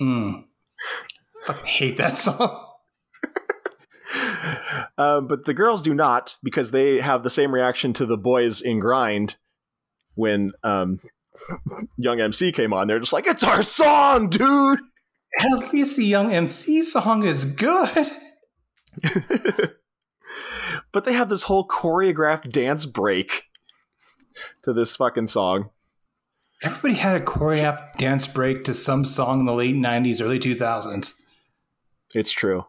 Mm. 0.00 0.44
Fucking 1.46 1.66
hate 1.66 1.96
that 1.96 2.16
song. 2.16 2.63
Um, 4.98 5.26
but 5.26 5.44
the 5.44 5.54
girls 5.54 5.82
do 5.82 5.94
not 5.94 6.36
because 6.42 6.70
they 6.70 7.00
have 7.00 7.22
the 7.22 7.30
same 7.30 7.54
reaction 7.54 7.92
to 7.94 8.06
the 8.06 8.16
boys 8.16 8.60
in 8.60 8.78
Grind 8.78 9.36
when 10.14 10.52
um, 10.62 11.00
Young 11.96 12.20
MC 12.20 12.52
came 12.52 12.72
on. 12.72 12.88
They're 12.88 13.00
just 13.00 13.12
like, 13.12 13.26
"It's 13.26 13.44
our 13.44 13.62
song, 13.62 14.28
dude." 14.28 14.80
At 15.40 15.72
least 15.72 15.96
the 15.96 16.04
Young 16.04 16.32
MC 16.32 16.82
song 16.82 17.24
is 17.24 17.44
good. 17.44 18.10
but 20.92 21.04
they 21.04 21.12
have 21.12 21.28
this 21.28 21.44
whole 21.44 21.66
choreographed 21.66 22.52
dance 22.52 22.86
break 22.86 23.44
to 24.62 24.72
this 24.72 24.96
fucking 24.96 25.26
song. 25.26 25.70
Everybody 26.62 26.94
had 26.94 27.20
a 27.20 27.24
choreographed 27.24 27.96
dance 27.96 28.26
break 28.26 28.64
to 28.64 28.74
some 28.74 29.04
song 29.04 29.40
in 29.40 29.46
the 29.46 29.54
late 29.54 29.74
90s, 29.74 30.22
early 30.22 30.38
2000s. 30.38 31.20
It's 32.14 32.32
true. 32.32 32.66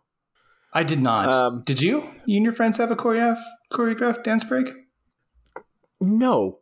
I 0.76 0.84
did 0.84 0.99
not. 1.02 1.31
Um, 1.31 1.64
did 1.65 1.81
you? 1.81 2.02
You 2.26 2.35
and 2.38 2.43
your 2.43 2.53
friends 2.53 2.77
have 2.77 2.91
a 2.91 2.95
choreographed, 2.95 3.41
choreographed 3.73 4.23
dance 4.23 4.43
break? 4.43 4.68
No, 6.02 6.60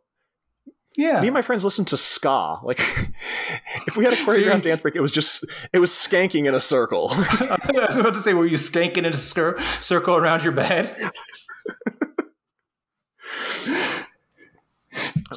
Yeah. 0.96 1.20
me 1.20 1.26
and 1.26 1.34
my 1.34 1.42
friends 1.42 1.64
listened 1.64 1.88
to 1.88 1.96
ska. 1.96 2.60
Like, 2.62 2.78
if 3.88 3.96
we 3.96 4.04
had 4.04 4.12
a 4.12 4.16
choreographed 4.16 4.58
you- 4.58 4.70
dance 4.70 4.80
break, 4.82 4.94
it 4.94 5.00
was 5.00 5.10
just 5.10 5.44
it 5.72 5.80
was 5.80 5.90
skanking 5.90 6.46
in 6.46 6.54
a 6.54 6.60
circle. 6.60 7.08
I 7.12 7.58
was 7.88 7.96
about 7.96 8.14
to 8.14 8.20
say, 8.20 8.32
were 8.34 8.46
you 8.46 8.56
skanking 8.56 8.98
in 8.98 9.06
a 9.06 9.12
cir- 9.12 9.58
circle 9.80 10.16
around 10.16 10.44
your 10.44 10.52
bed? 10.52 10.96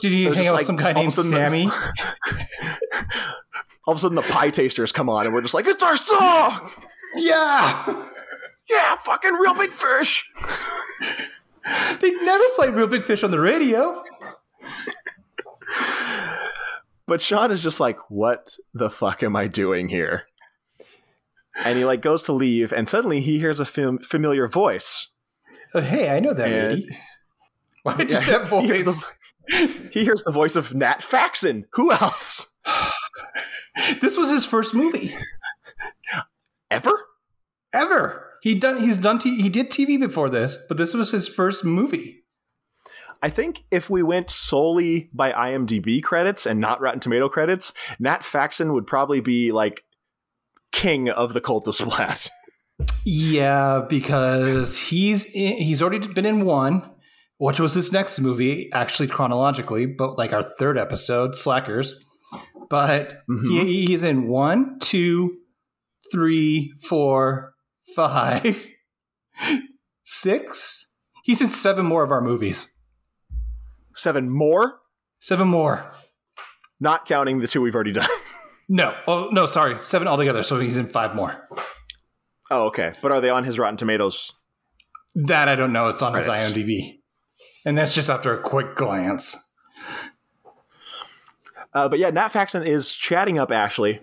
Did 0.02 0.12
you 0.12 0.32
hang 0.34 0.46
out 0.48 0.52
like, 0.52 0.60
with 0.60 0.68
some 0.68 0.76
guy 0.76 0.92
all 0.92 0.92
of 0.92 0.98
a 0.98 1.00
named 1.02 1.14
sudden 1.14 1.32
the- 1.32 1.38
Sammy? 1.38 1.70
All 3.88 3.94
of 3.94 3.98
a 3.98 4.02
sudden, 4.02 4.16
the 4.16 4.22
Pietasters 4.22 4.94
come 4.94 5.10
on, 5.10 5.26
and 5.26 5.34
we're 5.34 5.42
just 5.42 5.54
like, 5.54 5.66
"It's 5.66 5.82
our 5.82 5.96
song!" 5.98 6.70
yeah. 7.16 8.06
Yeah, 8.70 8.96
fucking 8.98 9.34
real 9.34 9.54
big 9.54 9.72
fish. 9.72 10.30
They 12.00 12.12
never 12.12 12.44
played 12.56 12.76
Real 12.76 12.88
Big 12.88 13.04
Fish 13.04 13.24
on 13.26 13.32
the 13.32 13.42
radio. 13.42 14.02
But 17.06 17.22
Sean 17.22 17.52
is 17.52 17.62
just 17.64 17.80
like, 17.82 17.98
"What 18.10 18.56
the 18.74 18.90
fuck 18.90 19.22
am 19.22 19.36
I 19.36 19.48
doing 19.48 19.90
here?" 19.90 20.24
And 21.66 21.78
he 21.78 21.84
like 21.86 22.02
goes 22.02 22.24
to 22.24 22.32
leave, 22.34 22.72
and 22.72 22.88
suddenly 22.88 23.20
he 23.20 23.40
hears 23.40 23.60
a 23.60 23.66
fam- 23.66 24.00
familiar 24.00 24.48
voice. 24.48 25.10
Oh, 25.74 25.82
hey, 25.82 26.16
I 26.16 26.22
know 26.22 26.34
that 26.34 26.50
And- 26.52 26.74
lady. 26.76 26.98
Why 27.84 27.96
did 27.96 28.12
Yeah, 28.12 28.20
you 28.20 28.26
have 28.32 28.50
he 28.50 28.62
hears 28.62 28.84
voice? 28.86 29.04
the- 29.50 29.90
He 29.92 30.04
hears 30.06 30.24
the 30.24 30.32
voice 30.32 30.56
of 30.56 30.74
Nat 30.74 31.02
Faxon. 31.02 31.66
Who 31.74 31.92
else? 31.92 32.48
This 34.02 34.18
was 34.18 34.30
his 34.30 34.46
first 34.46 34.74
movie 34.74 35.16
Ever? 36.72 37.06
ever. 37.74 38.27
He 38.42 38.56
done. 38.56 38.80
He's 38.82 38.98
done. 38.98 39.20
T- 39.20 39.42
he 39.42 39.50
did 39.50 39.70
TV 39.70 40.00
before 40.00 40.30
this, 40.30 40.58
but 40.68 40.78
this 40.78 40.94
was 40.94 41.12
his 41.12 41.28
first 41.28 41.66
movie. 41.66 42.24
I 43.24 43.30
think 43.30 43.64
if 43.72 43.90
we 43.90 44.04
went 44.04 44.30
solely 44.30 45.10
by 45.12 45.32
IMDb 45.32 46.04
credits 46.04 46.46
and 46.46 46.60
not 46.60 46.80
Rotten 46.82 47.00
Tomato 47.00 47.28
credits, 47.30 47.74
Nat 48.00 48.24
Faxon 48.24 48.74
would 48.74 48.86
probably 48.86 49.22
be 49.22 49.52
like 49.52 49.84
king 50.72 51.10
of 51.10 51.34
the 51.34 51.42
cult 51.42 51.68
of 51.68 51.76
Splat. 51.76 52.30
Yeah, 53.06 53.84
because 53.90 54.78
he's 54.78 55.34
in, 55.34 55.58
he's 55.58 55.82
already 55.82 56.08
been 56.10 56.28
in 56.28 56.46
one, 56.46 56.88
which 57.40 57.60
was 57.60 57.74
his 57.74 57.92
next 57.92 58.20
movie, 58.20 58.70
actually 58.72 59.08
chronologically, 59.08 59.88
but 59.88 60.16
like 60.16 60.32
our 60.32 60.44
third 60.44 60.78
episode, 60.78 61.34
Slackers. 61.36 62.00
But 62.70 63.24
Mhm. 63.28 63.66
he, 63.66 63.86
he's 63.88 64.04
in 64.04 64.28
one, 64.28 64.78
two, 64.80 65.38
three, 66.12 66.72
four, 66.88 67.54
five, 67.96 68.68
six. 70.04 70.96
He's 71.24 71.42
in 71.42 71.50
seven 71.50 71.86
more 71.86 72.04
of 72.04 72.12
our 72.12 72.22
movies. 72.22 72.82
Seven 73.94 74.30
more, 74.30 74.80
Seven 75.20 75.48
more. 75.48 75.92
not 76.80 77.06
counting 77.08 77.40
the 77.40 77.48
two 77.48 77.62
we've 77.62 77.74
already 77.76 77.94
done. 77.94 78.08
No, 78.70 78.94
oh 79.08 79.30
no, 79.32 79.46
sorry, 79.46 79.80
seven 79.80 80.08
altogether. 80.10 80.44
So 80.44 80.60
he's 80.60 80.76
in 80.78 80.88
five 80.88 81.16
more. 81.16 81.48
Oh, 82.52 82.66
okay. 82.68 82.94
But 83.02 83.12
are 83.14 83.22
they 83.22 83.30
on 83.30 83.44
his 83.46 83.58
Rotten 83.58 83.78
Tomatoes? 83.78 84.34
That 85.16 85.48
I 85.48 85.56
don't 85.56 85.72
know. 85.74 85.88
It's 85.88 86.02
on 86.02 86.12
Credits. 86.14 86.44
his 86.50 86.52
IMDb, 86.54 87.00
and 87.66 87.78
that's 87.78 87.96
just 87.96 88.10
after 88.10 88.34
a 88.34 88.42
quick 88.42 88.76
glance. 88.76 89.36
Uh, 91.74 91.88
but 91.88 91.98
yeah, 92.00 92.10
Nat 92.10 92.28
Faxon 92.30 92.64
is 92.68 92.92
chatting 92.94 93.38
up 93.40 93.52
Ashley. 93.52 94.00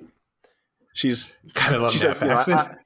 She's 0.95 1.35
I 1.57 1.77
love 1.77 1.93
she 1.93 1.99
Nat 2.07 2.15
says, 2.15 2.23
you 2.23 2.29
know, 2.29 2.35
Faxon. 2.37 2.77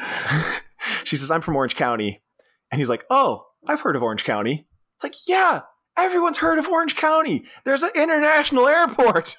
she 1.04 1.16
says, 1.16 1.30
I'm 1.30 1.40
from 1.40 1.56
Orange 1.56 1.76
County. 1.76 2.22
And 2.70 2.80
he's 2.80 2.88
like, 2.88 3.04
Oh, 3.10 3.46
I've 3.66 3.80
heard 3.80 3.96
of 3.96 4.02
Orange 4.02 4.24
County. 4.24 4.66
It's 4.96 5.04
like, 5.04 5.14
Yeah, 5.26 5.62
everyone's 5.96 6.38
heard 6.38 6.58
of 6.58 6.68
Orange 6.68 6.96
County. 6.96 7.44
There's 7.64 7.82
an 7.82 7.90
international 7.94 8.66
airport. 8.68 9.36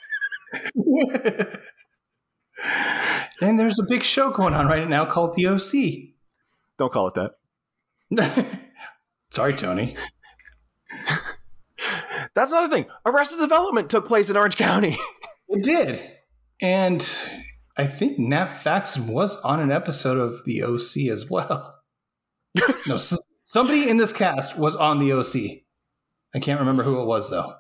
and 3.42 3.60
there's 3.60 3.80
a 3.80 3.86
big 3.88 4.04
show 4.04 4.30
going 4.32 4.54
on 4.54 4.68
right 4.68 4.88
now 4.88 5.06
called 5.06 5.36
The 5.36 5.48
OC. 5.48 6.14
Don't 6.78 6.92
call 6.92 7.08
it 7.08 7.16
that. 7.16 7.32
Sorry, 9.32 9.54
Tony. 9.54 9.96
That's 12.36 12.52
another 12.52 12.74
thing. 12.74 12.86
Arrested 13.06 13.40
Development 13.40 13.90
took 13.90 14.08
place 14.08 14.30
in 14.30 14.38
Orange 14.38 14.58
County. 14.58 14.98
It 15.50 15.64
did. 15.64 16.12
And 16.62 17.06
I 17.78 17.88
think 17.88 18.20
Nat 18.20 18.50
Faxon 18.50 19.08
was 19.08 19.40
on 19.42 19.60
an 19.60 19.72
episode 19.72 20.18
of 20.18 20.44
The 20.46 20.64
OC 20.64 21.12
as 21.12 21.30
well. 21.30 21.82
no, 22.88 22.98
somebody 23.44 23.90
in 23.90 23.98
this 23.98 24.12
cast 24.12 24.58
was 24.58 24.76
on 24.76 25.00
The 25.00 25.14
OC. 25.14 25.64
I 26.36 26.40
can't 26.40 26.60
remember 26.60 26.84
who 26.84 27.02
it 27.02 27.06
was, 27.06 27.30
though. 27.30 27.56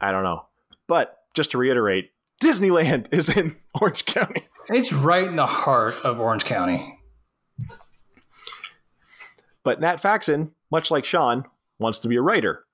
I 0.00 0.12
don't 0.12 0.24
know. 0.24 0.46
But 0.86 1.18
just 1.34 1.52
to 1.52 1.58
reiterate, 1.58 2.10
Disneyland 2.42 3.12
is 3.12 3.28
in 3.28 3.56
Orange 3.80 4.04
County. 4.04 4.42
It's 4.68 4.92
right 4.92 5.24
in 5.24 5.36
the 5.36 5.46
heart 5.46 5.94
of 6.04 6.20
Orange 6.20 6.44
County. 6.44 6.98
But 9.62 9.80
Nat 9.80 10.00
Faxon, 10.00 10.52
much 10.70 10.90
like 10.90 11.04
Sean, 11.04 11.44
wants 11.78 11.98
to 12.00 12.08
be 12.08 12.16
a 12.16 12.22
writer. 12.22 12.64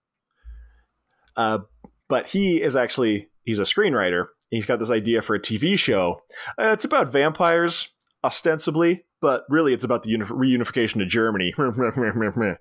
Uh, 1.37 1.61
but 2.09 2.29
he 2.29 2.63
is 2.63 2.77
actually 2.77 3.29
he's 3.45 3.59
a 3.59 3.63
screenwriter. 3.63 4.29
He's 4.51 4.66
got 4.66 4.78
this 4.78 4.90
idea 4.90 5.23
for 5.23 5.35
a 5.35 5.40
TV 5.40 5.78
show. 5.78 6.23
Uh, 6.59 6.70
it's 6.73 6.85
about 6.85 7.10
vampires, 7.10 7.89
ostensibly, 8.23 9.05
but 9.20 9.44
really 9.48 9.73
it's 9.73 9.85
about 9.85 10.02
the 10.05 10.10
uni- 10.10 10.24
reunification 10.24 11.02
of 11.02 11.09
Germany. 11.09 11.52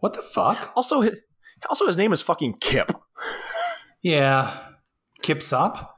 What 0.00 0.14
the 0.14 0.22
fuck? 0.22 0.72
also, 0.74 1.00
his, 1.00 1.14
also 1.68 1.86
his 1.86 1.96
name 1.96 2.12
is 2.12 2.20
fucking 2.20 2.54
Kip. 2.54 2.90
Yeah. 4.02 4.52
Kip 5.22 5.40
Sop? 5.40 5.96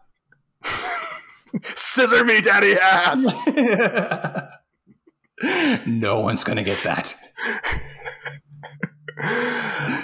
Scissor 1.75 2.23
me, 2.23 2.43
daddy 2.43 2.75
ass. 2.75 3.25
no 5.87 6.21
one's 6.21 6.45
going 6.45 6.59
to 6.59 6.63
get 6.63 6.83
that. 6.85 7.15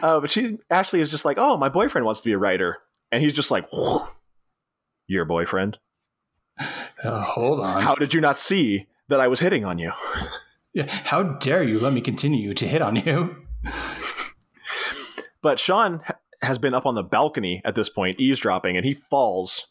uh, 0.03 0.21
but 0.21 0.31
she 0.31 0.57
Ashley 0.71 1.01
is 1.01 1.11
just 1.11 1.27
like, 1.27 1.37
oh, 1.39 1.59
my 1.59 1.69
boyfriend 1.69 2.07
wants 2.07 2.23
to 2.23 2.29
be 2.29 2.33
a 2.33 2.39
writer, 2.39 2.79
and 3.13 3.23
he's 3.23 3.33
just 3.35 3.51
like, 3.51 3.69
your 5.07 5.25
boyfriend. 5.25 5.79
Uh, 7.03 7.23
hold 7.23 7.61
on. 7.61 7.83
How 7.83 7.95
did 7.95 8.13
you 8.15 8.21
not 8.21 8.39
see 8.39 8.87
that 9.09 9.21
I 9.21 9.29
was 9.29 9.41
hitting 9.41 9.65
on 9.65 9.79
you? 9.79 9.93
Yeah, 10.73 10.87
How 10.87 11.23
dare 11.23 11.63
you 11.63 11.81
let 11.81 11.93
me 11.93 12.01
continue 12.01 12.55
to 12.55 12.67
hit 12.69 12.81
on 12.83 12.97
you? 12.97 13.45
But 15.43 15.59
Sean 15.59 16.01
has 16.43 16.59
been 16.59 16.75
up 16.75 16.87
on 16.87 16.95
the 16.95 17.03
balcony 17.03 17.63
at 17.65 17.75
this 17.75 17.89
point, 17.89 18.21
eavesdropping, 18.21 18.77
and 18.77 18.85
he 18.85 18.93
falls. 18.95 19.69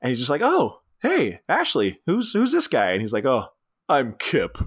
And 0.00 0.08
he's 0.10 0.18
just 0.18 0.30
like, 0.30 0.42
"Oh, 0.42 0.80
hey, 1.02 1.40
Ashley, 1.48 2.00
who's 2.06 2.32
who's 2.32 2.52
this 2.52 2.66
guy?" 2.66 2.92
And 2.92 3.00
he's 3.00 3.12
like, 3.12 3.24
"Oh, 3.24 3.48
I'm 3.88 4.14
Kip." 4.18 4.58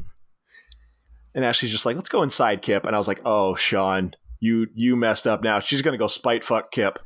And 1.33 1.43
Ashley's 1.43 1.71
just 1.71 1.85
like, 1.85 1.95
"Let's 1.95 2.09
go 2.09 2.23
inside, 2.23 2.61
Kip." 2.61 2.85
And 2.85 2.95
I 2.95 2.99
was 2.99 3.07
like, 3.07 3.21
"Oh, 3.25 3.55
Sean, 3.55 4.13
you 4.39 4.67
you 4.75 4.95
messed 4.95 5.25
up 5.27 5.41
now. 5.43 5.59
She's 5.59 5.81
gonna 5.81 5.97
go 5.97 6.07
spite 6.07 6.43
fuck 6.43 6.71
Kip." 6.71 6.99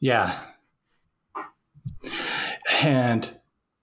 Yeah. 0.00 0.40
And 2.82 3.30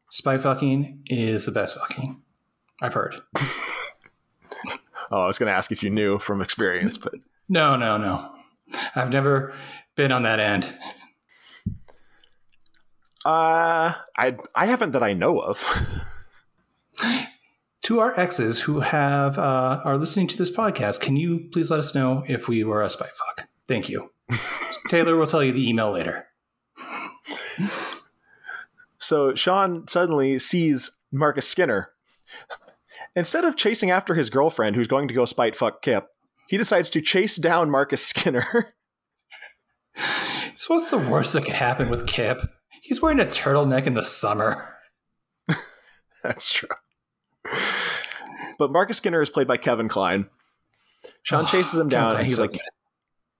spy 0.10 0.38
fucking 0.38 1.04
is 1.08 1.46
the 1.46 1.52
best 1.52 1.78
fucking. 1.78 2.22
I've 2.82 2.94
heard. 2.94 3.16
Oh, 5.10 5.22
I 5.22 5.26
was 5.28 5.38
gonna 5.40 5.52
ask 5.52 5.72
if 5.72 5.84
you 5.84 5.90
knew 5.90 6.20
from 6.20 6.42
experience, 6.42 6.98
but 6.98 7.14
No, 7.48 7.78
no, 7.78 7.96
no. 7.96 8.30
I've 8.94 9.10
never 9.10 9.54
been 9.96 10.12
on 10.12 10.24
that 10.24 10.42
end. 10.42 10.74
uh, 13.26 13.94
I 14.18 14.36
I 14.54 14.66
haven't 14.66 14.92
that 14.92 15.04
I 15.04 15.14
know 15.14 15.40
of. 15.40 15.64
To 17.88 18.02
our 18.02 18.20
exes 18.20 18.60
who 18.60 18.82
have 18.82 19.38
uh, 19.38 19.80
are 19.86 19.98
listening 19.98 20.28
to 20.28 20.38
this 20.38 20.52
podcast, 20.52 21.00
can 21.00 21.16
you 21.16 21.48
please 21.54 21.72
let 21.72 21.80
us 21.80 21.96
know 21.96 22.22
if 22.28 22.50
we 22.50 22.66
were 22.66 22.82
a 22.82 22.90
spy 22.90 23.06
fuck? 23.06 23.48
Thank 23.66 23.88
you. 23.88 24.12
Taylor 24.90 25.16
will 25.16 25.26
tell 25.26 25.42
you 25.42 25.54
the 25.54 25.70
email 25.70 25.92
later. 25.92 26.28
So 28.98 29.36
Sean 29.36 29.88
suddenly 29.88 30.38
sees 30.38 30.98
Marcus 31.14 31.48
Skinner. 31.48 31.92
Instead 33.16 33.46
of 33.46 33.56
chasing 33.56 33.90
after 33.90 34.16
his 34.16 34.30
girlfriend 34.30 34.76
who's 34.76 34.88
going 34.88 35.08
to 35.08 35.14
go 35.14 35.24
spite 35.24 35.56
fuck 35.56 35.82
Kip, 35.82 36.10
he 36.50 36.58
decides 36.58 36.90
to 36.90 37.00
chase 37.00 37.38
down 37.38 37.72
Marcus 37.72 38.06
Skinner. 38.06 38.74
So 40.56 40.74
what's 40.74 40.90
the 40.90 40.98
worst 40.98 41.34
that 41.34 41.46
could 41.46 41.54
happen 41.54 41.90
with 41.90 42.06
Kip? 42.08 42.42
He's 42.82 43.02
wearing 43.02 43.20
a 43.20 43.26
turtleneck 43.26 43.86
in 43.86 43.94
the 43.94 44.04
summer. 44.04 44.74
That's 46.24 46.52
true. 46.52 46.70
But 48.58 48.72
Marcus 48.72 48.98
Skinner 48.98 49.22
is 49.22 49.30
played 49.30 49.48
by 49.48 49.58
Kevin 49.58 49.88
Kline. 49.88 50.30
Sean 51.24 51.44
Oh, 51.44 51.48
chases 51.48 51.76
him 51.76 51.90
Kevin 51.90 52.10
down 52.10 52.16
and 52.18 52.28
he's 52.28 52.40
like 52.40 52.60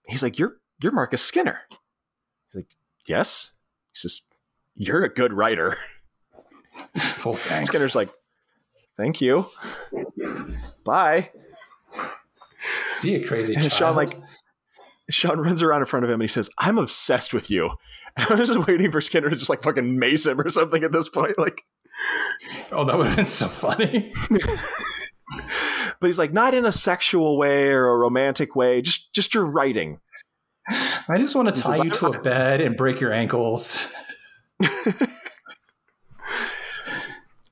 he's 0.06 0.22
like, 0.22 0.38
You're 0.38 0.56
you're 0.80 0.92
Marcus 0.92 1.22
Skinner. 1.22 1.60
He's 1.70 2.54
like, 2.56 2.66
Yes. 3.06 3.52
He 3.92 3.98
says, 3.98 4.22
You're 4.74 5.02
a 5.04 5.12
good 5.12 5.32
writer. 5.32 5.76
Well, 7.24 7.34
thanks. 7.34 7.70
Skinner's 7.70 7.96
like, 7.96 8.08
Thank 8.96 9.20
you. 9.20 9.46
Bye. 10.84 11.30
See 12.92 13.12
you, 13.18 13.26
crazy 13.26 13.54
And 13.54 13.62
child. 13.64 13.72
Sean 13.72 13.96
like 13.96 14.16
Sean 15.10 15.40
runs 15.40 15.62
around 15.62 15.80
in 15.80 15.86
front 15.86 16.04
of 16.04 16.10
him 16.10 16.20
and 16.20 16.22
he 16.22 16.28
says, 16.32 16.48
I'm 16.58 16.78
obsessed 16.78 17.34
with 17.34 17.50
you. 17.50 17.70
And 18.16 18.26
I 18.30 18.34
was 18.34 18.48
just 18.48 18.66
waiting 18.68 18.92
for 18.92 19.00
Skinner 19.00 19.28
to 19.30 19.36
just 19.36 19.50
like 19.50 19.62
fucking 19.62 19.98
mace 19.98 20.26
him 20.26 20.40
or 20.40 20.48
something 20.50 20.84
at 20.84 20.92
this 20.92 21.08
point. 21.08 21.36
Like 21.36 21.64
oh, 22.70 22.84
that 22.84 22.96
would 22.96 23.08
have 23.08 23.16
been 23.16 23.24
so 23.24 23.48
funny. 23.48 24.12
but 26.00 26.06
he's 26.06 26.18
like, 26.18 26.32
not 26.32 26.54
in 26.54 26.64
a 26.64 26.72
sexual 26.72 27.36
way 27.36 27.68
or 27.68 27.88
a 27.88 27.96
romantic 27.96 28.56
way, 28.56 28.82
just 28.82 29.12
just 29.12 29.34
your 29.34 29.46
writing. 29.46 30.00
I 30.68 31.16
just 31.16 31.34
want 31.34 31.54
to 31.54 31.62
tie 31.62 31.76
says, 31.76 31.84
you 31.84 31.90
to 31.90 32.06
a 32.08 32.20
bed 32.20 32.60
and 32.60 32.76
break 32.76 33.00
your 33.00 33.12
ankles. 33.12 33.92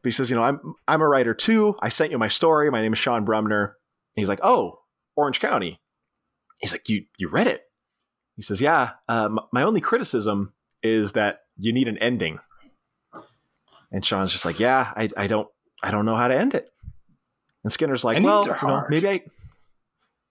But 0.06 0.10
he 0.10 0.14
says, 0.14 0.30
you 0.30 0.36
know, 0.36 0.44
I'm 0.44 0.60
I'm 0.86 1.02
a 1.02 1.08
writer 1.08 1.34
too. 1.34 1.74
I 1.82 1.88
sent 1.88 2.12
you 2.12 2.18
my 2.18 2.28
story. 2.28 2.70
My 2.70 2.80
name 2.80 2.92
is 2.92 2.98
Sean 3.00 3.26
Brumder. 3.26 3.64
And 3.64 3.74
he's 4.14 4.28
like, 4.28 4.38
oh, 4.40 4.78
Orange 5.16 5.40
County. 5.40 5.80
He's 6.58 6.70
like, 6.70 6.88
you 6.88 7.06
you 7.18 7.28
read 7.28 7.48
it? 7.48 7.62
He 8.36 8.42
says, 8.42 8.60
yeah. 8.60 8.90
Um, 9.08 9.40
my 9.52 9.62
only 9.62 9.80
criticism 9.80 10.52
is 10.80 11.14
that 11.14 11.40
you 11.58 11.72
need 11.72 11.88
an 11.88 11.98
ending. 11.98 12.38
And 13.90 14.06
Sean's 14.06 14.30
just 14.30 14.44
like, 14.44 14.60
yeah, 14.60 14.92
I, 14.96 15.08
I 15.16 15.26
don't 15.26 15.48
I 15.82 15.90
don't 15.90 16.04
know 16.04 16.14
how 16.14 16.28
to 16.28 16.38
end 16.38 16.54
it. 16.54 16.68
And 17.66 17.72
Skinner's 17.72 18.04
like, 18.04 18.22
well, 18.22 18.46
you 18.46 18.68
know, 18.68 18.84
maybe 18.88 19.08
I. 19.08 19.22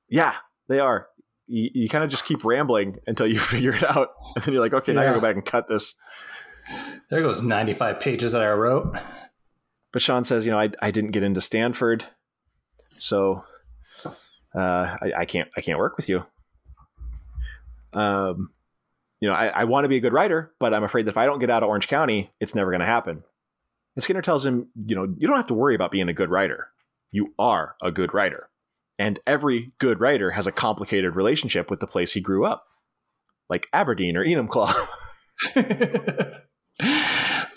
Yeah, 0.07 0.35
they 0.69 0.79
are. 0.79 1.09
You, 1.47 1.69
you 1.73 1.89
kind 1.89 2.01
of 2.01 2.09
just 2.09 2.23
keep 2.23 2.45
rambling 2.45 2.99
until 3.07 3.27
you 3.27 3.39
figure 3.53 3.73
it 3.73 3.83
out, 3.83 4.11
and 4.37 4.41
then 4.45 4.53
you're 4.53 4.63
like, 4.63 4.71
okay, 4.71 4.93
now 4.93 5.01
I 5.01 5.03
gotta 5.03 5.17
go 5.17 5.21
back 5.21 5.35
and 5.35 5.43
cut 5.45 5.67
this. 5.67 5.95
There 7.09 7.19
goes 7.21 7.41
95 7.41 7.99
pages 7.99 8.31
that 8.31 8.41
I 8.41 8.53
wrote. 8.53 8.95
But 9.91 10.01
Sean 10.01 10.23
says, 10.23 10.45
you 10.45 10.53
know, 10.53 10.59
I, 10.59 10.69
I 10.81 10.91
didn't 10.91 11.11
get 11.11 11.23
into 11.23 11.41
Stanford, 11.41 12.05
so 12.99 13.43
uh, 14.05 14.95
I, 15.01 15.11
I 15.17 15.25
can't 15.25 15.49
I 15.57 15.59
can't 15.61 15.77
work 15.77 15.97
with 15.97 16.07
you. 16.07 16.25
Um, 17.91 18.51
you 19.19 19.27
know, 19.27 19.35
I, 19.35 19.47
I 19.47 19.63
want 19.65 19.83
to 19.83 19.89
be 19.89 19.97
a 19.97 19.99
good 19.99 20.13
writer, 20.13 20.53
but 20.57 20.73
I'm 20.73 20.85
afraid 20.85 21.05
that 21.07 21.11
if 21.11 21.17
I 21.17 21.25
don't 21.25 21.39
get 21.39 21.49
out 21.49 21.63
of 21.63 21.67
Orange 21.67 21.89
County, 21.89 22.31
it's 22.39 22.55
never 22.55 22.71
going 22.71 22.79
to 22.79 22.85
happen. 22.85 23.23
And 23.97 24.03
Skinner 24.03 24.21
tells 24.21 24.45
him, 24.45 24.69
you 24.85 24.95
know, 24.95 25.13
you 25.17 25.27
don't 25.27 25.35
have 25.35 25.47
to 25.47 25.53
worry 25.53 25.75
about 25.75 25.91
being 25.91 26.07
a 26.07 26.13
good 26.13 26.29
writer. 26.29 26.69
You 27.11 27.33
are 27.39 27.75
a 27.81 27.91
good 27.91 28.13
writer, 28.13 28.49
and 28.99 29.19
every 29.25 29.71
good 29.79 29.99
writer 29.99 30.31
has 30.31 30.47
a 30.47 30.51
complicated 30.51 31.15
relationship 31.15 31.69
with 31.69 31.79
the 31.79 31.87
place 31.87 32.13
he 32.13 32.21
grew 32.21 32.45
up, 32.45 32.65
like 33.49 33.67
Aberdeen 33.73 34.17
or 34.17 34.25
Enumclaw. 34.25 34.73
a 35.55 36.41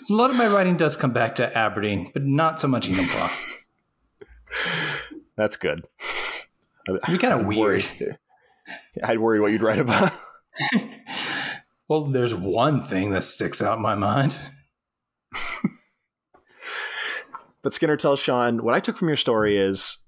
lot 0.09 0.29
of 0.29 0.35
my 0.37 0.47
writing 0.47 0.77
does 0.77 0.95
come 0.97 1.11
back 1.11 1.35
to 1.35 1.57
Aberdeen, 1.57 2.11
but 2.13 2.23
not 2.23 2.59
so 2.59 2.67
much 2.67 2.87
Enumclaw. 2.87 3.55
That's 5.37 5.57
good. 5.57 5.85
Be 7.07 7.17
kind 7.17 7.39
of 7.39 7.45
weird. 7.45 7.85
worry- 7.99 8.17
I'd 9.03 9.19
worry 9.19 9.39
what 9.39 9.51
you'd 9.51 9.61
write 9.61 9.79
about. 9.79 10.11
Well, 11.87 12.05
there's 12.05 12.35
one 12.35 12.81
thing 12.81 13.09
that 13.11 13.23
sticks 13.23 13.61
out 13.61 13.77
in 13.77 13.81
my 13.81 13.95
mind. 13.95 14.39
But 17.61 17.73
Skinner 17.73 17.97
tells 17.97 18.19
Sean, 18.19 18.63
what 18.63 18.73
I 18.73 18.79
took 18.79 18.97
from 18.97 19.09
your 19.09 19.17
story 19.17 19.57
is 19.57 19.99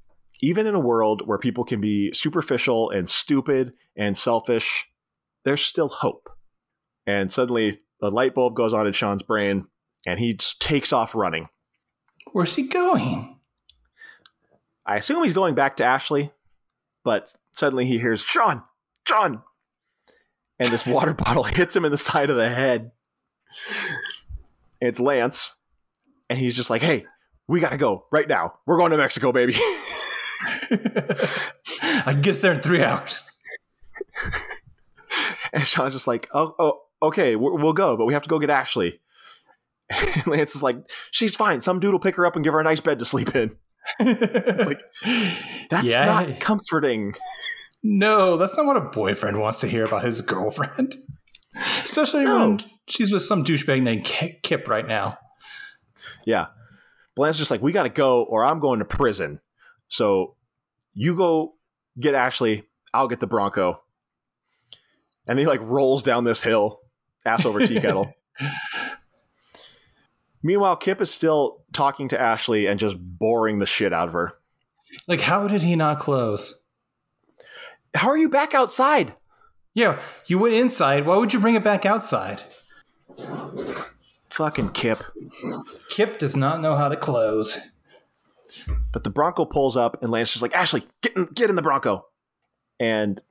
even 0.42 0.68
in 0.68 0.76
a 0.76 0.80
world 0.80 1.28
where 1.28 1.38
people 1.38 1.64
can 1.64 1.82
be 1.82 2.12
superficial 2.14 2.90
and 2.90 3.10
stupid 3.10 3.74
and 3.96 4.18
selfish, 4.18 4.88
there's 5.44 5.62
still 5.62 5.90
hope. 5.90 6.30
And 7.06 7.32
suddenly 7.32 7.80
a 8.02 8.10
light 8.10 8.34
bulb 8.34 8.56
goes 8.56 8.74
on 8.74 8.88
in 8.88 8.94
Sean's 8.94 9.24
brain 9.24 9.68
and 10.06 10.20
he 10.20 10.36
takes 10.36 10.92
off 10.92 11.14
running. 11.14 11.48
Where's 12.32 12.56
he 12.56 12.64
going? 12.64 13.40
I 14.86 14.98
assume 14.98 15.24
he's 15.24 15.34
going 15.34 15.56
back 15.56 15.78
to 15.78 15.86
Ashley, 15.86 16.32
but 17.04 17.34
suddenly 17.52 17.86
he 17.86 18.00
hears, 18.00 18.22
Sean, 18.22 18.64
Sean. 19.08 19.44
And 20.60 20.70
this 20.70 20.88
water 20.88 21.14
bottle 21.14 21.44
hits 21.44 21.76
him 21.76 21.86
in 21.86 21.92
the 21.92 21.98
side 21.98 22.30
of 22.30 22.36
the 22.36 22.50
head. 22.50 22.92
It's 24.80 25.00
Lance. 25.00 25.58
And 26.30 26.40
he's 26.40 26.56
just 26.56 26.70
like, 26.70 26.82
hey, 26.82 27.06
we 27.52 27.60
got 27.60 27.72
to 27.72 27.78
go 27.78 28.06
right 28.12 28.30
now. 28.30 28.54
We're 28.66 28.78
going 28.78 28.92
to 28.92 28.98
Mexico, 28.98 29.34
baby. 29.34 29.56
I 30.72 32.14
can 32.14 32.22
get 32.22 32.32
us 32.32 32.42
there 32.42 32.54
in 32.54 32.62
three 32.62 32.82
hours. 32.82 33.30
and 35.54 35.68
Sean's 35.68 35.94
just 35.94 36.08
like, 36.08 36.30
oh, 36.34 36.56
oh 36.58 36.82
okay, 37.04 37.36
we'll 37.36 37.74
go, 37.74 37.98
but 37.98 38.06
we 38.06 38.14
have 38.14 38.24
to 38.24 38.30
go 38.30 38.40
get 38.40 38.50
Ashley. 38.50 39.02
And 39.90 40.28
Lance 40.28 40.56
is 40.56 40.64
like, 40.64 40.78
she's 41.12 41.36
fine. 41.36 41.60
Some 41.60 41.82
dude 41.82 41.92
will 41.92 42.00
pick 42.00 42.16
her 42.16 42.26
up 42.26 42.36
and 42.36 42.44
give 42.44 42.54
her 42.54 42.62
a 42.62 42.64
nice 42.64 42.80
bed 42.80 43.00
to 43.00 43.06
sleep 43.06 43.36
in. 43.36 43.58
it's 44.00 44.68
like, 44.68 44.80
that's 45.70 45.88
yeah. 45.88 46.06
not 46.06 46.40
comforting. 46.40 47.14
No, 47.84 48.38
that's 48.38 48.56
not 48.56 48.66
what 48.66 48.78
a 48.78 48.82
boyfriend 48.82 49.42
wants 49.42 49.60
to 49.60 49.68
hear 49.68 49.84
about 49.84 50.06
his 50.06 50.22
girlfriend. 50.22 50.96
Especially 51.84 52.24
no. 52.24 52.40
when 52.40 52.62
she's 52.88 53.12
with 53.12 53.24
some 53.24 53.44
douchebag 53.44 53.82
named 53.82 54.06
Kip 54.06 54.70
right 54.70 54.88
now. 54.88 55.18
Yeah. 56.26 56.46
Lance's 57.18 57.40
just 57.40 57.52
like, 57.52 57.62
we 57.62 57.72
got 57.72 57.84
to 57.84 57.90
go 57.90 58.24
or 58.24 58.44
I'm 58.44 58.60
going 58.60 58.80
to 58.80 58.86
prison. 58.86 59.40
So 59.88 60.36
you 60.94 61.16
go 61.16 61.56
get 62.00 62.16
Ashley. 62.16 62.68
I'll 62.94 63.08
get 63.08 63.20
the 63.20 63.28
Bronco. 63.28 63.82
And 65.28 65.38
he 65.40 65.46
like 65.46 65.62
rolls 65.62 66.04
down 66.04 66.24
this 66.24 66.42
hill, 66.42 66.82
ass 67.26 67.46
over 67.46 67.66
tea 67.66 67.80
kettle. 67.80 68.14
Meanwhile, 70.44 70.78
Kip 70.78 71.02
is 71.02 71.12
still 71.12 71.64
talking 71.72 72.08
to 72.10 72.20
Ashley 72.20 72.66
and 72.66 72.80
just 72.80 72.98
boring 73.00 73.60
the 73.60 73.66
shit 73.66 73.94
out 73.94 74.08
of 74.08 74.14
her. 74.14 74.34
Like, 75.08 75.22
how 75.22 75.48
did 75.48 75.62
he 75.62 75.76
not 75.76 76.00
close? 76.00 76.66
How 77.94 78.10
are 78.10 78.18
you 78.18 78.30
back 78.30 78.54
outside? 78.54 79.14
Yeah, 79.74 80.00
you 80.26 80.40
went 80.40 80.56
inside. 80.56 81.06
Why 81.06 81.18
would 81.18 81.34
you 81.34 81.40
bring 81.40 81.56
it 81.56 81.64
back 81.64 81.86
outside? 81.86 82.42
Fucking 84.32 84.70
Kip. 84.70 85.04
Kip 85.90 86.18
does 86.18 86.36
not 86.36 86.62
know 86.62 86.76
how 86.76 86.88
to 86.88 86.96
close. 86.96 87.72
But 88.92 89.04
the 89.04 89.10
Bronco 89.10 89.46
pulls 89.46 89.78
up, 89.78 90.02
and 90.02 90.12
Lance 90.12 90.36
is 90.36 90.42
like, 90.42 90.56
Ashley, 90.56 90.88
get 91.02 91.16
in, 91.16 91.26
get 91.26 91.50
in 91.50 91.56
the 91.56 91.62
Bronco. 91.62 92.06
And 92.80 93.22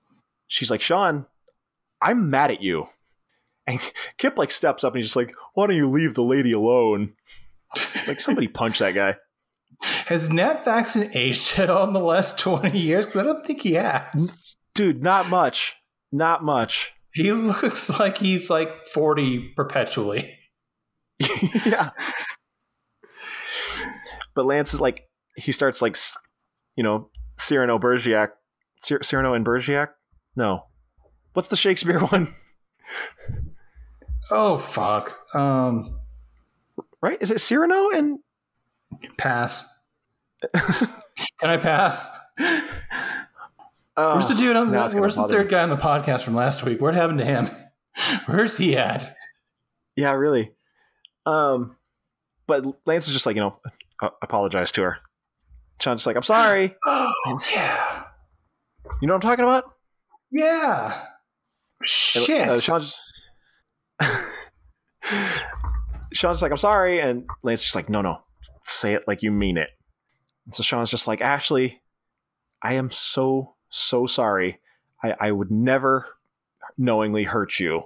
she's 0.47 0.71
like, 0.71 0.81
Sean, 0.81 1.27
I'm 2.03 2.31
mad 2.31 2.51
at 2.51 2.63
you. 2.63 2.87
And 3.67 3.81
Kip 4.19 4.39
like 4.39 4.51
steps 4.51 4.85
up 4.85 4.93
and 4.95 4.99
he's 4.99 5.07
just 5.07 5.17
like, 5.17 5.33
why 5.55 5.67
don't 5.67 5.77
you 5.77 5.89
leave 5.89 6.15
the 6.15 6.23
lady 6.23 6.53
alone? 6.53 7.15
like 8.07 8.21
somebody 8.21 8.49
punch 8.49 8.79
that 8.81 8.95
guy. 8.95 9.17
Has 9.83 10.31
Nat 10.31 10.65
Faxon 10.65 11.11
aged 11.15 11.59
at 11.59 11.71
all 11.71 11.87
in 11.87 11.95
the 11.95 12.01
last 12.01 12.39
20 12.39 12.79
years? 12.79 13.07
Because 13.07 13.23
I 13.23 13.25
don't 13.25 13.47
think 13.47 13.63
he 13.63 13.75
has. 13.75 14.57
Dude, 14.75 15.03
not 15.03 15.31
much. 15.31 15.77
Not 16.13 16.45
much. 16.45 16.93
He 17.15 17.33
looks 17.33 17.89
like 17.99 18.19
he's 18.19 18.51
like 18.51 18.85
40 18.85 19.53
perpetually. 19.57 20.37
yeah. 21.67 21.91
But 24.35 24.47
Lance 24.47 24.75
is 24.75 24.81
like, 24.81 25.09
he 25.37 25.53
starts 25.53 25.83
like, 25.83 25.97
you 26.77 26.83
know, 26.83 27.11
Cyrano 27.39 27.79
Bergerac. 27.79 28.31
Cyrano 28.83 29.35
and 29.35 29.45
Bergerac? 29.45 29.89
No. 30.37 30.65
What's 31.35 31.49
the 31.49 31.57
Shakespeare 31.57 32.01
one? 32.07 32.29
Oh 34.31 34.59
fuck. 34.59 35.17
Um 35.35 35.99
right? 37.03 37.19
Is 37.21 37.31
it 37.31 37.41
Cyrano 37.41 37.91
and 37.91 38.19
pass? 39.19 39.81
Can 40.53 41.51
I 41.51 41.57
pass? 41.57 42.09
Uh, 43.97 44.15
where's 44.15 44.29
the 44.29 44.35
dude? 44.35 44.57
On, 44.57 44.71
where's 44.71 45.17
the 45.17 45.29
third 45.29 45.47
me. 45.47 45.51
guy 45.51 45.63
on 45.63 45.69
the 45.69 45.77
podcast 45.77 46.23
from 46.23 46.35
last 46.35 46.65
week? 46.65 46.81
What 46.81 46.95
happened 46.95 47.19
to 47.19 47.25
him? 47.25 47.51
Where's 48.27 48.57
he 48.57 48.77
at? 48.77 49.05
Yeah, 49.97 50.13
really. 50.13 50.53
Um, 51.27 51.77
but 52.47 52.65
Lance 52.87 53.07
is 53.07 53.13
just 53.13 53.27
like 53.27 53.37
you 53.37 53.43
know, 53.43 53.57
apologize 54.23 54.73
to 54.73 54.83
her. 54.83 54.99
Sean's 55.81 56.01
just 56.01 56.07
like, 56.07 56.17
I'm 56.17 56.23
sorry. 56.23 56.77
Oh 56.87 57.39
yeah. 57.53 58.05
You 59.01 59.07
know 59.07 59.15
what 59.15 59.25
I'm 59.25 59.31
talking 59.31 59.45
about? 59.45 59.73
Yeah. 60.31 61.03
Shit. 61.85 62.49
Uh, 62.49 62.61
Sean's 62.61 63.01
Sean's 66.13 66.43
like, 66.43 66.51
I'm 66.51 66.59
sorry. 66.59 67.01
And 67.01 67.25
Lance's 67.43 67.65
just 67.65 67.75
like, 67.75 67.89
no, 67.89 68.03
no, 68.03 68.21
say 68.65 68.95
it 68.95 69.05
like 69.07 69.23
you 69.23 69.31
mean 69.31 69.57
it. 69.57 69.71
And 70.47 70.55
so 70.55 70.63
Sean's 70.63 70.91
just 70.91 71.07
like, 71.07 71.21
Ashley, 71.21 71.83
I 72.63 72.75
am 72.75 72.91
so, 72.91 73.55
so 73.69 74.07
sorry. 74.07 74.61
I, 75.03 75.15
I 75.21 75.33
would 75.33 75.51
never 75.51 76.07
knowingly 76.77 77.25
hurt 77.25 77.59
you. 77.59 77.85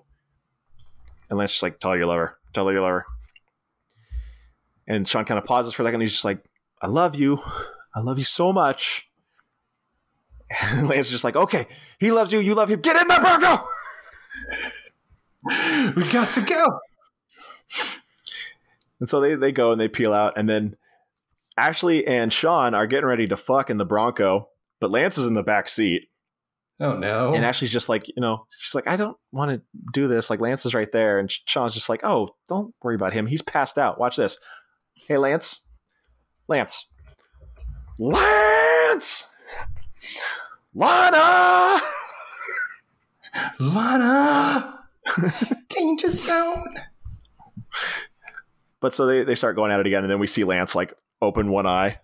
And 1.29 1.39
Lance's 1.39 1.55
just 1.55 1.63
like, 1.63 1.79
tell 1.79 1.93
her 1.93 1.99
you 1.99 2.07
love 2.07 2.19
her. 2.19 2.39
Tell 2.53 2.67
her 2.67 2.73
you 2.73 2.81
love 2.81 2.91
her. 2.91 3.07
And 4.87 5.07
Sean 5.09 5.25
kind 5.25 5.39
of 5.39 5.45
pauses 5.45 5.73
for 5.75 5.83
a 5.83 5.87
second. 5.87 6.01
he's 6.01 6.13
just 6.13 6.25
like, 6.25 6.45
I 6.81 6.87
love 6.87 7.15
you. 7.15 7.41
I 7.95 8.01
love 8.01 8.19
you 8.19 8.25
so 8.25 8.53
much. 8.53 9.09
And 10.63 10.93
is 10.93 11.11
just 11.11 11.25
like, 11.25 11.37
okay, 11.37 11.67
he 11.99 12.13
loves 12.13 12.33
you. 12.33 12.39
You 12.39 12.55
love 12.55 12.69
him. 12.69 12.81
Get 12.81 13.01
in 13.01 13.09
the 13.09 13.19
Bronco. 13.21 13.65
we 15.97 16.13
got 16.13 16.29
to 16.29 16.41
go. 16.43 16.81
And 19.01 19.09
so 19.11 19.21
they, 19.21 19.35
they 19.35 19.53
go 19.53 19.73
and 19.73 19.81
they 19.81 19.89
peel 19.89 20.13
out. 20.13 20.35
And 20.37 20.49
then 20.49 20.77
Ashley 21.57 22.07
and 22.07 22.33
Sean 22.33 22.75
are 22.75 22.87
getting 22.87 23.07
ready 23.07 23.27
to 23.29 23.37
fuck 23.37 23.71
in 23.71 23.79
the 23.79 23.85
Bronco, 23.85 24.49
but 24.81 24.91
Lance 24.91 25.19
is 25.19 25.27
in 25.27 25.35
the 25.35 25.43
back 25.43 25.69
seat. 25.69 26.09
Oh 26.81 26.97
no. 26.97 27.35
And 27.35 27.45
Ashley's 27.45 27.71
just 27.71 27.89
like, 27.89 28.09
you 28.09 28.21
know, 28.21 28.47
she's 28.51 28.75
like, 28.75 28.89
I 28.89 28.97
don't 28.97 29.17
want 29.31 29.51
to 29.51 29.63
do 29.93 30.09
this. 30.09 30.29
Like 30.29 30.41
Lance 30.41 30.67
is 30.67 30.75
right 30.75 30.91
there. 30.91 31.19
And 31.19 31.31
Sean's 31.31 31.75
just 31.75 31.89
like, 31.89 32.05
oh, 32.05 32.31
don't 32.49 32.75
worry 32.83 32.97
about 32.97 33.13
him. 33.13 33.27
He's 33.27 33.43
passed 33.43 33.79
out. 33.79 33.99
Watch 33.99 34.17
this. 34.17 34.39
Hey, 35.07 35.19
Lance. 35.19 35.65
Lance. 36.49 36.89
Lance! 37.99 39.31
Lana! 40.75 41.81
Lana! 43.61 44.81
Danger 45.69 46.11
zone. 46.11 46.75
But 48.81 48.95
so 48.95 49.07
they, 49.07 49.25
they 49.25 49.35
start 49.35 49.57
going 49.57 49.71
at 49.71 49.81
it 49.81 49.87
again, 49.87 50.05
and 50.05 50.11
then 50.11 50.19
we 50.19 50.27
see 50.27 50.45
Lance 50.45 50.75
like 50.75 50.95
open 51.21 51.51
one 51.51 51.67
eye, 51.67 51.99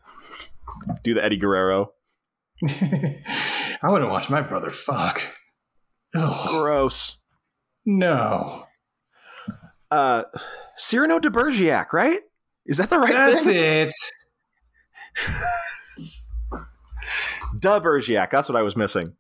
do 1.02 1.14
the 1.14 1.24
Eddie 1.24 1.36
Guerrero. 1.38 1.92
I 2.68 3.88
wouldn't 3.88 4.10
watch 4.10 4.28
my 4.28 4.42
brother 4.42 4.70
fuck. 4.70 5.22
Ugh. 6.14 6.48
Gross. 6.50 7.18
No. 7.86 8.66
Uh, 9.90 10.24
Cyrano 10.76 11.18
de 11.18 11.30
Bergerac, 11.30 11.92
right? 11.92 12.20
Is 12.66 12.76
that 12.76 12.90
the 12.90 12.98
right 12.98 13.08
thing? 13.08 13.16
That's 13.16 13.46
thing? 13.46 13.56
it. 13.56 13.92
de 17.58 17.80
Bergerac. 17.80 18.30
That's 18.30 18.48
what 18.48 18.56
I 18.56 18.62
was 18.62 18.76
missing. 18.76 19.14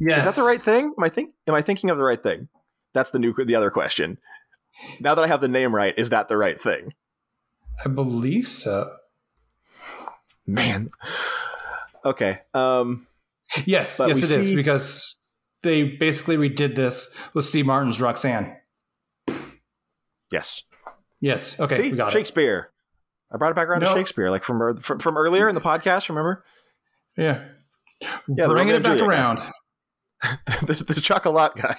Yes. 0.00 0.18
Is 0.18 0.24
that 0.24 0.40
the 0.40 0.46
right 0.46 0.60
thing? 0.60 0.94
Am 0.96 1.04
I 1.04 1.08
think 1.08 1.34
am 1.46 1.54
I 1.54 1.62
thinking 1.62 1.90
of 1.90 1.98
the 1.98 2.04
right 2.04 2.22
thing? 2.22 2.48
That's 2.94 3.10
the 3.10 3.18
new 3.18 3.34
the 3.34 3.54
other 3.54 3.70
question. 3.70 4.18
Now 4.98 5.14
that 5.14 5.24
I 5.24 5.26
have 5.26 5.40
the 5.40 5.48
name 5.48 5.74
right, 5.74 5.94
is 5.98 6.10
that 6.10 6.28
the 6.28 6.36
right 6.36 6.60
thing? 6.60 6.94
I 7.84 7.88
believe 7.88 8.48
so. 8.48 8.90
Man. 10.46 10.90
Okay. 12.04 12.38
Um 12.54 13.06
Yes, 13.66 13.98
yes 13.98 14.22
it 14.22 14.26
see... 14.26 14.40
is 14.40 14.50
because 14.52 15.16
they 15.62 15.82
basically 15.82 16.36
redid 16.36 16.76
this 16.76 17.16
with 17.34 17.44
Steve 17.44 17.66
Martin's 17.66 18.00
Roxanne. 18.00 18.56
Yes. 20.30 20.62
Yes. 21.20 21.60
Okay. 21.60 21.76
See? 21.76 21.90
we 21.90 21.96
got 21.96 22.12
Shakespeare. 22.12 22.70
It. 23.30 23.34
I 23.34 23.38
brought 23.38 23.52
it 23.52 23.56
back 23.56 23.68
around 23.68 23.80
to 23.80 23.86
Shakespeare, 23.86 24.30
like 24.30 24.42
from, 24.42 24.78
from 24.78 24.98
from 24.98 25.16
earlier 25.16 25.48
in 25.48 25.54
the 25.54 25.60
podcast. 25.60 26.08
Remember? 26.08 26.44
Yeah. 27.16 27.44
Yeah. 28.00 28.46
Bringing 28.46 28.74
it 28.74 28.82
back 28.82 29.00
around. 29.00 29.38
the, 30.66 30.84
the 30.86 31.00
chocolate 31.00 31.52
guy. 31.56 31.76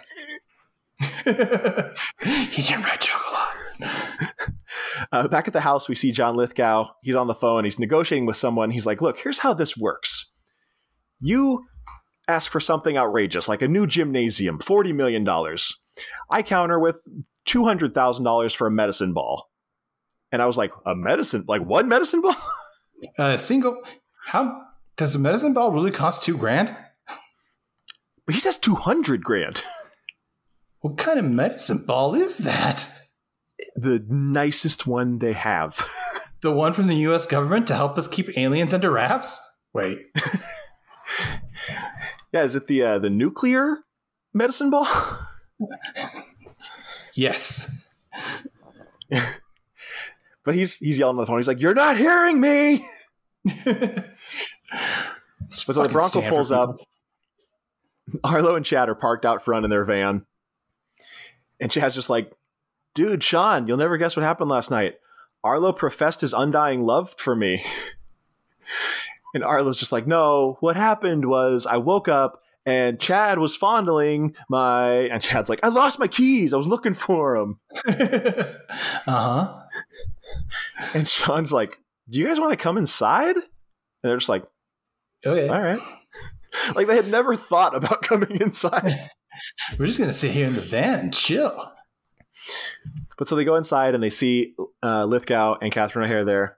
He's 2.51 2.71
in 2.71 2.81
red 2.81 2.99
chocolate. 2.99 3.57
Uh, 5.11 5.27
back 5.27 5.47
at 5.47 5.53
the 5.53 5.61
house, 5.61 5.89
we 5.89 5.95
see 5.95 6.11
John 6.11 6.35
Lithgow. 6.35 6.87
He's 7.01 7.15
on 7.15 7.27
the 7.27 7.33
phone. 7.33 7.65
He's 7.65 7.79
negotiating 7.79 8.25
with 8.25 8.37
someone. 8.37 8.71
He's 8.71 8.85
like, 8.85 9.01
"Look, 9.01 9.17
here's 9.17 9.39
how 9.39 9.53
this 9.53 9.75
works. 9.75 10.31
You 11.19 11.65
ask 12.27 12.51
for 12.51 12.59
something 12.59 12.97
outrageous, 12.97 13.47
like 13.47 13.61
a 13.61 13.67
new 13.67 13.85
gymnasium, 13.85 14.59
$40 14.59 14.95
million. 14.95 15.25
I 16.29 16.41
counter 16.41 16.79
with 16.79 17.01
$200,000 17.47 18.55
for 18.55 18.67
a 18.67 18.71
medicine 18.71 19.13
ball. 19.13 19.49
And 20.31 20.41
I 20.41 20.45
was 20.45 20.57
like, 20.57 20.71
a 20.85 20.95
medicine, 20.95 21.45
like 21.47 21.61
one 21.61 21.87
medicine 21.89 22.21
ball? 22.21 22.35
A 23.17 23.37
single, 23.37 23.81
how 24.27 24.61
does 24.95 25.15
a 25.15 25.19
medicine 25.19 25.53
ball 25.53 25.71
really 25.71 25.89
cost 25.89 26.21
two 26.21 26.37
grand? 26.37 26.75
But 28.27 28.35
he 28.35 28.39
says 28.39 28.59
200 28.59 29.23
grand. 29.23 29.63
What 30.81 30.97
kind 30.97 31.19
of 31.19 31.25
medicine 31.25 31.83
ball 31.85 32.15
is 32.15 32.39
that? 32.39 32.89
The 33.75 34.03
nicest 34.09 34.87
one 34.87 35.19
they 35.19 35.33
have. 35.33 35.87
The 36.41 36.51
one 36.51 36.73
from 36.73 36.87
the 36.87 36.95
US 37.07 37.27
government 37.27 37.67
to 37.67 37.75
help 37.75 37.99
us 37.99 38.07
keep 38.07 38.35
aliens 38.35 38.73
under 38.73 38.89
wraps? 38.89 39.39
Wait. 39.75 39.99
yeah, 42.33 42.41
is 42.41 42.55
it 42.55 42.65
the 42.65 42.81
uh, 42.81 42.97
the 42.97 43.11
nuclear 43.11 43.77
medicine 44.33 44.71
ball? 44.71 44.87
Yes. 47.13 47.89
but 50.43 50.55
he's 50.55 50.77
he's 50.77 50.97
yelling 50.97 51.17
on 51.17 51.21
the 51.21 51.25
phone. 51.25 51.37
He's 51.37 51.47
like, 51.47 51.61
"You're 51.61 51.73
not 51.73 51.97
hearing 51.97 52.39
me." 52.39 52.87
but 53.65 54.05
so 55.49 55.83
the 55.83 55.89
Bronco 55.89 56.21
pulls 56.21 56.51
up. 56.51 56.81
Arlo 58.23 58.55
and 58.55 58.65
Chad 58.65 58.89
are 58.89 58.95
parked 58.95 59.25
out 59.25 59.43
front 59.43 59.65
in 59.65 59.71
their 59.71 59.85
van, 59.85 60.25
and 61.59 61.71
Chad's 61.71 61.95
just 61.95 62.09
like, 62.09 62.31
"Dude, 62.93 63.23
Sean, 63.23 63.67
you'll 63.67 63.77
never 63.77 63.97
guess 63.97 64.15
what 64.15 64.23
happened 64.23 64.49
last 64.49 64.71
night. 64.71 64.95
Arlo 65.43 65.71
professed 65.71 66.21
his 66.21 66.33
undying 66.33 66.83
love 66.83 67.13
for 67.17 67.35
me." 67.35 67.63
and 69.33 69.43
Arlo's 69.43 69.77
just 69.77 69.91
like, 69.91 70.07
"No, 70.07 70.57
what 70.59 70.75
happened 70.75 71.25
was 71.25 71.65
I 71.65 71.77
woke 71.77 72.07
up." 72.07 72.40
And 72.65 72.99
Chad 72.99 73.39
was 73.39 73.55
fondling 73.55 74.35
my, 74.49 74.91
and 75.07 75.21
Chad's 75.21 75.49
like, 75.49 75.63
I 75.63 75.69
lost 75.69 75.97
my 75.97 76.07
keys. 76.07 76.53
I 76.53 76.57
was 76.57 76.67
looking 76.67 76.93
for 76.93 77.39
them. 77.39 77.59
uh 77.87 78.43
huh. 79.07 79.61
And 80.93 81.07
Sean's 81.07 81.51
like, 81.51 81.79
Do 82.09 82.19
you 82.19 82.27
guys 82.27 82.39
want 82.39 82.51
to 82.51 82.57
come 82.57 82.77
inside? 82.77 83.35
And 83.35 83.43
they're 84.03 84.17
just 84.17 84.29
like, 84.29 84.45
Okay. 85.25 85.47
All 85.47 85.61
right. 85.61 85.79
like 86.75 86.87
they 86.87 86.95
had 86.95 87.07
never 87.07 87.35
thought 87.35 87.75
about 87.75 88.01
coming 88.03 88.41
inside. 88.41 89.09
We're 89.77 89.85
just 89.85 89.99
gonna 89.99 90.11
sit 90.11 90.31
here 90.31 90.47
in 90.47 90.53
the 90.53 90.61
van 90.61 90.99
and 90.99 91.13
chill. 91.13 91.71
But 93.17 93.27
so 93.27 93.35
they 93.35 93.43
go 93.43 93.55
inside 93.55 93.93
and 93.93 94.03
they 94.03 94.09
see 94.09 94.55
uh, 94.81 95.05
Lithgow 95.05 95.57
and 95.61 95.71
Catherine 95.71 96.05
O'Hara 96.05 96.25
there, 96.25 96.57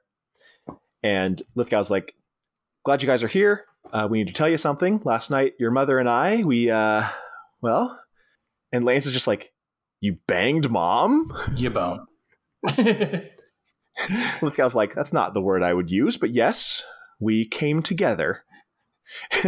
and 1.02 1.42
Lithgow's 1.56 1.92
like, 1.92 2.16
"Glad 2.86 3.02
you 3.02 3.08
guys 3.08 3.22
are 3.22 3.28
here. 3.28 3.66
Uh, 3.92 4.08
we 4.10 4.20
need 4.20 4.28
to 4.28 4.34
tell 4.34 4.50
you 4.50 4.58
something. 4.58 5.02
Last 5.04 5.30
night, 5.30 5.54
your 5.60 5.72
mother 5.72 6.00
and 6.00 6.10
I, 6.10 6.44
we, 6.44 6.72
uh, 6.72 7.04
well," 7.62 8.00
and 8.72 8.86
Lance 8.86 9.06
is 9.06 9.14
just 9.14 9.28
like, 9.28 9.54
"You 10.00 10.18
banged 10.28 10.70
mom." 10.70 11.28
You 11.56 11.70
bone. 11.72 12.06
Lithgow's 14.42 14.76
like, 14.76 14.96
"That's 14.96 15.14
not 15.14 15.34
the 15.34 15.42
word 15.42 15.64
I 15.64 15.74
would 15.74 15.92
use, 15.92 16.18
but 16.18 16.32
yes, 16.32 16.84
we 17.20 17.46
came 17.46 17.82
together." 17.82 18.44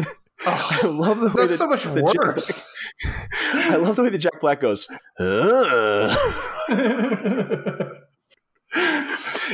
Oh, 0.45 0.80
I 0.84 0.86
love 0.86 1.22
the 1.22 1.28
way 1.28 1.48
that's 1.48 1.52
that, 1.52 1.57
so 1.57 1.68
much 1.68 1.84
that 1.84 2.03
worse. 2.03 2.72
Jack, 3.02 3.14
I 3.72 3.76
love 3.78 3.95
the 3.95 4.03
way 4.03 4.10
that 4.10 4.18
Jack 4.18 4.41
Black 4.41 4.60
goes. 4.60 4.88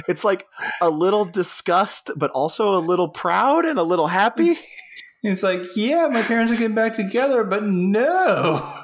It's 0.08 0.24
like 0.24 0.48
a 0.82 0.90
little 0.90 1.26
disgust, 1.26 2.12
but 2.16 2.32
also 2.32 2.76
a 2.78 2.80
little 2.80 3.10
proud 3.10 3.66
and 3.66 3.80
a 3.80 3.84
little 3.84 4.08
happy. 4.08 4.58
it's 5.24 5.44
like, 5.44 5.62
yeah, 5.76 6.08
my 6.12 6.22
parents 6.22 6.52
are 6.52 6.56
getting 6.56 6.76
back 6.76 6.94
together, 6.96 7.44
but 7.44 7.64
no. 7.64 8.76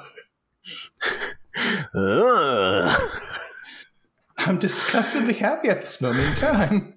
Ugh. 1.94 3.12
I'm 4.38 4.58
disgustedly 4.58 5.34
happy 5.34 5.68
at 5.68 5.80
this 5.80 6.00
moment 6.00 6.28
in 6.28 6.34
time. 6.34 6.94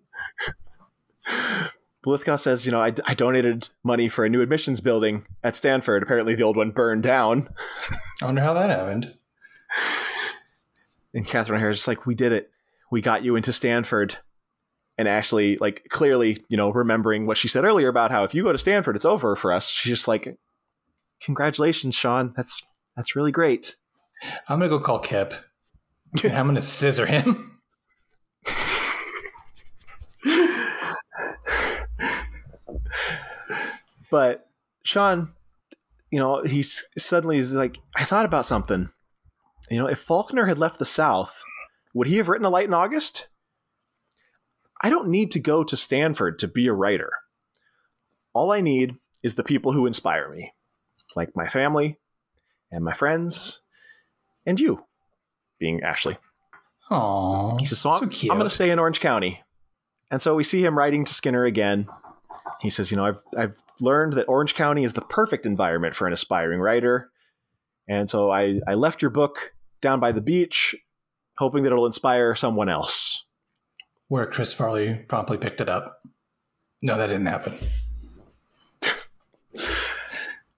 Lithgow 2.05 2.35
says, 2.35 2.65
you 2.65 2.71
know, 2.71 2.81
I, 2.81 2.93
I 3.05 3.13
donated 3.13 3.69
money 3.83 4.07
for 4.07 4.25
a 4.25 4.29
new 4.29 4.41
admissions 4.41 4.81
building 4.81 5.25
at 5.43 5.55
Stanford. 5.55 6.01
Apparently, 6.03 6.35
the 6.35 6.43
old 6.43 6.57
one 6.57 6.71
burned 6.71 7.03
down. 7.03 7.49
I 8.21 8.25
wonder 8.25 8.41
how 8.41 8.53
that 8.53 8.69
happened. 8.69 9.15
And 11.13 11.27
Catherine 11.27 11.57
O'Hara 11.57 11.73
is 11.73 11.87
like, 11.87 12.05
we 12.05 12.15
did 12.15 12.31
it. 12.31 12.51
We 12.91 13.01
got 13.01 13.23
you 13.23 13.35
into 13.35 13.53
Stanford. 13.53 14.17
And 14.97 15.07
Ashley, 15.07 15.57
like, 15.57 15.87
clearly, 15.89 16.43
you 16.49 16.57
know, 16.57 16.69
remembering 16.69 17.25
what 17.25 17.37
she 17.37 17.47
said 17.47 17.65
earlier 17.65 17.87
about 17.87 18.11
how 18.11 18.23
if 18.23 18.35
you 18.35 18.43
go 18.43 18.51
to 18.51 18.57
Stanford, 18.57 18.95
it's 18.95 19.05
over 19.05 19.35
for 19.35 19.51
us. 19.51 19.69
She's 19.69 19.91
just 19.91 20.07
like, 20.07 20.37
congratulations, 21.23 21.95
Sean. 21.95 22.33
That's 22.35 22.61
that's 22.95 23.15
really 23.15 23.31
great. 23.31 23.77
I'm 24.47 24.59
gonna 24.59 24.69
go 24.69 24.79
call 24.79 24.99
Kip. 24.99 25.33
I'm 26.23 26.45
gonna 26.45 26.61
scissor 26.61 27.05
him. 27.07 27.59
But 34.11 34.45
Sean, 34.83 35.31
you 36.11 36.19
know, 36.19 36.43
he's 36.43 36.85
suddenly 36.97 37.37
is 37.37 37.53
like, 37.53 37.79
I 37.95 38.03
thought 38.03 38.25
about 38.25 38.45
something. 38.45 38.89
You 39.71 39.79
know, 39.79 39.87
if 39.87 39.99
Faulkner 39.99 40.45
had 40.45 40.59
left 40.59 40.77
the 40.77 40.85
South, 40.85 41.41
would 41.93 42.07
he 42.07 42.17
have 42.17 42.29
written 42.29 42.45
A 42.45 42.49
Light 42.49 42.67
in 42.67 42.73
August? 42.73 43.27
I 44.81 44.89
don't 44.89 45.09
need 45.09 45.31
to 45.31 45.39
go 45.39 45.63
to 45.63 45.77
Stanford 45.77 46.39
to 46.39 46.47
be 46.47 46.67
a 46.67 46.73
writer. 46.73 47.11
All 48.33 48.51
I 48.51 48.61
need 48.61 48.95
is 49.21 49.35
the 49.35 49.43
people 49.43 49.73
who 49.73 49.85
inspire 49.85 50.29
me, 50.29 50.53
like 51.15 51.35
my 51.35 51.47
family 51.47 51.97
and 52.71 52.83
my 52.83 52.93
friends 52.93 53.61
and 54.45 54.59
you, 54.59 54.85
being 55.59 55.81
Ashley. 55.83 56.17
Aww. 56.89 57.59
He 57.59 57.65
says, 57.65 57.79
so, 57.79 57.91
I'm, 57.91 57.99
so 57.99 58.07
cute. 58.07 58.31
I'm 58.31 58.37
going 58.37 58.49
to 58.49 58.55
stay 58.55 58.71
in 58.71 58.79
Orange 58.79 58.99
County. 58.99 59.43
And 60.09 60.21
so 60.21 60.35
we 60.35 60.43
see 60.43 60.65
him 60.65 60.77
writing 60.77 61.05
to 61.05 61.13
Skinner 61.13 61.45
again. 61.45 61.87
He 62.59 62.69
says, 62.69 62.91
you 62.91 62.97
know, 62.97 63.05
I've, 63.05 63.21
I've 63.37 63.55
learned 63.79 64.13
that 64.13 64.27
Orange 64.27 64.55
County 64.55 64.83
is 64.83 64.93
the 64.93 65.01
perfect 65.01 65.45
environment 65.45 65.95
for 65.95 66.07
an 66.07 66.13
aspiring 66.13 66.59
writer. 66.59 67.11
And 67.87 68.09
so 68.09 68.31
I, 68.31 68.59
I 68.67 68.73
left 68.73 69.01
your 69.01 69.11
book 69.11 69.53
down 69.81 69.99
by 69.99 70.11
the 70.11 70.21
beach, 70.21 70.75
hoping 71.41 71.63
that 71.63 71.71
it'll 71.71 71.87
inspire 71.87 72.35
someone 72.35 72.69
else. 72.69 73.25
Where 74.09 74.27
Chris 74.27 74.53
Farley 74.53 74.93
promptly 75.07 75.39
picked 75.39 75.59
it 75.59 75.67
up. 75.67 76.03
No, 76.83 76.97
that 76.97 77.07
didn't 77.07 77.25
happen. 77.25 77.53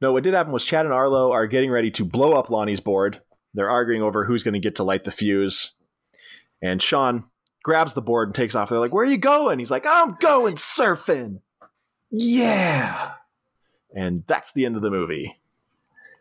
No, 0.02 0.12
what 0.12 0.26
did 0.26 0.34
happen 0.34 0.52
was 0.52 0.66
Chad 0.66 0.84
and 0.84 0.94
Arlo 0.94 1.32
are 1.32 1.48
getting 1.48 1.72
ready 1.72 1.90
to 1.92 2.04
blow 2.04 2.34
up 2.34 2.50
Lonnie's 2.50 2.82
board. 2.82 3.22
They're 3.54 3.70
arguing 3.70 4.02
over 4.02 4.26
who's 4.26 4.44
going 4.44 4.54
to 4.54 4.60
get 4.60 4.76
to 4.76 4.84
light 4.84 5.06
the 5.06 5.12
fuse. 5.12 5.72
And 6.62 6.82
Sean 6.82 7.24
grabs 7.64 7.94
the 7.94 8.02
board 8.02 8.28
and 8.28 8.36
takes 8.36 8.54
off. 8.54 8.68
They're 8.68 8.80
like, 8.80 8.94
Where 8.94 9.06
are 9.06 9.10
you 9.10 9.16
going? 9.16 9.60
He's 9.60 9.72
like, 9.72 9.86
I'm 9.88 10.18
going 10.20 10.56
surfing. 10.56 11.40
Yeah. 12.12 13.14
And 13.96 14.26
that's 14.28 14.52
the 14.52 14.66
end 14.66 14.76
of 14.76 14.82
the 14.82 14.92
movie. 14.92 15.40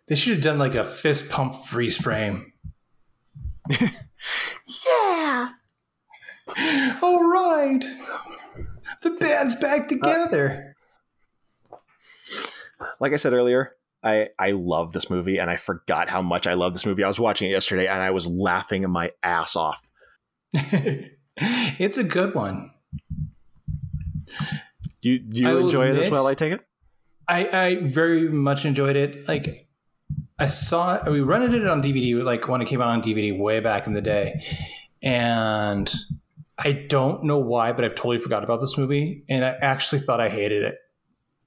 They 0.06 0.14
should 0.14 0.34
have 0.34 0.44
done 0.44 0.60
like 0.60 0.76
a 0.76 0.84
fist 0.84 1.28
pump 1.28 1.56
freeze 1.56 1.96
frame. 1.96 2.52
Yeah. 4.86 5.50
All 7.02 7.24
right. 7.24 7.84
The 9.02 9.10
band's 9.10 9.56
back 9.56 9.82
uh, 9.82 9.88
together. 9.88 10.76
Like 13.00 13.12
I 13.12 13.16
said 13.16 13.32
earlier, 13.32 13.72
I, 14.02 14.28
I 14.38 14.52
love 14.52 14.92
this 14.92 15.10
movie 15.10 15.38
and 15.38 15.50
I 15.50 15.56
forgot 15.56 16.08
how 16.08 16.22
much 16.22 16.46
I 16.46 16.54
love 16.54 16.72
this 16.72 16.86
movie. 16.86 17.04
I 17.04 17.08
was 17.08 17.20
watching 17.20 17.48
it 17.48 17.52
yesterday 17.52 17.86
and 17.86 18.00
I 18.00 18.10
was 18.10 18.26
laughing 18.26 18.88
my 18.90 19.10
ass 19.22 19.56
off. 19.56 19.82
it's 20.54 21.96
a 21.96 22.04
good 22.04 22.34
one. 22.34 22.70
You 25.00 25.20
you 25.30 25.48
I 25.48 25.52
will 25.52 25.66
enjoy 25.66 25.90
it 25.90 25.96
as 25.96 26.10
well, 26.10 26.26
I 26.26 26.34
take 26.34 26.52
it? 26.52 26.60
I, 27.28 27.46
I 27.46 27.74
very 27.76 28.28
much 28.28 28.64
enjoyed 28.64 28.96
it. 28.96 29.26
Like 29.28 29.68
I 30.38 30.46
saw 30.48 31.08
we 31.10 31.20
rented 31.20 31.54
it 31.54 31.66
on 31.68 31.82
DVD 31.82 32.22
like 32.22 32.48
when 32.48 32.60
it 32.62 32.66
came 32.66 32.80
out 32.80 32.88
on 32.88 33.02
DVD 33.02 33.36
way 33.38 33.60
back 33.60 33.86
in 33.86 33.92
the 33.92 34.02
day. 34.02 34.44
And 35.02 35.92
I 36.58 36.72
don't 36.72 37.24
know 37.24 37.38
why, 37.38 37.72
but 37.72 37.84
I've 37.84 37.94
totally 37.94 38.18
forgot 38.18 38.42
about 38.44 38.60
this 38.60 38.76
movie 38.78 39.24
and 39.28 39.44
I 39.44 39.56
actually 39.60 40.00
thought 40.00 40.20
I 40.20 40.28
hated 40.28 40.62
it. 40.64 40.78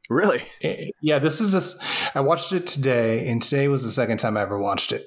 Really? 0.10 0.44
Eh, 0.62 0.90
Yeah, 1.02 1.20
this 1.20 1.42
is 1.42 1.52
this 1.52 1.80
I 2.14 2.22
watched 2.22 2.52
it 2.54 2.68
today 2.68 3.28
and 3.28 3.42
today 3.42 3.68
was 3.68 3.84
the 3.84 3.90
second 3.90 4.18
time 4.18 4.38
I 4.38 4.42
ever 4.42 4.58
watched 4.60 4.92
it. 4.92 5.04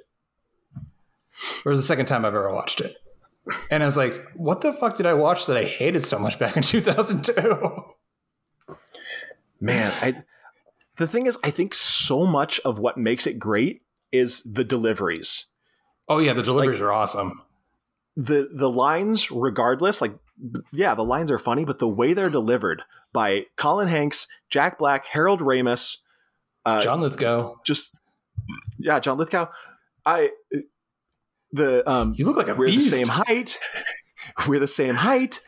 Or 1.64 1.74
the 1.76 1.82
second 1.82 2.06
time 2.06 2.24
I've 2.24 2.34
ever 2.34 2.52
watched 2.52 2.80
it. 2.80 2.96
And 3.70 3.82
I 3.82 3.86
was 3.86 3.96
like, 3.96 4.12
what 4.34 4.60
the 4.60 4.72
fuck 4.72 4.96
did 4.96 5.06
I 5.06 5.14
watch 5.14 5.46
that 5.46 5.56
I 5.56 5.64
hated 5.64 6.04
so 6.04 6.18
much 6.18 6.38
back 6.38 6.56
in 6.56 6.62
2002? 6.64 7.84
Man, 9.60 9.92
I 10.02 10.22
the 10.98 11.06
thing 11.06 11.26
is 11.26 11.38
I 11.42 11.50
think 11.50 11.74
so 11.74 12.26
much 12.26 12.60
of 12.60 12.78
what 12.78 12.96
makes 12.98 13.26
it 13.26 13.38
great 13.38 13.82
is 14.12 14.42
the 14.44 14.64
deliveries. 14.64 15.46
Oh 16.08 16.18
yeah, 16.18 16.32
the 16.34 16.42
deliveries 16.42 16.80
are 16.80 16.92
awesome. 16.92 17.42
The 18.16 18.48
the 18.52 18.68
lines 18.70 19.30
regardless, 19.30 20.00
like 20.00 20.14
yeah, 20.72 20.94
the 20.94 21.04
lines 21.04 21.30
are 21.30 21.38
funny, 21.38 21.64
but 21.64 21.78
the 21.78 21.88
way 21.88 22.12
they're 22.14 22.30
delivered 22.30 22.82
by 23.12 23.46
Colin 23.56 23.88
Hanks, 23.88 24.26
Jack 24.50 24.78
Black, 24.78 25.04
Harold 25.06 25.40
Ramis, 25.40 25.98
Uh, 26.64 26.80
John 26.80 27.00
Lithgow. 27.00 27.54
just 27.64 27.94
yeah, 28.78 29.00
John 29.00 29.18
Lithgow. 29.18 29.48
I 30.06 30.30
the 31.52 31.88
um 31.90 32.14
You 32.16 32.24
look 32.24 32.36
like 32.36 32.48
a 32.48 32.54
we're 32.54 32.66
beast. 32.66 32.90
the 32.90 32.96
same 32.98 33.08
height. 33.08 33.58
We're 34.48 34.58
the 34.60 34.66
same 34.66 34.96
height. 34.96 35.40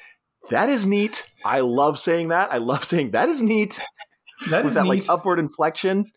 That 0.51 0.69
is 0.69 0.87
neat. 0.87 1.29
I 1.45 1.61
love 1.61 1.99
saying 1.99 2.29
that. 2.29 2.53
I 2.53 2.59
love 2.59 2.85
saying 2.85 3.11
that 3.11 3.29
is 3.29 3.43
neat 3.43 3.81
That 4.49 4.65
is 4.65 4.75
that 4.75 4.85
neat. 4.85 4.89
like 4.89 5.09
upward 5.09 5.39
inflection. 5.39 6.11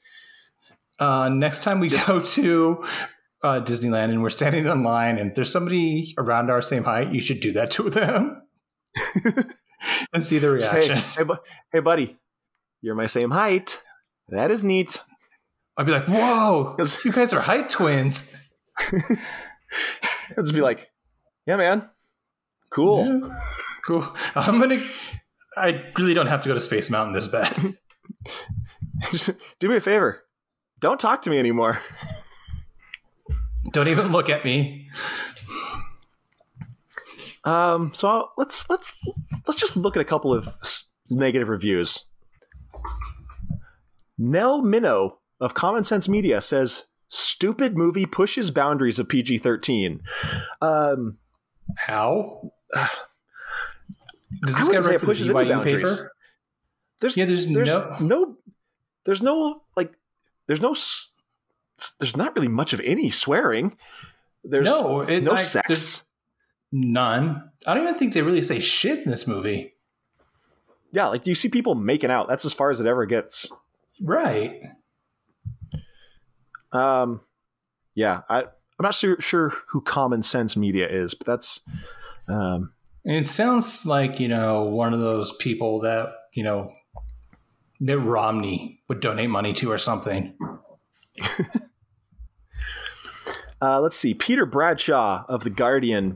Uh, 1.00 1.30
next 1.30 1.64
time 1.64 1.80
we 1.80 1.90
go 1.90 2.20
to 2.22 2.86
uh, 3.44 3.62
Disneyland 3.62 4.12
and 4.12 4.22
we're 4.24 4.30
standing 4.30 4.66
in 4.66 4.84
line 4.84 5.18
and 5.18 5.36
there's 5.36 5.52
somebody 5.52 6.14
around 6.18 6.50
our 6.50 6.62
same 6.62 6.84
height, 6.86 7.12
you 7.12 7.20
should 7.20 7.40
do 7.41 7.52
that 7.54 7.72
to 7.72 7.90
them 7.90 8.41
and 10.14 10.24
see 10.24 10.38
the 10.40 10.58
Just, 10.60 10.72
hey, 10.72 10.80
reaction. 10.88 11.28
hey, 11.28 11.34
hey, 11.74 11.80
buddy, 11.80 12.18
you're 12.82 12.95
my 12.95 13.08
same 13.08 13.32
height. 13.32 13.82
That 14.30 14.52
is 14.52 14.64
neat. 14.64 14.98
I'd 15.76 15.86
be 15.88 15.91
like, 15.91 16.08
"Whoa, 16.08 16.78
you 17.04 17.12
guys 17.12 17.34
are 17.34 17.41
height 17.41 17.70
twins." 17.70 18.36
I'll 20.38 20.44
just 20.44 20.54
be 20.54 20.62
like, 20.62 20.91
yeah, 21.45 21.58
man, 21.58 21.90
cool. 22.70 23.06
Yeah. 23.06 23.40
Cool. 23.86 24.16
I'm 24.36 24.60
gonna. 24.60 24.80
I 25.58 25.84
really 25.98 26.14
don't 26.14 26.28
have 26.28 26.41
to 26.41 26.48
go 26.48 26.54
to 26.54 26.60
Space 26.60 26.90
Mountain 26.90 27.14
this 27.14 27.28
bad. 27.28 27.74
Do 29.60 29.70
me 29.70 29.78
a 29.78 29.82
favor. 29.82 30.24
Don't 30.80 31.00
talk 31.00 31.22
to 31.24 31.30
me 31.30 31.38
anymore. 31.40 31.80
don't 33.72 33.88
even 33.88 34.12
look 34.12 34.30
at 34.30 34.44
me. 34.44 34.90
Um, 37.46 37.92
so 37.94 38.08
I'll, 38.08 38.34
let's 38.38 38.70
let's 38.70 38.94
let's 39.48 39.60
just 39.60 39.76
look 39.76 39.96
at 39.98 40.02
a 40.02 40.06
couple 40.06 40.34
of 40.34 40.48
negative 41.10 41.50
reviews. 41.50 42.06
Nell 44.18 44.62
Minow 44.62 45.18
of 45.40 45.54
Common 45.54 45.84
Sense 45.84 46.08
Media 46.08 46.40
says, 46.40 46.88
"Stupid 47.10 47.76
movie 47.78 48.06
pushes 48.06 48.52
boundaries 48.52 49.00
of 49.00 49.10
PG-13." 49.10 50.00
Um, 50.62 51.18
How? 51.76 52.52
Does 52.74 54.56
I 54.56 54.60
this 54.60 54.60
guy 54.60 54.66
wouldn't 54.66 54.86
say 54.86 54.96
it 54.96 55.02
pushes 55.02 55.30
boundaries. 55.32 55.98
paper? 55.98 56.14
There's 57.04 57.18
Yeah, 57.18 57.26
there's, 57.26 57.46
there's 57.46 57.68
no. 57.68 57.98
no 58.00 58.38
there's 59.04 59.22
no 59.22 59.62
like 59.76 59.92
there's 60.48 60.62
no 60.62 60.72
s- 60.72 61.12
there's 62.00 62.16
not 62.16 62.34
really 62.34 62.48
much 62.48 62.72
of 62.72 62.80
any 62.80 63.10
swearing. 63.10 63.76
There's 64.46 64.66
no, 64.66 65.02
it, 65.02 65.22
no 65.22 65.32
like, 65.32 65.44
sex. 65.44 65.68
There's 65.68 66.04
none. 66.72 67.52
I 67.68 67.74
don't 67.74 67.84
even 67.84 67.96
think 67.96 68.14
they 68.14 68.22
really 68.22 68.42
say 68.42 68.60
shit 68.60 69.00
in 69.04 69.12
this 69.12 69.28
movie. 69.28 69.74
Yeah, 70.94 71.08
like 71.08 71.24
do 71.26 71.32
you 71.32 71.36
see 71.36 71.50
people 71.50 71.76
making 71.76 72.10
out. 72.10 72.30
That's 72.30 72.46
as 72.46 72.54
far 72.54 72.70
as 72.70 72.80
it 72.80 72.88
ever 72.88 73.06
gets. 73.06 73.52
Right. 74.02 74.62
Um, 76.72 77.20
yeah, 77.96 78.22
I, 78.30 78.44
I'm 78.44 78.48
not 78.80 78.96
sure 78.96 79.20
sure 79.20 79.54
who 79.70 79.82
Common 79.82 80.24
Sense 80.24 80.56
Media 80.56 80.88
is, 80.90 81.14
but 81.16 81.28
that's 81.28 81.60
um, 82.30 82.74
it 83.06 83.26
sounds 83.26 83.86
like, 83.86 84.20
you 84.22 84.30
know, 84.30 84.64
one 84.64 84.94
of 84.94 85.02
those 85.02 85.36
people 85.38 85.82
that, 85.82 86.14
you 86.34 86.44
know, 86.44 86.72
Mitt 87.84 88.00
Romney 88.00 88.82
would 88.88 89.02
donate 89.02 89.30
money 89.30 89.52
to 89.52 89.70
or 89.70 89.78
something. 89.78 90.38
uh, 93.62 93.82
let's 93.82 93.98
see. 93.98 94.14
Peter 94.14 94.46
Bradshaw 94.46 95.26
of 95.28 95.44
the 95.44 95.50
Guardian. 95.50 96.16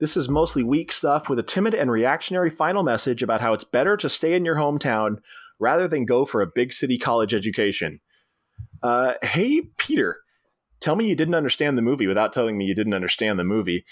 This 0.00 0.16
is 0.16 0.28
mostly 0.28 0.64
weak 0.64 0.90
stuff 0.90 1.28
with 1.28 1.38
a 1.38 1.44
timid 1.44 1.72
and 1.72 1.88
reactionary 1.88 2.50
final 2.50 2.82
message 2.82 3.22
about 3.22 3.40
how 3.40 3.52
it's 3.52 3.62
better 3.62 3.96
to 3.96 4.08
stay 4.08 4.34
in 4.34 4.44
your 4.44 4.56
hometown 4.56 5.18
rather 5.60 5.86
than 5.86 6.04
go 6.04 6.24
for 6.24 6.42
a 6.42 6.50
big 6.52 6.72
city 6.72 6.98
college 6.98 7.32
education. 7.32 8.00
Uh, 8.82 9.12
hey, 9.22 9.68
Peter, 9.76 10.18
tell 10.80 10.96
me 10.96 11.06
you 11.06 11.14
didn't 11.14 11.36
understand 11.36 11.78
the 11.78 11.82
movie 11.82 12.08
without 12.08 12.32
telling 12.32 12.58
me 12.58 12.64
you 12.64 12.74
didn't 12.74 12.92
understand 12.92 13.38
the 13.38 13.44
movie. 13.44 13.84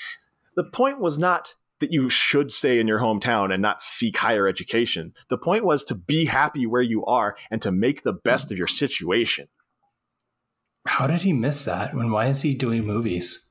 The 0.56 0.64
point 0.64 0.98
was 0.98 1.18
not 1.18 1.54
that 1.82 1.92
you 1.92 2.08
should 2.08 2.52
stay 2.52 2.80
in 2.80 2.86
your 2.86 3.00
hometown 3.00 3.52
and 3.52 3.60
not 3.60 3.82
seek 3.82 4.16
higher 4.16 4.48
education. 4.48 5.12
The 5.28 5.36
point 5.36 5.64
was 5.64 5.84
to 5.84 5.94
be 5.94 6.24
happy 6.24 6.64
where 6.64 6.80
you 6.80 7.04
are 7.04 7.36
and 7.50 7.60
to 7.62 7.70
make 7.70 8.02
the 8.02 8.12
best 8.12 8.50
of 8.50 8.56
your 8.56 8.66
situation. 8.68 9.48
How 10.86 11.06
did 11.06 11.22
he 11.22 11.32
miss 11.32 11.64
that? 11.64 11.92
And 11.92 12.12
why 12.12 12.26
is 12.26 12.42
he 12.42 12.54
doing 12.54 12.86
movies? 12.86 13.50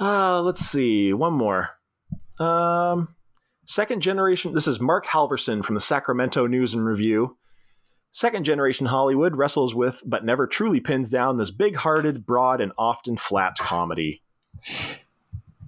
Uh, 0.00 0.42
let's 0.42 0.64
see. 0.64 1.12
One 1.12 1.34
more. 1.34 1.70
Um, 2.40 3.14
second 3.66 4.00
generation. 4.00 4.54
This 4.54 4.66
is 4.66 4.80
Mark 4.80 5.06
Halverson 5.06 5.64
from 5.64 5.74
the 5.74 5.80
Sacramento 5.80 6.46
News 6.46 6.74
and 6.74 6.84
Review. 6.84 7.36
Second 8.10 8.44
generation 8.44 8.86
Hollywood 8.86 9.36
wrestles 9.36 9.74
with, 9.74 10.02
but 10.06 10.24
never 10.24 10.46
truly 10.46 10.80
pins 10.80 11.10
down, 11.10 11.36
this 11.36 11.50
big 11.50 11.76
hearted, 11.76 12.24
broad, 12.24 12.60
and 12.60 12.72
often 12.78 13.16
flat 13.16 13.56
comedy. 13.58 14.22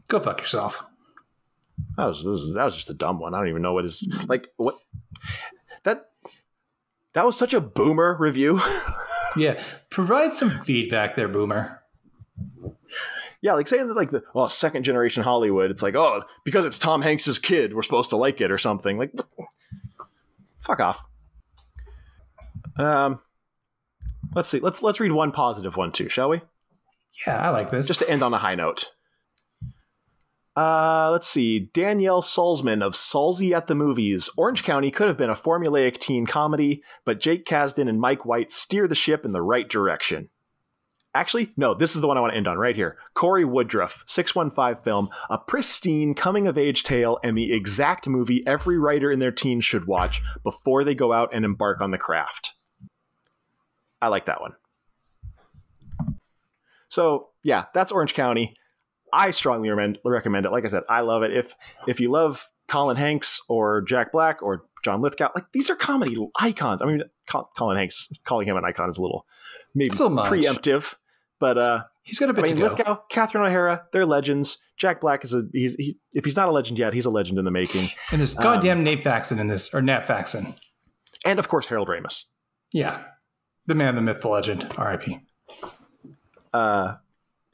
Go 0.09 0.21
fuck 0.21 0.41
yourself. 0.41 0.85
That 1.97 2.07
was, 2.07 2.23
that 2.25 2.65
was 2.65 2.75
just 2.75 2.91
a 2.91 2.95
dumb 2.95 3.19
one. 3.19 3.35
I 3.35 3.39
don't 3.39 3.49
even 3.49 3.63
know 3.63 3.73
what 3.75 3.85
is 3.85 4.05
like 4.29 4.49
what 4.57 4.77
that 5.83 6.11
that 7.13 7.25
was 7.27 7.37
such 7.37 7.55
a 7.55 7.61
boomer 7.61 8.17
review. 8.19 8.61
Yeah. 9.37 9.63
Provide 9.91 10.33
some 10.33 10.49
feedback 10.61 11.15
there, 11.15 11.29
Boomer. 11.29 11.83
yeah, 13.43 13.53
like 13.53 13.69
saying 13.69 13.87
that 13.87 13.95
like 13.95 14.11
the 14.11 14.23
well 14.35 14.49
second 14.49 14.85
generation 14.85 15.23
Hollywood. 15.23 15.71
It's 15.71 15.83
like 15.83 15.95
oh 15.95 16.23
because 16.43 16.65
it's 16.65 16.79
Tom 16.79 17.03
Hanks's 17.03 17.39
kid, 17.39 17.75
we're 17.75 17.83
supposed 17.83 18.09
to 18.11 18.17
like 18.17 18.41
it 18.41 18.51
or 18.51 18.57
something. 18.57 18.97
Like 18.97 19.13
fuck 20.61 20.81
off. 20.81 21.05
Um, 22.79 23.21
let's 24.35 24.49
see. 24.49 24.61
Let's 24.61 24.83
let's 24.83 25.01
read 25.01 25.13
one 25.13 25.33
positive 25.33 25.77
one 25.77 25.93
too, 25.93 26.09
shall 26.09 26.31
we? 26.31 26.41
Yeah, 27.27 27.37
I 27.39 27.51
like 27.51 27.71
this. 27.71 27.87
Just 27.89 28.01
to 28.01 28.09
end 28.09 28.23
on 28.23 28.33
a 28.33 28.39
high 28.39 28.55
note. 28.55 28.93
Uh, 30.57 31.11
let's 31.13 31.29
see. 31.29 31.71
Danielle 31.75 32.23
Salzman 32.23 32.83
of 32.83 32.95
Salzy 32.95 33.53
at 33.53 33.67
the 33.67 33.75
Movies. 33.75 34.31
Orange 34.39 34.63
County 34.63 34.91
could 34.91 35.07
have 35.07 35.19
been 35.19 35.29
a 35.29 35.35
formulaic 35.35 35.99
teen 35.99 36.25
comedy, 36.27 36.83
but 37.05 37.21
Jake 37.21 37.45
Kasdan 37.45 37.89
and 37.89 38.01
Mike 38.01 38.25
White 38.25 38.51
steer 38.51 38.89
the 38.89 38.95
ship 38.95 39.25
in 39.27 39.33
the 39.33 39.43
right 39.43 39.69
direction. 39.69 40.31
Actually, 41.15 41.53
no, 41.57 41.75
this 41.75 41.95
is 41.95 42.03
the 42.03 42.09
one 42.09 42.19
I 42.19 42.21
want 42.21 42.33
to 42.33 42.37
end 42.37 42.47
on 42.47 42.59
right 42.59 42.77
here. 42.77 42.99
Corey 43.15 43.45
Woodruff, 43.45 44.03
615 44.07 44.83
film, 44.83 45.09
a 45.31 45.39
pristine 45.39 46.15
coming 46.15 46.47
of 46.47 46.59
age 46.59 46.83
tale 46.83 47.19
and 47.23 47.37
the 47.37 47.53
exact 47.53 48.07
movie 48.07 48.43
every 48.47 48.79
writer 48.79 49.11
in 49.11 49.19
their 49.19 49.33
teens 49.33 49.65
should 49.65 49.87
watch 49.87 50.23
before 50.43 50.85
they 50.85 50.95
go 50.95 51.13
out 51.13 51.31
and 51.35 51.45
embark 51.45 51.81
on 51.81 51.91
the 51.91 51.99
craft. 51.99 52.53
I 54.01 54.09
like 54.09 54.27
that 54.27 54.41
one. 54.41 54.53
So, 56.89 57.31
yeah, 57.43 57.65
that's 57.73 57.93
Orange 57.93 58.15
County. 58.15 58.55
I 59.17 59.31
strongly 59.31 59.71
recommend, 59.71 59.99
recommend 60.05 60.47
it. 60.47 60.53
Like 60.53 60.65
I 60.65 60.69
said, 60.69 60.83
I 60.89 61.01
love 61.01 61.23
it. 61.23 61.33
If 61.37 61.55
if 61.89 61.99
you 62.01 62.11
love 62.11 62.49
Colin 62.69 62.97
Hanks 62.97 63.41
or 63.49 63.81
Jack 63.83 64.13
Black 64.13 64.43
or 64.43 64.65
John 64.85 65.01
Lithgow, 65.01 65.31
like 65.35 65.47
these 65.53 65.71
are 65.71 65.77
comedy 65.77 66.17
icons. 66.39 66.83
I 66.83 66.87
mean, 66.87 67.03
Colin 67.57 67.77
Hanks 67.77 68.09
calling 68.25 68.47
him 68.47 68.57
an 68.57 68.65
icon 68.65 68.89
is 68.89 68.99
a 68.99 69.03
little 69.03 69.27
maybe 69.75 69.97
So 69.97 70.09
preemptive, 70.11 70.95
but 71.41 71.59
uh, 71.59 71.85
He's 72.05 72.21
got 72.21 72.27
a 72.29 72.33
I 72.33 72.35
bit 72.35 72.45
mean, 72.45 72.55
to 72.55 72.61
go. 72.61 72.69
Lithgow, 72.69 73.01
Catherine 73.11 73.45
O'Hara, 73.45 73.87
they're 73.93 74.07
legends. 74.07 74.59
Jack 74.77 75.01
Black 75.01 75.25
is 75.25 75.35
a 75.35 75.43
he's 75.53 75.75
he, 75.75 75.99
if 76.13 76.25
he's 76.25 76.37
not 76.37 76.49
a 76.49 76.53
legend 76.53 76.79
yet, 76.79 76.93
he's 76.93 77.05
a 77.07 77.11
legend 77.11 77.39
in 77.39 77.45
the 77.45 77.51
making. 77.51 77.91
And 78.13 78.21
there's 78.21 78.37
Um, 78.37 78.43
goddamn 78.45 78.85
Nate 78.85 79.03
Faxon 79.03 79.39
in 79.41 79.49
this, 79.49 79.75
or 79.75 79.83
Nat 79.83 80.07
Faxon. 80.07 80.55
And 81.25 81.39
of 81.41 81.49
course, 81.49 81.67
Harold 81.67 81.89
Ramis. 81.89 82.27
Yeah. 82.73 83.03
The 83.67 83.75
man, 83.75 83.97
the 83.97 84.03
myth, 84.03 84.21
the 84.21 84.29
legend. 84.29 84.73
R.I.P. 84.79 85.19
uh, 86.55 86.95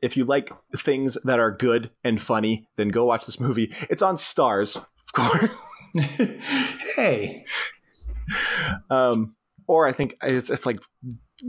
if 0.03 0.17
you 0.17 0.25
like 0.25 0.53
things 0.77 1.17
that 1.25 1.39
are 1.39 1.53
good 1.53 1.91
and 2.03 2.21
funny, 2.21 2.67
then 2.77 2.89
go 2.89 3.05
watch 3.05 3.25
this 3.25 3.41
movie. 3.41 3.73
It's 3.89 4.03
on 4.03 4.17
Starz, 4.17 4.77
of 4.77 5.13
course. 5.13 5.93
hey. 6.97 7.45
Um, 8.91 9.37
or 9.69 9.87
I 9.87 9.93
think 9.93 10.17
it's, 10.23 10.51
it's 10.51 10.67
like 10.67 10.81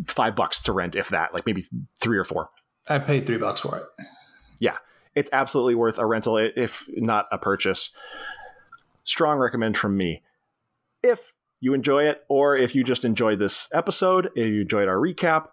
five 0.07 0.35
bucks 0.35 0.61
to 0.61 0.71
rent, 0.71 0.95
if 0.95 1.09
that, 1.09 1.34
like 1.34 1.45
maybe 1.47 1.65
three 1.99 2.17
or 2.17 2.23
four. 2.23 2.49
I 2.88 2.99
paid 2.99 3.25
three 3.25 3.38
bucks 3.38 3.61
for 3.61 3.77
it. 3.77 3.84
Yeah, 4.59 4.77
it's 5.15 5.31
absolutely 5.34 5.75
worth 5.75 5.97
a 5.97 6.05
rental, 6.05 6.38
if 6.38 6.85
not 6.89 7.27
a 7.31 7.39
purchase. 7.39 7.89
Strong 9.03 9.39
recommend 9.39 9.77
from 9.77 9.97
me. 9.97 10.21
If 11.01 11.34
you 11.59 11.73
enjoy 11.73 12.03
it, 12.03 12.23
or 12.30 12.55
if 12.55 12.75
you 12.75 12.84
just 12.84 13.03
enjoyed 13.03 13.39
this 13.39 13.69
episode, 13.73 14.30
if 14.35 14.47
you 14.47 14.61
enjoyed 14.61 14.88
our 14.88 14.97
recap, 14.97 15.47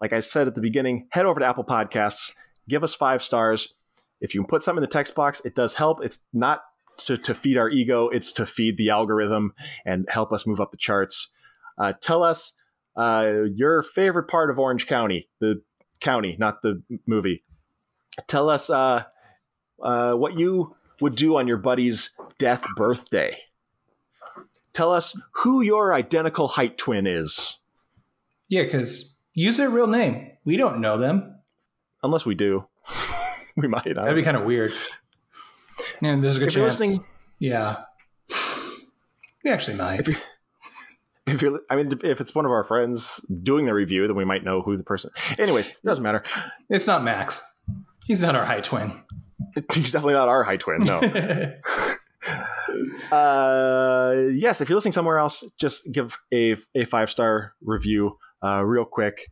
like 0.00 0.12
I 0.12 0.20
said 0.20 0.46
at 0.46 0.54
the 0.54 0.60
beginning, 0.60 1.08
head 1.10 1.26
over 1.26 1.40
to 1.40 1.46
Apple 1.46 1.64
Podcasts, 1.64 2.32
give 2.68 2.84
us 2.84 2.94
five 2.94 3.22
stars. 3.22 3.74
If 4.20 4.34
you 4.34 4.40
can 4.40 4.48
put 4.48 4.62
something 4.62 4.82
in 4.82 4.88
the 4.88 4.92
text 4.92 5.14
box, 5.14 5.40
it 5.44 5.54
does 5.54 5.74
help. 5.74 6.04
It's 6.04 6.20
not 6.32 6.62
to, 6.98 7.16
to 7.18 7.34
feed 7.34 7.58
our 7.58 7.68
ego, 7.68 8.08
it's 8.08 8.32
to 8.34 8.46
feed 8.46 8.76
the 8.78 8.90
algorithm 8.90 9.52
and 9.84 10.08
help 10.08 10.32
us 10.32 10.46
move 10.46 10.60
up 10.60 10.70
the 10.70 10.78
charts. 10.78 11.30
Uh, 11.78 11.92
tell 12.00 12.22
us 12.22 12.54
uh, 12.96 13.42
your 13.54 13.82
favorite 13.82 14.28
part 14.28 14.50
of 14.50 14.58
Orange 14.58 14.86
County, 14.86 15.28
the 15.40 15.62
county, 16.00 16.36
not 16.38 16.62
the 16.62 16.82
movie. 17.06 17.44
Tell 18.26 18.48
us 18.48 18.70
uh, 18.70 19.04
uh, 19.82 20.12
what 20.12 20.38
you 20.38 20.74
would 21.00 21.16
do 21.16 21.36
on 21.36 21.46
your 21.46 21.58
buddy's 21.58 22.10
death 22.38 22.64
birthday. 22.76 23.36
Tell 24.72 24.92
us 24.92 25.18
who 25.32 25.60
your 25.60 25.92
identical 25.94 26.48
height 26.48 26.78
twin 26.78 27.06
is. 27.06 27.58
Yeah, 28.48 28.62
because 28.62 29.15
use 29.36 29.56
their 29.56 29.70
real 29.70 29.86
name. 29.86 30.32
We 30.44 30.56
don't 30.56 30.80
know 30.80 30.98
them. 30.98 31.36
Unless 32.02 32.26
we 32.26 32.34
do. 32.34 32.66
we 33.56 33.68
might. 33.68 33.84
That'd 33.84 34.16
be 34.16 34.22
kind 34.24 34.36
of 34.36 34.42
weird. 34.44 34.72
And 36.02 36.22
there's 36.22 36.36
a 36.36 36.40
good 36.40 36.48
If 36.48 36.54
chance. 36.54 36.80
listening- 36.80 37.06
Yeah. 37.38 37.84
We 39.44 39.50
actually 39.52 39.76
might. 39.76 40.00
If 40.00 40.08
you 40.08 40.16
if 41.28 41.42
you 41.42 41.60
I 41.70 41.76
mean 41.76 41.92
if 42.02 42.20
it's 42.20 42.34
one 42.34 42.44
of 42.44 42.50
our 42.50 42.64
friends 42.64 43.24
doing 43.42 43.66
the 43.66 43.74
review, 43.74 44.06
then 44.08 44.16
we 44.16 44.24
might 44.24 44.42
know 44.44 44.62
who 44.62 44.76
the 44.76 44.82
person. 44.82 45.10
Anyways, 45.38 45.68
it 45.68 45.76
doesn't 45.84 46.02
matter. 46.02 46.24
It's 46.68 46.86
not 46.88 47.04
Max. 47.04 47.60
He's 48.06 48.20
not 48.22 48.34
our 48.34 48.44
high 48.44 48.60
twin. 48.60 49.04
He's 49.72 49.92
definitely 49.92 50.14
not 50.14 50.28
our 50.28 50.42
high 50.42 50.56
twin. 50.56 50.80
No. 50.80 51.00
uh, 53.12 54.14
yes, 54.32 54.60
if 54.60 54.68
you're 54.68 54.76
listening 54.76 54.92
somewhere 54.92 55.18
else, 55.18 55.44
just 55.58 55.90
give 55.92 56.18
a 56.32 56.56
a 56.74 56.84
five 56.84 57.10
star 57.10 57.54
review 57.62 58.18
uh, 58.46 58.62
real 58.62 58.84
quick, 58.84 59.30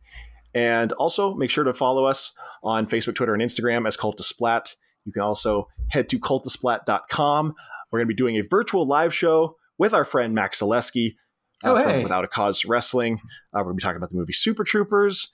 and 0.53 0.91
also 0.93 1.33
make 1.35 1.49
sure 1.49 1.63
to 1.63 1.73
follow 1.73 2.05
us 2.05 2.33
on 2.63 2.87
Facebook, 2.87 3.15
Twitter, 3.15 3.33
and 3.33 3.43
Instagram 3.43 3.87
as 3.87 3.95
Cult 3.95 4.19
of 4.19 4.25
Splat. 4.25 4.75
You 5.05 5.13
can 5.13 5.21
also 5.21 5.67
head 5.89 6.09
to 6.09 6.19
cultofsplat.com. 6.19 7.53
We're 7.91 7.99
going 7.99 8.07
to 8.07 8.13
be 8.13 8.17
doing 8.17 8.37
a 8.37 8.41
virtual 8.41 8.87
live 8.87 9.13
show 9.13 9.55
with 9.77 9.93
our 9.93 10.03
friend 10.05 10.33
Max 10.33 10.61
Zaleski 10.61 11.15
uh, 11.63 11.73
Oh, 11.73 11.75
hey. 11.77 12.03
Without 12.03 12.23
a 12.23 12.27
Cause 12.27 12.65
Wrestling. 12.65 13.19
Uh, 13.53 13.59
we're 13.59 13.63
going 13.63 13.75
to 13.75 13.77
be 13.77 13.83
talking 13.83 13.97
about 13.97 14.11
the 14.11 14.17
movie 14.17 14.33
Super 14.33 14.63
Troopers. 14.63 15.31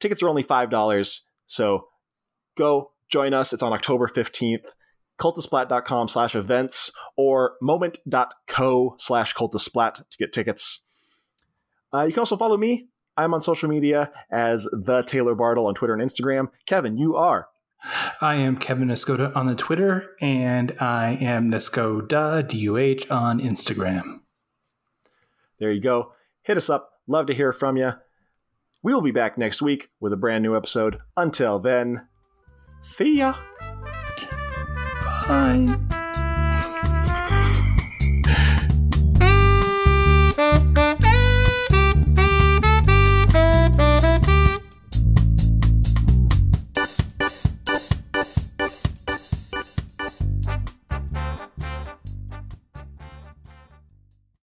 Tickets 0.00 0.22
are 0.22 0.28
only 0.28 0.42
$5, 0.42 1.20
so 1.46 1.86
go 2.56 2.90
join 3.08 3.32
us. 3.32 3.52
It's 3.52 3.62
on 3.62 3.72
October 3.72 4.08
15th. 4.08 4.66
cultofsplat.com 5.20 6.08
slash 6.08 6.34
events 6.34 6.90
or 7.16 7.54
moment.co 7.62 8.96
slash 8.98 9.34
cultofsplat 9.34 9.94
to 9.94 10.18
get 10.18 10.32
tickets. 10.32 10.80
Uh, 11.94 12.02
you 12.02 12.12
can 12.12 12.20
also 12.20 12.36
follow 12.36 12.56
me. 12.56 12.88
I'm 13.16 13.34
on 13.34 13.42
social 13.42 13.68
media 13.68 14.10
as 14.30 14.68
the 14.72 15.02
Taylor 15.02 15.34
Bartle 15.34 15.66
on 15.66 15.74
Twitter 15.74 15.94
and 15.94 16.02
Instagram. 16.02 16.48
Kevin, 16.66 16.96
you 16.96 17.16
are. 17.16 17.48
I 18.20 18.36
am 18.36 18.56
Kevin 18.56 18.88
Nescoda 18.88 19.34
on 19.34 19.46
the 19.46 19.54
Twitter, 19.54 20.14
and 20.20 20.72
I 20.80 21.18
am 21.20 21.50
Nescoda, 21.50 22.46
D-U-H, 22.46 23.10
on 23.10 23.40
Instagram. 23.40 24.20
There 25.58 25.72
you 25.72 25.80
go. 25.80 26.12
Hit 26.42 26.56
us 26.56 26.70
up. 26.70 26.92
Love 27.06 27.26
to 27.26 27.34
hear 27.34 27.52
from 27.52 27.76
you. 27.76 27.92
We 28.82 28.94
will 28.94 29.00
be 29.00 29.10
back 29.10 29.36
next 29.36 29.62
week 29.62 29.90
with 30.00 30.12
a 30.12 30.16
brand 30.16 30.42
new 30.42 30.56
episode. 30.56 30.98
Until 31.16 31.58
then, 31.58 32.06
see 32.80 33.18
ya. 33.18 33.36
Bye. 35.28 35.91